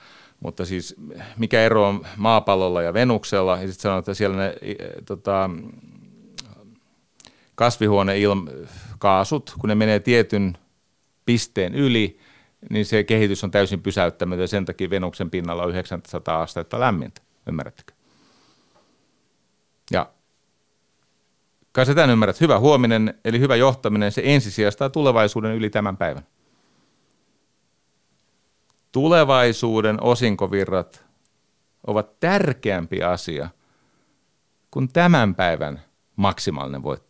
mutta 0.41 0.65
siis 0.65 0.95
mikä 1.37 1.63
ero 1.63 1.89
on 1.89 2.07
maapallolla 2.17 2.83
ja 2.83 2.95
Venuksella, 2.95 3.53
ja 3.53 3.67
sitten 3.67 3.83
sanotaan, 3.83 3.99
että 3.99 4.15
siellä 4.15 4.37
ne 4.37 4.55
tota, 5.07 5.51
kasvihuonekaasut, 7.57 9.55
kun 9.61 9.69
ne 9.69 9.75
menee 9.75 10.01
tietyn 10.01 10.59
pisteen 11.25 11.75
yli, 11.75 12.19
niin 12.71 12.87
se 12.87 13.05
kehitys 13.05 13.45
on 13.45 13.51
täysin 13.51 13.83
pysäyttämätön 13.83 14.43
ja 14.43 14.49
sen 14.49 14.65
takia 14.65 14.91
Venuksen 14.91 15.31
pinnalla 15.31 15.63
on 15.63 15.71
900 15.71 16.43
astetta 16.43 16.81
lämmintä, 16.81 17.23
ymmärrättekö? 17.49 17.93
Ja 19.91 20.11
kai 21.73 21.87
sä 21.87 21.95
tämän 21.95 22.11
ymmärrät, 22.11 22.41
hyvä 22.41 22.59
huominen, 22.59 23.15
eli 23.25 23.41
hyvä 23.41 23.57
johtaminen, 23.57 24.13
se 24.13 24.23
ensisijaistaa 24.25 24.91
tulevaisuuden 24.91 25.55
yli 25.55 25.71
tämän 25.71 25.97
päivän 25.97 26.27
tulevaisuuden 28.97 30.03
osinkovirrat 30.03 31.05
ovat 31.87 32.21
tärkeämpi 32.21 33.03
asia 33.03 33.49
kuin 34.71 34.89
tämän 34.93 35.35
päivän 35.35 35.83
maksimaalinen 36.17 36.83
voitto. 36.83 37.06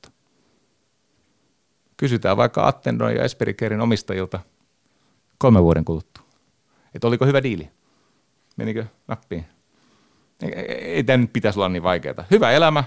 Kysytään 1.97 2.36
vaikka 2.36 2.66
Attendon 2.66 3.14
ja 3.14 3.24
Esperikerin 3.24 3.81
omistajilta 3.81 4.40
kolme 5.39 5.62
vuoden 5.62 5.85
kuluttua, 5.85 6.24
että 6.94 7.06
oliko 7.06 7.27
hyvä 7.27 7.43
diili, 7.43 7.70
menikö 8.56 8.86
nappiin. 9.09 9.47
Ei, 10.43 10.52
ei 10.68 11.05
tämä 11.05 11.16
nyt 11.16 11.32
pitäisi 11.32 11.59
olla 11.59 11.68
niin 11.68 11.82
vaikeaa. 11.82 12.24
Hyvä 12.31 12.51
elämä, 12.51 12.85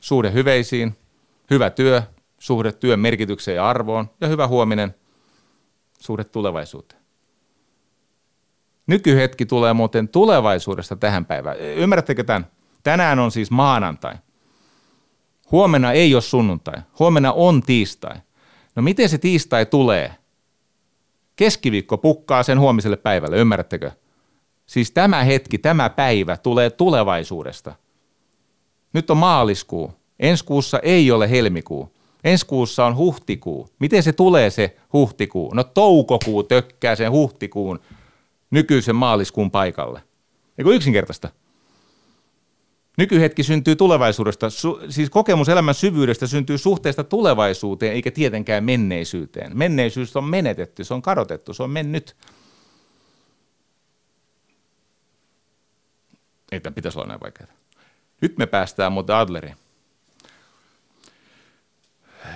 suhde 0.00 0.32
hyveisiin, 0.32 0.96
hyvä 1.50 1.70
työ, 1.70 2.02
suhde 2.38 2.72
työn 2.72 3.00
merkitykseen 3.00 3.56
ja 3.56 3.68
arvoon 3.68 4.10
ja 4.20 4.28
hyvä 4.28 4.46
huominen, 4.46 4.94
suhde 6.00 6.24
tulevaisuuteen. 6.24 7.04
Nykyhetki 8.86 9.46
tulee 9.46 9.72
muuten 9.72 10.08
tulevaisuudesta 10.08 10.96
tähän 10.96 11.26
päivään. 11.26 11.56
Ymmärrättekö 11.58 12.24
tämän? 12.24 12.46
Tänään 12.82 13.18
on 13.18 13.30
siis 13.30 13.50
maanantai. 13.50 14.14
Huomenna 15.52 15.92
ei 15.92 16.14
ole 16.14 16.22
sunnuntai. 16.22 16.74
Huomenna 16.98 17.32
on 17.32 17.62
tiistai. 17.62 18.16
No 18.76 18.82
miten 18.82 19.08
se 19.08 19.18
tiistai 19.18 19.66
tulee? 19.66 20.14
Keskiviikko 21.36 21.98
pukkaa 21.98 22.42
sen 22.42 22.60
huomiselle 22.60 22.96
päivälle, 22.96 23.36
ymmärrättekö? 23.36 23.90
Siis 24.66 24.90
tämä 24.90 25.22
hetki, 25.24 25.58
tämä 25.58 25.90
päivä 25.90 26.36
tulee 26.36 26.70
tulevaisuudesta. 26.70 27.74
Nyt 28.92 29.10
on 29.10 29.16
maaliskuu. 29.16 29.92
Ensi 30.18 30.44
kuussa 30.44 30.78
ei 30.82 31.10
ole 31.10 31.30
helmikuu. 31.30 31.94
Ensi 32.24 32.46
kuussa 32.46 32.86
on 32.86 32.96
huhtikuu. 32.96 33.68
Miten 33.78 34.02
se 34.02 34.12
tulee 34.12 34.50
se 34.50 34.76
huhtikuu? 34.92 35.54
No 35.54 35.64
toukokuu 35.64 36.42
tökkää 36.42 36.96
sen 36.96 37.10
huhtikuun 37.12 37.80
nykyisen 38.50 38.96
maaliskuun 38.96 39.50
paikalle. 39.50 40.02
Eikö 40.58 40.74
yksinkertaista? 40.74 41.28
Nykyhetki 42.96 43.42
syntyy 43.42 43.76
tulevaisuudesta, 43.76 44.50
su, 44.50 44.80
siis 44.88 45.10
kokemus 45.10 45.48
elämän 45.48 45.74
syvyydestä 45.74 46.26
syntyy 46.26 46.58
suhteesta 46.58 47.04
tulevaisuuteen 47.04 47.92
eikä 47.92 48.10
tietenkään 48.10 48.64
menneisyyteen. 48.64 49.58
Menneisyys 49.58 50.16
on 50.16 50.24
menetetty, 50.24 50.84
se 50.84 50.94
on 50.94 51.02
kadotettu, 51.02 51.54
se 51.54 51.62
on 51.62 51.70
mennyt. 51.70 52.16
Ei 56.52 56.60
tämä 56.60 56.74
pitäisi 56.74 56.98
olla 56.98 57.08
näin 57.08 57.20
vaikeaa. 57.20 57.50
Nyt 58.20 58.38
me 58.38 58.46
päästään 58.46 58.92
muuten 58.92 59.16
Adleriin. 59.16 59.56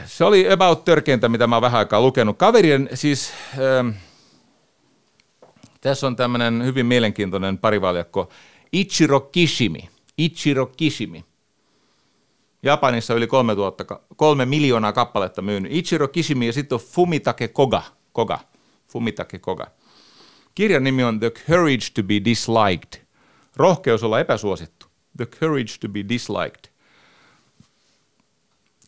Se 0.07 0.25
oli 0.25 0.53
about 0.53 0.85
törkeintä, 0.85 1.29
mitä 1.29 1.47
mä 1.47 1.57
oon 1.57 1.63
vähän 1.63 1.79
aikaa 1.79 2.01
lukenut. 2.01 2.39
Kaverien 2.39 2.89
siis, 2.95 3.33
ähm, 3.59 3.89
tässä 5.81 6.07
on 6.07 6.17
tämmöinen 6.17 6.65
hyvin 6.65 6.87
mielenkiintoinen 6.87 7.59
parivaljakko, 7.59 8.29
Ichiro 8.73 9.21
Kishimi. 9.21 9.89
Ichiro 10.19 10.67
Kishimi. 10.67 11.25
Japanissa 12.63 13.15
yli 13.15 13.27
3000, 13.27 14.01
kolme 14.17 14.47
miljoonaa 14.47 14.93
kappaletta 14.93 15.43
myynyt. 15.43 15.73
Ichiro 15.73 16.09
Kishimi 16.09 16.47
ja 16.47 16.53
sitten 16.53 16.77
on 16.77 16.81
Fumitake 16.81 17.49
Koga. 17.49 17.83
Koga. 18.13 18.39
Fumitake 18.89 19.39
Koga. 19.39 19.67
Kirjan 20.55 20.85
nimi 20.85 21.05
on 21.05 21.21
The 21.21 21.31
Courage 21.31 21.87
to 21.95 22.03
be 22.03 22.15
Disliked. 22.25 23.03
Rohkeus 23.57 24.03
olla 24.03 24.21
epäsuosittu. 24.21 24.87
The 25.17 25.27
Courage 25.27 25.73
to 25.81 25.89
be 25.89 26.09
Disliked. 26.09 26.71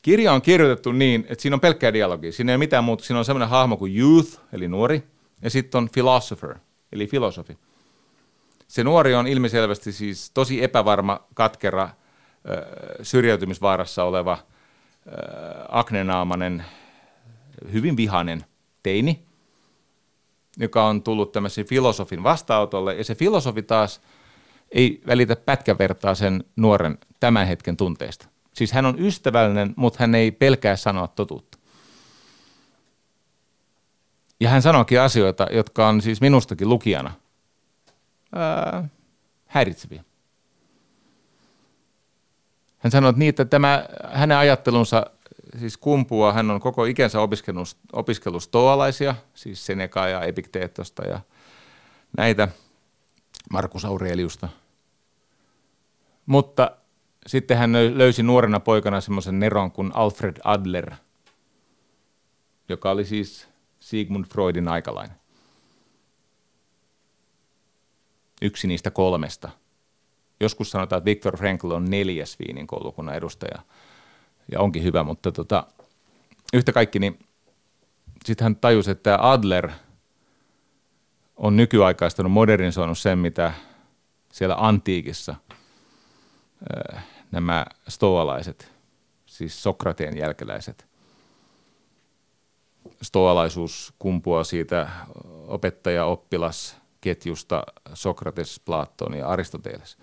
Kirja 0.02 0.32
on 0.32 0.42
kirjoitettu 0.42 0.92
niin, 0.92 1.26
että 1.28 1.42
siinä 1.42 1.54
on 1.54 1.60
pelkkää 1.60 1.92
dialogia. 1.92 2.32
Siinä 2.32 2.52
ei 2.52 2.54
ole 2.54 2.58
mitään 2.58 2.84
muuta. 2.84 3.04
Siinä 3.04 3.18
on 3.18 3.24
sellainen 3.24 3.48
hahmo 3.48 3.76
kuin 3.76 3.98
youth, 3.98 4.40
eli 4.52 4.68
nuori, 4.68 5.02
ja 5.42 5.50
sitten 5.50 5.78
on 5.78 5.88
philosopher, 5.92 6.54
eli 6.92 7.06
filosofi. 7.06 7.58
Se 8.70 8.84
nuori 8.84 9.14
on 9.14 9.26
ilmiselvästi 9.26 9.92
siis 9.92 10.30
tosi 10.30 10.64
epävarma, 10.64 11.20
katkera, 11.34 11.88
syrjäytymisvaarassa 13.02 14.04
oleva, 14.04 14.38
aknenaamainen, 15.68 16.64
hyvin 17.72 17.96
vihainen 17.96 18.44
teini, 18.82 19.24
joka 20.58 20.84
on 20.86 21.02
tullut 21.02 21.32
tämmöisen 21.32 21.66
filosofin 21.66 22.22
vastaanotolle, 22.22 22.94
ja 22.94 23.04
se 23.04 23.14
filosofi 23.14 23.62
taas 23.62 24.00
ei 24.70 25.02
välitä 25.06 25.36
pätkävertaa 25.36 26.14
sen 26.14 26.44
nuoren 26.56 26.98
tämän 27.20 27.46
hetken 27.46 27.76
tunteista. 27.76 28.28
Siis 28.54 28.72
hän 28.72 28.86
on 28.86 28.98
ystävällinen, 28.98 29.74
mutta 29.76 29.96
hän 30.00 30.14
ei 30.14 30.30
pelkää 30.30 30.76
sanoa 30.76 31.08
totuutta. 31.08 31.58
Ja 34.40 34.48
hän 34.48 34.62
sanoikin 34.62 35.00
asioita, 35.00 35.46
jotka 35.50 35.88
on 35.88 36.02
siis 36.02 36.20
minustakin 36.20 36.68
lukijana 36.68 37.12
ää, 38.32 38.88
häiritseviä. 39.46 40.04
Hän 42.78 42.90
sanoi, 42.90 43.10
että, 43.10 43.18
niin, 43.18 43.28
että 43.28 43.44
tämä 43.44 43.88
hänen 44.12 44.38
ajattelunsa 44.38 45.06
siis 45.58 45.76
kumpuaa, 45.76 46.32
hän 46.32 46.50
on 46.50 46.60
koko 46.60 46.84
ikänsä 46.84 47.20
opiskellut, 47.20 47.76
opiskellut 47.92 48.42
stoalaisia, 48.42 49.14
siis 49.34 49.66
Senekaa 49.66 50.08
ja 50.08 50.22
Epikteetosta 50.22 51.06
ja 51.06 51.20
näitä, 52.16 52.48
Markus 53.50 53.84
Aureliusta. 53.84 54.48
Mutta 56.26 56.70
sitten 57.26 57.58
hän 57.58 57.72
löysi 57.72 58.22
nuorena 58.22 58.60
poikana 58.60 59.00
semmoisen 59.00 59.40
neron 59.40 59.70
kuin 59.70 59.90
Alfred 59.94 60.36
Adler, 60.44 60.92
joka 62.68 62.90
oli 62.90 63.04
siis 63.04 63.48
Sigmund 63.80 64.24
Freudin 64.24 64.68
aikalainen. 64.68 65.19
Yksi 68.42 68.66
niistä 68.68 68.90
kolmesta. 68.90 69.50
Joskus 70.40 70.70
sanotaan, 70.70 70.98
että 70.98 71.04
Viktor 71.04 71.36
Frankl 71.36 71.70
on 71.70 71.90
neljäs 71.90 72.38
Viinin 72.38 72.66
koulukunnan 72.66 73.14
edustaja, 73.14 73.62
ja 74.52 74.60
onkin 74.60 74.82
hyvä, 74.82 75.02
mutta 75.02 75.32
tota, 75.32 75.66
yhtä 76.52 76.72
kaikki, 76.72 76.98
niin 76.98 77.18
sitten 78.24 78.44
hän 78.44 78.56
tajusi, 78.56 78.90
että 78.90 79.18
Adler 79.20 79.70
on 81.36 81.56
nykyaikaistanut, 81.56 82.32
modernisoinut 82.32 82.98
sen, 82.98 83.18
mitä 83.18 83.52
siellä 84.32 84.56
antiikissa– 84.58 85.34
nämä 87.30 87.66
stoalaiset, 87.88 88.72
siis 89.26 89.62
Sokrateen 89.62 90.18
jälkeläiset. 90.18 90.86
Stoalaisuus 93.02 93.94
kumpuaa 93.98 94.44
siitä 94.44 94.88
opettaja-oppilas 95.46 96.79
ketjusta 97.00 97.62
Sokrates, 97.94 98.60
Platon 98.60 99.14
ja 99.14 99.28
Aristoteles. 99.28 99.98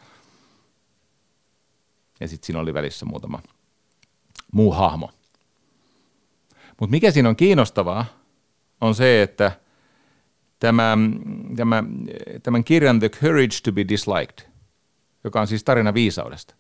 Ja 2.19 2.28
sitten 2.28 2.45
siinä 2.45 2.60
oli 2.60 2.74
välissä 2.74 3.06
muutama 3.06 3.41
muu 4.52 4.72
hahmo. 4.72 5.11
Mutta 6.80 6.91
mikä 6.91 7.11
siinä 7.11 7.30
on 7.30 7.36
kiinnostavaa, 7.36 8.06
on 8.82 8.95
se, 8.95 9.22
että 9.22 9.52
tämä, 10.60 10.98
tämä, 11.56 11.84
tämän 12.44 12.64
kirjan 12.64 12.99
The 12.99 13.10
Courage 13.10 13.57
to 13.64 13.72
be 13.72 13.88
Disliked– 13.88 14.48
joka 15.28 15.41
on 15.41 15.48
siis 15.48 15.64
tarina 15.64 15.94
viisaudesta. 15.94 16.56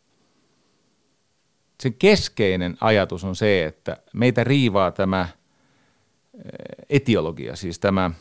Sen 1.79 1.93
keskeinen 1.93 2.77
ajatus 2.81 3.23
on 3.23 3.35
se, 3.35 3.65
että 3.65 3.97
meitä 4.13 4.43
riivaa 4.43 4.91
tämä 4.91 5.21
eh, 5.21 6.85
etiologia, 6.89 7.55
siis 7.55 7.79
tämä 7.79 8.11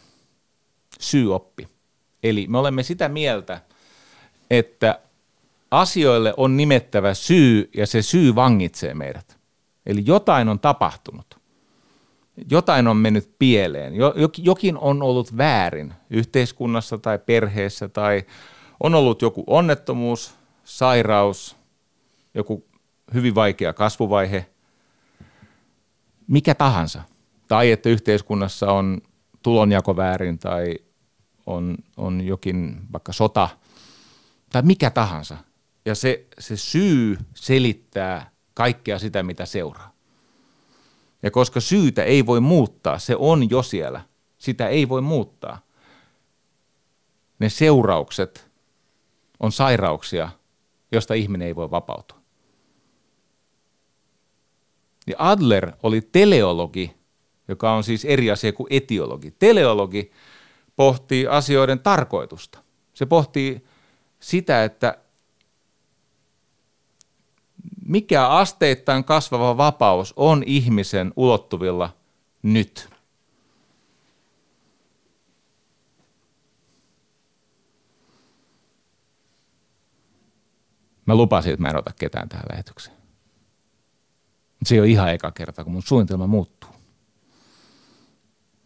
syyoppi. 1.01 1.68
Eli 2.22 2.47
me 2.47 2.59
olemme 2.59 2.82
sitä 2.82 3.09
mieltä, 3.09 3.60
että 4.51 5.01
asioille 5.70 6.34
on 6.36 6.56
nimettävä 6.56 7.14
syy 7.14 7.70
ja 7.76 7.86
se 7.86 8.02
syy 8.02 8.34
vangitsee 8.34 8.94
meidät. 8.94 9.38
Eli 9.86 10.02
jotain 10.06 10.48
on 10.48 10.60
tapahtunut. 10.60 11.38
Jotain 12.51 12.88
on 12.88 12.97
mennyt 12.97 13.30
pieleen. 13.38 13.93
Jokin 14.38 14.78
on 14.78 15.02
ollut 15.02 15.36
väärin 15.36 15.94
yhteiskunnassa 16.10 16.98
tai 16.98 17.18
perheessä 17.18 17.88
tai 17.88 18.22
on 18.80 18.94
ollut 18.94 19.22
joku 19.22 19.44
onnettomuus, 19.47 20.34
sairaus, 20.64 21.56
joku 22.34 22.64
hyvin 23.14 23.34
vaikea 23.34 23.72
kasvuvaihe, 23.72 24.47
mikä 26.26 26.55
tahansa. 26.55 27.02
Tai 27.48 27.70
että 27.70 27.88
yhteiskunnassa 27.88 28.72
on 28.72 29.01
tulonjako 29.43 29.97
väärin 29.97 30.38
tai 30.38 30.74
on, 31.47 31.77
on 31.97 32.20
jokin 32.20 32.81
vaikka 32.93 33.12
sota 33.12 33.48
tai 34.51 34.62
mikä 34.62 34.90
tahansa. 34.90 35.36
Ja 35.85 35.94
se, 35.94 36.27
se 36.39 36.56
syy 36.56 37.18
selittää 37.35 38.31
kaikkea 38.55 38.98
sitä, 38.98 39.23
mitä 39.23 39.47
seuraa. 39.47 39.93
Ja 41.23 41.31
koska 41.31 41.60
syytä 41.60 42.05
ei 42.05 42.27
voi 42.27 42.40
muuttaa, 42.40 42.98
se 42.98 43.16
on 43.16 43.51
jo 43.51 43.62
siellä, 43.62 44.01
sitä 44.39 44.68
ei 44.68 44.89
voi 44.89 45.01
muuttaa. 45.01 45.60
Ne 47.39 47.48
seuraukset 47.48 48.51
on 49.40 49.52
sairauksia, 49.52 50.28
josta 50.93 51.14
ihminen 51.14 51.47
ei 51.47 51.56
voi 51.56 51.70
vapautua. 51.70 52.18
Ja 55.06 55.16
Adler 55.18 55.73
oli 55.82 56.01
teleologi, 56.01 56.97
joka 57.48 57.73
on 57.73 57.85
siis 57.85 58.05
eri 58.05 58.31
asia 58.31 58.52
kuin 58.52 58.66
etiologi. 58.70 59.31
Teleologi 59.39 60.12
pohtii 60.77 61.27
asioiden 61.27 61.81
tarkoitusta. 61.81 62.59
Se 62.94 63.07
pohtii 63.07 63.66
sitä, 64.20 64.65
että 64.65 64.98
mikä 67.86 68.28
asteittain 68.28 69.05
kasvava 69.05 69.57
vapaus 69.57 70.15
on 70.16 70.43
ihmisen 70.47 71.12
ulottuvilla 71.16 71.97
nyt. 72.43 72.89
Mä 81.07 81.15
lupasin, 81.15 81.53
että 81.53 81.62
mä 81.62 81.69
en 81.69 81.77
ota 81.77 81.93
ketään 81.98 82.28
tähän 82.28 82.47
lähetykseen. 82.51 82.97
Se 84.65 84.74
ei 84.74 84.81
ole 84.81 84.89
ihan 84.89 85.15
eka 85.15 85.31
kerta, 85.31 85.65
kun 85.65 85.73
mun 85.73 85.82
suunnitelma 85.82 86.27
muuttuu. 86.27 86.76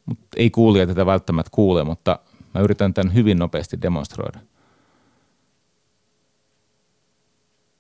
Mut 0.07 0.19
ei 0.37 0.51
kuulija 0.51 0.87
tätä 0.87 1.07
välttämättä 1.07 1.51
kuule, 1.55 1.85
mutta 1.85 2.19
mä 2.55 2.61
yritän 2.61 2.95
tämän 2.95 3.15
hyvin 3.15 3.39
nopeasti 3.39 3.83
demonstroida. 3.83 4.41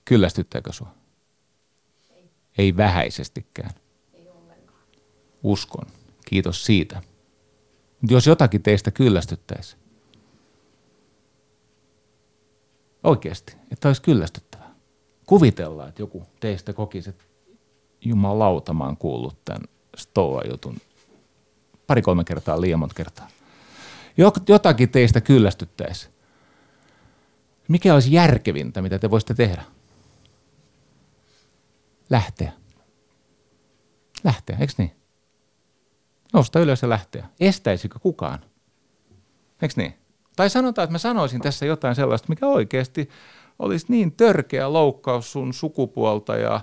Kyllästyttääkö 0.05 0.72
sua? 0.72 0.94
Ei, 2.10 2.30
ei 2.59 2.76
vähäisestikään. 2.76 3.70
Ei 4.14 4.28
Uskon. 5.42 5.86
Kiitos 6.26 6.64
siitä. 6.66 7.02
Mutta 8.01 8.14
jos 8.14 8.26
jotakin 8.26 8.62
teistä 8.62 8.90
kyllästyttäisi, 8.90 9.76
oikeasti, 13.05 13.56
että 13.70 13.88
olisi 13.88 14.02
kyllästyttävää 14.02 14.51
kuvitellaan, 15.30 15.88
että 15.88 16.02
joku 16.02 16.26
teistä 16.40 16.72
kokisi, 16.72 17.10
että 17.10 17.24
jumalauta 18.05 18.74
mä 18.74 18.84
oon 18.84 18.97
kuullut 18.97 19.44
tämän 19.44 19.62
Stoa-jutun 19.97 20.76
pari-kolme 21.90 22.24
kertaa, 22.24 22.60
liian 22.60 22.78
monta 22.78 22.94
kertaa. 22.94 23.28
Jotakin 24.48 24.88
teistä 24.88 25.20
kyllästyttäisi. 25.20 26.08
Mikä 27.68 27.94
olisi 27.94 28.12
järkevintä, 28.12 28.82
mitä 28.82 28.98
te 28.98 29.10
voisitte 29.10 29.34
tehdä? 29.34 29.62
Lähteä. 32.10 32.52
Lähteä, 34.24 34.56
eikö 34.60 34.72
niin? 34.78 34.96
Nousta 36.32 36.60
ylös 36.60 36.82
ja 36.82 36.88
lähteä. 36.88 37.26
Estäisikö 37.40 37.98
kukaan? 37.98 38.38
Eikö 39.62 39.74
niin? 39.76 39.94
Tai 40.36 40.50
sanotaan, 40.50 40.84
että 40.84 40.94
mä 40.94 40.98
sanoisin 40.98 41.40
tässä 41.40 41.66
jotain 41.66 41.94
sellaista, 41.94 42.28
mikä 42.28 42.46
oikeasti 42.46 43.08
olisi 43.58 43.86
niin 43.88 44.12
törkeä 44.12 44.72
loukkaus 44.72 45.32
sun 45.32 45.54
sukupuolta 45.54 46.36
ja 46.36 46.60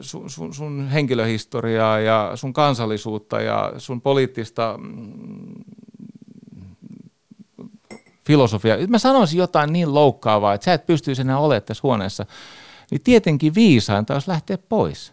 sun, 0.00 0.30
sun, 0.30 0.54
sun 0.54 0.88
henkilöhistoriaa 0.88 1.98
ja 1.98 2.32
sun 2.34 2.52
kansallisuutta 2.52 3.40
ja 3.40 3.72
sun 3.78 4.00
poliittista 4.00 4.78
mm, 4.78 5.64
filosofiaa. 8.26 8.78
Mä 8.88 8.98
sanoisin 8.98 9.38
jotain 9.38 9.72
niin 9.72 9.94
loukkaavaa, 9.94 10.54
että 10.54 10.64
sä 10.64 10.72
et 10.72 10.86
pystyisi 10.86 11.22
enää 11.22 11.38
olemaan 11.38 11.62
tässä 11.62 11.82
huoneessa. 11.82 12.26
Niin 12.90 13.02
tietenkin 13.02 13.54
viisainta 13.54 14.14
olisi 14.14 14.28
lähteä 14.30 14.58
pois. 14.58 15.12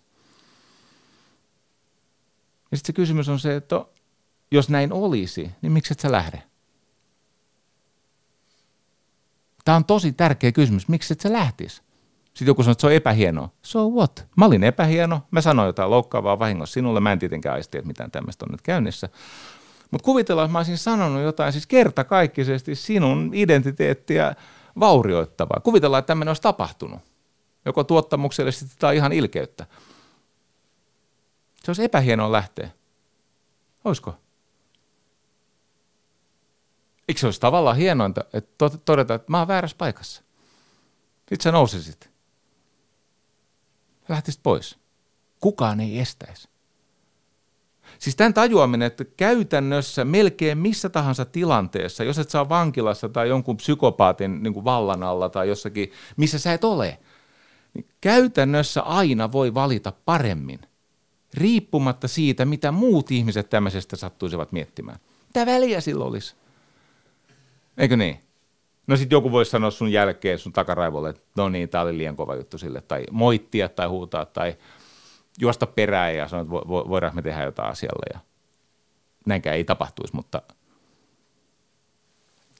Ja 2.72 2.78
sitten 2.78 2.88
se 2.88 2.94
kysymys 2.94 3.30
on 3.30 3.40
se, 3.40 3.56
että 3.56 3.86
jos 4.52 4.70
näin 4.70 4.94
olisi, 4.94 5.52
niin 5.62 5.72
miksi 5.72 5.94
et 5.94 6.00
sä 6.00 6.12
lähde? 6.12 6.44
Tämä 9.66 9.76
on 9.76 9.86
tosi 9.86 10.12
tärkeä 10.12 10.52
kysymys. 10.52 10.88
Miksi 10.88 11.14
et 11.14 11.22
sä 11.22 11.34
lähtisi? 11.34 11.82
Sitten 12.36 12.48
joku 12.48 12.64
sanoo, 12.64 12.72
että 12.72 12.82
se 12.82 12.88
on 12.88 12.94
epähienoa. 12.94 13.50
So 13.62 13.90
what? 13.90 14.28
Mä 14.38 14.46
olin 14.46 14.64
epähieno. 14.64 15.22
Mä 15.32 15.42
sanoin 15.42 15.68
jotain 15.68 15.90
loukkaavaa 15.90 16.40
vahingossa 16.40 16.74
sinulle. 16.74 17.00
Mä 17.00 17.12
en 17.12 17.20
tietenkään 17.20 17.56
aisti, 17.56 17.78
että 17.78 17.88
mitään 17.88 18.12
tämmöistä 18.12 18.46
on 18.46 18.52
nyt 18.52 18.62
käynnissä. 18.62 19.10
Mutta 19.92 20.06
kuvitellaan, 20.06 20.46
että 20.46 20.52
mä 20.52 20.60
olisin 20.60 20.78
sanonut 20.78 21.24
jotain 21.24 21.52
siis 21.52 21.68
kertakaikkisesti 21.68 22.76
sinun 22.76 23.32
identiteettiä 23.34 24.36
vaurioittavaa. 24.80 25.60
Kuvitellaan, 25.64 26.00
että 26.00 26.08
tämmöinen 26.08 26.30
olisi 26.30 26.42
tapahtunut. 26.42 27.00
Joko 27.66 27.84
tuottamuksellisesti 27.84 28.76
tai 28.80 28.96
ihan 28.96 29.14
ilkeyttä. 29.14 29.66
Se 31.64 31.72
olisi 31.72 31.84
epähienoa 31.84 32.32
lähteä. 32.32 32.70
Olisiko? 33.84 34.16
Eikö 37.08 37.20
se 37.20 37.28
olisi 37.28 37.42
tavallaan 37.42 37.78
hienointa, 37.78 38.24
että 38.34 38.70
todeta, 38.86 39.14
että 39.14 39.32
mä 39.32 39.40
oon 39.40 39.48
väärässä 39.48 39.78
paikassa? 39.78 40.22
Sitten 41.18 41.42
sä 41.44 41.52
nousisit. 41.52 42.15
Lähtisit 44.10 44.44
pois. 44.44 44.78
Kukaan 45.40 45.80
ei 45.80 46.00
estäisi. 46.00 46.48
Siis 48.00 48.16
tämän 48.16 48.34
tajuaminen, 48.34 48.86
että 48.86 49.06
käytännössä 49.06 50.06
melkein 50.06 50.58
missä 50.58 50.90
tahansa 50.90 51.26
tilanteessa, 51.26 52.04
jos 52.04 52.20
et 52.20 52.30
saa 52.30 52.50
vankilassa 52.50 53.10
tai 53.10 53.30
jonkun 53.30 53.58
psykopaatin 53.58 54.44
niin 54.44 54.54
kuin 54.54 54.64
vallan 54.64 55.04
alla 55.04 55.30
tai 55.30 55.48
jossakin, 55.48 55.92
missä 56.18 56.40
sä 56.40 56.54
et 56.54 56.64
ole, 56.64 57.00
niin 57.74 57.86
käytännössä 58.02 58.82
aina 58.82 59.32
voi 59.32 59.54
valita 59.54 59.94
paremmin, 60.06 60.60
riippumatta 61.34 62.08
siitä, 62.08 62.46
mitä 62.46 62.72
muut 62.72 63.12
ihmiset 63.12 63.50
tämmöisestä 63.50 63.96
sattuisivat 63.96 64.52
miettimään. 64.52 65.00
Mitä 65.28 65.46
väliä 65.46 65.82
silloin 65.82 66.10
olisi? 66.10 66.36
Eikö 67.78 67.98
niin? 67.98 68.25
No 68.88 68.96
sitten 68.98 69.16
joku 69.16 69.32
voisi 69.32 69.52
sanoa 69.52 69.72
sun 69.72 69.92
jälkeen 69.92 70.40
sun 70.40 70.54
takaraivolle, 70.54 71.10
että 71.10 71.22
no 71.38 71.50
niin, 71.50 71.70
tämä 71.70 71.82
oli 71.82 71.98
liian 71.98 72.16
kova 72.16 72.36
juttu 72.36 72.58
sille, 72.58 72.82
tai 72.82 73.04
moittia 73.12 73.70
tai 73.70 73.88
huutaa 73.88 74.26
tai 74.26 74.56
juosta 75.40 75.68
perään 75.68 76.16
ja 76.16 76.28
sanoa, 76.28 76.42
että 76.42 76.52
vo, 76.52 76.64
vo, 76.68 76.90
voidaan 76.90 77.16
me 77.16 77.22
tehdä 77.22 77.44
jotain 77.44 77.72
asialle 77.72 78.06
ja 78.14 78.20
näinkään 79.26 79.56
ei 79.56 79.64
tapahtuisi, 79.64 80.16
mutta 80.16 80.42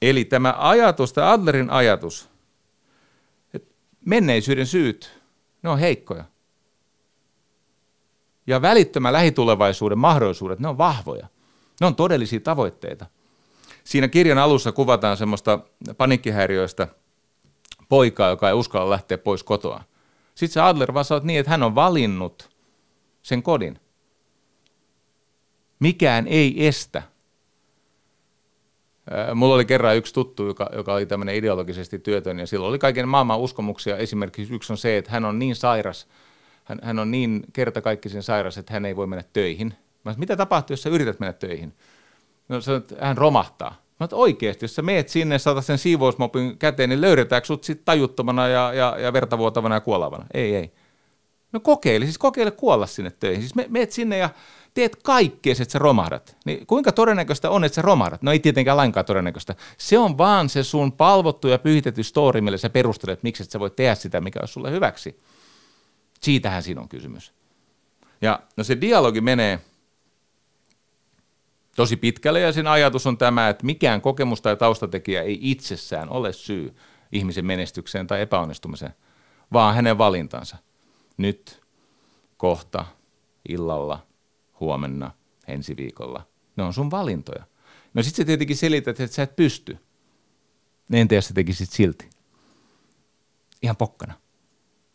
Eli 0.02 0.24
tämä 0.24 0.54
ajatus, 0.58 1.12
tämä 1.12 1.32
Adlerin 1.32 1.70
ajatus, 1.70 2.28
että 3.54 3.74
menneisyyden 4.04 4.66
syyt, 4.66 5.22
ne 5.62 5.70
on 5.70 5.78
heikkoja. 5.78 6.24
Ja 8.46 8.62
välittömän 8.62 9.12
lähitulevaisuuden 9.12 9.98
mahdollisuudet, 9.98 10.58
ne 10.58 10.68
on 10.68 10.78
vahvoja. 10.78 11.26
Ne 11.80 11.86
on 11.86 11.96
todellisia 11.96 12.40
tavoitteita. 12.40 13.06
Siinä 13.86 14.08
kirjan 14.08 14.38
alussa 14.38 14.72
kuvataan 14.72 15.16
semmoista 15.16 15.58
panikkihäiriöistä 15.96 16.88
poikaa, 17.88 18.30
joka 18.30 18.48
ei 18.48 18.54
uskalla 18.54 18.90
lähteä 18.90 19.18
pois 19.18 19.42
kotoa. 19.42 19.84
Sitten 20.34 20.54
se 20.54 20.60
Adler 20.60 20.94
vaan 20.94 21.04
sanoo 21.04 21.24
niin, 21.24 21.40
että 21.40 21.50
hän 21.50 21.62
on 21.62 21.74
valinnut 21.74 22.50
sen 23.22 23.42
kodin. 23.42 23.80
Mikään 25.78 26.26
ei 26.26 26.66
estä. 26.66 27.02
Mulla 29.34 29.54
oli 29.54 29.64
kerran 29.64 29.96
yksi 29.96 30.14
tuttu, 30.14 30.46
joka, 30.46 30.70
joka 30.72 30.94
oli 30.94 31.06
tämmöinen 31.06 31.34
ideologisesti 31.34 31.98
työtön, 31.98 32.38
ja 32.38 32.46
silloin 32.46 32.70
oli 32.70 32.78
kaiken 32.78 33.08
maailman 33.08 33.38
uskomuksia. 33.38 33.96
Esimerkiksi 33.96 34.54
yksi 34.54 34.72
on 34.72 34.78
se, 34.78 34.98
että 34.98 35.10
hän 35.10 35.24
on 35.24 35.38
niin 35.38 35.56
sairas, 35.56 36.08
hän, 36.64 36.78
hän 36.82 36.98
on 36.98 37.10
niin 37.10 37.42
kertakaikkisen 37.52 38.22
sairas, 38.22 38.58
että 38.58 38.72
hän 38.72 38.84
ei 38.84 38.96
voi 38.96 39.06
mennä 39.06 39.24
töihin. 39.32 39.68
Mä 39.68 40.12
sanoin, 40.12 40.20
mitä 40.20 40.36
tapahtuu, 40.36 40.72
jos 40.72 40.82
sä 40.82 40.90
yrität 40.90 41.20
mennä 41.20 41.32
töihin? 41.32 41.72
No, 42.48 42.60
se, 42.60 42.76
että 42.76 42.94
hän 43.00 43.16
romahtaa. 43.16 43.86
Mä 44.00 44.04
että 44.04 44.16
oikeasti, 44.16 44.64
jos 44.64 44.74
sä 44.74 44.82
meet 44.82 45.08
sinne, 45.08 45.38
saatat 45.38 45.64
sen 45.64 45.78
siivousmopin 45.78 46.58
käteen, 46.58 46.88
niin 46.88 47.00
löydetäänkö 47.00 47.46
sut 47.46 47.64
sit 47.64 47.84
tajuttomana 47.84 48.48
ja, 48.48 48.72
ja, 48.72 48.96
ja 48.98 49.12
vertavuotavana 49.12 49.74
ja 49.74 49.80
kuolavana? 49.80 50.26
Ei, 50.34 50.54
ei. 50.54 50.72
No 51.52 51.60
kokeile, 51.60 52.04
siis 52.04 52.18
kokeile 52.18 52.50
kuolla 52.50 52.86
sinne 52.86 53.10
töihin. 53.10 53.42
Siis 53.42 53.54
me, 53.54 53.66
meet 53.68 53.92
sinne 53.92 54.18
ja 54.18 54.30
teet 54.74 54.96
kaikkea, 55.02 55.52
että 55.52 55.72
sä 55.72 55.78
romahdat. 55.78 56.36
Niin 56.44 56.66
kuinka 56.66 56.92
todennäköistä 56.92 57.50
on, 57.50 57.64
että 57.64 57.76
sä 57.76 57.82
romahdat? 57.82 58.22
No 58.22 58.32
ei 58.32 58.38
tietenkään 58.38 58.76
lainkaan 58.76 59.06
todennäköistä. 59.06 59.54
Se 59.78 59.98
on 59.98 60.18
vaan 60.18 60.48
se 60.48 60.62
sun 60.62 60.92
palvottu 60.92 61.48
ja 61.48 61.58
pyhitetty 61.58 62.02
story, 62.02 62.40
millä 62.40 62.58
sä 62.58 62.70
perustelet, 62.70 63.22
miksi 63.22 63.42
et 63.42 63.50
sä 63.50 63.60
voit 63.60 63.76
tehdä 63.76 63.94
sitä, 63.94 64.20
mikä 64.20 64.38
on 64.42 64.48
sulle 64.48 64.70
hyväksi. 64.70 65.18
Siitähän 66.20 66.62
siinä 66.62 66.80
on 66.80 66.88
kysymys. 66.88 67.32
Ja 68.20 68.40
no 68.56 68.64
se 68.64 68.80
dialogi 68.80 69.20
menee 69.20 69.60
tosi 71.76 71.96
pitkälle 71.96 72.40
ja 72.40 72.52
sen 72.52 72.66
ajatus 72.66 73.06
on 73.06 73.18
tämä, 73.18 73.48
että 73.48 73.66
mikään 73.66 74.00
kokemus 74.00 74.42
tai 74.42 74.56
taustatekijä 74.56 75.22
ei 75.22 75.38
itsessään 75.40 76.08
ole 76.08 76.32
syy 76.32 76.76
ihmisen 77.12 77.46
menestykseen 77.46 78.06
tai 78.06 78.20
epäonnistumiseen, 78.20 78.94
vaan 79.52 79.74
hänen 79.74 79.98
valintansa. 79.98 80.56
Nyt, 81.16 81.62
kohta, 82.36 82.84
illalla, 83.48 84.06
huomenna, 84.60 85.10
ensi 85.48 85.76
viikolla. 85.76 86.26
Ne 86.56 86.62
on 86.62 86.72
sun 86.72 86.90
valintoja. 86.90 87.44
No 87.94 88.02
sit 88.02 88.14
sä 88.14 88.24
tietenkin 88.24 88.56
selität, 88.56 89.00
että 89.00 89.16
sä 89.16 89.22
et 89.22 89.36
pysty. 89.36 89.78
Entä 90.92 91.14
jos 91.14 91.28
sä 91.28 91.34
tekisit 91.34 91.70
silti? 91.70 92.10
Ihan 93.62 93.76
pokkana. 93.76 94.14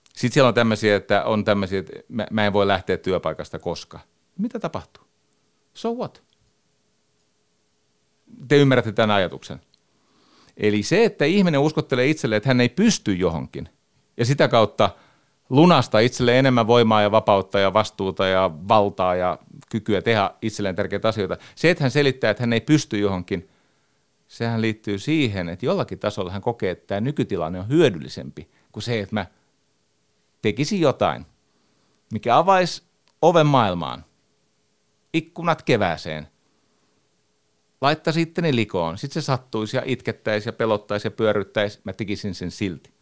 Sitten 0.04 0.34
siellä 0.34 0.48
on 0.48 0.54
tämmöisiä, 0.54 0.96
että 0.96 1.24
on 1.24 1.46
tämmöisiä, 1.46 1.80
että 1.80 1.94
mä, 2.08 2.28
mä 2.32 2.46
en 2.46 2.54
voi 2.54 2.68
lähteä 2.68 2.98
työpaikasta 2.98 3.60
koska. 3.60 4.00
Mitä 4.38 4.60
tapahtuu? 4.60 5.04
So 5.74 5.94
what? 5.94 6.31
Te 8.48 8.58
ymmärrätte 8.58 8.92
tämän 8.92 9.16
ajatuksen. 9.16 9.62
Eli 10.58 10.84
se, 10.84 11.06
että 11.06 11.26
ihminen 11.26 11.60
uskottelee 11.60 12.08
itselle, 12.08 12.36
että 12.36 12.50
hän 12.50 12.62
ei 12.62 12.70
pysty 12.70 13.14
johonkin, 13.14 13.70
ja 14.18 14.26
sitä 14.26 14.48
kautta 14.48 14.90
lunasta 15.50 16.00
itselle 16.00 16.40
enemmän 16.40 16.68
voimaa 16.68 17.02
ja 17.02 17.12
vapautta 17.12 17.60
ja 17.60 17.74
vastuuta 17.74 18.26
ja 18.26 18.52
valtaa 18.68 19.16
ja 19.16 19.40
kykyä 19.72 20.02
tehdä 20.02 20.32
itselleen 20.42 20.76
tärkeitä 20.76 21.08
asioita. 21.08 21.38
Se, 21.56 21.70
että 21.70 21.84
hän 21.84 21.92
selittää, 21.92 22.32
että 22.32 22.44
hän 22.44 22.54
ei 22.54 22.62
pysty 22.62 23.00
johonkin, 23.00 23.50
sehän 24.28 24.62
liittyy 24.62 25.00
siihen, 25.00 25.50
että 25.50 25.66
jollakin 25.66 26.00
tasolla 26.00 26.32
hän 26.32 26.42
kokee, 26.42 26.72
että 26.72 26.88
tämä 26.88 27.02
nykytilanne 27.02 27.60
on 27.60 27.68
hyödyllisempi 27.68 28.50
kuin 28.72 28.84
se, 28.84 29.00
että 29.00 29.16
mä 29.16 29.26
tekisin 30.42 30.82
jotain, 30.82 31.26
mikä 32.14 32.38
avaisi 32.38 32.84
oven 33.22 33.48
maailmaan, 33.48 34.06
ikkunat 35.14 35.62
kevääseen, 35.62 36.28
laittaisi 37.82 38.22
itteni 38.22 38.56
likoon. 38.56 38.98
Sitten 38.98 39.22
se 39.22 39.26
sattuisi 39.26 39.78
ja 39.78 39.84
itkettäisi 39.86 40.50
ja 40.50 40.54
pelottaisi 40.54 41.08
ja 41.08 41.12
pyörryttäisi. 41.12 41.80
Mä 41.84 41.94
tekisin 41.94 42.36
sen 42.36 42.52
silti. 42.52 42.94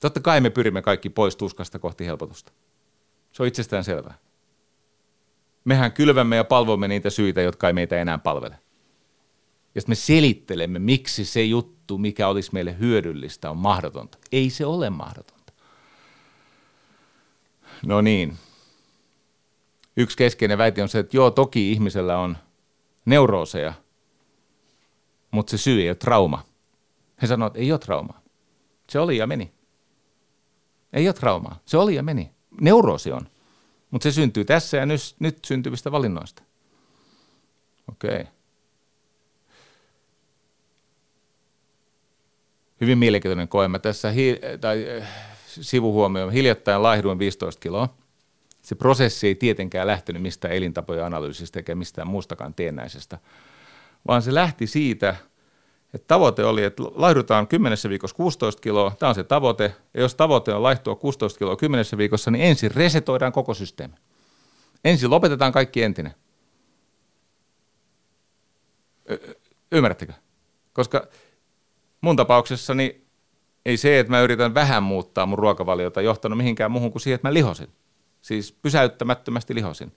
Totta 0.00 0.20
kai 0.20 0.40
me 0.40 0.50
pyrimme 0.50 0.82
kaikki 0.82 1.10
pois 1.10 1.36
tuskasta 1.36 1.78
kohti 1.78 2.06
helpotusta. 2.06 2.52
Se 3.32 3.42
on 3.42 3.46
itsestään 3.46 3.84
selvää. 3.84 4.18
Mehän 5.64 5.92
kylvämme 5.92 6.36
ja 6.36 6.44
palvomme 6.44 6.88
niitä 6.88 7.10
syitä, 7.10 7.42
jotka 7.42 7.66
ei 7.66 7.72
meitä 7.72 7.96
enää 7.96 8.18
palvele. 8.18 8.58
Ja 9.74 9.82
me 9.86 9.94
selittelemme, 9.94 10.78
miksi 10.78 11.24
se 11.24 11.42
juttu, 11.42 11.98
mikä 11.98 12.28
olisi 12.28 12.50
meille 12.52 12.78
hyödyllistä, 12.78 13.50
on 13.50 13.56
mahdotonta. 13.56 14.18
Ei 14.32 14.50
se 14.50 14.66
ole 14.66 14.90
mahdotonta. 14.90 15.52
No 17.86 18.00
niin, 18.00 18.38
yksi 20.00 20.16
keskeinen 20.16 20.58
väite 20.58 20.82
on 20.82 20.88
se, 20.88 20.98
että 20.98 21.16
joo, 21.16 21.30
toki 21.30 21.72
ihmisellä 21.72 22.18
on 22.18 22.36
neurooseja, 23.04 23.72
mutta 25.30 25.50
se 25.50 25.58
syy 25.58 25.80
ei 25.82 25.88
ole 25.88 25.94
trauma. 25.94 26.44
He 27.22 27.26
sanoivat, 27.26 27.50
että 27.50 27.64
ei 27.64 27.72
ole 27.72 27.78
traumaa. 27.78 28.20
Se 28.90 28.98
oli 28.98 29.16
ja 29.16 29.26
meni. 29.26 29.52
Ei 30.92 31.08
ole 31.08 31.14
traumaa. 31.14 31.60
Se 31.64 31.76
oli 31.76 31.94
ja 31.94 32.02
meni. 32.02 32.30
Neuroosi 32.60 33.12
on. 33.12 33.28
Mutta 33.90 34.02
se 34.02 34.12
syntyy 34.12 34.44
tässä 34.44 34.76
ja 34.76 34.86
nyt, 34.86 35.00
nyt 35.18 35.44
syntyvistä 35.44 35.92
valinnoista. 35.92 36.42
Okei. 37.88 38.10
Okay. 38.10 38.26
Hyvin 42.80 42.98
mielenkiintoinen 42.98 43.48
koema. 43.48 43.78
Tässä 43.78 44.10
hi- 44.10 44.40
tai, 44.60 44.86
äh, 45.00 45.08
sivuhuomio. 45.46 46.30
Hiljattain 46.30 46.82
laihduin 46.82 47.18
15 47.18 47.60
kiloa. 47.60 47.99
Se 48.70 48.74
prosessi 48.74 49.26
ei 49.26 49.34
tietenkään 49.34 49.86
lähtenyt 49.86 50.22
mistään 50.22 50.54
elintapojen 50.54 51.04
analyysistä 51.04 51.58
eikä 51.58 51.74
mistään 51.74 52.08
muustakaan 52.08 52.54
teennäisestä, 52.54 53.18
vaan 54.08 54.22
se 54.22 54.34
lähti 54.34 54.66
siitä, 54.66 55.16
että 55.94 56.06
tavoite 56.08 56.44
oli, 56.44 56.64
että 56.64 56.82
laihdutaan 56.82 57.46
10 57.46 57.78
viikossa 57.88 58.16
16 58.16 58.60
kiloa, 58.60 58.92
tämä 58.98 59.08
on 59.08 59.14
se 59.14 59.24
tavoite, 59.24 59.74
ja 59.94 60.00
jos 60.00 60.14
tavoite 60.14 60.54
on 60.54 60.62
laihtua 60.62 60.96
16 60.96 61.38
kiloa 61.38 61.56
10 61.56 61.84
viikossa, 61.96 62.30
niin 62.30 62.44
ensin 62.44 62.70
resetoidaan 62.74 63.32
koko 63.32 63.54
systeemi. 63.54 63.94
Ensin 64.84 65.10
lopetetaan 65.10 65.52
kaikki 65.52 65.82
entinen. 65.82 66.14
Y- 69.08 69.34
ymmärrättekö? 69.72 70.12
Koska 70.72 71.06
mun 72.00 72.16
tapauksessani 72.16 73.06
ei 73.66 73.76
se, 73.76 73.98
että 73.98 74.10
mä 74.10 74.20
yritän 74.20 74.54
vähän 74.54 74.82
muuttaa 74.82 75.26
mun 75.26 75.38
ruokavaliota, 75.38 76.02
johtanut 76.02 76.36
mihinkään 76.36 76.70
muuhun 76.70 76.92
kuin 76.92 77.02
siihen, 77.02 77.14
että 77.14 77.28
mä 77.28 77.34
lihosin. 77.34 77.79
Siis 78.22 78.52
pysäyttämättömästi 78.52 79.54
lihosin. 79.54 79.92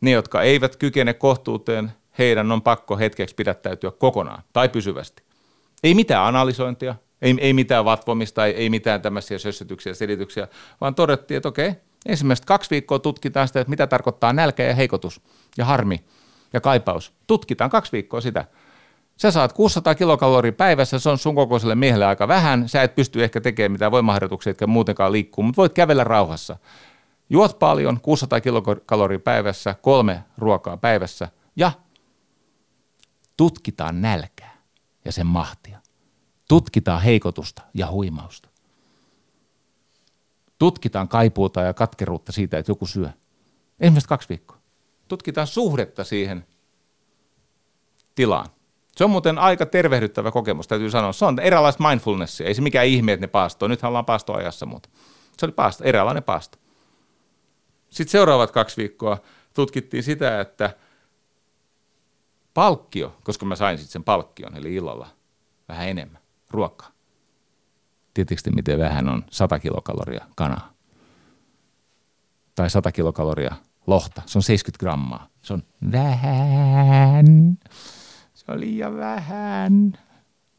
Ne, 0.00 0.10
jotka 0.10 0.42
eivät 0.42 0.76
kykene 0.76 1.14
kohtuuteen, 1.14 1.92
heidän 2.18 2.52
on 2.52 2.62
pakko 2.62 2.96
hetkeksi 2.98 3.34
pidättäytyä 3.34 3.90
kokonaan 3.90 4.42
tai 4.52 4.68
pysyvästi. 4.68 5.22
Ei 5.82 5.94
mitään 5.94 6.26
analysointia, 6.26 6.94
ei, 7.22 7.34
ei 7.40 7.52
mitään 7.52 7.84
vatvomista, 7.84 8.46
ei, 8.46 8.54
ei 8.54 8.70
mitään 8.70 9.02
tämmöisiä 9.02 9.38
sössötyksiä 9.38 9.90
ja 9.90 9.94
selityksiä, 9.94 10.48
vaan 10.80 10.94
todettiin, 10.94 11.36
että 11.36 11.48
okei, 11.48 11.72
ensimmäistä 12.06 12.46
kaksi 12.46 12.70
viikkoa 12.70 12.98
tutkitaan 12.98 13.48
sitä, 13.48 13.60
että 13.60 13.70
mitä 13.70 13.86
tarkoittaa 13.86 14.32
nälkä 14.32 14.62
ja 14.62 14.74
heikotus 14.74 15.20
ja 15.58 15.64
harmi 15.64 16.04
ja 16.52 16.60
kaipaus. 16.60 17.12
Tutkitaan 17.26 17.70
kaksi 17.70 17.92
viikkoa 17.92 18.20
sitä. 18.20 18.44
Sä 19.16 19.30
saat 19.30 19.52
600 19.52 19.94
kilokaloria 19.94 20.52
päivässä, 20.52 20.98
se 20.98 21.10
on 21.10 21.18
sun 21.18 21.34
kokoiselle 21.34 21.74
miehelle 21.74 22.06
aika 22.06 22.28
vähän. 22.28 22.68
Sä 22.68 22.82
et 22.82 22.94
pysty 22.94 23.24
ehkä 23.24 23.40
tekemään 23.40 23.72
mitään 23.72 23.92
voimaharjoituksia, 23.92 24.50
etkä 24.50 24.66
muutenkaan 24.66 25.12
liikkuu, 25.12 25.44
mutta 25.44 25.56
voit 25.56 25.72
kävellä 25.72 26.04
rauhassa. 26.04 26.56
Juot 27.30 27.58
paljon, 27.58 28.00
600 28.00 28.40
kilokaloria 28.40 29.18
päivässä, 29.18 29.74
kolme 29.82 30.24
ruokaa 30.38 30.76
päivässä 30.76 31.28
ja 31.56 31.72
tutkitaan 33.36 34.00
nälkää 34.02 34.56
ja 35.04 35.12
sen 35.12 35.26
mahtia. 35.26 35.78
Tutkitaan 36.48 37.02
heikotusta 37.02 37.62
ja 37.74 37.90
huimausta. 37.90 38.48
Tutkitaan 40.58 41.08
kaipuuta 41.08 41.60
ja 41.60 41.74
katkeruutta 41.74 42.32
siitä, 42.32 42.58
että 42.58 42.70
joku 42.70 42.86
syö. 42.86 43.10
Ensimmäistä 43.80 44.08
kaksi 44.08 44.28
viikkoa. 44.28 44.58
Tutkitaan 45.08 45.46
suhdetta 45.46 46.04
siihen 46.04 46.46
tilaan. 48.14 48.46
Se 48.96 49.04
on 49.04 49.10
muuten 49.10 49.38
aika 49.38 49.66
tervehdyttävä 49.66 50.30
kokemus, 50.30 50.68
täytyy 50.68 50.90
sanoa. 50.90 51.12
Se 51.12 51.24
on 51.24 51.40
eräänlaista 51.40 51.88
mindfulnessia. 51.88 52.46
Ei 52.46 52.54
se 52.54 52.62
mikään 52.62 52.86
ihme, 52.86 53.12
että 53.12 53.26
ne 53.26 53.30
paastoo. 53.30 53.68
Nythän 53.68 53.88
ollaan 53.88 54.04
paastoajassa, 54.04 54.66
mutta 54.66 54.88
se 55.38 55.46
oli 55.46 55.52
paasto, 55.52 55.84
eräänlainen 55.84 56.22
paasto. 56.22 56.58
Sitten 57.90 58.12
seuraavat 58.12 58.50
kaksi 58.50 58.76
viikkoa 58.76 59.18
tutkittiin 59.54 60.02
sitä, 60.02 60.40
että 60.40 60.76
palkkio, 62.54 63.16
koska 63.24 63.46
mä 63.46 63.56
sain 63.56 63.78
sitten 63.78 63.92
sen 63.92 64.04
palkkion, 64.04 64.56
eli 64.56 64.74
illalla 64.74 65.08
vähän 65.68 65.88
enemmän 65.88 66.22
ruokaa. 66.50 66.90
Tietysti 68.14 68.50
miten 68.50 68.78
vähän 68.78 69.08
on 69.08 69.24
100 69.30 69.58
kilokaloria 69.58 70.26
kanaa. 70.36 70.72
Tai 72.54 72.70
100 72.70 72.92
kilokaloria 72.92 73.54
lohta. 73.86 74.22
Se 74.26 74.38
on 74.38 74.42
70 74.42 74.80
grammaa. 74.80 75.28
Se 75.42 75.52
on 75.52 75.62
vähän. 75.92 77.58
Se 78.46 78.52
on 78.52 78.60
liian 78.60 78.96
vähän. 78.96 79.98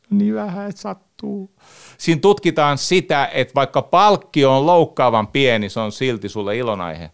Niin 0.09 0.35
vähän, 0.35 0.69
että 0.69 0.81
sattuu. 0.81 1.55
Siinä 1.97 2.21
tutkitaan 2.21 2.77
sitä, 2.77 3.29
että 3.33 3.55
vaikka 3.55 3.81
palkkio 3.81 4.57
on 4.57 4.65
loukkaavan 4.65 5.27
pieni, 5.27 5.69
se 5.69 5.79
on 5.79 5.91
silti 5.91 6.29
sulle 6.29 6.57
ilonaihe. 6.57 7.11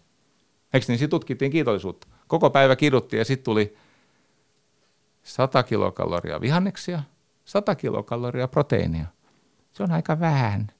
Eikö 0.72 0.86
niin? 0.88 0.98
Siinä 0.98 1.10
tutkittiin 1.10 1.50
kiitollisuutta. 1.50 2.06
Koko 2.26 2.50
päivä 2.50 2.76
kiduttiin 2.76 3.18
ja 3.18 3.24
sitten 3.24 3.44
tuli 3.44 3.76
100 5.22 5.62
kilokaloria 5.62 6.40
vihanneksia, 6.40 7.02
100 7.44 7.74
kilokaloria 7.74 8.48
proteiinia. 8.48 9.06
Se 9.72 9.82
on 9.82 9.92
aika 9.92 10.20
vähän. 10.20 10.72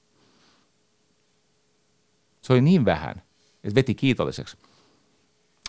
Se 2.43 2.52
oli 2.52 2.60
niin 2.60 2.85
vähän, 2.85 3.23
että 3.64 3.74
veti 3.74 3.94
kiitolliseksi. 3.94 4.56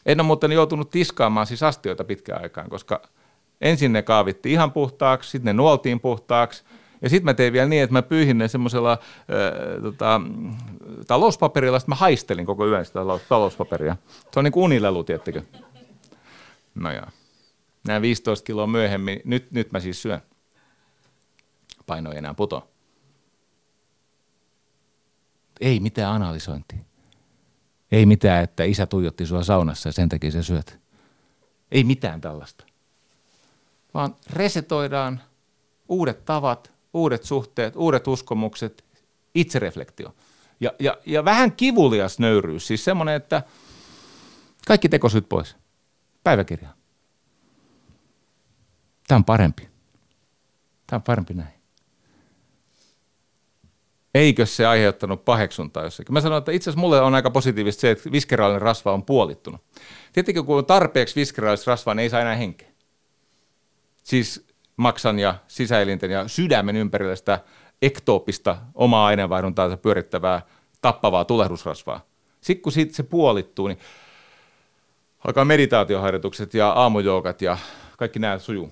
En 0.06 0.20
ole 0.20 0.28
muuten 0.28 0.52
joutunut 0.52 0.90
tiskaamaan 0.90 1.48
siis 1.48 1.64
astioita 1.64 2.04
pitkään 2.04 2.42
aikaan, 2.42 2.70
koska 2.70 3.02
ensin 3.64 3.94
ne 3.94 4.02
kaavittiin 4.02 4.54
ihan 4.54 4.72
puhtaaksi, 4.72 5.30
sitten 5.30 5.46
ne 5.46 5.54
nuoltiin 5.54 6.00
puhtaaksi, 6.00 6.64
ja 7.02 7.10
sitten 7.10 7.26
mä 7.26 7.34
tein 7.34 7.54
vielä 7.54 7.70
niin, 7.70 7.84
että 7.84 7.94
mä 7.94 8.02
pyyhin 8.02 8.38
ne 8.38 8.48
semmoisella 8.48 8.92
äh, 8.92 9.82
tota, 9.82 10.22
talouspaperilla, 11.08 11.80
sitten 11.80 11.92
mä 11.92 11.96
haistelin 11.96 12.46
koko 12.46 12.68
yön 12.68 12.86
sitä 12.86 13.00
talouspaperia. 13.30 13.96
Se 14.32 14.40
on 14.40 14.44
niin 14.44 14.52
kuin 14.52 14.64
unilelu, 14.64 15.04
tiettekö? 15.04 15.42
No 16.76 16.92
joo. 16.92 17.06
Näin 17.88 18.02
15 18.02 18.46
kiloa 18.46 18.68
myöhemmin, 18.68 19.22
nyt, 19.26 19.52
nyt 19.52 19.72
mä 19.72 19.80
siis 19.80 20.02
syön. 20.02 20.22
Paino 21.86 22.12
ei 22.12 22.18
enää 22.18 22.34
puto. 22.34 22.70
Ei 25.62 25.80
mitään 25.80 26.14
analysointia. 26.14 26.80
Ei 27.92 28.06
mitään, 28.06 28.44
että 28.44 28.64
isä 28.64 28.86
tuijotti 28.86 29.26
sua 29.26 29.44
saunassa 29.44 29.90
ja 29.90 29.94
sen 29.94 30.10
takia 30.10 30.32
sä 30.32 30.44
syöt. 30.44 30.80
Ei 31.72 31.84
mitään 31.84 32.22
tällaista. 32.22 32.66
Vaan 33.94 34.16
resetoidaan 34.30 35.22
uudet 35.90 36.26
tavat, 36.26 36.74
uudet 36.94 37.24
suhteet, 37.24 37.76
uudet 37.76 38.08
uskomukset, 38.08 38.86
itsereflektio. 39.36 40.16
Ja, 40.60 40.72
ja, 40.80 40.98
ja 41.06 41.26
vähän 41.26 41.52
kivulias 41.52 42.20
nöyryys, 42.20 42.68
siis 42.68 42.86
semmoinen, 42.86 43.16
että 43.16 43.44
kaikki 44.68 44.90
tekosyt 44.90 45.30
pois. 45.30 45.56
Päiväkirja. 46.24 46.70
Tämä 49.08 49.18
on 49.18 49.26
parempi. 49.26 49.70
Tämä 50.88 50.98
on 50.98 51.04
parempi 51.04 51.34
näin. 51.34 51.54
Eikö 54.14 54.46
se 54.46 54.66
aiheuttanut 54.66 55.26
paheksuntaa 55.26 55.84
jossakin? 55.84 56.14
Mä 56.14 56.22
sanoin, 56.22 56.40
että 56.40 56.52
itse 56.52 56.70
asiassa 56.70 56.80
mulle 56.80 57.02
on 57.02 57.16
aika 57.16 57.32
positiivista 57.32 57.82
se, 57.82 57.92
että 57.92 58.12
viskeraalinen 58.12 58.62
rasva 58.62 58.94
on 58.94 59.04
puolittunut. 59.04 59.62
Tietenkin 60.14 60.46
kun 60.46 60.58
on 60.58 60.66
tarpeeksi 60.66 61.16
viskeraalista 61.16 61.72
rasvaa, 61.72 61.96
niin 61.96 62.04
ei 62.04 62.10
saa 62.10 62.22
enää 62.22 62.36
henkeä. 62.36 62.73
Siis 64.04 64.48
maksan 64.78 65.20
ja 65.20 65.36
sisäelinten 65.48 66.12
ja 66.12 66.28
sydämen 66.28 66.76
ympärillä 66.76 67.16
sitä 67.16 67.40
ektooppista 67.82 68.58
omaa 68.76 69.06
aineenvaihduntaansa 69.06 69.78
pyörittävää 69.78 70.42
tappavaa 70.82 71.26
tulehdusrasvaa. 71.26 72.06
Sitten 72.42 72.62
kun 72.62 72.72
siitä 72.72 72.96
se 72.96 73.04
puolittuu, 73.04 73.68
niin 73.68 73.80
alkaa 75.28 75.46
meditaatioharjoitukset 75.46 76.54
ja 76.54 76.70
aamujoukat 76.70 77.42
ja 77.42 77.58
kaikki 77.98 78.20
nämä 78.20 78.40
sujuu. 78.40 78.72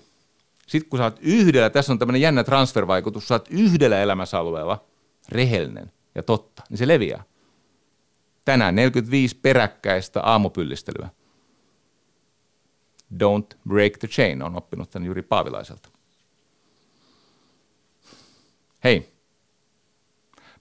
Sitten 0.68 0.90
kun 0.90 1.00
sä 1.00 1.04
oot 1.04 1.20
yhdellä, 1.22 1.70
tässä 1.70 1.92
on 1.92 2.00
tämmöinen 2.00 2.22
jännä 2.22 2.44
transfervaikutus, 2.44 3.28
sä 3.28 3.36
oot 3.36 3.48
yhdellä 3.50 4.02
elämäsalueella 4.02 4.86
rehellinen 5.30 5.92
ja 6.16 6.24
totta, 6.24 6.64
niin 6.70 6.78
se 6.78 6.88
leviää. 6.88 7.24
Tänään 8.46 8.76
45 8.76 9.40
peräkkäistä 9.42 10.22
aamupyllistelyä. 10.22 11.10
Don't 13.14 13.58
break 13.68 13.98
the 13.98 14.08
chain, 14.08 14.44
on 14.44 14.56
oppinut 14.56 14.90
tämän 14.90 15.06
Juri 15.06 15.22
Paavilaiselta. 15.22 15.90
Hei, 18.84 19.14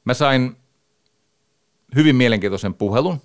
mä 0.05 0.15
sain 0.15 0.57
hyvin 1.95 2.17
mielenkiintoisen 2.17 2.75
puhelun. 2.75 3.21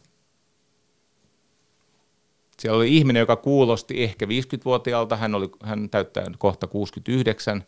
Siellä 2.59 2.77
oli 2.77 2.97
ihminen, 2.97 3.19
joka 3.19 3.35
kuulosti 3.35 4.03
ehkä 4.03 4.25
50-vuotiaalta, 4.25 5.15
hän, 5.17 5.35
oli, 5.35 5.49
hän 5.63 5.89
täyttää 5.89 6.25
kohta 6.37 6.67
69. 6.67 7.63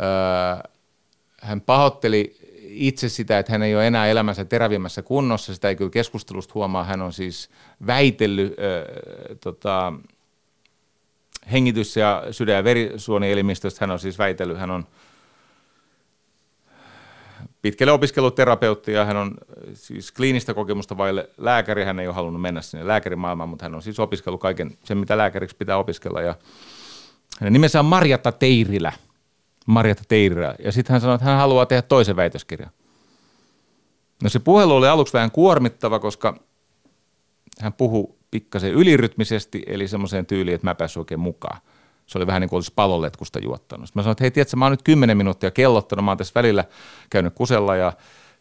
Öö, 0.00 0.70
hän 1.40 1.60
pahoitteli 1.60 2.36
itse 2.62 3.08
sitä, 3.08 3.38
että 3.38 3.52
hän 3.52 3.62
ei 3.62 3.74
ole 3.74 3.86
enää 3.86 4.06
elämänsä 4.06 4.44
terävimmässä 4.44 5.02
kunnossa, 5.02 5.54
sitä 5.54 5.68
ei 5.68 5.76
kyllä 5.76 5.90
keskustelusta 5.90 6.54
huomaa, 6.54 6.84
hän 6.84 7.02
on 7.02 7.12
siis 7.12 7.50
väitellyt 7.86 8.58
öö, 8.58 8.84
tota, 9.40 9.92
hengitys- 11.46 11.96
ja 11.96 12.22
sydän- 12.30 12.56
ja 12.56 12.64
verisuonielimistöstä, 12.64 13.78
hän 13.80 13.90
on 13.90 13.98
siis 13.98 14.18
väitellyt, 14.18 14.58
hän 14.58 14.70
on 14.70 14.86
pitkälle 17.62 17.92
opiskellut 17.92 18.38
ja 18.86 19.04
hän 19.04 19.16
on 19.16 19.34
siis 19.74 20.12
kliinistä 20.12 20.54
kokemusta 20.54 20.96
vaille 20.96 21.30
lääkäri. 21.38 21.84
Hän 21.84 22.00
ei 22.00 22.06
ole 22.06 22.14
halunnut 22.14 22.42
mennä 22.42 22.62
sinne 22.62 22.86
lääkärimaailmaan, 22.86 23.48
mutta 23.48 23.64
hän 23.64 23.74
on 23.74 23.82
siis 23.82 24.00
opiskellut 24.00 24.40
kaiken 24.40 24.78
sen, 24.84 24.98
mitä 24.98 25.18
lääkäriksi 25.18 25.56
pitää 25.56 25.76
opiskella. 25.76 26.20
Ja 26.20 26.34
hänen 27.40 27.52
nimensä 27.52 27.78
on 27.80 27.86
Marjatta 27.86 28.32
Teirilä. 28.32 28.92
Marjatta 29.66 30.04
Teirilä. 30.08 30.54
Ja 30.64 30.72
sitten 30.72 30.94
hän 30.94 31.00
sanoi, 31.00 31.14
että 31.14 31.24
hän 31.24 31.38
haluaa 31.38 31.66
tehdä 31.66 31.82
toisen 31.82 32.16
väitöskirjan. 32.16 32.70
No 34.22 34.28
se 34.28 34.38
puhelu 34.38 34.76
oli 34.76 34.88
aluksi 34.88 35.12
vähän 35.12 35.30
kuormittava, 35.30 35.98
koska 35.98 36.40
hän 37.60 37.72
puhui 37.72 38.14
pikkasen 38.32 38.72
ylirytmisesti, 38.72 39.62
eli 39.66 39.88
semmoiseen 39.88 40.26
tyyliin, 40.26 40.54
että 40.54 40.66
mä 40.66 40.74
pääsin 40.74 41.00
oikein 41.00 41.20
mukaan. 41.20 41.60
Se 42.06 42.18
oli 42.18 42.26
vähän 42.26 42.40
niin 42.40 42.48
kuin 42.48 42.56
olisi 42.56 42.72
paloletkusta 42.76 43.38
juottanut. 43.38 43.86
Sitten 43.86 44.00
mä 44.00 44.02
sanoin, 44.02 44.12
että 44.12 44.24
hei, 44.24 44.30
tiedätkö, 44.30 44.56
mä 44.56 44.64
oon 44.64 44.72
nyt 44.72 44.82
10 44.82 45.16
minuuttia 45.16 45.50
kellottanut, 45.50 46.04
mä 46.04 46.10
oon 46.10 46.18
tässä 46.18 46.32
välillä 46.34 46.64
käynyt 47.10 47.34
kusella 47.34 47.76
ja 47.76 47.92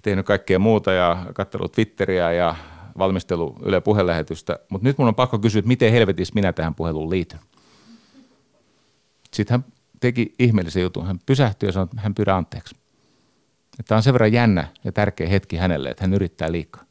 tehnyt 0.01 0.25
kaikkea 0.25 0.59
muuta 0.59 0.91
ja 0.91 1.25
katsellut 1.33 1.71
Twitteriä 1.71 2.31
ja 2.31 2.55
valmistelu 2.97 3.55
Yle 3.65 3.81
puhelähetystä, 3.81 4.59
mutta 4.69 4.87
nyt 4.87 4.97
mun 4.97 5.07
on 5.07 5.15
pakko 5.15 5.39
kysyä, 5.39 5.59
että 5.59 5.67
miten 5.67 5.91
helvetissä 5.91 6.33
minä 6.33 6.53
tähän 6.53 6.75
puheluun 6.75 7.09
liityn. 7.09 7.39
Sitten 9.33 9.53
hän 9.53 9.73
teki 9.99 10.33
ihmeellisen 10.39 10.83
jutun. 10.83 11.07
Hän 11.07 11.19
pysähtyi 11.25 11.69
ja 11.69 11.73
sanoi, 11.73 11.83
että 11.83 12.01
hän 12.01 12.15
pyydä 12.15 12.35
anteeksi. 12.35 12.75
Tämä 13.87 13.97
on 13.97 14.03
sen 14.03 14.13
verran 14.13 14.33
jännä 14.33 14.67
ja 14.83 14.91
tärkeä 14.91 15.27
hetki 15.27 15.57
hänelle, 15.57 15.89
että 15.89 16.03
hän 16.03 16.13
yrittää 16.13 16.51
liikaa. 16.51 16.83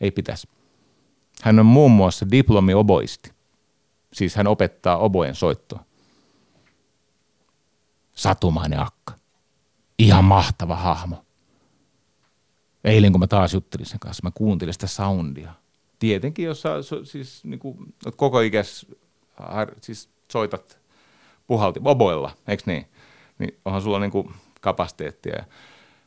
Ei 0.00 0.10
pitäisi. 0.10 0.48
Hän 1.42 1.58
on 1.58 1.66
muun 1.66 1.90
muassa 1.90 2.26
diplomi-oboisti. 2.30 3.32
Siis 4.12 4.36
hän 4.36 4.46
opettaa 4.46 4.98
obojen 4.98 5.34
soittoa. 5.34 5.84
Satumainen 8.14 8.80
akka. 8.80 9.14
Ihan 9.98 10.24
mahtava 10.24 10.76
hahmo. 10.76 11.24
Eilen 12.84 13.12
kun 13.12 13.20
mä 13.20 13.26
taas 13.26 13.54
juttelin 13.54 13.86
sen 13.86 13.98
kanssa, 13.98 14.20
mä 14.22 14.30
kuuntelin 14.30 14.72
sitä 14.72 14.86
soundia. 14.86 15.52
Tietenkin, 15.98 16.44
jos 16.44 16.62
sä 16.62 16.70
siis, 17.04 17.44
niin 17.44 17.60
kuin, 17.60 17.94
koko 18.16 18.40
ikäs 18.40 18.86
siis 19.80 20.08
soitat 20.32 20.78
puhalti 21.46 21.80
oboilla, 21.84 22.30
eikö 22.48 22.62
niin? 22.66 22.88
Niin 23.38 23.58
onhan 23.64 23.82
sulla 23.82 23.98
niin 23.98 24.10
kuin 24.10 24.34
kapasiteettia. 24.60 25.36
Ja 25.36 25.44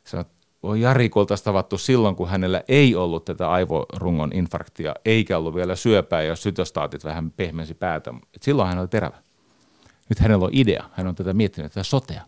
sanot, 0.04 0.28
on 0.64 0.82
Jari 0.82 1.10
oltaisiin 1.16 1.46
tavattu 1.46 1.78
silloin, 1.78 2.16
kun 2.16 2.30
hänellä 2.30 2.64
ei 2.68 2.96
ollut 2.96 3.26
tätä 3.26 3.52
aivorungon 3.52 4.32
infarktia, 4.34 4.96
eikä 5.06 5.38
ollut 5.38 5.56
vielä 5.56 5.76
syöpää 5.76 6.22
ja 6.22 6.36
sytostaatit 6.36 7.04
vähän 7.04 7.32
pehmensi 7.32 7.74
päätä. 7.74 8.14
Et 8.36 8.44
silloin 8.44 8.70
hän 8.70 8.80
oli 8.80 8.88
terävä. 8.88 9.18
Nyt 10.10 10.20
hänellä 10.20 10.46
on 10.46 10.52
idea, 10.54 10.90
hän 10.94 11.08
on 11.08 11.16
tätä 11.16 11.34
miettinyt, 11.34 11.72
tätä 11.72 11.84
sotea. 11.84 12.22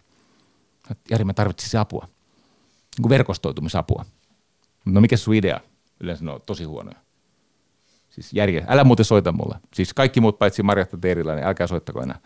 Jari, 1.10 1.24
mä 1.24 1.34
tarvitsisin 1.34 1.80
apua, 1.80 2.04
niin 2.04 3.02
kuin 3.02 3.10
verkostoitumisapua. 3.10 4.06
No 4.86 5.02
mikä 5.02 5.18
sun 5.18 5.34
idea? 5.34 5.60
Yleensä 6.00 6.26
ne 6.26 6.32
on 6.32 6.42
tosi 6.46 6.64
huonoja. 6.64 6.98
Siis 8.10 8.34
järje, 8.34 8.66
älä 8.68 8.84
muuten 8.84 9.06
soita 9.06 9.32
mulle. 9.32 9.56
Siis 9.74 9.94
kaikki 9.94 10.22
muut 10.22 10.40
paitsi 10.40 10.64
Marjatta 10.64 10.98
Teerillä, 10.98 11.36
niin 11.36 11.46
älkää 11.46 11.68
soittako 11.68 12.02
enää. 12.02 12.20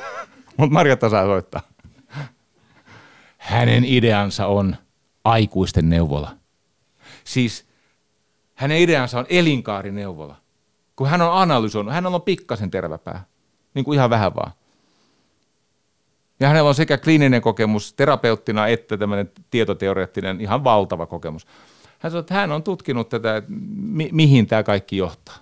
Mutta 0.56 0.74
Marjatta 0.74 1.08
saa 1.08 1.24
soittaa. 1.24 1.60
Hänen 3.38 3.84
ideansa 3.84 4.46
on 4.46 4.76
aikuisten 5.24 5.90
neuvola. 5.90 6.36
Siis 7.24 7.66
hänen 8.54 8.78
ideansa 8.78 9.18
on 9.18 9.26
elinkaarineuvola. 9.28 10.36
Kun 10.96 11.08
hän 11.08 11.22
on 11.22 11.32
analysoinut, 11.32 11.94
hän 11.94 12.06
on 12.06 12.22
pikkasen 12.22 12.70
terväpää. 12.70 13.24
Niin 13.74 13.84
kuin 13.84 13.96
ihan 13.96 14.10
vähän 14.10 14.34
vaan. 14.34 14.52
Ja 16.40 16.48
hänellä 16.48 16.68
on 16.68 16.74
sekä 16.74 16.98
kliininen 16.98 17.42
kokemus 17.42 17.92
terapeuttina 17.92 18.66
että 18.66 18.96
tämmöinen 18.96 19.30
tietoteoreettinen 19.50 20.40
ihan 20.40 20.64
valtava 20.64 21.06
kokemus. 21.06 21.46
Hän 21.98 22.10
sanoi, 22.12 22.20
että 22.20 22.34
hän 22.34 22.52
on 22.52 22.62
tutkinut 22.62 23.08
tätä, 23.08 23.36
että 23.36 23.50
mi- 23.76 24.10
mihin 24.12 24.46
tämä 24.46 24.62
kaikki 24.62 24.96
johtaa. 24.96 25.36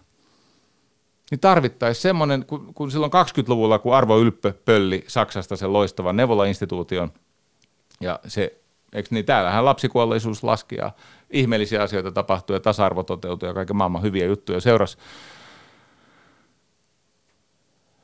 Niin 1.31 1.40
tarvittaisiin 1.40 2.03
semmoinen, 2.03 2.44
kun, 2.47 2.74
kun 2.74 2.90
silloin 2.90 3.12
20-luvulla, 3.12 3.78
kun 3.78 3.94
Arvo 3.94 4.19
Ylppö 4.19 4.53
pölli 4.65 5.05
Saksasta 5.09 5.57
sen 5.57 5.73
loistavan 5.73 6.16
neuvola-instituution, 6.16 7.12
ja 8.01 8.20
se, 8.27 8.61
eikö 8.93 9.09
niin, 9.11 9.25
täällähän 9.25 9.65
lapsikuolleisuus 9.65 10.45
laski 10.45 10.75
ja 10.77 10.93
ihmeellisiä 11.31 11.83
asioita 11.83 12.13
tapahtui 12.13 12.57
ja 12.57 12.61
tasa-arvo 12.61 13.03
toteutui 13.03 13.49
ja 13.49 13.55
kaiken 13.55 13.77
maailman 13.77 14.03
hyviä 14.03 14.27
juttuja 14.27 14.61
seurasi 14.61 14.99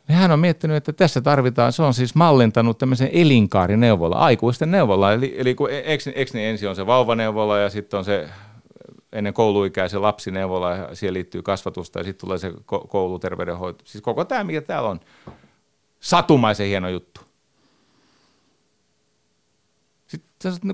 niin 0.08 0.20
hän 0.20 0.30
on 0.30 0.38
miettinyt, 0.38 0.76
että 0.76 0.92
tässä 0.92 1.20
tarvitaan, 1.20 1.72
se 1.72 1.82
on 1.82 1.94
siis 1.94 2.14
mallintanut 2.14 2.78
tämmöisen 2.78 3.10
elinkaarineuvola, 3.12 4.16
aikuisten 4.16 4.70
neuvola. 4.70 5.12
Eli, 5.12 5.34
eli 5.38 5.54
kun, 5.54 5.70
eikö 5.70 6.10
niin 6.32 6.48
ensin 6.48 6.68
on 6.68 6.76
se 6.76 6.86
vauvaneuvola 6.86 7.58
ja 7.58 7.70
sitten 7.70 7.98
on 7.98 8.04
se 8.04 8.28
ennen 9.12 9.34
kouluikäisen 9.34 10.02
lapsineuvola 10.02 10.70
ja 10.70 10.94
siihen 10.94 11.14
liittyy 11.14 11.42
kasvatusta 11.42 11.98
ja 11.98 12.04
sitten 12.04 12.20
tulee 12.20 12.38
se 12.38 12.52
kouluterveydenhoito. 12.88 13.84
Siis 13.84 14.02
koko 14.02 14.24
tämä, 14.24 14.44
mikä 14.44 14.62
täällä 14.62 14.88
on, 14.88 15.00
satumaisen 16.00 16.66
hieno 16.66 16.88
juttu. 16.88 17.20
Sitten 20.06 20.28
kun 20.30 20.30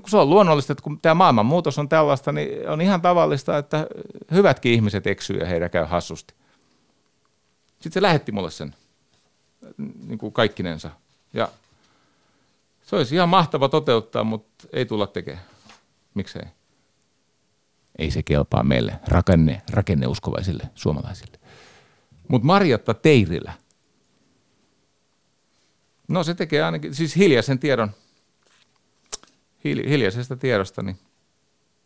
se 0.07 0.17
on 0.17 0.31
luonnollista, 0.31 0.73
että 0.73 0.83
kun 0.83 1.01
tämä 1.01 1.15
maailmanmuutos 1.15 1.79
on 1.79 1.89
tällaista, 1.89 2.33
niin 2.33 2.69
on 2.69 2.81
ihan 2.81 3.01
tavallista, 3.01 3.59
että 3.59 3.87
hyvätkin 4.33 4.73
ihmiset 4.73 5.07
eksyy 5.07 5.37
ja 5.37 5.47
heidän 5.47 5.71
käy 5.71 5.85
hassusti. 5.85 6.35
Sitten 7.71 7.93
se 7.93 8.03
lähetti 8.03 8.33
mulle 8.33 8.51
sen 8.51 8.75
niin 10.07 10.19
kuin 10.19 10.33
kaikkinensa. 10.33 10.91
Ja 11.35 11.49
se 12.83 12.97
olisi 12.97 13.15
ihan 13.15 13.29
mahtava 13.29 13.69
toteuttaa, 13.69 14.25
mutta 14.25 14.69
ei 14.73 14.87
tulla 14.87 15.07
tekemään. 15.07 15.45
Miksei? 16.15 16.43
Ei 17.99 18.11
se 18.11 18.23
kelpaa 18.23 18.63
meille, 18.63 19.01
rakenne, 19.09 19.63
rakenneuskovaisille 19.73 20.71
suomalaisille. 20.75 21.39
Mutta 22.29 22.47
Marjatta 22.47 22.95
Teirillä, 22.95 23.53
no 26.09 26.25
se 26.25 26.35
tekee 26.35 26.63
ainakin, 26.63 26.95
siis 26.95 27.17
hiljaisen 27.17 27.59
tiedon, 27.59 27.91
hiljaisesta 29.65 30.37
tiedosta, 30.37 30.83
niin 30.83 30.99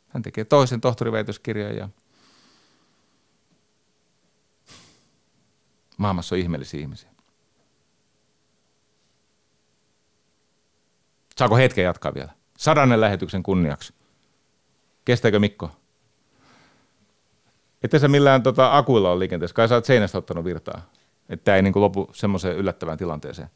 hän 0.08 0.22
tekee 0.22 0.44
toisen 0.44 0.80
tohtoriväitöskirjan 0.80 1.76
ja 1.76 1.88
maailmassa 5.96 6.34
on 6.34 6.38
ihmeellisiä 6.38 6.80
ihmisiä. 6.80 7.10
Saako 11.36 11.56
hetken 11.56 11.84
jatkaa 11.84 12.14
vielä? 12.14 12.30
Sadannen 12.58 13.00
lähetyksen 13.00 13.42
kunniaksi. 13.42 13.94
Kestääkö 15.04 15.38
Mikko? 15.38 15.70
Että 17.82 17.98
sä 17.98 18.08
millään 18.08 18.42
tota, 18.42 18.76
akuilla 18.76 19.12
on 19.12 19.18
liikenteessä. 19.18 19.54
Kai 19.54 19.68
sä 19.68 19.74
oot 19.74 19.84
seinästä 19.84 20.18
ottanut 20.18 20.44
virtaa. 20.44 20.90
Että 21.28 21.56
ei 21.56 21.62
niin 21.62 21.72
lopu 21.74 22.10
semmoiseen 22.12 22.56
yllättävään 22.56 22.98
tilanteeseen. 22.98 23.50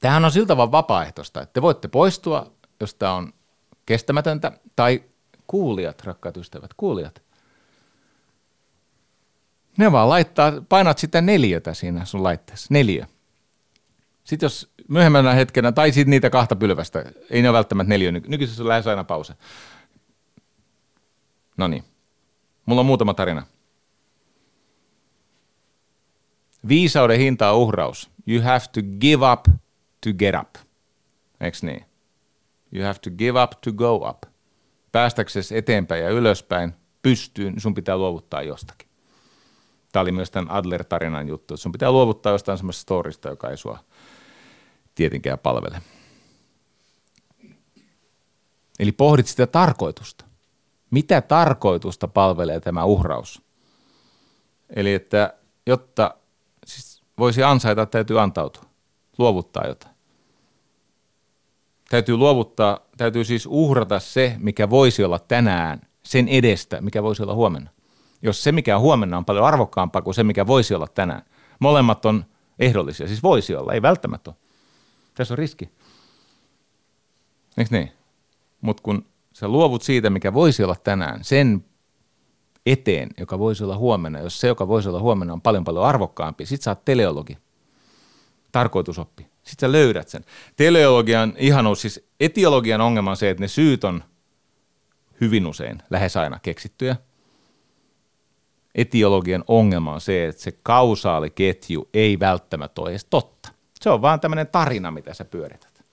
Tämähän 0.00 0.24
on 0.24 0.32
siltä 0.32 0.56
vaan 0.56 0.72
vapaaehtoista, 0.72 1.42
että 1.42 1.52
te 1.52 1.62
voitte 1.62 1.88
poistua, 1.88 2.52
jos 2.80 2.94
tämä 2.94 3.14
on 3.14 3.32
kestämätöntä, 3.86 4.52
tai 4.76 5.02
kuulijat, 5.46 6.04
rakkaat 6.04 6.36
ystävät, 6.36 6.70
kuulijat. 6.76 7.22
Ne 9.78 9.92
vaan 9.92 10.08
laittaa, 10.08 10.52
painat 10.68 10.98
sitä 10.98 11.20
neljötä 11.20 11.74
siinä 11.74 12.04
sun 12.04 12.22
laitteessa, 12.22 12.66
neljä. 12.70 13.06
Sitten 14.24 14.44
jos 14.46 14.72
myöhemmänä 14.88 15.34
hetkenä, 15.34 15.72
tai 15.72 15.92
sitten 15.92 16.10
niitä 16.10 16.30
kahta 16.30 16.56
pylvästä, 16.56 17.04
ei 17.30 17.42
ne 17.42 17.48
ole 17.48 17.56
välttämättä 17.56 17.88
neljä, 17.88 18.12
nykyisessä 18.12 18.62
on 18.62 18.68
lähes 18.68 18.86
aina 18.86 19.04
pause. 19.04 19.34
No 21.56 21.68
niin, 21.68 21.84
mulla 22.66 22.80
on 22.80 22.86
muutama 22.86 23.14
tarina. 23.14 23.46
Viisauden 26.68 27.18
hinta 27.18 27.50
on 27.50 27.58
uhraus. 27.58 28.10
You 28.26 28.42
have 28.42 28.64
to 28.72 28.80
give 29.00 29.32
up 29.32 29.46
to 30.04 30.12
get 30.18 30.34
up. 30.40 30.54
Eiks 31.40 31.62
niin? 31.62 31.84
You 32.72 32.84
have 32.84 32.98
to 32.98 33.10
give 33.10 33.42
up 33.42 33.50
to 33.60 33.72
go 33.72 34.08
up. 34.08 34.22
Päästäksesi 34.92 35.56
eteenpäin 35.56 36.02
ja 36.02 36.10
ylöspäin 36.10 36.74
pystyyn, 37.02 37.60
sun 37.60 37.74
pitää 37.74 37.96
luovuttaa 37.96 38.42
jostakin. 38.42 38.88
Tämä 39.92 40.00
oli 40.00 40.12
myös 40.12 40.30
tämän 40.30 40.50
Adler-tarinan 40.50 41.28
juttu. 41.28 41.56
Sun 41.56 41.72
pitää 41.72 41.92
luovuttaa 41.92 42.32
jostain 42.32 42.58
semmoisesta 42.58 42.82
storista, 42.82 43.28
joka 43.28 43.50
ei 43.50 43.56
sua 43.56 43.78
tietenkään 44.94 45.38
palvele. 45.38 45.82
Eli 48.78 48.92
pohdit 48.92 49.26
sitä 49.26 49.46
tarkoitusta. 49.46 50.24
Mitä 50.90 51.20
tarkoitusta 51.20 52.08
palvelee 52.08 52.60
tämä 52.60 52.84
uhraus? 52.84 53.42
Eli 54.70 54.94
että 54.94 55.34
jotta 55.66 56.14
siis 56.66 57.02
voisi 57.18 57.42
ansaita, 57.42 57.86
täytyy 57.86 58.20
antautua, 58.20 58.64
luovuttaa 59.18 59.66
jotain. 59.66 59.94
Täytyy 61.90 62.16
luovuttaa, 62.16 62.80
täytyy 62.96 63.24
siis 63.24 63.46
uhrata 63.46 63.98
se, 64.00 64.36
mikä 64.38 64.70
voisi 64.70 65.04
olla 65.04 65.18
tänään, 65.18 65.80
sen 66.02 66.28
edestä, 66.28 66.80
mikä 66.80 67.02
voisi 67.02 67.22
olla 67.22 67.34
huomenna. 67.34 67.70
Jos 68.22 68.42
se, 68.42 68.52
mikä 68.52 68.76
on 68.76 68.82
huomenna, 68.82 69.18
on 69.18 69.24
paljon 69.24 69.46
arvokkaampaa 69.46 70.02
kuin 70.02 70.14
se, 70.14 70.24
mikä 70.24 70.46
voisi 70.46 70.74
olla 70.74 70.86
tänään. 70.86 71.22
Molemmat 71.60 72.06
on 72.06 72.24
ehdollisia, 72.58 73.08
siis 73.08 73.22
voisi 73.22 73.54
olla, 73.54 73.72
ei 73.72 73.82
välttämättä 73.82 74.30
ole. 74.30 74.36
Tässä 75.14 75.34
on 75.34 75.38
riski. 75.38 75.70
Eikö 77.58 77.76
niin? 77.76 77.92
Mutta 78.60 78.82
kun 78.82 79.06
sä 79.32 79.48
luovut 79.48 79.82
siitä, 79.82 80.10
mikä 80.10 80.34
voisi 80.34 80.64
olla 80.64 80.76
tänään, 80.84 81.24
sen 81.24 81.64
eteen, 82.66 83.10
joka 83.18 83.38
voisi 83.38 83.64
olla 83.64 83.78
huomenna, 83.78 84.18
jos 84.18 84.40
se, 84.40 84.48
joka 84.48 84.68
voisi 84.68 84.88
olla 84.88 85.00
huomenna, 85.00 85.32
on 85.32 85.40
paljon 85.40 85.64
paljon 85.64 85.84
arvokkaampi, 85.84 86.46
sit 86.46 86.62
sä 86.62 86.70
oot 86.70 86.84
teleologi, 86.84 87.38
tarkoitusoppi. 88.52 89.26
Sitten 89.42 89.68
sä 89.68 89.72
löydät 89.72 90.08
sen. 90.08 90.24
Teleologian 90.56 91.34
ihanuus, 91.38 91.82
siis 91.82 92.08
etiologian 92.20 92.80
ongelma 92.80 93.10
on 93.10 93.16
se, 93.16 93.30
että 93.30 93.40
ne 93.44 93.48
syyt 93.48 93.84
on 93.84 94.04
hyvin 95.20 95.46
usein, 95.46 95.82
lähes 95.90 96.16
aina 96.16 96.38
keksittyjä. 96.38 96.96
Etiologian 98.74 99.44
ongelma 99.46 99.92
on 99.92 100.00
se, 100.00 100.26
että 100.26 100.42
se 100.42 100.52
kausaaliketju 100.62 101.88
ei 101.94 102.20
välttämättä 102.20 102.80
ole 102.80 102.90
edes 102.90 103.04
totta. 103.04 103.48
Se 103.80 103.90
on 103.90 104.02
vaan 104.02 104.20
tämmöinen 104.20 104.46
tarina, 104.46 104.90
mitä 104.90 105.14
sä 105.14 105.24
pyörität. 105.24 105.84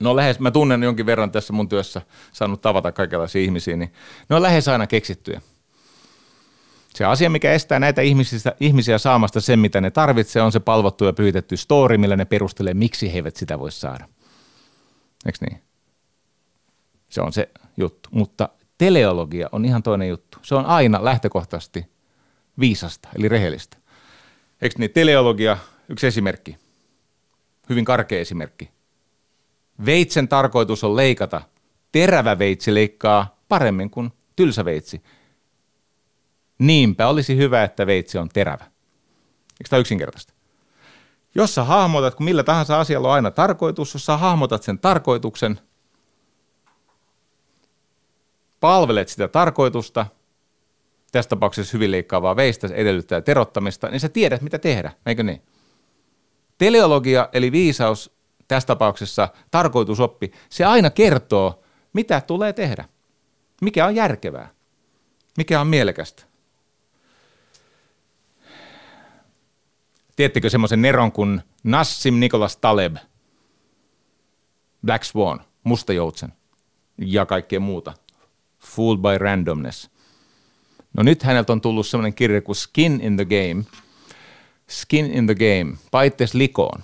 No 0.00 0.16
lähes, 0.16 0.40
mä 0.40 0.50
tunnen 0.50 0.82
jonkin 0.82 1.06
verran 1.06 1.30
tässä 1.30 1.52
mun 1.52 1.68
työssä, 1.68 2.02
saanut 2.32 2.60
tavata 2.60 2.92
kaikenlaisia 2.92 3.42
ihmisiä, 3.42 3.76
niin 3.76 3.92
ne 4.28 4.36
on 4.36 4.42
lähes 4.42 4.68
aina 4.68 4.86
keksittyjä. 4.86 5.40
Se 6.94 7.04
asia, 7.04 7.30
mikä 7.30 7.52
estää 7.52 7.78
näitä 7.78 8.02
ihmisiä, 8.02 8.52
ihmisiä 8.60 8.98
saamasta 8.98 9.40
sen, 9.40 9.58
mitä 9.58 9.80
ne 9.80 9.90
tarvitsee, 9.90 10.42
on 10.42 10.52
se 10.52 10.60
palvottu 10.60 11.04
ja 11.04 11.12
pyytetty 11.12 11.56
story, 11.56 11.98
millä 11.98 12.16
ne 12.16 12.24
perustelee, 12.24 12.74
miksi 12.74 13.12
he 13.12 13.18
eivät 13.18 13.36
sitä 13.36 13.58
voi 13.58 13.72
saada. 13.72 14.08
Eikö 15.26 15.38
niin? 15.40 15.62
Se 17.08 17.20
on 17.20 17.32
se 17.32 17.50
juttu. 17.76 18.08
Mutta 18.12 18.48
teleologia 18.78 19.48
on 19.52 19.64
ihan 19.64 19.82
toinen 19.82 20.08
juttu. 20.08 20.38
Se 20.42 20.54
on 20.54 20.66
aina 20.66 21.04
lähtökohtaisesti 21.04 21.86
viisasta, 22.60 23.08
eli 23.16 23.28
rehellistä. 23.28 23.76
Eikö 24.62 24.74
niin? 24.78 24.90
Teleologia, 24.90 25.58
yksi 25.88 26.06
esimerkki. 26.06 26.56
Hyvin 27.68 27.84
karkea 27.84 28.20
esimerkki. 28.20 28.70
Veitsen 29.86 30.28
tarkoitus 30.28 30.84
on 30.84 30.96
leikata. 30.96 31.42
Terävä 31.92 32.38
veitsi 32.38 32.74
leikkaa 32.74 33.40
paremmin 33.48 33.90
kuin 33.90 34.12
tylsä 34.36 34.64
veitsi. 34.64 35.02
Niinpä 36.58 37.08
olisi 37.08 37.36
hyvä, 37.36 37.64
että 37.64 37.86
veitsi 37.86 38.18
on 38.18 38.28
terävä. 38.28 38.64
Eikö 38.64 39.68
tämä 39.70 39.80
yksinkertaista? 39.80 40.34
Jos 41.34 41.54
sä 41.54 41.64
hahmotat, 41.64 42.14
kun 42.14 42.24
millä 42.24 42.42
tahansa 42.42 42.80
asialla 42.80 43.08
on 43.08 43.14
aina 43.14 43.30
tarkoitus, 43.30 43.94
jos 43.94 44.06
sä 44.06 44.16
hahmotat 44.16 44.62
sen 44.62 44.78
tarkoituksen, 44.78 45.60
palvelet 48.60 49.08
sitä 49.08 49.28
tarkoitusta, 49.28 50.06
tässä 51.12 51.28
tapauksessa 51.28 51.72
hyvin 51.72 51.90
leikkaavaa 51.90 52.36
veistä, 52.36 52.68
edellyttää 52.74 53.20
terottamista, 53.20 53.88
niin 53.88 54.00
sä 54.00 54.08
tiedät, 54.08 54.42
mitä 54.42 54.58
tehdä, 54.58 54.92
eikö 55.06 55.22
niin? 55.22 55.42
Teleologia, 56.58 57.28
eli 57.32 57.52
viisaus, 57.52 58.16
tässä 58.48 58.66
tapauksessa 58.66 59.28
tarkoitusoppi, 59.50 60.32
se 60.50 60.64
aina 60.64 60.90
kertoo, 60.90 61.62
mitä 61.92 62.20
tulee 62.20 62.52
tehdä, 62.52 62.84
mikä 63.60 63.86
on 63.86 63.94
järkevää, 63.94 64.48
mikä 65.36 65.60
on 65.60 65.66
mielekästä. 65.66 66.33
Tiedättekö 70.16 70.50
semmoisen 70.50 70.82
neron 70.82 71.12
kuin 71.12 71.42
Nassim 71.64 72.20
Nicholas 72.20 72.56
Taleb, 72.56 72.96
Black 74.86 75.04
Swan, 75.04 75.40
Musta 75.64 75.92
Joutsen 75.92 76.32
ja 76.98 77.26
kaikkea 77.26 77.60
muuta. 77.60 77.94
Fooled 78.60 79.00
by 79.00 79.18
Randomness. 79.18 79.90
No 80.94 81.02
nyt 81.02 81.22
häneltä 81.22 81.52
on 81.52 81.60
tullut 81.60 81.86
semmoinen 81.86 82.14
kirja 82.14 82.42
kuin 82.42 82.56
Skin 82.56 83.00
in 83.00 83.16
the 83.16 83.24
Game. 83.24 83.64
Skin 84.68 85.06
in 85.06 85.26
the 85.26 85.34
Game, 85.34 85.76
paittes 85.90 86.34
likoon. 86.34 86.82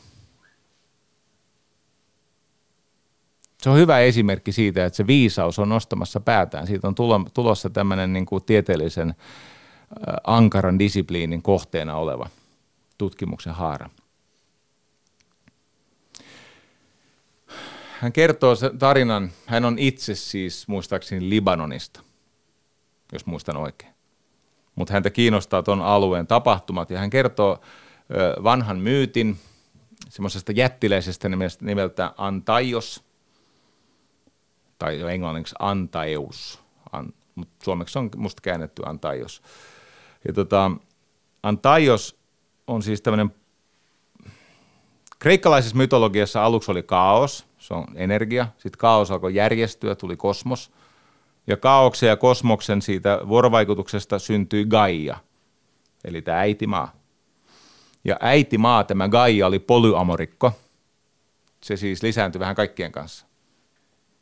Se 3.63 3.71
on 3.71 3.79
hyvä 3.79 4.01
esimerkki 4.01 4.53
siitä, 4.53 4.87
että 4.87 4.97
se 4.97 5.07
viisaus 5.07 5.59
on 5.59 5.69
nostamassa 5.69 6.21
päätään. 6.21 6.67
Siitä 6.67 6.89
on 6.89 6.95
tulossa 7.35 7.71
tämmöinen 7.71 8.13
niin 8.13 8.27
kuin 8.27 8.45
tieteellisen 8.45 9.15
ankaran 10.25 10.79
disipliinin 10.79 11.43
kohteena 11.43 11.97
oleva– 11.97 12.29
tutkimuksen 13.01 13.55
haara. 13.55 13.91
Hän 18.01 18.13
kertoo 18.13 18.55
sen 18.55 18.79
tarinan, 18.79 19.31
hän 19.47 19.65
on 19.65 19.79
itse 19.79 20.15
siis 20.15 20.69
muistaakseni 20.69 21.31
Libanonista, 21.31 22.01
jos 23.13 23.27
muistan 23.27 23.57
oikein. 23.57 23.95
Mutta 24.75 24.93
häntä 24.93 25.11
kiinnostaa 25.11 25.63
tuon 25.63 25.83
alueen 25.83 26.27
tapahtumat 26.27 26.91
ja 26.91 26.99
hän 26.99 27.11
kertoo 27.11 27.61
vanhan 28.43 28.79
myytin 28.79 29.39
semmoisesta 30.09 30.53
jättiläisestä 30.53 31.29
nimeltä 31.61 32.15
Antaios, 32.17 33.05
tai 34.79 35.01
jo 35.01 35.09
englanniksi 35.09 35.55
Antaeus, 35.59 36.61
An, 36.93 37.13
mutta 37.35 37.65
suomeksi 37.65 37.99
on 37.99 38.11
musta 38.17 38.43
käännetty 38.43 38.83
Antaios. 38.87 39.43
Ja 40.29 40.33
tota, 40.33 40.71
Antaios 41.43 42.20
on 42.71 42.83
siis 42.83 43.03
tämmöinen, 43.03 43.35
kreikkalaisessa 45.19 45.77
mytologiassa 45.77 46.45
aluksi 46.45 46.71
oli 46.71 46.83
kaos, 46.83 47.47
se 47.59 47.75
on 47.75 47.87
energia, 47.95 48.47
sitten 48.59 48.79
kaos 48.79 49.11
alkoi 49.11 49.35
järjestyä, 49.35 49.95
tuli 49.95 50.17
kosmos, 50.17 50.73
ja 51.47 51.57
kaauksen 51.57 52.09
ja 52.09 52.17
kosmoksen 52.17 52.83
siitä 52.83 53.21
vuorovaikutuksesta 53.29 54.19
syntyi 54.19 54.65
Gaia, 54.65 55.17
eli 56.05 56.23
tämä 56.23 56.39
äitimaa. 56.39 56.93
Ja 58.05 58.17
äitimaa, 58.21 58.85
tämä 58.85 59.09
Gaia, 59.09 59.47
oli 59.47 59.59
polyamorikko. 59.59 60.53
Se 61.63 61.77
siis 61.77 62.03
lisääntyi 62.03 62.41
vähän 62.41 62.57
kaikkien 62.57 62.93
kanssa. 62.93 63.27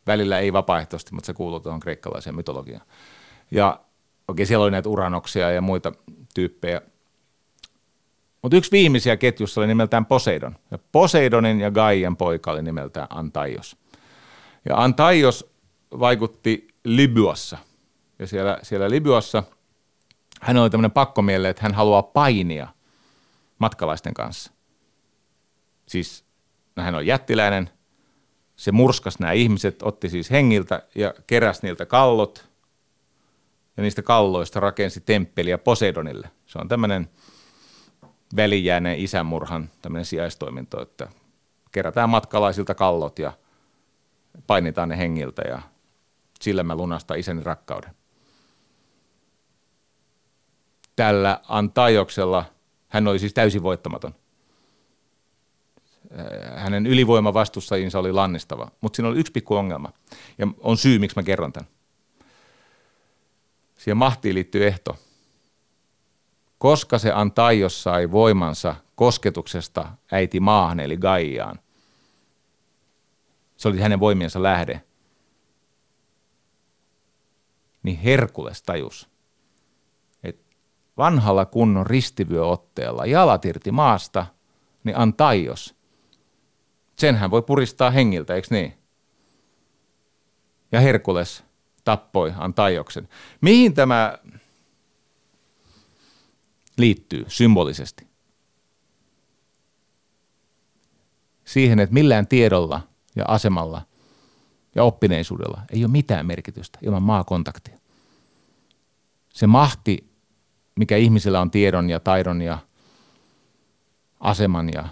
Välillä 0.07 0.39
ei 0.39 0.53
vapaaehtoisesti, 0.53 1.15
mutta 1.15 1.27
se 1.27 1.33
kuuluu 1.33 1.61
tuohon 1.61 1.81
kreikkalaiseen 1.81 2.37
mytologiaan. 2.37 2.87
Ja 3.51 3.81
okei, 4.29 4.47
siellä 4.47 4.62
oli 4.62 4.70
näitä 4.70 4.89
uranoksia 4.89 5.51
ja 5.51 5.61
muita 5.61 5.93
tyyppejä, 6.35 6.83
mutta 8.43 8.56
yksi 8.56 8.73
viimeisiä 8.73 9.16
ketjussa 9.16 9.60
oli 9.60 9.66
nimeltään 9.66 10.06
Poseidon. 10.06 10.56
Ja 10.70 10.78
Poseidonin 10.93 11.60
ja 11.60 11.70
Gaian 11.70 12.16
poika 12.16 12.51
oli 12.51 12.62
nimeltään 12.62 13.06
Antaios. 13.10 13.77
Ja 14.69 14.77
Antaios 14.77 15.51
vaikutti 15.98 16.69
Libyassa. 16.85 17.59
Ja 18.19 18.27
siellä, 18.27 18.59
siellä 18.62 18.90
Libyassa 18.90 19.43
hän 20.40 20.56
oli 20.56 20.70
tämmöinen 20.70 20.90
pakkomielle, 20.90 21.48
että 21.48 21.62
hän 21.62 21.74
haluaa 21.74 22.02
painia 22.02 22.69
matkalaisten 23.59 24.15
kanssa. 24.15 24.52
Siis 25.86 26.24
hän 26.77 26.94
on 26.94 27.06
jättiläinen, 27.06 27.70
se 28.56 28.73
murskas 28.73 29.19
nämä 29.19 29.32
ihmiset, 29.32 29.82
otti 29.82 30.09
siis 30.09 30.31
hengiltä 30.31 30.82
ja 30.94 31.15
keräsi 31.27 31.60
niiltä 31.62 31.86
kallot 31.86 32.48
ja 33.77 33.82
niistä 33.82 34.02
kalloista 34.02 34.60
rakensi 34.60 35.01
temppeliä 35.01 35.59
Poseidonille. 35.59 36.31
Se 36.47 36.59
on 36.59 36.69
tämmöinen 36.69 37.09
välijääneen 38.37 38.99
isänmurhan 38.99 39.71
tämmöinen 39.83 40.05
sijaistoiminto, 40.05 40.83
että 40.83 41.09
kerätään 41.73 42.11
matkalaisilta 42.11 42.75
kallot 42.75 43.19
ja 43.19 43.33
painitaan 44.47 44.89
ne 44.89 44.99
hengiltä 44.99 45.43
ja 45.43 45.63
sillä 46.41 46.63
mä 46.63 46.75
lunastan 46.75 47.19
isäni 47.19 47.43
rakkauden. 47.43 47.91
Tällä 50.97 51.41
Antaijoksella 51.49 52.45
hän 52.89 53.09
oli 53.09 53.19
siis 53.19 53.35
täysin 53.35 53.63
voittamaton. 53.63 54.15
Hänen 56.57 56.87
ylivoima 56.87 57.35
vastustajinsa 57.35 57.99
oli 57.99 58.13
lannistava, 58.13 58.71
mutta 58.81 58.97
siinä 58.97 59.09
oli 59.09 59.19
yksi 59.19 59.33
pikku 59.33 59.57
ongelma. 59.57 59.93
Ja 60.39 60.49
on 60.61 60.77
syy, 60.77 60.99
miksi 60.99 61.17
mä 61.17 61.23
kerron 61.23 61.53
tämän. 61.53 61.69
Siihen 63.77 63.97
mahtiin 63.97 64.35
liittyy 64.35 64.67
ehto– 64.67 64.97
koska 66.59 66.99
se 66.99 67.13
Antaios 67.13 67.83
sai 67.83 68.11
voimansa 68.11 68.75
kosketuksesta 68.95 69.93
äiti 70.13 70.41
maahan 70.41 70.81
eli 70.81 70.97
Gaiaan. 70.97 71.59
Se 73.57 73.69
oli 73.69 73.81
hänen 73.81 74.01
voimiensa 74.01 74.43
lähde. 74.43 74.83
Niin 77.83 77.99
Herkules 77.99 78.63
tajus, 78.63 79.09
että 80.23 80.57
vanhalla 80.97 81.47
kunnon 81.47 81.87
ristivyöotteella 81.87 83.07
jalat 83.07 83.45
irti 83.45 83.71
maasta, 83.71 84.27
niin 84.85 84.97
Antaios, 84.97 85.75
sen 86.97 87.17
hän 87.17 87.31
voi 87.31 87.43
puristaa 87.43 87.91
hengiltä, 87.91 88.35
eikö 88.35 88.49
niin? 88.51 88.79
Ja 90.73 90.81
Herkules 90.81 91.45
tappoi 91.85 92.33
Antaioksen. 92.37 93.09
Mihin 93.41 93.75
tämä 93.75 94.19
liittyy 96.79 97.25
symbolisesti. 97.29 98.07
Siihen, 101.45 101.79
että 101.79 101.95
millään 101.95 102.27
tiedolla 102.27 102.81
ja 103.17 103.25
asemalla 103.29 103.83
ja 104.75 104.85
oppineisuudella 104.85 105.61
ei 105.73 105.85
ole 105.85 105.93
mitään 105.93 106.27
merkitystä 106.27 106.79
ilman 106.83 107.03
maakontaktia. 107.03 107.79
Se 109.29 109.47
mahti, 109.47 110.11
mikä 110.77 110.97
ihmisellä 110.97 111.41
on 111.41 111.51
tiedon 111.51 111.91
ja 111.91 112.01
taidon 112.01 112.43
ja 112.43 112.59
aseman 114.21 114.73
ja 114.73 114.89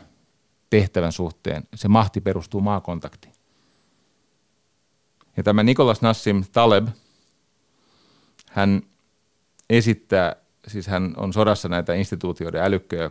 tehtävän 0.70 1.12
suhteen, 1.12 1.68
se 1.74 1.88
mahti 1.88 2.20
perustuu 2.20 2.60
maakontaktiin. 2.60 3.34
Ja 5.36 5.42
tämä 5.42 5.62
Nikolas 5.62 6.02
Nassim 6.02 6.44
Taleb, 6.52 6.88
hän 8.50 8.82
esittää 9.70 10.36
siis 10.66 10.86
hän 10.86 11.14
on 11.16 11.32
sodassa 11.32 11.68
näitä 11.68 11.94
instituutioiden 11.94 12.62
älykköjä, 12.62 13.10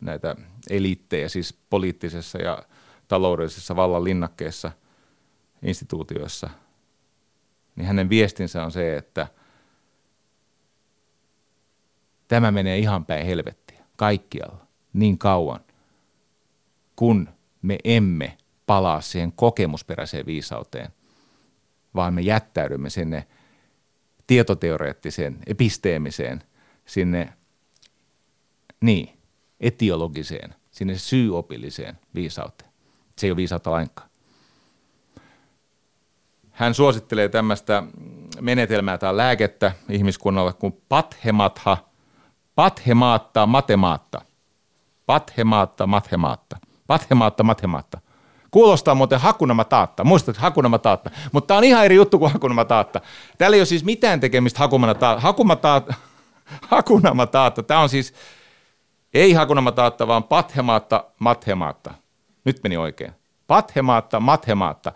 näitä 0.00 0.36
eliittejä, 0.70 1.28
siis 1.28 1.58
poliittisessa 1.70 2.38
ja 2.38 2.62
taloudellisessa 3.08 3.76
vallan 3.76 4.04
linnakkeessa 4.04 4.72
instituutioissa, 5.62 6.50
niin 7.76 7.86
hänen 7.86 8.08
viestinsä 8.08 8.64
on 8.64 8.72
se, 8.72 8.96
että 8.96 9.26
tämä 12.28 12.50
menee 12.50 12.78
ihan 12.78 13.06
päin 13.06 13.26
helvettiä 13.26 13.84
kaikkialla 13.96 14.66
niin 14.92 15.18
kauan, 15.18 15.60
kun 16.96 17.28
me 17.62 17.78
emme 17.84 18.36
palaa 18.66 19.00
siihen 19.00 19.32
kokemusperäiseen 19.32 20.26
viisauteen, 20.26 20.88
vaan 21.94 22.14
me 22.14 22.20
jättäydymme 22.20 22.90
sinne 22.90 23.26
tietoteoreettiseen, 24.26 25.38
episteemiseen 25.46 26.42
sinne, 26.90 27.32
niin, 28.80 29.18
etiologiseen, 29.60 30.54
sinne 30.70 30.98
syyopilliseen 30.98 31.98
viisauteen. 32.14 32.70
Se 33.18 33.26
ei 33.26 33.30
ole 33.30 33.36
viisautta 33.36 33.70
lainkaan. 33.70 34.10
Hän 36.50 36.74
suosittelee 36.74 37.28
tämmöistä 37.28 37.82
menetelmää 38.40 38.98
tai 38.98 39.16
lääkettä 39.16 39.72
ihmiskunnalle 39.88 40.52
kuin 40.52 40.80
pathematha, 40.88 41.76
pathemaatta 42.54 43.46
matemaatta. 43.46 44.22
Pathemaatta 45.06 45.86
mathemaatta. 45.86 46.56
Pathemaatta 46.86 47.42
mathemaatta. 47.42 48.00
Kuulostaa 48.50 48.94
muuten 48.94 49.20
hakunama 49.20 49.64
taatta. 49.64 50.04
Muistatko 50.04 50.42
hakunama 50.42 50.78
taatta? 50.78 51.10
Mutta 51.32 51.48
tämä 51.48 51.58
on 51.58 51.64
ihan 51.64 51.84
eri 51.84 51.94
juttu 51.94 52.18
kuin 52.18 52.32
hakunama 52.32 52.64
taatta. 52.64 53.00
Täällä 53.38 53.54
ei 53.54 53.60
ole 53.60 53.66
siis 53.66 53.84
mitään 53.84 54.20
tekemistä 54.20 54.58
hakunama 54.58 55.56
taatta. 55.56 55.94
Hakunama 56.68 57.26
taatta. 57.26 57.62
Tämä 57.62 57.80
on 57.80 57.88
siis 57.88 58.14
ei 59.14 59.32
hakunama 59.32 59.72
taatta, 59.72 60.06
vaan 60.06 60.24
pathemaatta 60.24 61.04
mathemaatta. 61.18 61.94
Nyt 62.44 62.60
meni 62.62 62.76
oikein. 62.76 63.12
Pathemaatta 63.46 64.20
mathemaatta. 64.20 64.92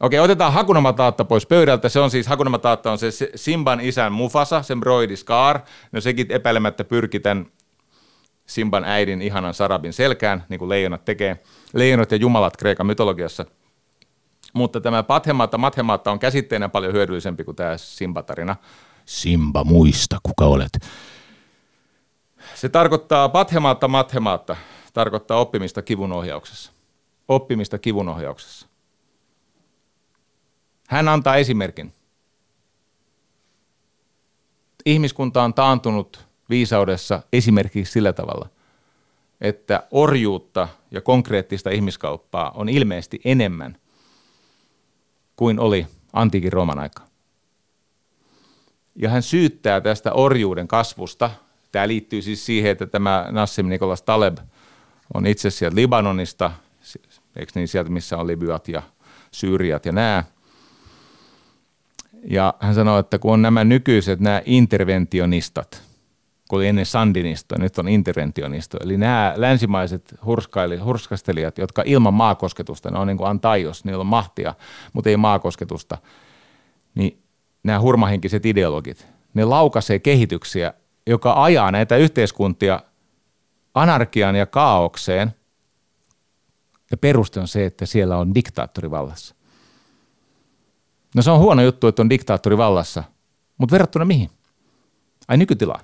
Okei, 0.00 0.20
otetaan 0.20 0.52
Hakunama 0.52 0.92
Taatta 0.92 1.24
pois 1.24 1.46
pöydältä. 1.46 1.88
Se 1.88 2.00
on 2.00 2.10
siis, 2.10 2.26
Hakunama 2.26 2.58
Taatta 2.58 2.92
on 2.92 2.98
se 2.98 3.08
Simban 3.34 3.80
isän 3.80 4.12
Mufasa, 4.12 4.62
sen 4.62 4.80
broidi 4.80 5.16
Scar. 5.16 5.60
No 5.92 6.00
sekin 6.00 6.26
epäilemättä 6.28 6.84
pyrki 6.84 7.20
tämän 7.20 7.46
Simban 8.46 8.84
äidin 8.84 9.22
ihanan 9.22 9.54
Sarabin 9.54 9.92
selkään, 9.92 10.44
niin 10.48 10.58
kuin 10.58 10.68
leijonat 10.68 11.04
tekee. 11.04 11.42
Leijonat 11.74 12.10
ja 12.10 12.16
jumalat 12.16 12.56
Kreikan 12.56 12.86
mytologiassa. 12.86 13.44
Mutta 14.52 14.80
tämä 14.80 15.02
Pathemaatta, 15.02 15.58
Mathemaatta 15.58 16.10
on 16.10 16.18
käsitteenä 16.18 16.68
paljon 16.68 16.92
hyödyllisempi 16.92 17.44
kuin 17.44 17.56
tämä 17.56 17.76
Simba-tarina. 17.76 18.56
Simba, 19.04 19.64
muista, 19.64 20.18
kuka 20.22 20.44
olet. 20.44 20.78
Se 22.54 22.68
tarkoittaa 22.68 23.28
Pathemaatta, 23.28 23.88
Mathemaatta, 23.88 24.56
tarkoittaa 24.92 25.38
oppimista 25.38 25.82
kivunohjauksessa. 25.82 26.72
Oppimista 27.28 27.78
kivunohjauksessa. 27.78 28.66
Hän 30.88 31.08
antaa 31.08 31.36
esimerkin. 31.36 31.92
Ihmiskunta 34.86 35.42
on 35.42 35.54
taantunut 35.54 36.26
viisaudessa 36.50 37.22
esimerkiksi 37.32 37.92
sillä 37.92 38.12
tavalla, 38.12 38.48
että 39.40 39.86
orjuutta 39.90 40.68
ja 40.90 41.00
konkreettista 41.00 41.70
ihmiskauppaa 41.70 42.50
on 42.50 42.68
ilmeisesti 42.68 43.20
enemmän 43.24 43.78
kuin 45.36 45.58
oli 45.58 45.86
antiikin 46.12 46.52
Rooman 46.52 46.78
aika. 46.78 47.13
Ja 48.96 49.08
hän 49.08 49.22
syyttää 49.22 49.80
tästä 49.80 50.12
orjuuden 50.12 50.68
kasvusta. 50.68 51.30
Tämä 51.72 51.88
liittyy 51.88 52.22
siis 52.22 52.46
siihen, 52.46 52.72
että 52.72 52.86
tämä 52.86 53.26
Nassim 53.30 53.68
Nikolas 53.68 54.02
Taleb 54.02 54.38
on 55.14 55.26
itse 55.26 55.50
sieltä 55.50 55.76
Libanonista, 55.76 56.50
eikö 57.36 57.52
niin 57.54 57.68
sieltä, 57.68 57.90
missä 57.90 58.18
on 58.18 58.26
Libyat 58.26 58.68
ja 58.68 58.82
Syyriat 59.30 59.86
ja 59.86 59.92
nämä. 59.92 60.24
Ja 62.24 62.54
hän 62.60 62.74
sanoi, 62.74 63.00
että 63.00 63.18
kun 63.18 63.32
on 63.32 63.42
nämä 63.42 63.64
nykyiset 63.64 64.20
nämä 64.20 64.42
interventionistat, 64.44 65.82
kun 66.48 66.58
oli 66.58 66.66
ennen 66.66 66.86
sandinistoja, 66.86 67.58
nyt 67.58 67.78
on 67.78 67.88
interventionistoja, 67.88 68.84
eli 68.84 68.96
nämä 68.96 69.34
länsimaiset 69.36 70.14
hurskastelijat, 70.84 71.58
jotka 71.58 71.82
ilman 71.86 72.14
maakosketusta, 72.14 72.90
ne 72.90 72.98
on 72.98 73.06
niin 73.06 73.16
kuin 73.16 73.30
antaios, 73.30 73.84
niillä 73.84 74.00
on 74.00 74.06
mahtia, 74.06 74.54
mutta 74.92 75.10
ei 75.10 75.16
maakosketusta, 75.16 75.98
niin 76.94 77.23
nämä 77.64 77.80
hurmahenkiset 77.80 78.46
ideologit, 78.46 79.06
ne 79.34 79.44
laukaisee 79.44 79.98
kehityksiä, 79.98 80.74
joka 81.06 81.42
ajaa 81.42 81.70
näitä 81.70 81.96
yhteiskuntia 81.96 82.80
anarkiaan 83.74 84.36
ja 84.36 84.46
kaaukseen, 84.46 85.34
ja 86.90 86.96
peruste 86.96 87.40
on 87.40 87.48
se, 87.48 87.66
että 87.66 87.86
siellä 87.86 88.16
on 88.16 88.34
diktaattori 88.34 88.90
vallassa. 88.90 89.34
No 91.14 91.22
se 91.22 91.30
on 91.30 91.38
huono 91.38 91.62
juttu, 91.62 91.86
että 91.86 92.02
on 92.02 92.10
diktaattori 92.10 92.56
vallassa, 92.56 93.04
mutta 93.58 93.72
verrattuna 93.72 94.04
mihin? 94.04 94.30
Ai 95.28 95.36
nykytilaan. 95.36 95.80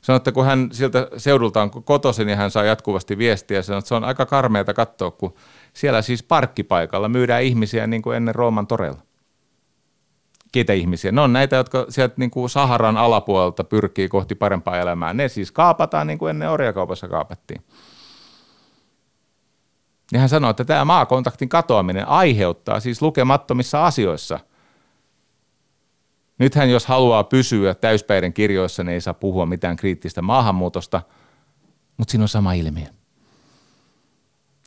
Sanoi, 0.00 0.16
että 0.16 0.32
kun 0.32 0.44
hän 0.44 0.68
sieltä 0.72 1.08
seudulta 1.16 1.62
on 1.62 1.70
niin 2.24 2.38
hän 2.38 2.50
saa 2.50 2.64
jatkuvasti 2.64 3.18
viestiä, 3.18 3.62
sanoi, 3.62 3.78
että 3.78 3.88
se 3.88 3.94
on 3.94 4.04
aika 4.04 4.26
karmeata 4.26 4.74
katsoa, 4.74 5.10
kun 5.10 5.34
siellä 5.72 6.02
siis 6.02 6.22
parkkipaikalla 6.22 7.08
myydään 7.08 7.42
ihmisiä 7.42 7.86
niin 7.86 8.02
kuin 8.02 8.16
ennen 8.16 8.34
Rooman 8.34 8.66
torella. 8.66 9.02
Keitä 10.52 10.72
ihmisiä? 10.72 11.12
Ne 11.12 11.20
on 11.20 11.32
näitä, 11.32 11.56
jotka 11.56 11.86
sieltä 11.88 12.14
niin 12.16 12.30
kuin 12.30 12.50
Saharan 12.50 12.96
alapuolelta 12.96 13.64
pyrkii 13.64 14.08
kohti 14.08 14.34
parempaa 14.34 14.78
elämää. 14.78 15.14
Ne 15.14 15.28
siis 15.28 15.52
kaapataan 15.52 16.06
niin 16.06 16.18
kuin 16.18 16.30
ennen 16.30 16.50
orjakaupassa 16.50 17.08
kaapattiin. 17.08 17.62
Ja 20.12 20.20
hän 20.20 20.28
sanoi, 20.28 20.50
että 20.50 20.64
tämä 20.64 20.84
maakontaktin 20.84 21.48
katoaminen 21.48 22.08
aiheuttaa 22.08 22.80
siis 22.80 23.02
lukemattomissa 23.02 23.86
asioissa. 23.86 24.40
Nythän 26.38 26.70
jos 26.70 26.86
haluaa 26.86 27.24
pysyä 27.24 27.74
täyspäiden 27.74 28.32
kirjoissa, 28.32 28.84
niin 28.84 28.92
ei 28.94 29.00
saa 29.00 29.14
puhua 29.14 29.46
mitään 29.46 29.76
kriittistä 29.76 30.22
maahanmuutosta, 30.22 31.02
mutta 31.96 32.10
siinä 32.10 32.24
on 32.24 32.28
sama 32.28 32.52
ilmiö. 32.52 32.86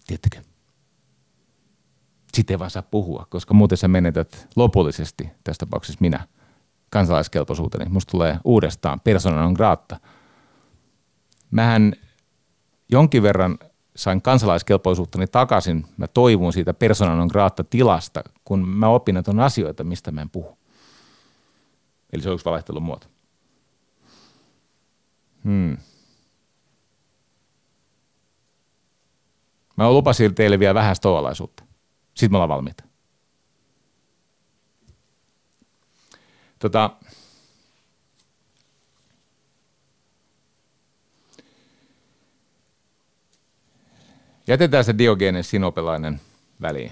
Tiedättekö? 0.07 0.54
Sitten 2.35 2.53
ei 2.53 2.59
vaan 2.59 2.71
saa 2.71 2.81
puhua, 2.81 3.27
koska 3.29 3.53
muuten 3.53 3.77
sä 3.77 3.87
menetät 3.87 4.47
lopullisesti, 4.55 5.29
tässä 5.43 5.65
tapauksessa 5.65 5.97
minä, 6.01 6.27
kansalaiskelpoisuuteni. 6.89 7.89
Musta 7.89 8.11
tulee 8.11 8.39
uudestaan 8.43 8.99
persona 8.99 9.41
non 9.41 9.53
grata. 9.53 9.99
Mähän 11.51 11.93
jonkin 12.89 13.23
verran– 13.23 13.57
sain 13.95 14.21
kansalaiskelpoisuuttani 14.21 15.27
takaisin, 15.27 15.85
mä 15.97 16.07
toivon 16.07 16.53
siitä 16.53 16.73
persona 16.73 17.15
non 17.15 17.27
grata 17.27 17.63
tilasta, 17.63 18.23
kun 18.45 18.67
mä 18.67 18.87
opin, 18.87 19.17
että 19.17 19.31
on 19.31 19.39
asioita, 19.39 19.83
mistä 19.83 20.11
mä 20.11 20.21
en 20.21 20.29
puhu. 20.29 20.57
Eli 22.13 22.21
se 22.21 22.29
on 22.29 22.35
yksi 22.35 22.45
valehtelun 22.45 22.83
muoto. 22.83 23.07
Hmm. 25.43 25.77
Mä 29.77 29.91
lupasin 29.91 30.35
teille 30.35 30.59
vielä 30.59 30.73
vähän 30.73 30.95
stoalaisuutta. 30.95 31.63
Sitten 32.15 32.31
me 32.31 32.37
ollaan 32.37 32.49
valmiita. 32.49 32.83
Tota, 36.59 36.89
Jätetään 44.47 44.83
se 44.83 44.97
Diogenes 44.97 45.49
sinopelainen 45.49 46.21
väliin. 46.61 46.91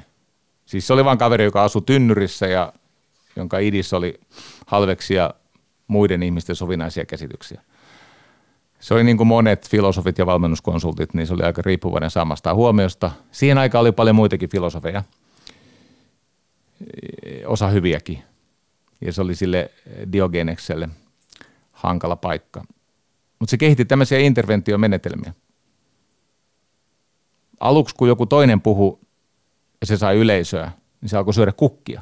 Siis 0.65 0.87
se 0.87 0.93
oli 0.93 1.05
vain 1.05 1.17
kaveri, 1.17 1.43
joka 1.43 1.63
asui 1.63 1.81
tynnyrissä 1.81 2.47
ja 2.47 2.73
jonka 3.35 3.59
idis 3.59 3.93
oli 3.93 4.19
halveksia 4.67 5.33
muiden 5.87 6.23
ihmisten 6.23 6.55
sovinaisia 6.55 7.05
käsityksiä. 7.05 7.61
Se 8.83 8.93
oli 8.93 9.03
niin 9.03 9.17
kuin 9.17 9.27
monet 9.27 9.69
filosofit 9.69 10.17
ja 10.17 10.25
valmennuskonsultit, 10.25 11.13
niin 11.13 11.27
se 11.27 11.33
oli 11.33 11.43
aika 11.43 11.61
riippuvainen 11.65 12.09
saamasta 12.09 12.53
huomiosta. 12.53 13.11
Siihen 13.31 13.57
aikaan 13.57 13.81
oli 13.81 13.91
paljon 13.91 14.15
muitakin 14.15 14.49
filosofeja, 14.49 15.03
osa 17.45 17.67
hyviäkin. 17.67 18.23
Ja 19.01 19.13
se 19.13 19.21
oli 19.21 19.35
sille 19.35 19.71
Diogenekselle 20.11 20.89
hankala 21.71 22.15
paikka. 22.15 22.63
Mutta 23.39 23.51
se 23.51 23.57
kehitti 23.57 23.85
tämmöisiä 23.85 24.19
interventiomenetelmiä 24.19 25.33
aluksi 27.59 27.95
kun 27.95 28.07
joku 28.07 28.25
toinen 28.25 28.61
puhu 28.61 28.99
ja 29.81 29.87
se 29.87 29.97
sai 29.97 30.17
yleisöä, 30.17 30.71
niin 31.01 31.09
se 31.09 31.17
alkoi 31.17 31.33
syödä 31.33 31.51
kukkia. 31.51 32.01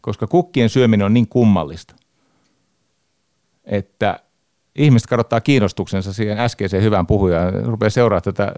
Koska 0.00 0.26
kukkien 0.26 0.68
syöminen 0.68 1.06
on 1.06 1.14
niin 1.14 1.28
kummallista, 1.28 1.94
että 3.64 4.20
ihmiset 4.78 5.08
kadottaa 5.08 5.40
kiinnostuksensa 5.40 6.12
siihen 6.12 6.38
äskeiseen 6.38 6.82
hyvään 6.82 7.06
puhujaan 7.06 7.54
ja 7.54 7.60
rupeaa 7.62 7.90
seuraamaan 7.90 8.22
tätä 8.22 8.52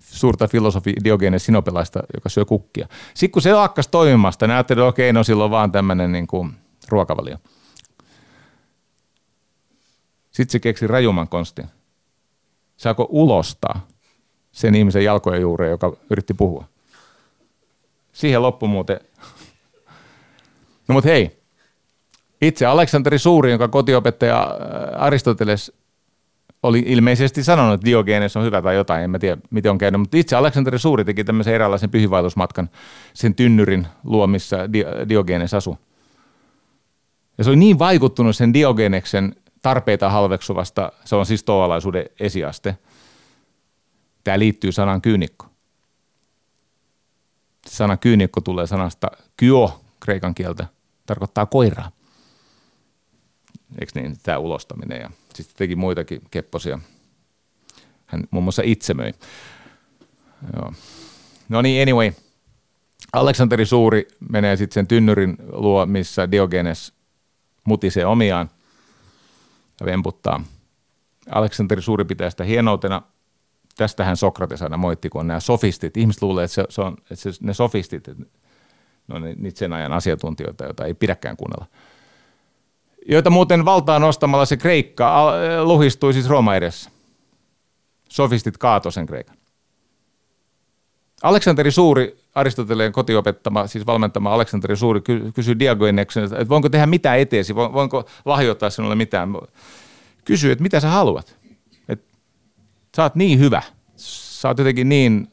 suurta 0.00 0.48
filosofi 0.48 0.94
Diogenes 1.04 1.46
Sinopelaista, 1.46 2.02
joka 2.14 2.28
syö 2.28 2.44
kukkia. 2.44 2.88
Sitten 3.14 3.32
kun 3.32 3.42
se 3.42 3.54
lakkas 3.54 3.88
toimimasta, 3.88 4.46
niin 4.46 4.58
että 4.58 4.84
okei, 4.84 5.12
no 5.12 5.24
silloin 5.24 5.50
vaan 5.50 5.72
tämmöinen 5.72 6.12
niin 6.12 6.26
kuin 6.26 6.52
ruokavalio. 6.88 7.36
Sitten 10.30 10.52
se 10.52 10.58
keksi 10.58 10.86
rajuman 10.86 11.28
konstin. 11.28 11.66
Se 12.76 12.88
alkoi 12.88 13.06
ulostaa 13.08 13.86
sen 14.52 14.74
ihmisen 14.74 15.04
jalkojen 15.04 15.40
juureen, 15.40 15.70
joka 15.70 15.96
yritti 16.10 16.34
puhua. 16.34 16.64
Siihen 18.12 18.42
loppu 18.42 18.66
muuten. 18.66 19.00
No 20.88 20.92
mutta 20.92 21.10
hei, 21.10 21.41
itse 22.42 22.66
Aleksanteri 22.66 23.18
Suuri, 23.18 23.50
jonka 23.50 23.68
kotiopettaja 23.68 24.42
äh, 24.42 25.02
Aristoteles 25.02 25.72
oli 26.62 26.82
ilmeisesti 26.86 27.44
sanonut, 27.44 27.74
että 27.74 27.84
Diogenes 27.84 28.36
on 28.36 28.44
hyvä 28.44 28.62
tai 28.62 28.74
jotain, 28.74 29.04
en 29.04 29.10
mä 29.10 29.18
tiedä 29.18 29.40
miten 29.50 29.70
on 29.70 29.78
käynyt, 29.78 30.00
mutta 30.00 30.16
itse 30.16 30.36
Aleksanteri 30.36 30.78
Suuri 30.78 31.04
teki 31.04 31.24
tämmöisen 31.24 31.54
eräänlaisen 31.54 31.90
pyhivaellusmatkan 31.90 32.70
sen 33.14 33.34
tynnyrin 33.34 33.86
luo, 34.04 34.26
missä 34.26 34.68
Diogenes 35.08 35.54
asui. 35.54 35.76
Ja 37.38 37.44
se 37.44 37.50
oli 37.50 37.56
niin 37.56 37.78
vaikuttunut 37.78 38.36
sen 38.36 38.54
Diogeneksen 38.54 39.34
tarpeita 39.62 40.10
halveksuvasta, 40.10 40.92
se 41.04 41.16
on 41.16 41.26
siis 41.26 41.44
toalaisuuden 41.44 42.04
esiaste. 42.20 42.78
Tämä 44.24 44.38
liittyy 44.38 44.72
sanaan 44.72 45.02
kyynikko. 45.02 45.46
Sana 47.66 47.96
kyynikko 47.96 48.40
tulee 48.40 48.66
sanasta 48.66 49.10
kyo 49.36 49.80
kreikan 50.00 50.34
kieltä, 50.34 50.66
tarkoittaa 51.06 51.46
koiraa. 51.46 51.90
Eikö 53.80 53.92
niin, 53.94 54.16
tämä 54.22 54.38
ulostaminen 54.38 55.00
ja 55.00 55.10
sitten 55.34 55.56
teki 55.56 55.76
muitakin 55.76 56.20
kepposia. 56.30 56.78
Hän 58.06 58.24
muun 58.30 58.44
muassa 58.44 58.62
itse 58.64 58.94
möi. 58.94 59.12
Joo. 60.56 60.72
No 61.48 61.62
niin, 61.62 61.82
anyway. 61.82 62.12
Aleksanteri 63.12 63.66
Suuri 63.66 64.08
menee 64.30 64.56
sitten 64.56 64.74
sen 64.74 64.86
tynnyrin 64.86 65.36
luo, 65.52 65.86
missä 65.86 66.30
Diogenes 66.30 66.92
mutisee 67.64 68.06
omiaan 68.06 68.50
ja 69.80 69.86
vemputtaa. 69.86 70.44
Aleksanteri 71.30 71.82
Suuri 71.82 72.04
pitää 72.04 72.30
sitä 72.30 72.44
hienoutena. 72.44 73.02
Tästähän 73.76 74.16
Sokrates 74.16 74.62
aina 74.62 74.76
moitti, 74.76 75.08
kun 75.08 75.20
on 75.20 75.26
nämä 75.26 75.40
sofistit. 75.40 75.96
Ihmiset 75.96 76.22
luulee, 76.22 76.44
että, 76.44 76.54
se, 76.54 76.64
se 76.68 76.80
on, 76.80 76.96
että 77.10 77.14
se, 77.14 77.30
ne 77.40 77.54
sofistit, 77.54 78.08
no 79.08 79.18
niitä 79.18 79.58
sen 79.58 79.72
ajan 79.72 79.92
asiantuntijoita, 79.92 80.64
joita 80.64 80.84
ei 80.84 80.94
pidäkään 80.94 81.36
kuunnella. 81.36 81.66
Joita 83.08 83.30
muuten 83.30 83.64
valtaa 83.64 83.98
nostamalla 83.98 84.44
se 84.44 84.56
Kreikka 84.56 85.32
luhistui 85.62 86.12
siis 86.12 86.28
Rooma 86.28 86.56
edessä. 86.56 86.90
Sofistit 88.08 88.58
kaatoi 88.58 88.92
sen 88.92 89.06
Kreikan. 89.06 89.36
Aleksanteri 91.22 91.70
Suuri, 91.70 92.16
Aristoteleen 92.34 92.92
kotiopettama, 92.92 93.66
siis 93.66 93.86
valmentama 93.86 94.34
Aleksanteri 94.34 94.76
Suuri 94.76 95.00
kysyi 95.34 95.58
Diogeneksen, 95.58 96.24
että 96.24 96.48
voinko 96.48 96.68
tehdä 96.68 96.86
mitään 96.86 97.18
eteesi, 97.18 97.54
voinko 97.54 98.04
lahjoittaa 98.24 98.70
sinulle 98.70 98.94
mitään. 98.94 99.36
Kysyi, 100.24 100.52
että 100.52 100.62
mitä 100.62 100.80
sä 100.80 100.88
haluat. 100.88 101.36
Että 101.88 102.18
sä 102.96 103.02
oot 103.02 103.14
niin 103.14 103.38
hyvä, 103.38 103.62
sä 103.96 104.48
oot 104.48 104.58
jotenkin 104.58 104.88
niin, 104.88 105.28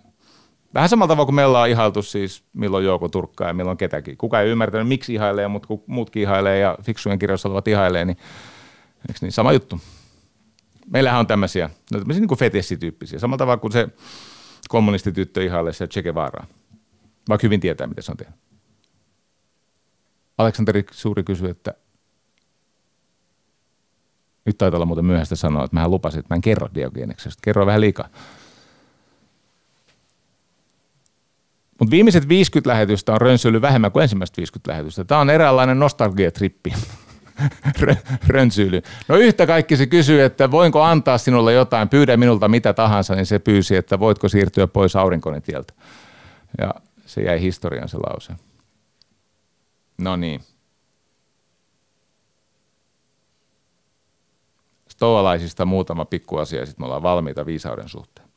vähän 0.74 0.90
samalla 0.90 1.08
tavalla 1.08 1.26
kuin 1.26 1.36
me 1.36 1.46
ollaan 1.46 1.70
ihailtu 1.70 2.02
siis 2.02 2.44
milloin 2.54 2.86
Jouko 2.86 3.10
Turkkaa 3.10 3.48
ja 3.48 3.54
milloin 3.54 3.78
ketäkin. 3.78 4.18
Kuka 4.18 4.42
ei 4.42 4.50
ymmärtänyt, 4.50 4.88
miksi 4.88 5.14
ihailee, 5.14 5.48
mutta 5.48 5.68
kun 5.68 5.84
muutkin 5.88 6.22
ihailee 6.22 6.60
ja 6.60 6.78
fiksujen 6.84 7.20
kirjoissa 7.20 7.50
olevat 7.50 7.68
ihailee, 7.68 8.06
niin, 8.06 8.18
niin 9.22 9.32
sama 9.32 9.54
juttu. 9.54 9.80
Meillähän 10.90 11.20
on 11.20 11.28
tämmöisiä, 11.28 11.70
no 11.92 12.00
tämmöisiä 12.00 12.26
niin 12.26 12.38
fetessityyppisiä. 12.38 13.20
Samalla 13.20 13.38
tavalla 13.38 13.58
kuin 13.58 13.72
se 13.72 13.88
kommunistityttö 14.70 15.44
ihailee 15.44 15.74
se 15.74 15.88
Che 15.88 16.04
Guevaraa. 16.04 16.46
Vaikka 17.30 17.46
hyvin 17.46 17.60
tietää, 17.60 17.88
mitä 17.88 18.02
se 18.02 18.12
on 18.12 18.18
tehnyt. 18.18 18.36
Aleksanteri 20.38 20.86
Suuri 20.92 21.24
kysyi, 21.24 21.50
että 21.50 21.74
nyt 24.46 24.58
taitaa 24.58 24.78
olla 24.78 24.86
muuten 24.86 25.06
myöhäistä 25.06 25.36
sanoa, 25.36 25.64
että 25.64 25.78
mä 25.78 25.88
lupasin, 25.88 26.20
että 26.20 26.34
mä 26.34 26.36
en 26.36 26.42
kerro 26.42 26.68
Diogeneksesta. 26.76 27.40
Kerro 27.44 27.66
vähän 27.66 27.82
liikaa. 27.82 28.10
Mutta 31.80 31.92
viimeiset 31.92 32.30
50 32.30 32.70
lähetystä 32.70 33.14
on 33.14 33.22
rönsyily 33.22 33.62
vähemmän 33.62 33.92
kuin 33.92 34.04
ensimmäiset 34.04 34.38
50 34.38 34.72
lähetystä. 34.72 35.04
Tämä 35.04 35.22
on 35.22 35.30
eräänlainen 35.30 35.80
nostalgiatrippi. 35.80 36.74
rönsyily. 38.28 38.82
No 39.08 39.16
yhtä 39.16 39.48
kaikki 39.48 39.78
se 39.78 39.86
kysyy, 39.86 40.24
että 40.24 40.52
voinko 40.52 40.82
antaa 40.82 41.18
sinulle 41.18 41.54
jotain, 41.54 41.90
pyydä 41.90 42.18
minulta 42.18 42.48
mitä 42.48 42.74
tahansa, 42.74 43.16
niin 43.16 43.26
se 43.26 43.40
pyysi, 43.40 43.76
että 43.76 44.00
voitko 44.00 44.30
siirtyä 44.30 44.68
pois 44.68 44.96
aurinkoni 44.96 45.42
tieltä. 45.42 45.74
Ja 46.58 46.74
se 47.06 47.22
jäi 47.22 47.42
historian 47.42 47.90
se 47.90 47.98
lause. 47.98 48.34
No 49.98 50.16
niin. 50.16 50.42
Stoalaisista 54.90 55.66
muutama 55.66 56.06
pikku 56.06 56.38
asia, 56.38 56.66
sitten 56.66 56.82
me 56.82 56.86
ollaan 56.86 57.04
valmiita 57.04 57.46
viisauden 57.46 57.90
suhteen. 57.90 58.29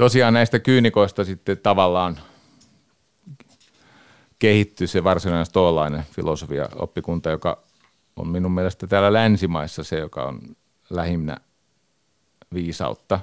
Tosiaan 0.00 0.34
näistä 0.34 0.58
kyynikoista 0.58 1.24
sitten 1.24 1.58
tavallaan 1.58 2.18
kehittyi 4.38 4.86
se 4.86 5.04
varsinainen 5.04 5.46
stoalainen 5.46 6.04
filosofia 6.12 6.68
oppikunta, 6.76 7.30
joka 7.30 7.62
on 8.16 8.28
minun 8.28 8.52
mielestä 8.52 8.86
täällä 8.86 9.12
länsimaissa 9.12 9.84
se, 9.84 9.98
joka 9.98 10.22
on 10.22 10.40
lähinnä 10.90 11.36
viisautta. 12.54 13.20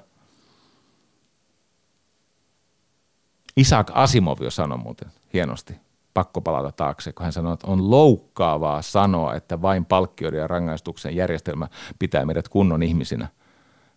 Isaac 3.55 3.91
Asimov 3.93 4.41
jo 4.41 4.51
sanoi 4.51 4.77
muuten 4.77 5.11
hienosti, 5.33 5.75
pakko 6.13 6.41
palata 6.41 6.71
taakse, 6.71 7.13
kun 7.13 7.23
hän 7.23 7.33
sanoi, 7.33 7.53
että 7.53 7.67
on 7.67 7.91
loukkaavaa 7.91 8.81
sanoa, 8.81 9.35
että 9.35 9.61
vain 9.61 9.85
palkkioiden 9.85 10.39
ja 10.39 10.47
rangaistuksen 10.47 11.15
järjestelmä 11.15 11.67
pitää 11.99 12.25
meidät 12.25 12.47
kunnon 12.47 12.83
ihmisinä. 12.83 13.27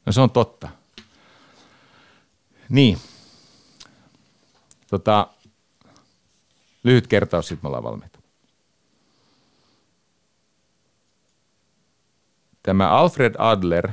No 0.06 0.12
se 0.12 0.20
on 0.20 0.30
totta. 0.30 0.68
Niin. 2.70 2.98
Tota, 4.90 5.26
Lyhyt 6.84 7.06
kertaus, 7.06 7.48
sitten 7.48 7.64
me 7.64 7.68
ollaan 7.68 7.84
valmiita. 7.84 8.18
Tämä 12.62 12.90
Alfred 12.90 13.34
Adler, 13.38 13.90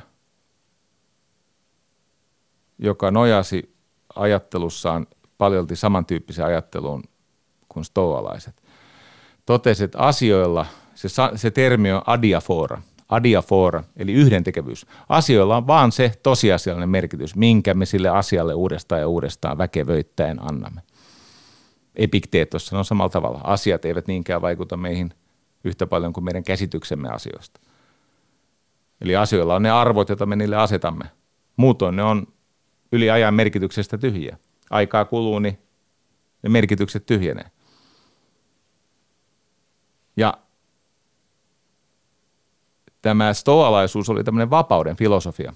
joka 2.80 3.12
nojasi 3.12 3.76
ajattelussaan 4.16 5.08
paljolti 5.38 5.76
samantyyppiseen 5.76 6.48
ajatteluun 6.48 7.04
kuin 7.70 7.86
stoalaiset, 7.86 8.64
totesi, 9.46 9.84
että 9.84 10.00
asioilla, 10.00 10.66
se, 10.96 11.08
se 11.36 11.52
termi 11.52 11.92
on 11.92 12.02
adiafora, 12.06 12.82
adiafora, 13.10 13.84
eli 13.98 14.14
yhdentekevyys. 14.14 14.86
Asioilla 15.10 15.58
on 15.58 15.68
vaan 15.68 15.92
se 15.92 16.12
tosiasiallinen 16.24 16.90
merkitys, 16.90 17.36
minkä 17.36 17.74
me 17.74 17.86
sille 17.86 18.10
asialle 18.10 18.54
uudestaan 18.54 19.02
ja 19.02 19.08
uudestaan 19.08 19.58
väkevöittäen 19.58 20.42
annamme. 20.42 20.82
Epikteetossa 21.96 22.78
on 22.78 22.86
samalla 22.86 23.10
tavalla. 23.10 23.42
Asiat 23.44 23.86
eivät 23.86 24.08
niinkään 24.08 24.42
vaikuta 24.42 24.78
meihin 24.78 25.14
yhtä 25.64 25.88
paljon 25.88 26.14
kuin 26.14 26.24
meidän 26.24 26.44
käsityksemme 26.44 27.10
asioista. 27.10 27.60
Eli 29.02 29.16
asioilla 29.16 29.56
on 29.56 29.64
ne 29.64 29.70
arvot, 29.70 30.10
joita 30.10 30.26
me 30.26 30.36
niille 30.36 30.56
asetamme. 30.56 31.06
Muutoin 31.58 31.96
ne 31.96 32.04
on 32.04 32.28
yli 32.92 33.10
ajan 33.10 33.34
merkityksestä 33.34 33.98
tyhjiä. 33.98 34.38
Aikaa 34.70 35.06
kuluu, 35.06 35.40
niin 35.40 35.60
ne 36.44 36.50
merkitykset 36.50 37.06
tyhjenee. 37.06 37.52
Ja 40.18 40.34
tämä 43.08 43.34
stoalaisuus 43.34 44.10
oli 44.10 44.24
tämmöinen 44.24 44.50
vapauden 44.50 44.96
filosofia. 44.96 45.54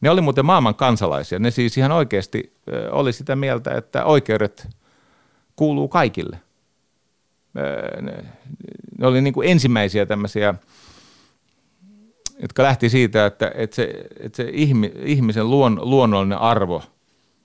Ne 0.00 0.10
oli 0.10 0.20
muuten 0.20 0.46
maailman 0.46 0.74
kansalaisia. 0.74 1.38
Ne 1.38 1.50
siis 1.50 1.78
ihan 1.78 1.92
oikeasti 1.92 2.52
oli 2.90 3.12
sitä 3.12 3.36
mieltä, 3.36 3.74
että 3.74 4.04
oikeudet– 4.04 4.68
kuuluu 5.56 5.88
kaikille. 5.88 6.40
Ne, 8.00 8.24
oli 9.02 9.20
niin 9.20 9.34
kuin 9.34 9.48
ensimmäisiä 9.48 10.06
tämmöisiä, 10.06 10.54
jotka 12.38 12.62
lähti 12.62 12.88
siitä, 12.90 13.26
että, 13.26 13.52
että 13.54 13.76
se, 13.76 14.06
että 14.20 14.36
se 14.36 14.50
ihmisen 15.04 15.50
luon, 15.50 15.78
luonnollinen 15.82 16.38
arvo 16.38 16.82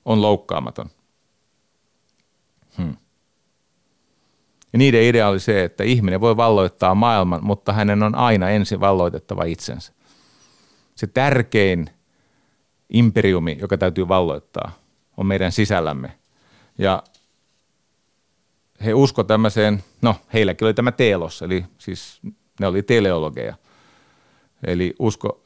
on 0.06 0.22
loukkaamaton. 0.22 0.90
Hmm. 2.78 2.96
Ja 4.74 4.80
niiden 4.80 5.04
idea 5.04 5.28
oli 5.28 5.40
se, 5.40 5.64
että 5.64 5.84
ihminen 5.84 6.22
voi 6.22 6.38
valloittaa 6.38 6.96
maailman, 6.96 7.44
mutta 7.44 7.74
hänen 7.74 8.04
on 8.04 8.16
aina 8.16 8.50
ensin 8.50 8.80
valloitettava 8.80 9.44
itsensä. 9.44 9.94
Se 10.96 11.08
tärkein 11.08 11.90
imperiumi, 12.90 13.58
joka 13.62 13.78
täytyy 13.78 14.08
valloittaa, 14.08 14.72
on 15.18 15.26
meidän 15.26 15.52
sisällämme. 15.52 16.12
Ja 16.78 17.04
he 18.86 18.94
usko 18.94 19.24
tämmöiseen, 19.24 19.84
no 20.02 20.16
heilläkin 20.34 20.66
oli 20.66 20.74
tämä 20.74 20.92
teelos, 20.92 21.42
eli 21.42 21.66
siis 21.78 22.20
ne 22.60 22.68
oli 22.68 22.84
teleologeja. 22.84 23.56
Eli 24.64 24.96
usko 25.00 25.44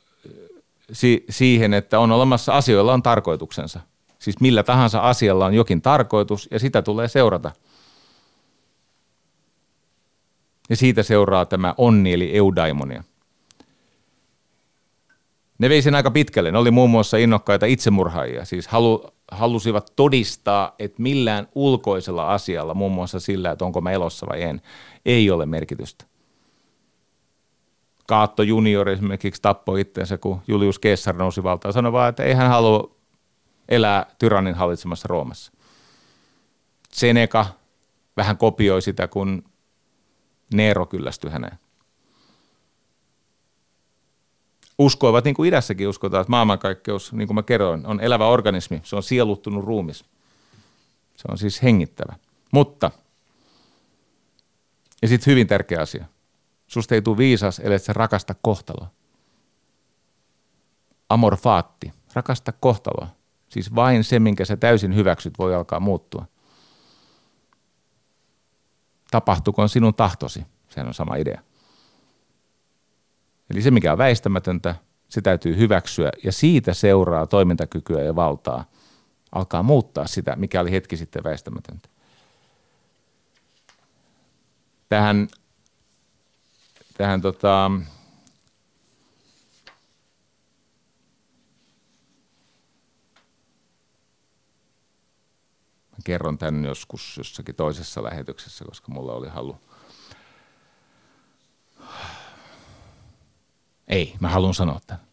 si- 0.92 1.26
siihen, 1.30 1.74
että 1.74 2.00
on 2.00 2.12
olemassa 2.12 2.58
asioilla 2.58 2.94
on 2.94 3.04
tarkoituksensa. 3.04 3.80
Siis 4.20 4.40
millä 4.40 4.64
tahansa 4.64 5.00
asialla 5.00 5.46
on 5.46 5.54
jokin 5.54 5.82
tarkoitus 5.82 6.48
ja 6.52 6.60
sitä 6.60 6.82
tulee 6.82 7.08
seurata. 7.08 7.52
Ja 10.74 10.78
siitä 10.78 11.04
seuraa 11.04 11.46
tämä 11.46 11.74
onni 11.78 12.14
eli 12.14 12.38
eudaimonia. 12.38 13.04
Ne 15.58 15.70
vei 15.70 15.82
sen 15.82 15.96
aika 15.96 16.12
pitkälle. 16.12 16.52
Ne 16.52 16.58
oli 16.58 16.72
muun 16.72 16.90
muassa 16.90 17.18
innokkaita 17.18 17.66
itsemurhaajia, 17.66 18.46
siis 18.46 18.68
halu, 18.68 19.06
halusivat 19.32 19.94
todistaa, 19.96 20.76
että 20.80 21.02
millään 21.02 21.48
ulkoisella 21.56 22.34
asialla, 22.34 22.74
muun 22.74 22.92
muassa 22.92 23.20
sillä, 23.20 23.52
että 23.52 23.66
onko 23.66 23.82
mä 23.82 23.92
elossa 23.92 24.26
vai 24.30 24.42
en, 24.42 24.62
ei 25.06 25.32
ole 25.32 25.46
merkitystä. 25.46 26.06
Kaatto 28.08 28.44
junior 28.44 28.90
esimerkiksi 28.90 29.42
tappoi 29.42 29.82
itsensä, 29.82 30.18
kun 30.18 30.42
Julius 30.48 30.80
Caesar 30.80 31.16
nousi 31.16 31.44
valtaan. 31.44 31.74
Sanoi 31.74 31.92
vaan, 31.92 32.10
että 32.10 32.24
ei 32.24 32.34
hän 32.34 32.50
halua 32.50 32.96
elää 33.70 34.06
tyrannin 34.20 34.56
hallitsemassa 34.56 35.08
Roomassa. 35.08 35.52
Seneca 36.92 37.46
vähän 38.18 38.38
kopioi 38.38 38.82
sitä, 38.82 39.08
kun 39.08 39.53
Nero 40.54 40.86
kyllästyi 40.86 41.32
häneen. 41.32 41.60
uskoivat, 44.78 45.26
niin 45.26 45.36
kuin 45.36 45.48
idässäkin 45.48 45.88
uskotaan, 45.88 46.22
että 46.22 46.32
maailmankaikkeus, 46.32 47.14
niin 47.14 47.28
kuin 47.28 47.36
mä 47.36 47.44
kerroin, 47.44 47.86
on 47.86 48.00
elävä 48.00 48.28
organismi. 48.28 48.82
Se 48.84 48.96
on 48.96 49.04
sieluttunut 49.04 49.66
ruumis. 49.66 50.06
Se 51.16 51.24
on 51.32 51.38
siis 51.38 51.64
hengittävä. 51.64 52.16
Mutta, 52.52 52.92
ja 55.02 55.08
sitten 55.08 55.32
hyvin 55.32 55.48
tärkeä 55.48 55.82
asia. 55.82 56.06
Susta 56.68 56.96
ei 56.96 57.02
tule 57.02 57.18
viisas, 57.18 57.60
ellei 57.60 57.80
sä 57.80 57.94
rakasta 57.94 58.36
kohtaloa. 58.42 58.88
Amor 61.10 61.38
faatti. 61.38 61.94
Rakasta 62.14 62.52
kohtaloa. 62.52 63.08
Siis 63.50 63.76
vain 63.76 64.04
se, 64.04 64.20
minkä 64.20 64.46
sä 64.46 64.58
täysin 64.58 64.96
hyväksyt, 64.96 65.40
voi 65.40 65.56
alkaa 65.56 65.80
muuttua. 65.80 66.26
Tapahtukoon 69.14 69.70
sinun 69.70 69.94
tahtosi. 69.94 70.46
Sehän 70.70 70.88
on 70.88 70.94
sama 70.94 71.16
idea. 71.16 71.42
Eli 73.50 73.62
se, 73.62 73.72
mikä 73.72 73.92
on 73.92 73.98
väistämätöntä, 73.98 74.76
se 75.10 75.22
täytyy 75.22 75.58
hyväksyä 75.58 76.12
ja 76.24 76.32
siitä 76.32 76.74
seuraa 76.74 77.28
toimintakykyä 77.28 78.04
ja 78.04 78.16
valtaa 78.16 78.66
alkaa 79.32 79.64
muuttaa 79.64 80.08
sitä, 80.08 80.36
mikä 80.36 80.62
oli 80.62 80.72
hetki 80.72 80.98
sitten 80.98 81.24
väistämätöntä. 81.24 81.90
Tähän, 84.90 85.28
tähän 86.98 87.22
tota, 87.22 87.72
Mä 95.94 95.98
kerron 96.04 96.38
tämän 96.38 96.66
joskus 96.66 97.18
jossakin 97.18 97.56
toisessa 97.56 98.04
lähetyksessä, 98.04 98.66
koska 98.66 98.92
mulla 98.92 99.14
oli 99.14 99.28
halu 99.28 99.58
Ei, 103.88 104.16
mä 104.20 104.30
haluan 104.30 104.54
sanoa 104.54 104.80
tämän. 104.88 105.04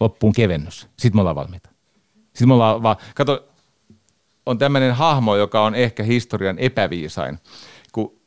Loppuun 0.00 0.32
kevennys. 0.32 0.88
Sitten 0.98 1.16
me 1.16 1.20
ollaan 1.20 1.36
valmiita. 1.36 1.70
Sitten 2.14 2.48
me 2.48 2.54
ollaan 2.54 2.82
vaan, 2.82 2.96
kato, 3.14 3.48
on 4.46 4.58
tämmöinen 4.58 4.94
hahmo, 4.94 5.36
joka 5.36 5.64
on 5.64 5.74
ehkä 5.74 6.02
historian 6.02 6.58
epäviisain. 6.58 7.38
Kun 7.92 8.20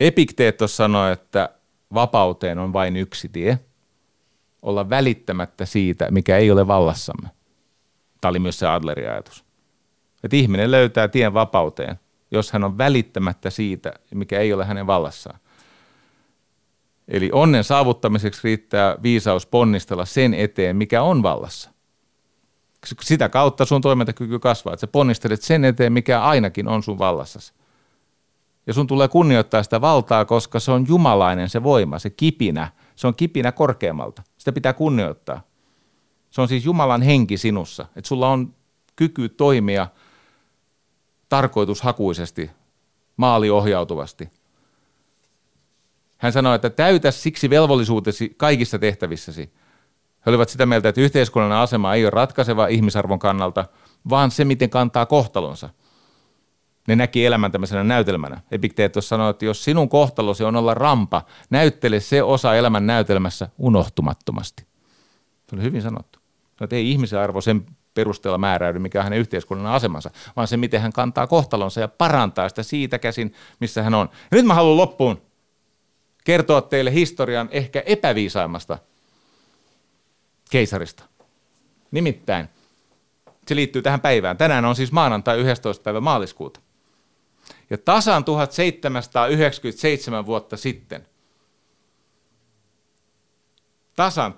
Epikteetos 0.00 0.76
sanoi, 0.76 1.12
että 1.12 1.48
vapauteen 1.94 2.58
on 2.58 2.72
vain 2.72 2.96
yksi 2.96 3.28
tie, 3.28 3.58
olla 4.62 4.90
välittämättä 4.90 5.66
siitä, 5.66 6.10
mikä 6.10 6.36
ei 6.36 6.50
ole 6.50 6.66
vallassamme. 6.66 7.28
Tämä 8.20 8.30
oli 8.30 8.38
myös 8.38 8.58
se 8.58 8.66
Adlerin 8.66 9.10
ajatus. 9.10 9.44
Että 10.24 10.36
ihminen 10.36 10.70
löytää 10.70 11.08
tien 11.08 11.34
vapauteen, 11.34 11.96
jos 12.30 12.52
hän 12.52 12.64
on 12.64 12.78
välittämättä 12.78 13.50
siitä, 13.50 13.92
mikä 14.14 14.40
ei 14.40 14.52
ole 14.52 14.64
hänen 14.64 14.86
vallassaan. 14.86 15.40
Eli 17.08 17.30
onnen 17.32 17.64
saavuttamiseksi 17.64 18.40
riittää 18.44 18.96
viisaus 19.02 19.46
ponnistella 19.46 20.04
sen 20.04 20.34
eteen, 20.34 20.76
mikä 20.76 21.02
on 21.02 21.22
vallassa. 21.22 21.70
Sitä 23.00 23.28
kautta 23.28 23.64
sun 23.64 23.80
toimintakyky 23.80 24.38
kasvaa, 24.38 24.74
että 24.74 24.80
sä 24.80 24.86
ponnistelet 24.86 25.42
sen 25.42 25.64
eteen, 25.64 25.92
mikä 25.92 26.22
ainakin 26.22 26.68
on 26.68 26.82
sun 26.82 26.98
vallassasi. 26.98 27.52
Ja 28.66 28.74
sun 28.74 28.86
tulee 28.86 29.08
kunnioittaa 29.08 29.62
sitä 29.62 29.80
valtaa, 29.80 30.24
koska 30.24 30.60
se 30.60 30.72
on 30.72 30.86
jumalainen 30.88 31.48
se 31.48 31.62
voima, 31.62 31.98
se 31.98 32.10
kipinä. 32.10 32.72
Se 32.96 33.06
on 33.06 33.14
kipinä 33.14 33.52
korkeammalta. 33.52 34.22
Sitä 34.38 34.52
pitää 34.52 34.72
kunnioittaa. 34.72 35.40
Se 36.30 36.40
on 36.40 36.48
siis 36.48 36.64
Jumalan 36.64 37.02
henki 37.02 37.36
sinussa. 37.36 37.86
Että 37.96 38.08
sulla 38.08 38.28
on 38.28 38.54
kyky 38.96 39.28
toimia 39.28 39.86
tarkoitushakuisesti, 41.30 42.50
maaliohjautuvasti– 43.16 44.28
hän 46.20 46.32
sanoi, 46.32 46.54
että 46.54 46.70
täytä 46.70 47.10
siksi 47.10 47.50
velvollisuutesi 47.50 48.34
kaikissa 48.36 48.78
tehtävissäsi. 48.78 49.52
He 50.26 50.30
olivat 50.30 50.48
sitä 50.48 50.66
mieltä, 50.66 50.88
että 50.88 51.00
yhteiskunnallinen 51.00 51.62
asema 51.62 51.94
ei 51.94 52.04
ole 52.04 52.10
ratkaiseva 52.10 52.66
ihmisarvon 52.66 53.18
kannalta, 53.18 53.64
vaan 54.08 54.30
se, 54.30 54.44
miten 54.44 54.70
kantaa 54.70 55.06
kohtalonsa. 55.06 55.68
Ne 56.88 56.96
näki 56.96 57.26
elämän 57.26 57.52
tämmöisenä 57.52 57.84
näytelmänä. 57.84 58.40
Epikteetos 58.50 59.08
sanoi, 59.08 59.30
että 59.30 59.44
jos 59.44 59.64
sinun 59.64 59.88
kohtalosi 59.88 60.44
on 60.44 60.56
olla 60.56 60.74
rampa, 60.74 61.22
näyttele 61.50 62.00
se 62.00 62.22
osa 62.22 62.54
elämän 62.54 62.86
näytelmässä 62.86 63.48
unohtumattomasti. 63.58 64.64
Se 65.48 65.56
oli 65.56 65.62
hyvin 65.62 65.82
sanottu. 65.82 66.18
No, 66.60 66.66
ei 66.70 66.90
ihmisen 66.90 67.20
arvo 67.20 67.40
sen 67.40 67.66
perusteella 67.94 68.38
määräydy, 68.38 68.78
mikä 68.78 68.98
on 68.98 69.04
hänen 69.04 69.18
yhteiskunnallinen 69.18 69.76
asemansa, 69.76 70.10
vaan 70.36 70.48
se, 70.48 70.56
miten 70.56 70.80
hän 70.80 70.92
kantaa 70.92 71.26
kohtalonsa 71.26 71.80
ja 71.80 71.88
parantaa 71.88 72.48
sitä 72.48 72.62
siitä 72.62 72.98
käsin, 72.98 73.34
missä 73.60 73.82
hän 73.82 73.94
on. 73.94 74.08
Ja 74.12 74.36
nyt 74.36 74.46
mä 74.46 74.54
haluan 74.54 74.76
loppuun 74.76 75.22
kertoa 76.24 76.60
teille 76.60 76.92
historian 76.92 77.48
ehkä 77.52 77.82
epäviisaimmasta 77.86 78.78
keisarista. 80.50 81.04
Nimittäin, 81.90 82.48
se 83.46 83.56
liittyy 83.56 83.82
tähän 83.82 84.00
päivään. 84.00 84.36
Tänään 84.36 84.64
on 84.64 84.76
siis 84.76 84.92
maanantai 84.92 85.38
11. 85.38 85.82
päivä 85.82 86.00
maaliskuuta. 86.00 86.60
Ja 87.70 87.78
tasan 87.78 88.24
1797 88.24 90.26
vuotta 90.26 90.56
sitten, 90.56 91.06
tasan 93.96 94.34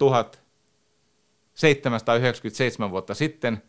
1797 1.61 2.91
vuotta 2.91 3.15
sitten, 3.15 3.62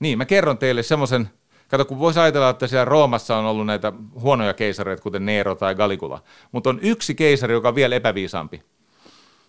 niin 0.00 0.18
mä 0.18 0.24
kerron 0.24 0.58
teille 0.58 0.82
semmoisen 0.82 1.30
Kato, 1.68 1.84
kun 1.84 1.98
voisi 1.98 2.20
ajatella, 2.20 2.50
että 2.50 2.66
siellä 2.66 2.84
Roomassa 2.84 3.36
on 3.36 3.44
ollut 3.44 3.66
näitä 3.66 3.92
huonoja 4.20 4.54
keisareita, 4.54 5.02
kuten 5.02 5.26
Nero 5.26 5.54
tai 5.54 5.74
Galigula, 5.74 6.22
mutta 6.52 6.70
on 6.70 6.78
yksi 6.82 7.14
keisari, 7.14 7.54
joka 7.54 7.68
on 7.68 7.74
vielä 7.74 7.94
epäviisaampi. 7.94 8.62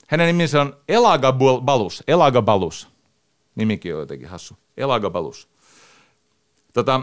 Hänen 0.07 0.27
nimensä 0.27 0.61
on 0.61 0.77
Elagabalus. 0.87 2.03
Elagabalus. 2.07 2.87
Nimikin 3.55 3.93
on 3.93 3.99
jotenkin 3.99 4.27
hassu. 4.27 4.53
Elagabalus. 4.77 5.49
Tota, 6.73 7.01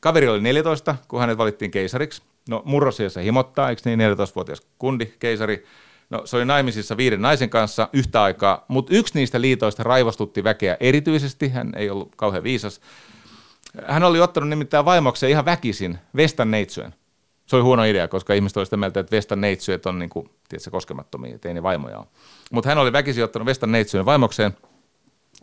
kaveri 0.00 0.28
oli 0.28 0.40
14, 0.40 0.96
kun 1.08 1.20
hänet 1.20 1.38
valittiin 1.38 1.70
keisariksi. 1.70 2.22
No 2.48 2.62
murrosiassa 2.64 3.20
himottaa, 3.20 3.70
eikö 3.70 3.82
niin 3.84 4.00
14-vuotias 4.00 4.62
kundi, 4.78 5.06
keisari. 5.18 5.66
No 6.10 6.22
se 6.26 6.36
oli 6.36 6.44
naimisissa 6.44 6.96
viiden 6.96 7.22
naisen 7.22 7.50
kanssa 7.50 7.88
yhtä 7.92 8.22
aikaa, 8.22 8.64
mutta 8.68 8.94
yksi 8.94 9.14
niistä 9.14 9.40
liitoista 9.40 9.82
raivostutti 9.82 10.44
väkeä 10.44 10.76
erityisesti, 10.80 11.48
hän 11.48 11.72
ei 11.76 11.90
ollut 11.90 12.16
kauhean 12.16 12.42
viisas. 12.42 12.80
Hän 13.86 14.04
oli 14.04 14.20
ottanut 14.20 14.48
nimittäin 14.48 14.84
vaimokseen 14.84 15.30
ihan 15.30 15.44
väkisin 15.44 15.98
Vestan 16.16 16.50
neitsyön. 16.50 16.94
Se 17.46 17.56
oli 17.56 17.62
huono 17.62 17.84
idea, 17.84 18.08
koska 18.08 18.34
ihmiset 18.34 18.56
olivat 18.56 18.66
sitä 18.66 18.76
mieltä, 18.76 19.00
että 19.00 19.16
Vestan 19.16 19.40
neitsyöt 19.40 19.86
on 19.86 19.98
niin 19.98 20.08
kuin, 20.08 20.30
tiedätkö, 20.48 20.70
koskemattomia, 20.70 21.34
että 21.34 21.48
ei 21.48 21.54
ne 21.54 21.62
vaimoja 21.62 21.98
ole. 21.98 22.06
Mutta 22.52 22.68
hän 22.68 22.78
oli 22.78 22.92
väkisin 22.92 23.24
ottanut 23.24 23.46
Vestan 23.46 23.72
neitsyön 23.72 24.06
vaimokseen. 24.06 24.56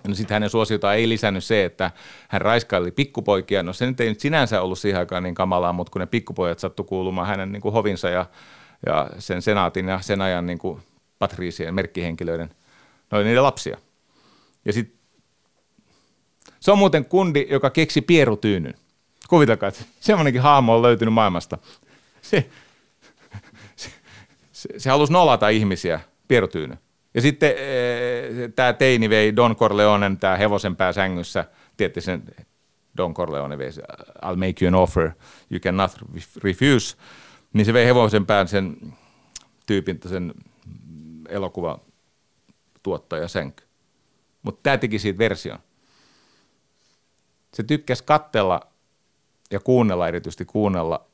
No 0.07 0.15
sitten 0.15 0.35
hänen 0.35 0.49
suosiota 0.49 0.93
ei 0.93 1.09
lisännyt 1.09 1.43
se, 1.43 1.65
että 1.65 1.91
hän 2.29 2.41
raiskaili 2.41 2.91
pikkupoikia. 2.91 3.63
No 3.63 3.73
se 3.73 3.85
nyt 3.85 3.99
ei 3.99 4.09
nyt 4.09 4.19
sinänsä 4.19 4.61
ollut 4.61 4.79
siihen 4.79 4.99
aikaan 4.99 5.23
niin 5.23 5.35
kamalaa, 5.35 5.73
mutta 5.73 5.91
kun 5.91 5.99
ne 5.99 6.05
pikkupojat 6.05 6.59
sattu 6.59 6.83
kuulumaan 6.83 7.27
hänen 7.27 7.51
niin 7.51 7.61
kuin 7.61 7.73
hovinsa 7.73 8.09
ja, 8.09 8.25
ja 8.85 9.09
sen 9.19 9.41
senaatin 9.41 9.87
ja 9.87 10.01
sen 10.01 10.21
ajan 10.21 10.45
niin 10.45 10.57
kuin 10.57 10.81
patriisien 11.19 11.75
merkkihenkilöiden, 11.75 12.49
oli 13.11 13.23
niiden 13.23 13.43
lapsia. 13.43 13.77
Ja 14.65 14.73
sitten 14.73 14.99
se 16.59 16.71
on 16.71 16.77
muuten 16.77 17.05
kundi, 17.05 17.47
joka 17.49 17.69
keksi 17.69 18.01
pierutyynyn. 18.01 18.73
Kuvitelkaa, 19.29 19.69
että 19.69 19.83
semmoinenkin 19.99 20.41
hahmo 20.41 20.75
on 20.75 20.81
löytynyt 20.81 21.13
maailmasta. 21.13 21.57
Se, 22.21 22.49
se, 23.75 23.89
se, 24.51 24.69
se 24.77 24.89
halusi 24.89 25.13
nolata 25.13 25.49
ihmisiä, 25.49 25.99
pierutyyny. 26.27 26.75
Ja 27.13 27.21
sitten 27.21 27.49
e, 27.49 28.47
tämä 28.55 28.73
teini 28.73 29.09
vei 29.09 29.35
Don 29.35 29.55
Corleonen, 29.55 30.17
tämä 30.17 30.37
hevosen 30.37 30.75
pää 30.75 30.93
sängyssä, 30.93 31.45
tietysti 31.77 32.05
sen 32.05 32.23
Don 32.97 33.13
Corleone 33.13 33.57
vei, 33.57 33.69
I'll 34.25 34.35
make 34.35 34.65
you 34.65 34.67
an 34.67 34.75
offer, 34.75 35.11
you 35.51 35.59
cannot 35.59 35.91
refuse, 36.43 36.97
niin 37.53 37.65
se 37.65 37.73
vei 37.73 37.85
hevosen 37.85 38.25
pään 38.25 38.47
sen 38.47 38.77
tyypin, 39.65 39.99
sen 40.09 40.33
elokuva 41.29 41.79
tuottaja 42.83 43.27
sänky. 43.27 43.63
Mutta 44.43 44.59
tämä 44.63 44.77
teki 44.77 44.99
siitä 44.99 45.17
version 45.17 45.59
se 47.53 47.63
tykkäsi 47.63 48.03
kattella 48.03 48.61
ja 49.51 49.59
kuunnella, 49.59 50.07
erityisesti 50.07 50.45
kuunnella, 50.45 51.05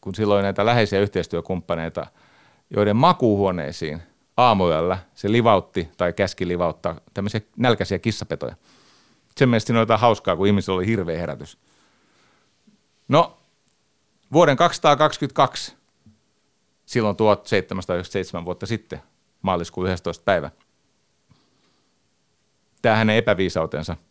kun 0.00 0.14
silloin 0.14 0.42
näitä 0.42 0.66
läheisiä 0.66 1.00
yhteistyökumppaneita, 1.00 2.06
joiden 2.70 2.96
makuuhuoneisiin 2.96 4.02
aamuyöllä 4.36 4.98
se 5.14 5.32
livautti 5.32 5.88
tai 5.96 6.12
käski 6.12 6.48
livauttaa 6.48 7.00
tämmöisiä 7.14 7.40
nälkäisiä 7.56 7.98
kissapetoja. 7.98 8.56
Sen 9.36 9.48
mielestä 9.48 9.66
siinä 9.66 9.78
oli 9.78 9.82
jotain 9.82 10.00
hauskaa, 10.00 10.36
kun 10.36 10.46
ihmisillä 10.46 10.76
oli 10.76 10.86
hirveä 10.86 11.18
herätys. 11.18 11.58
No, 13.08 13.38
vuoden 14.32 14.56
222, 14.56 15.75
silloin 16.86 17.16
1797 17.16 18.44
vuotta 18.44 18.66
sitten, 18.66 19.02
maaliskuun 19.42 19.86
11. 19.90 20.24
päivä, 20.24 20.50
tämä 22.82 22.96
hänen 22.96 23.16
epäviisautensa– 23.16 23.96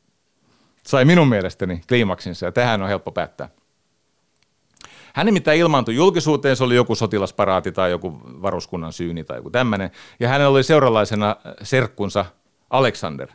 sai 0.87 1.05
minun 1.05 1.27
mielestäni 1.27 1.81
kliimaksinsa 1.87 2.45
ja 2.45 2.51
tähän 2.51 2.81
on 2.81 2.87
helppo 2.87 3.11
päättää. 3.11 3.49
Hän 5.13 5.25
nimittäin 5.25 5.59
ilmaantui 5.59 5.95
julkisuuteen, 5.95 6.55
se 6.55 6.63
oli 6.63 6.75
joku 6.75 6.95
sotilasparaati 6.95 7.71
tai 7.71 7.91
joku 7.91 8.19
varuskunnan 8.23 8.93
syyni 8.93 9.23
tai 9.23 9.37
joku 9.37 9.49
tämmöinen. 9.49 9.91
Ja 10.19 10.27
hänellä 10.29 10.49
oli 10.49 10.63
seuralaisena 10.63 11.35
serkkunsa 11.61 12.25
Alexander. 12.69 13.29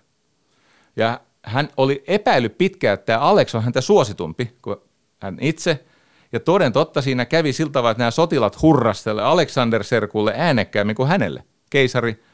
Ja 0.97 1.21
hän 1.43 1.69
oli 1.77 2.05
epäillyt 2.07 2.59
pitkään, 2.59 2.95
että 2.95 3.07
tämä 3.07 3.19
Alex 3.19 3.55
on 3.55 3.63
häntä 3.63 3.81
suositumpi 3.81 4.57
kuin 4.63 4.77
hän 5.21 5.39
itse. 5.41 5.85
Ja 6.33 6.41
toden 6.41 6.73
totta 6.73 7.03
siinä 7.03 7.25
kävi 7.25 7.53
siltä 7.53 7.73
tavalla, 7.73 7.91
että 7.91 8.01
nämä 8.01 8.11
sotilat 8.11 8.63
hurrastelle 8.63 9.23
Alexander-serkulle 9.23 10.33
äänekkäämmin 10.37 10.97
kuin 10.97 11.09
hänelle, 11.09 11.45
keisari 11.71 12.25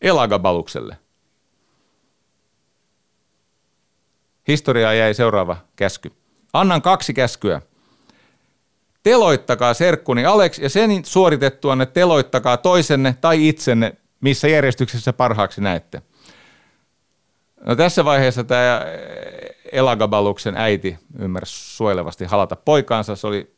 Elagabalukselle. 0.00 0.96
Historiaa 4.48 4.94
jäi 4.94 5.14
seuraava 5.14 5.56
käsky. 5.76 6.12
Annan 6.52 6.82
kaksi 6.82 7.14
käskyä. 7.14 7.62
Teloittakaa 9.02 9.74
serkkuni 9.74 10.24
Alex 10.24 10.58
ja 10.58 10.68
sen 10.68 11.04
suoritettuanne 11.04 11.86
teloittakaa 11.86 12.56
toisenne 12.56 13.16
tai 13.20 13.48
itsenne, 13.48 13.96
missä 14.20 14.48
järjestyksessä 14.48 15.12
parhaaksi 15.12 15.60
näette. 15.60 16.02
No 17.66 17.76
tässä 17.76 18.04
vaiheessa 18.04 18.44
tämä 18.44 18.86
Elagabaluksen 19.72 20.56
äiti 20.56 20.98
ymmärsi 21.18 21.76
suojelevasti 21.76 22.24
halata 22.24 22.56
poikaansa. 22.56 23.16
Se 23.16 23.26
oli 23.26 23.56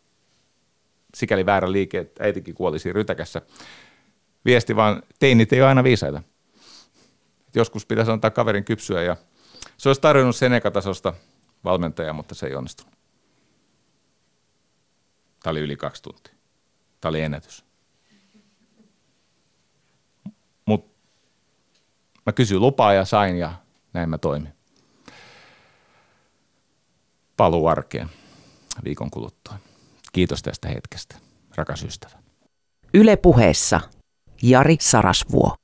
sikäli 1.15 1.47
väärä 1.47 1.73
liike, 1.73 1.99
että 1.99 2.25
äitikin 2.25 2.55
kuoli 2.55 2.79
siinä 2.79 2.95
rytäkässä. 2.95 3.43
Viesti 4.45 4.77
vaan, 4.77 5.03
teinit 5.19 5.53
ei 5.53 5.61
ole 5.61 5.69
aina 5.69 5.85
viisaita. 5.85 6.23
Joskus 7.55 7.87
pitäisi 7.87 8.11
antaa 8.11 8.31
kaverin 8.31 8.65
kypsyä 8.65 9.03
ja 9.03 9.17
se 9.77 9.89
olisi 9.89 10.01
tarjonnut 10.01 10.37
Seneka-tasosta 10.37 11.15
valmentajaa, 11.65 12.13
mutta 12.13 12.35
se 12.35 12.47
ei 12.47 12.55
onnistunut. 12.55 12.95
Tämä 15.43 15.51
oli 15.51 15.61
yli 15.61 15.77
kaksi 15.77 16.03
tuntia. 16.03 16.35
Tämä 17.01 17.11
oli 17.11 17.21
ennätys. 17.21 17.65
Mutta 20.67 20.91
mä 22.27 22.33
kysyin 22.33 22.61
lupaa 22.61 22.93
ja 22.93 23.05
sain 23.05 23.37
ja 23.37 23.53
näin 23.93 24.11
mä 24.11 24.19
toimin. 24.19 24.60
Paluu 27.41 27.67
arkeen 27.67 28.09
viikon 28.85 29.11
kuluttua. 29.11 29.55
Kiitos 30.13 30.43
tästä 30.43 30.69
hetkestä, 30.69 31.17
rakas 31.55 31.83
ystävä. 31.83 32.19
Yle 32.95 33.17
puheessa 33.17 33.81
Jari 34.43 34.77
Sarasvuo. 34.81 35.55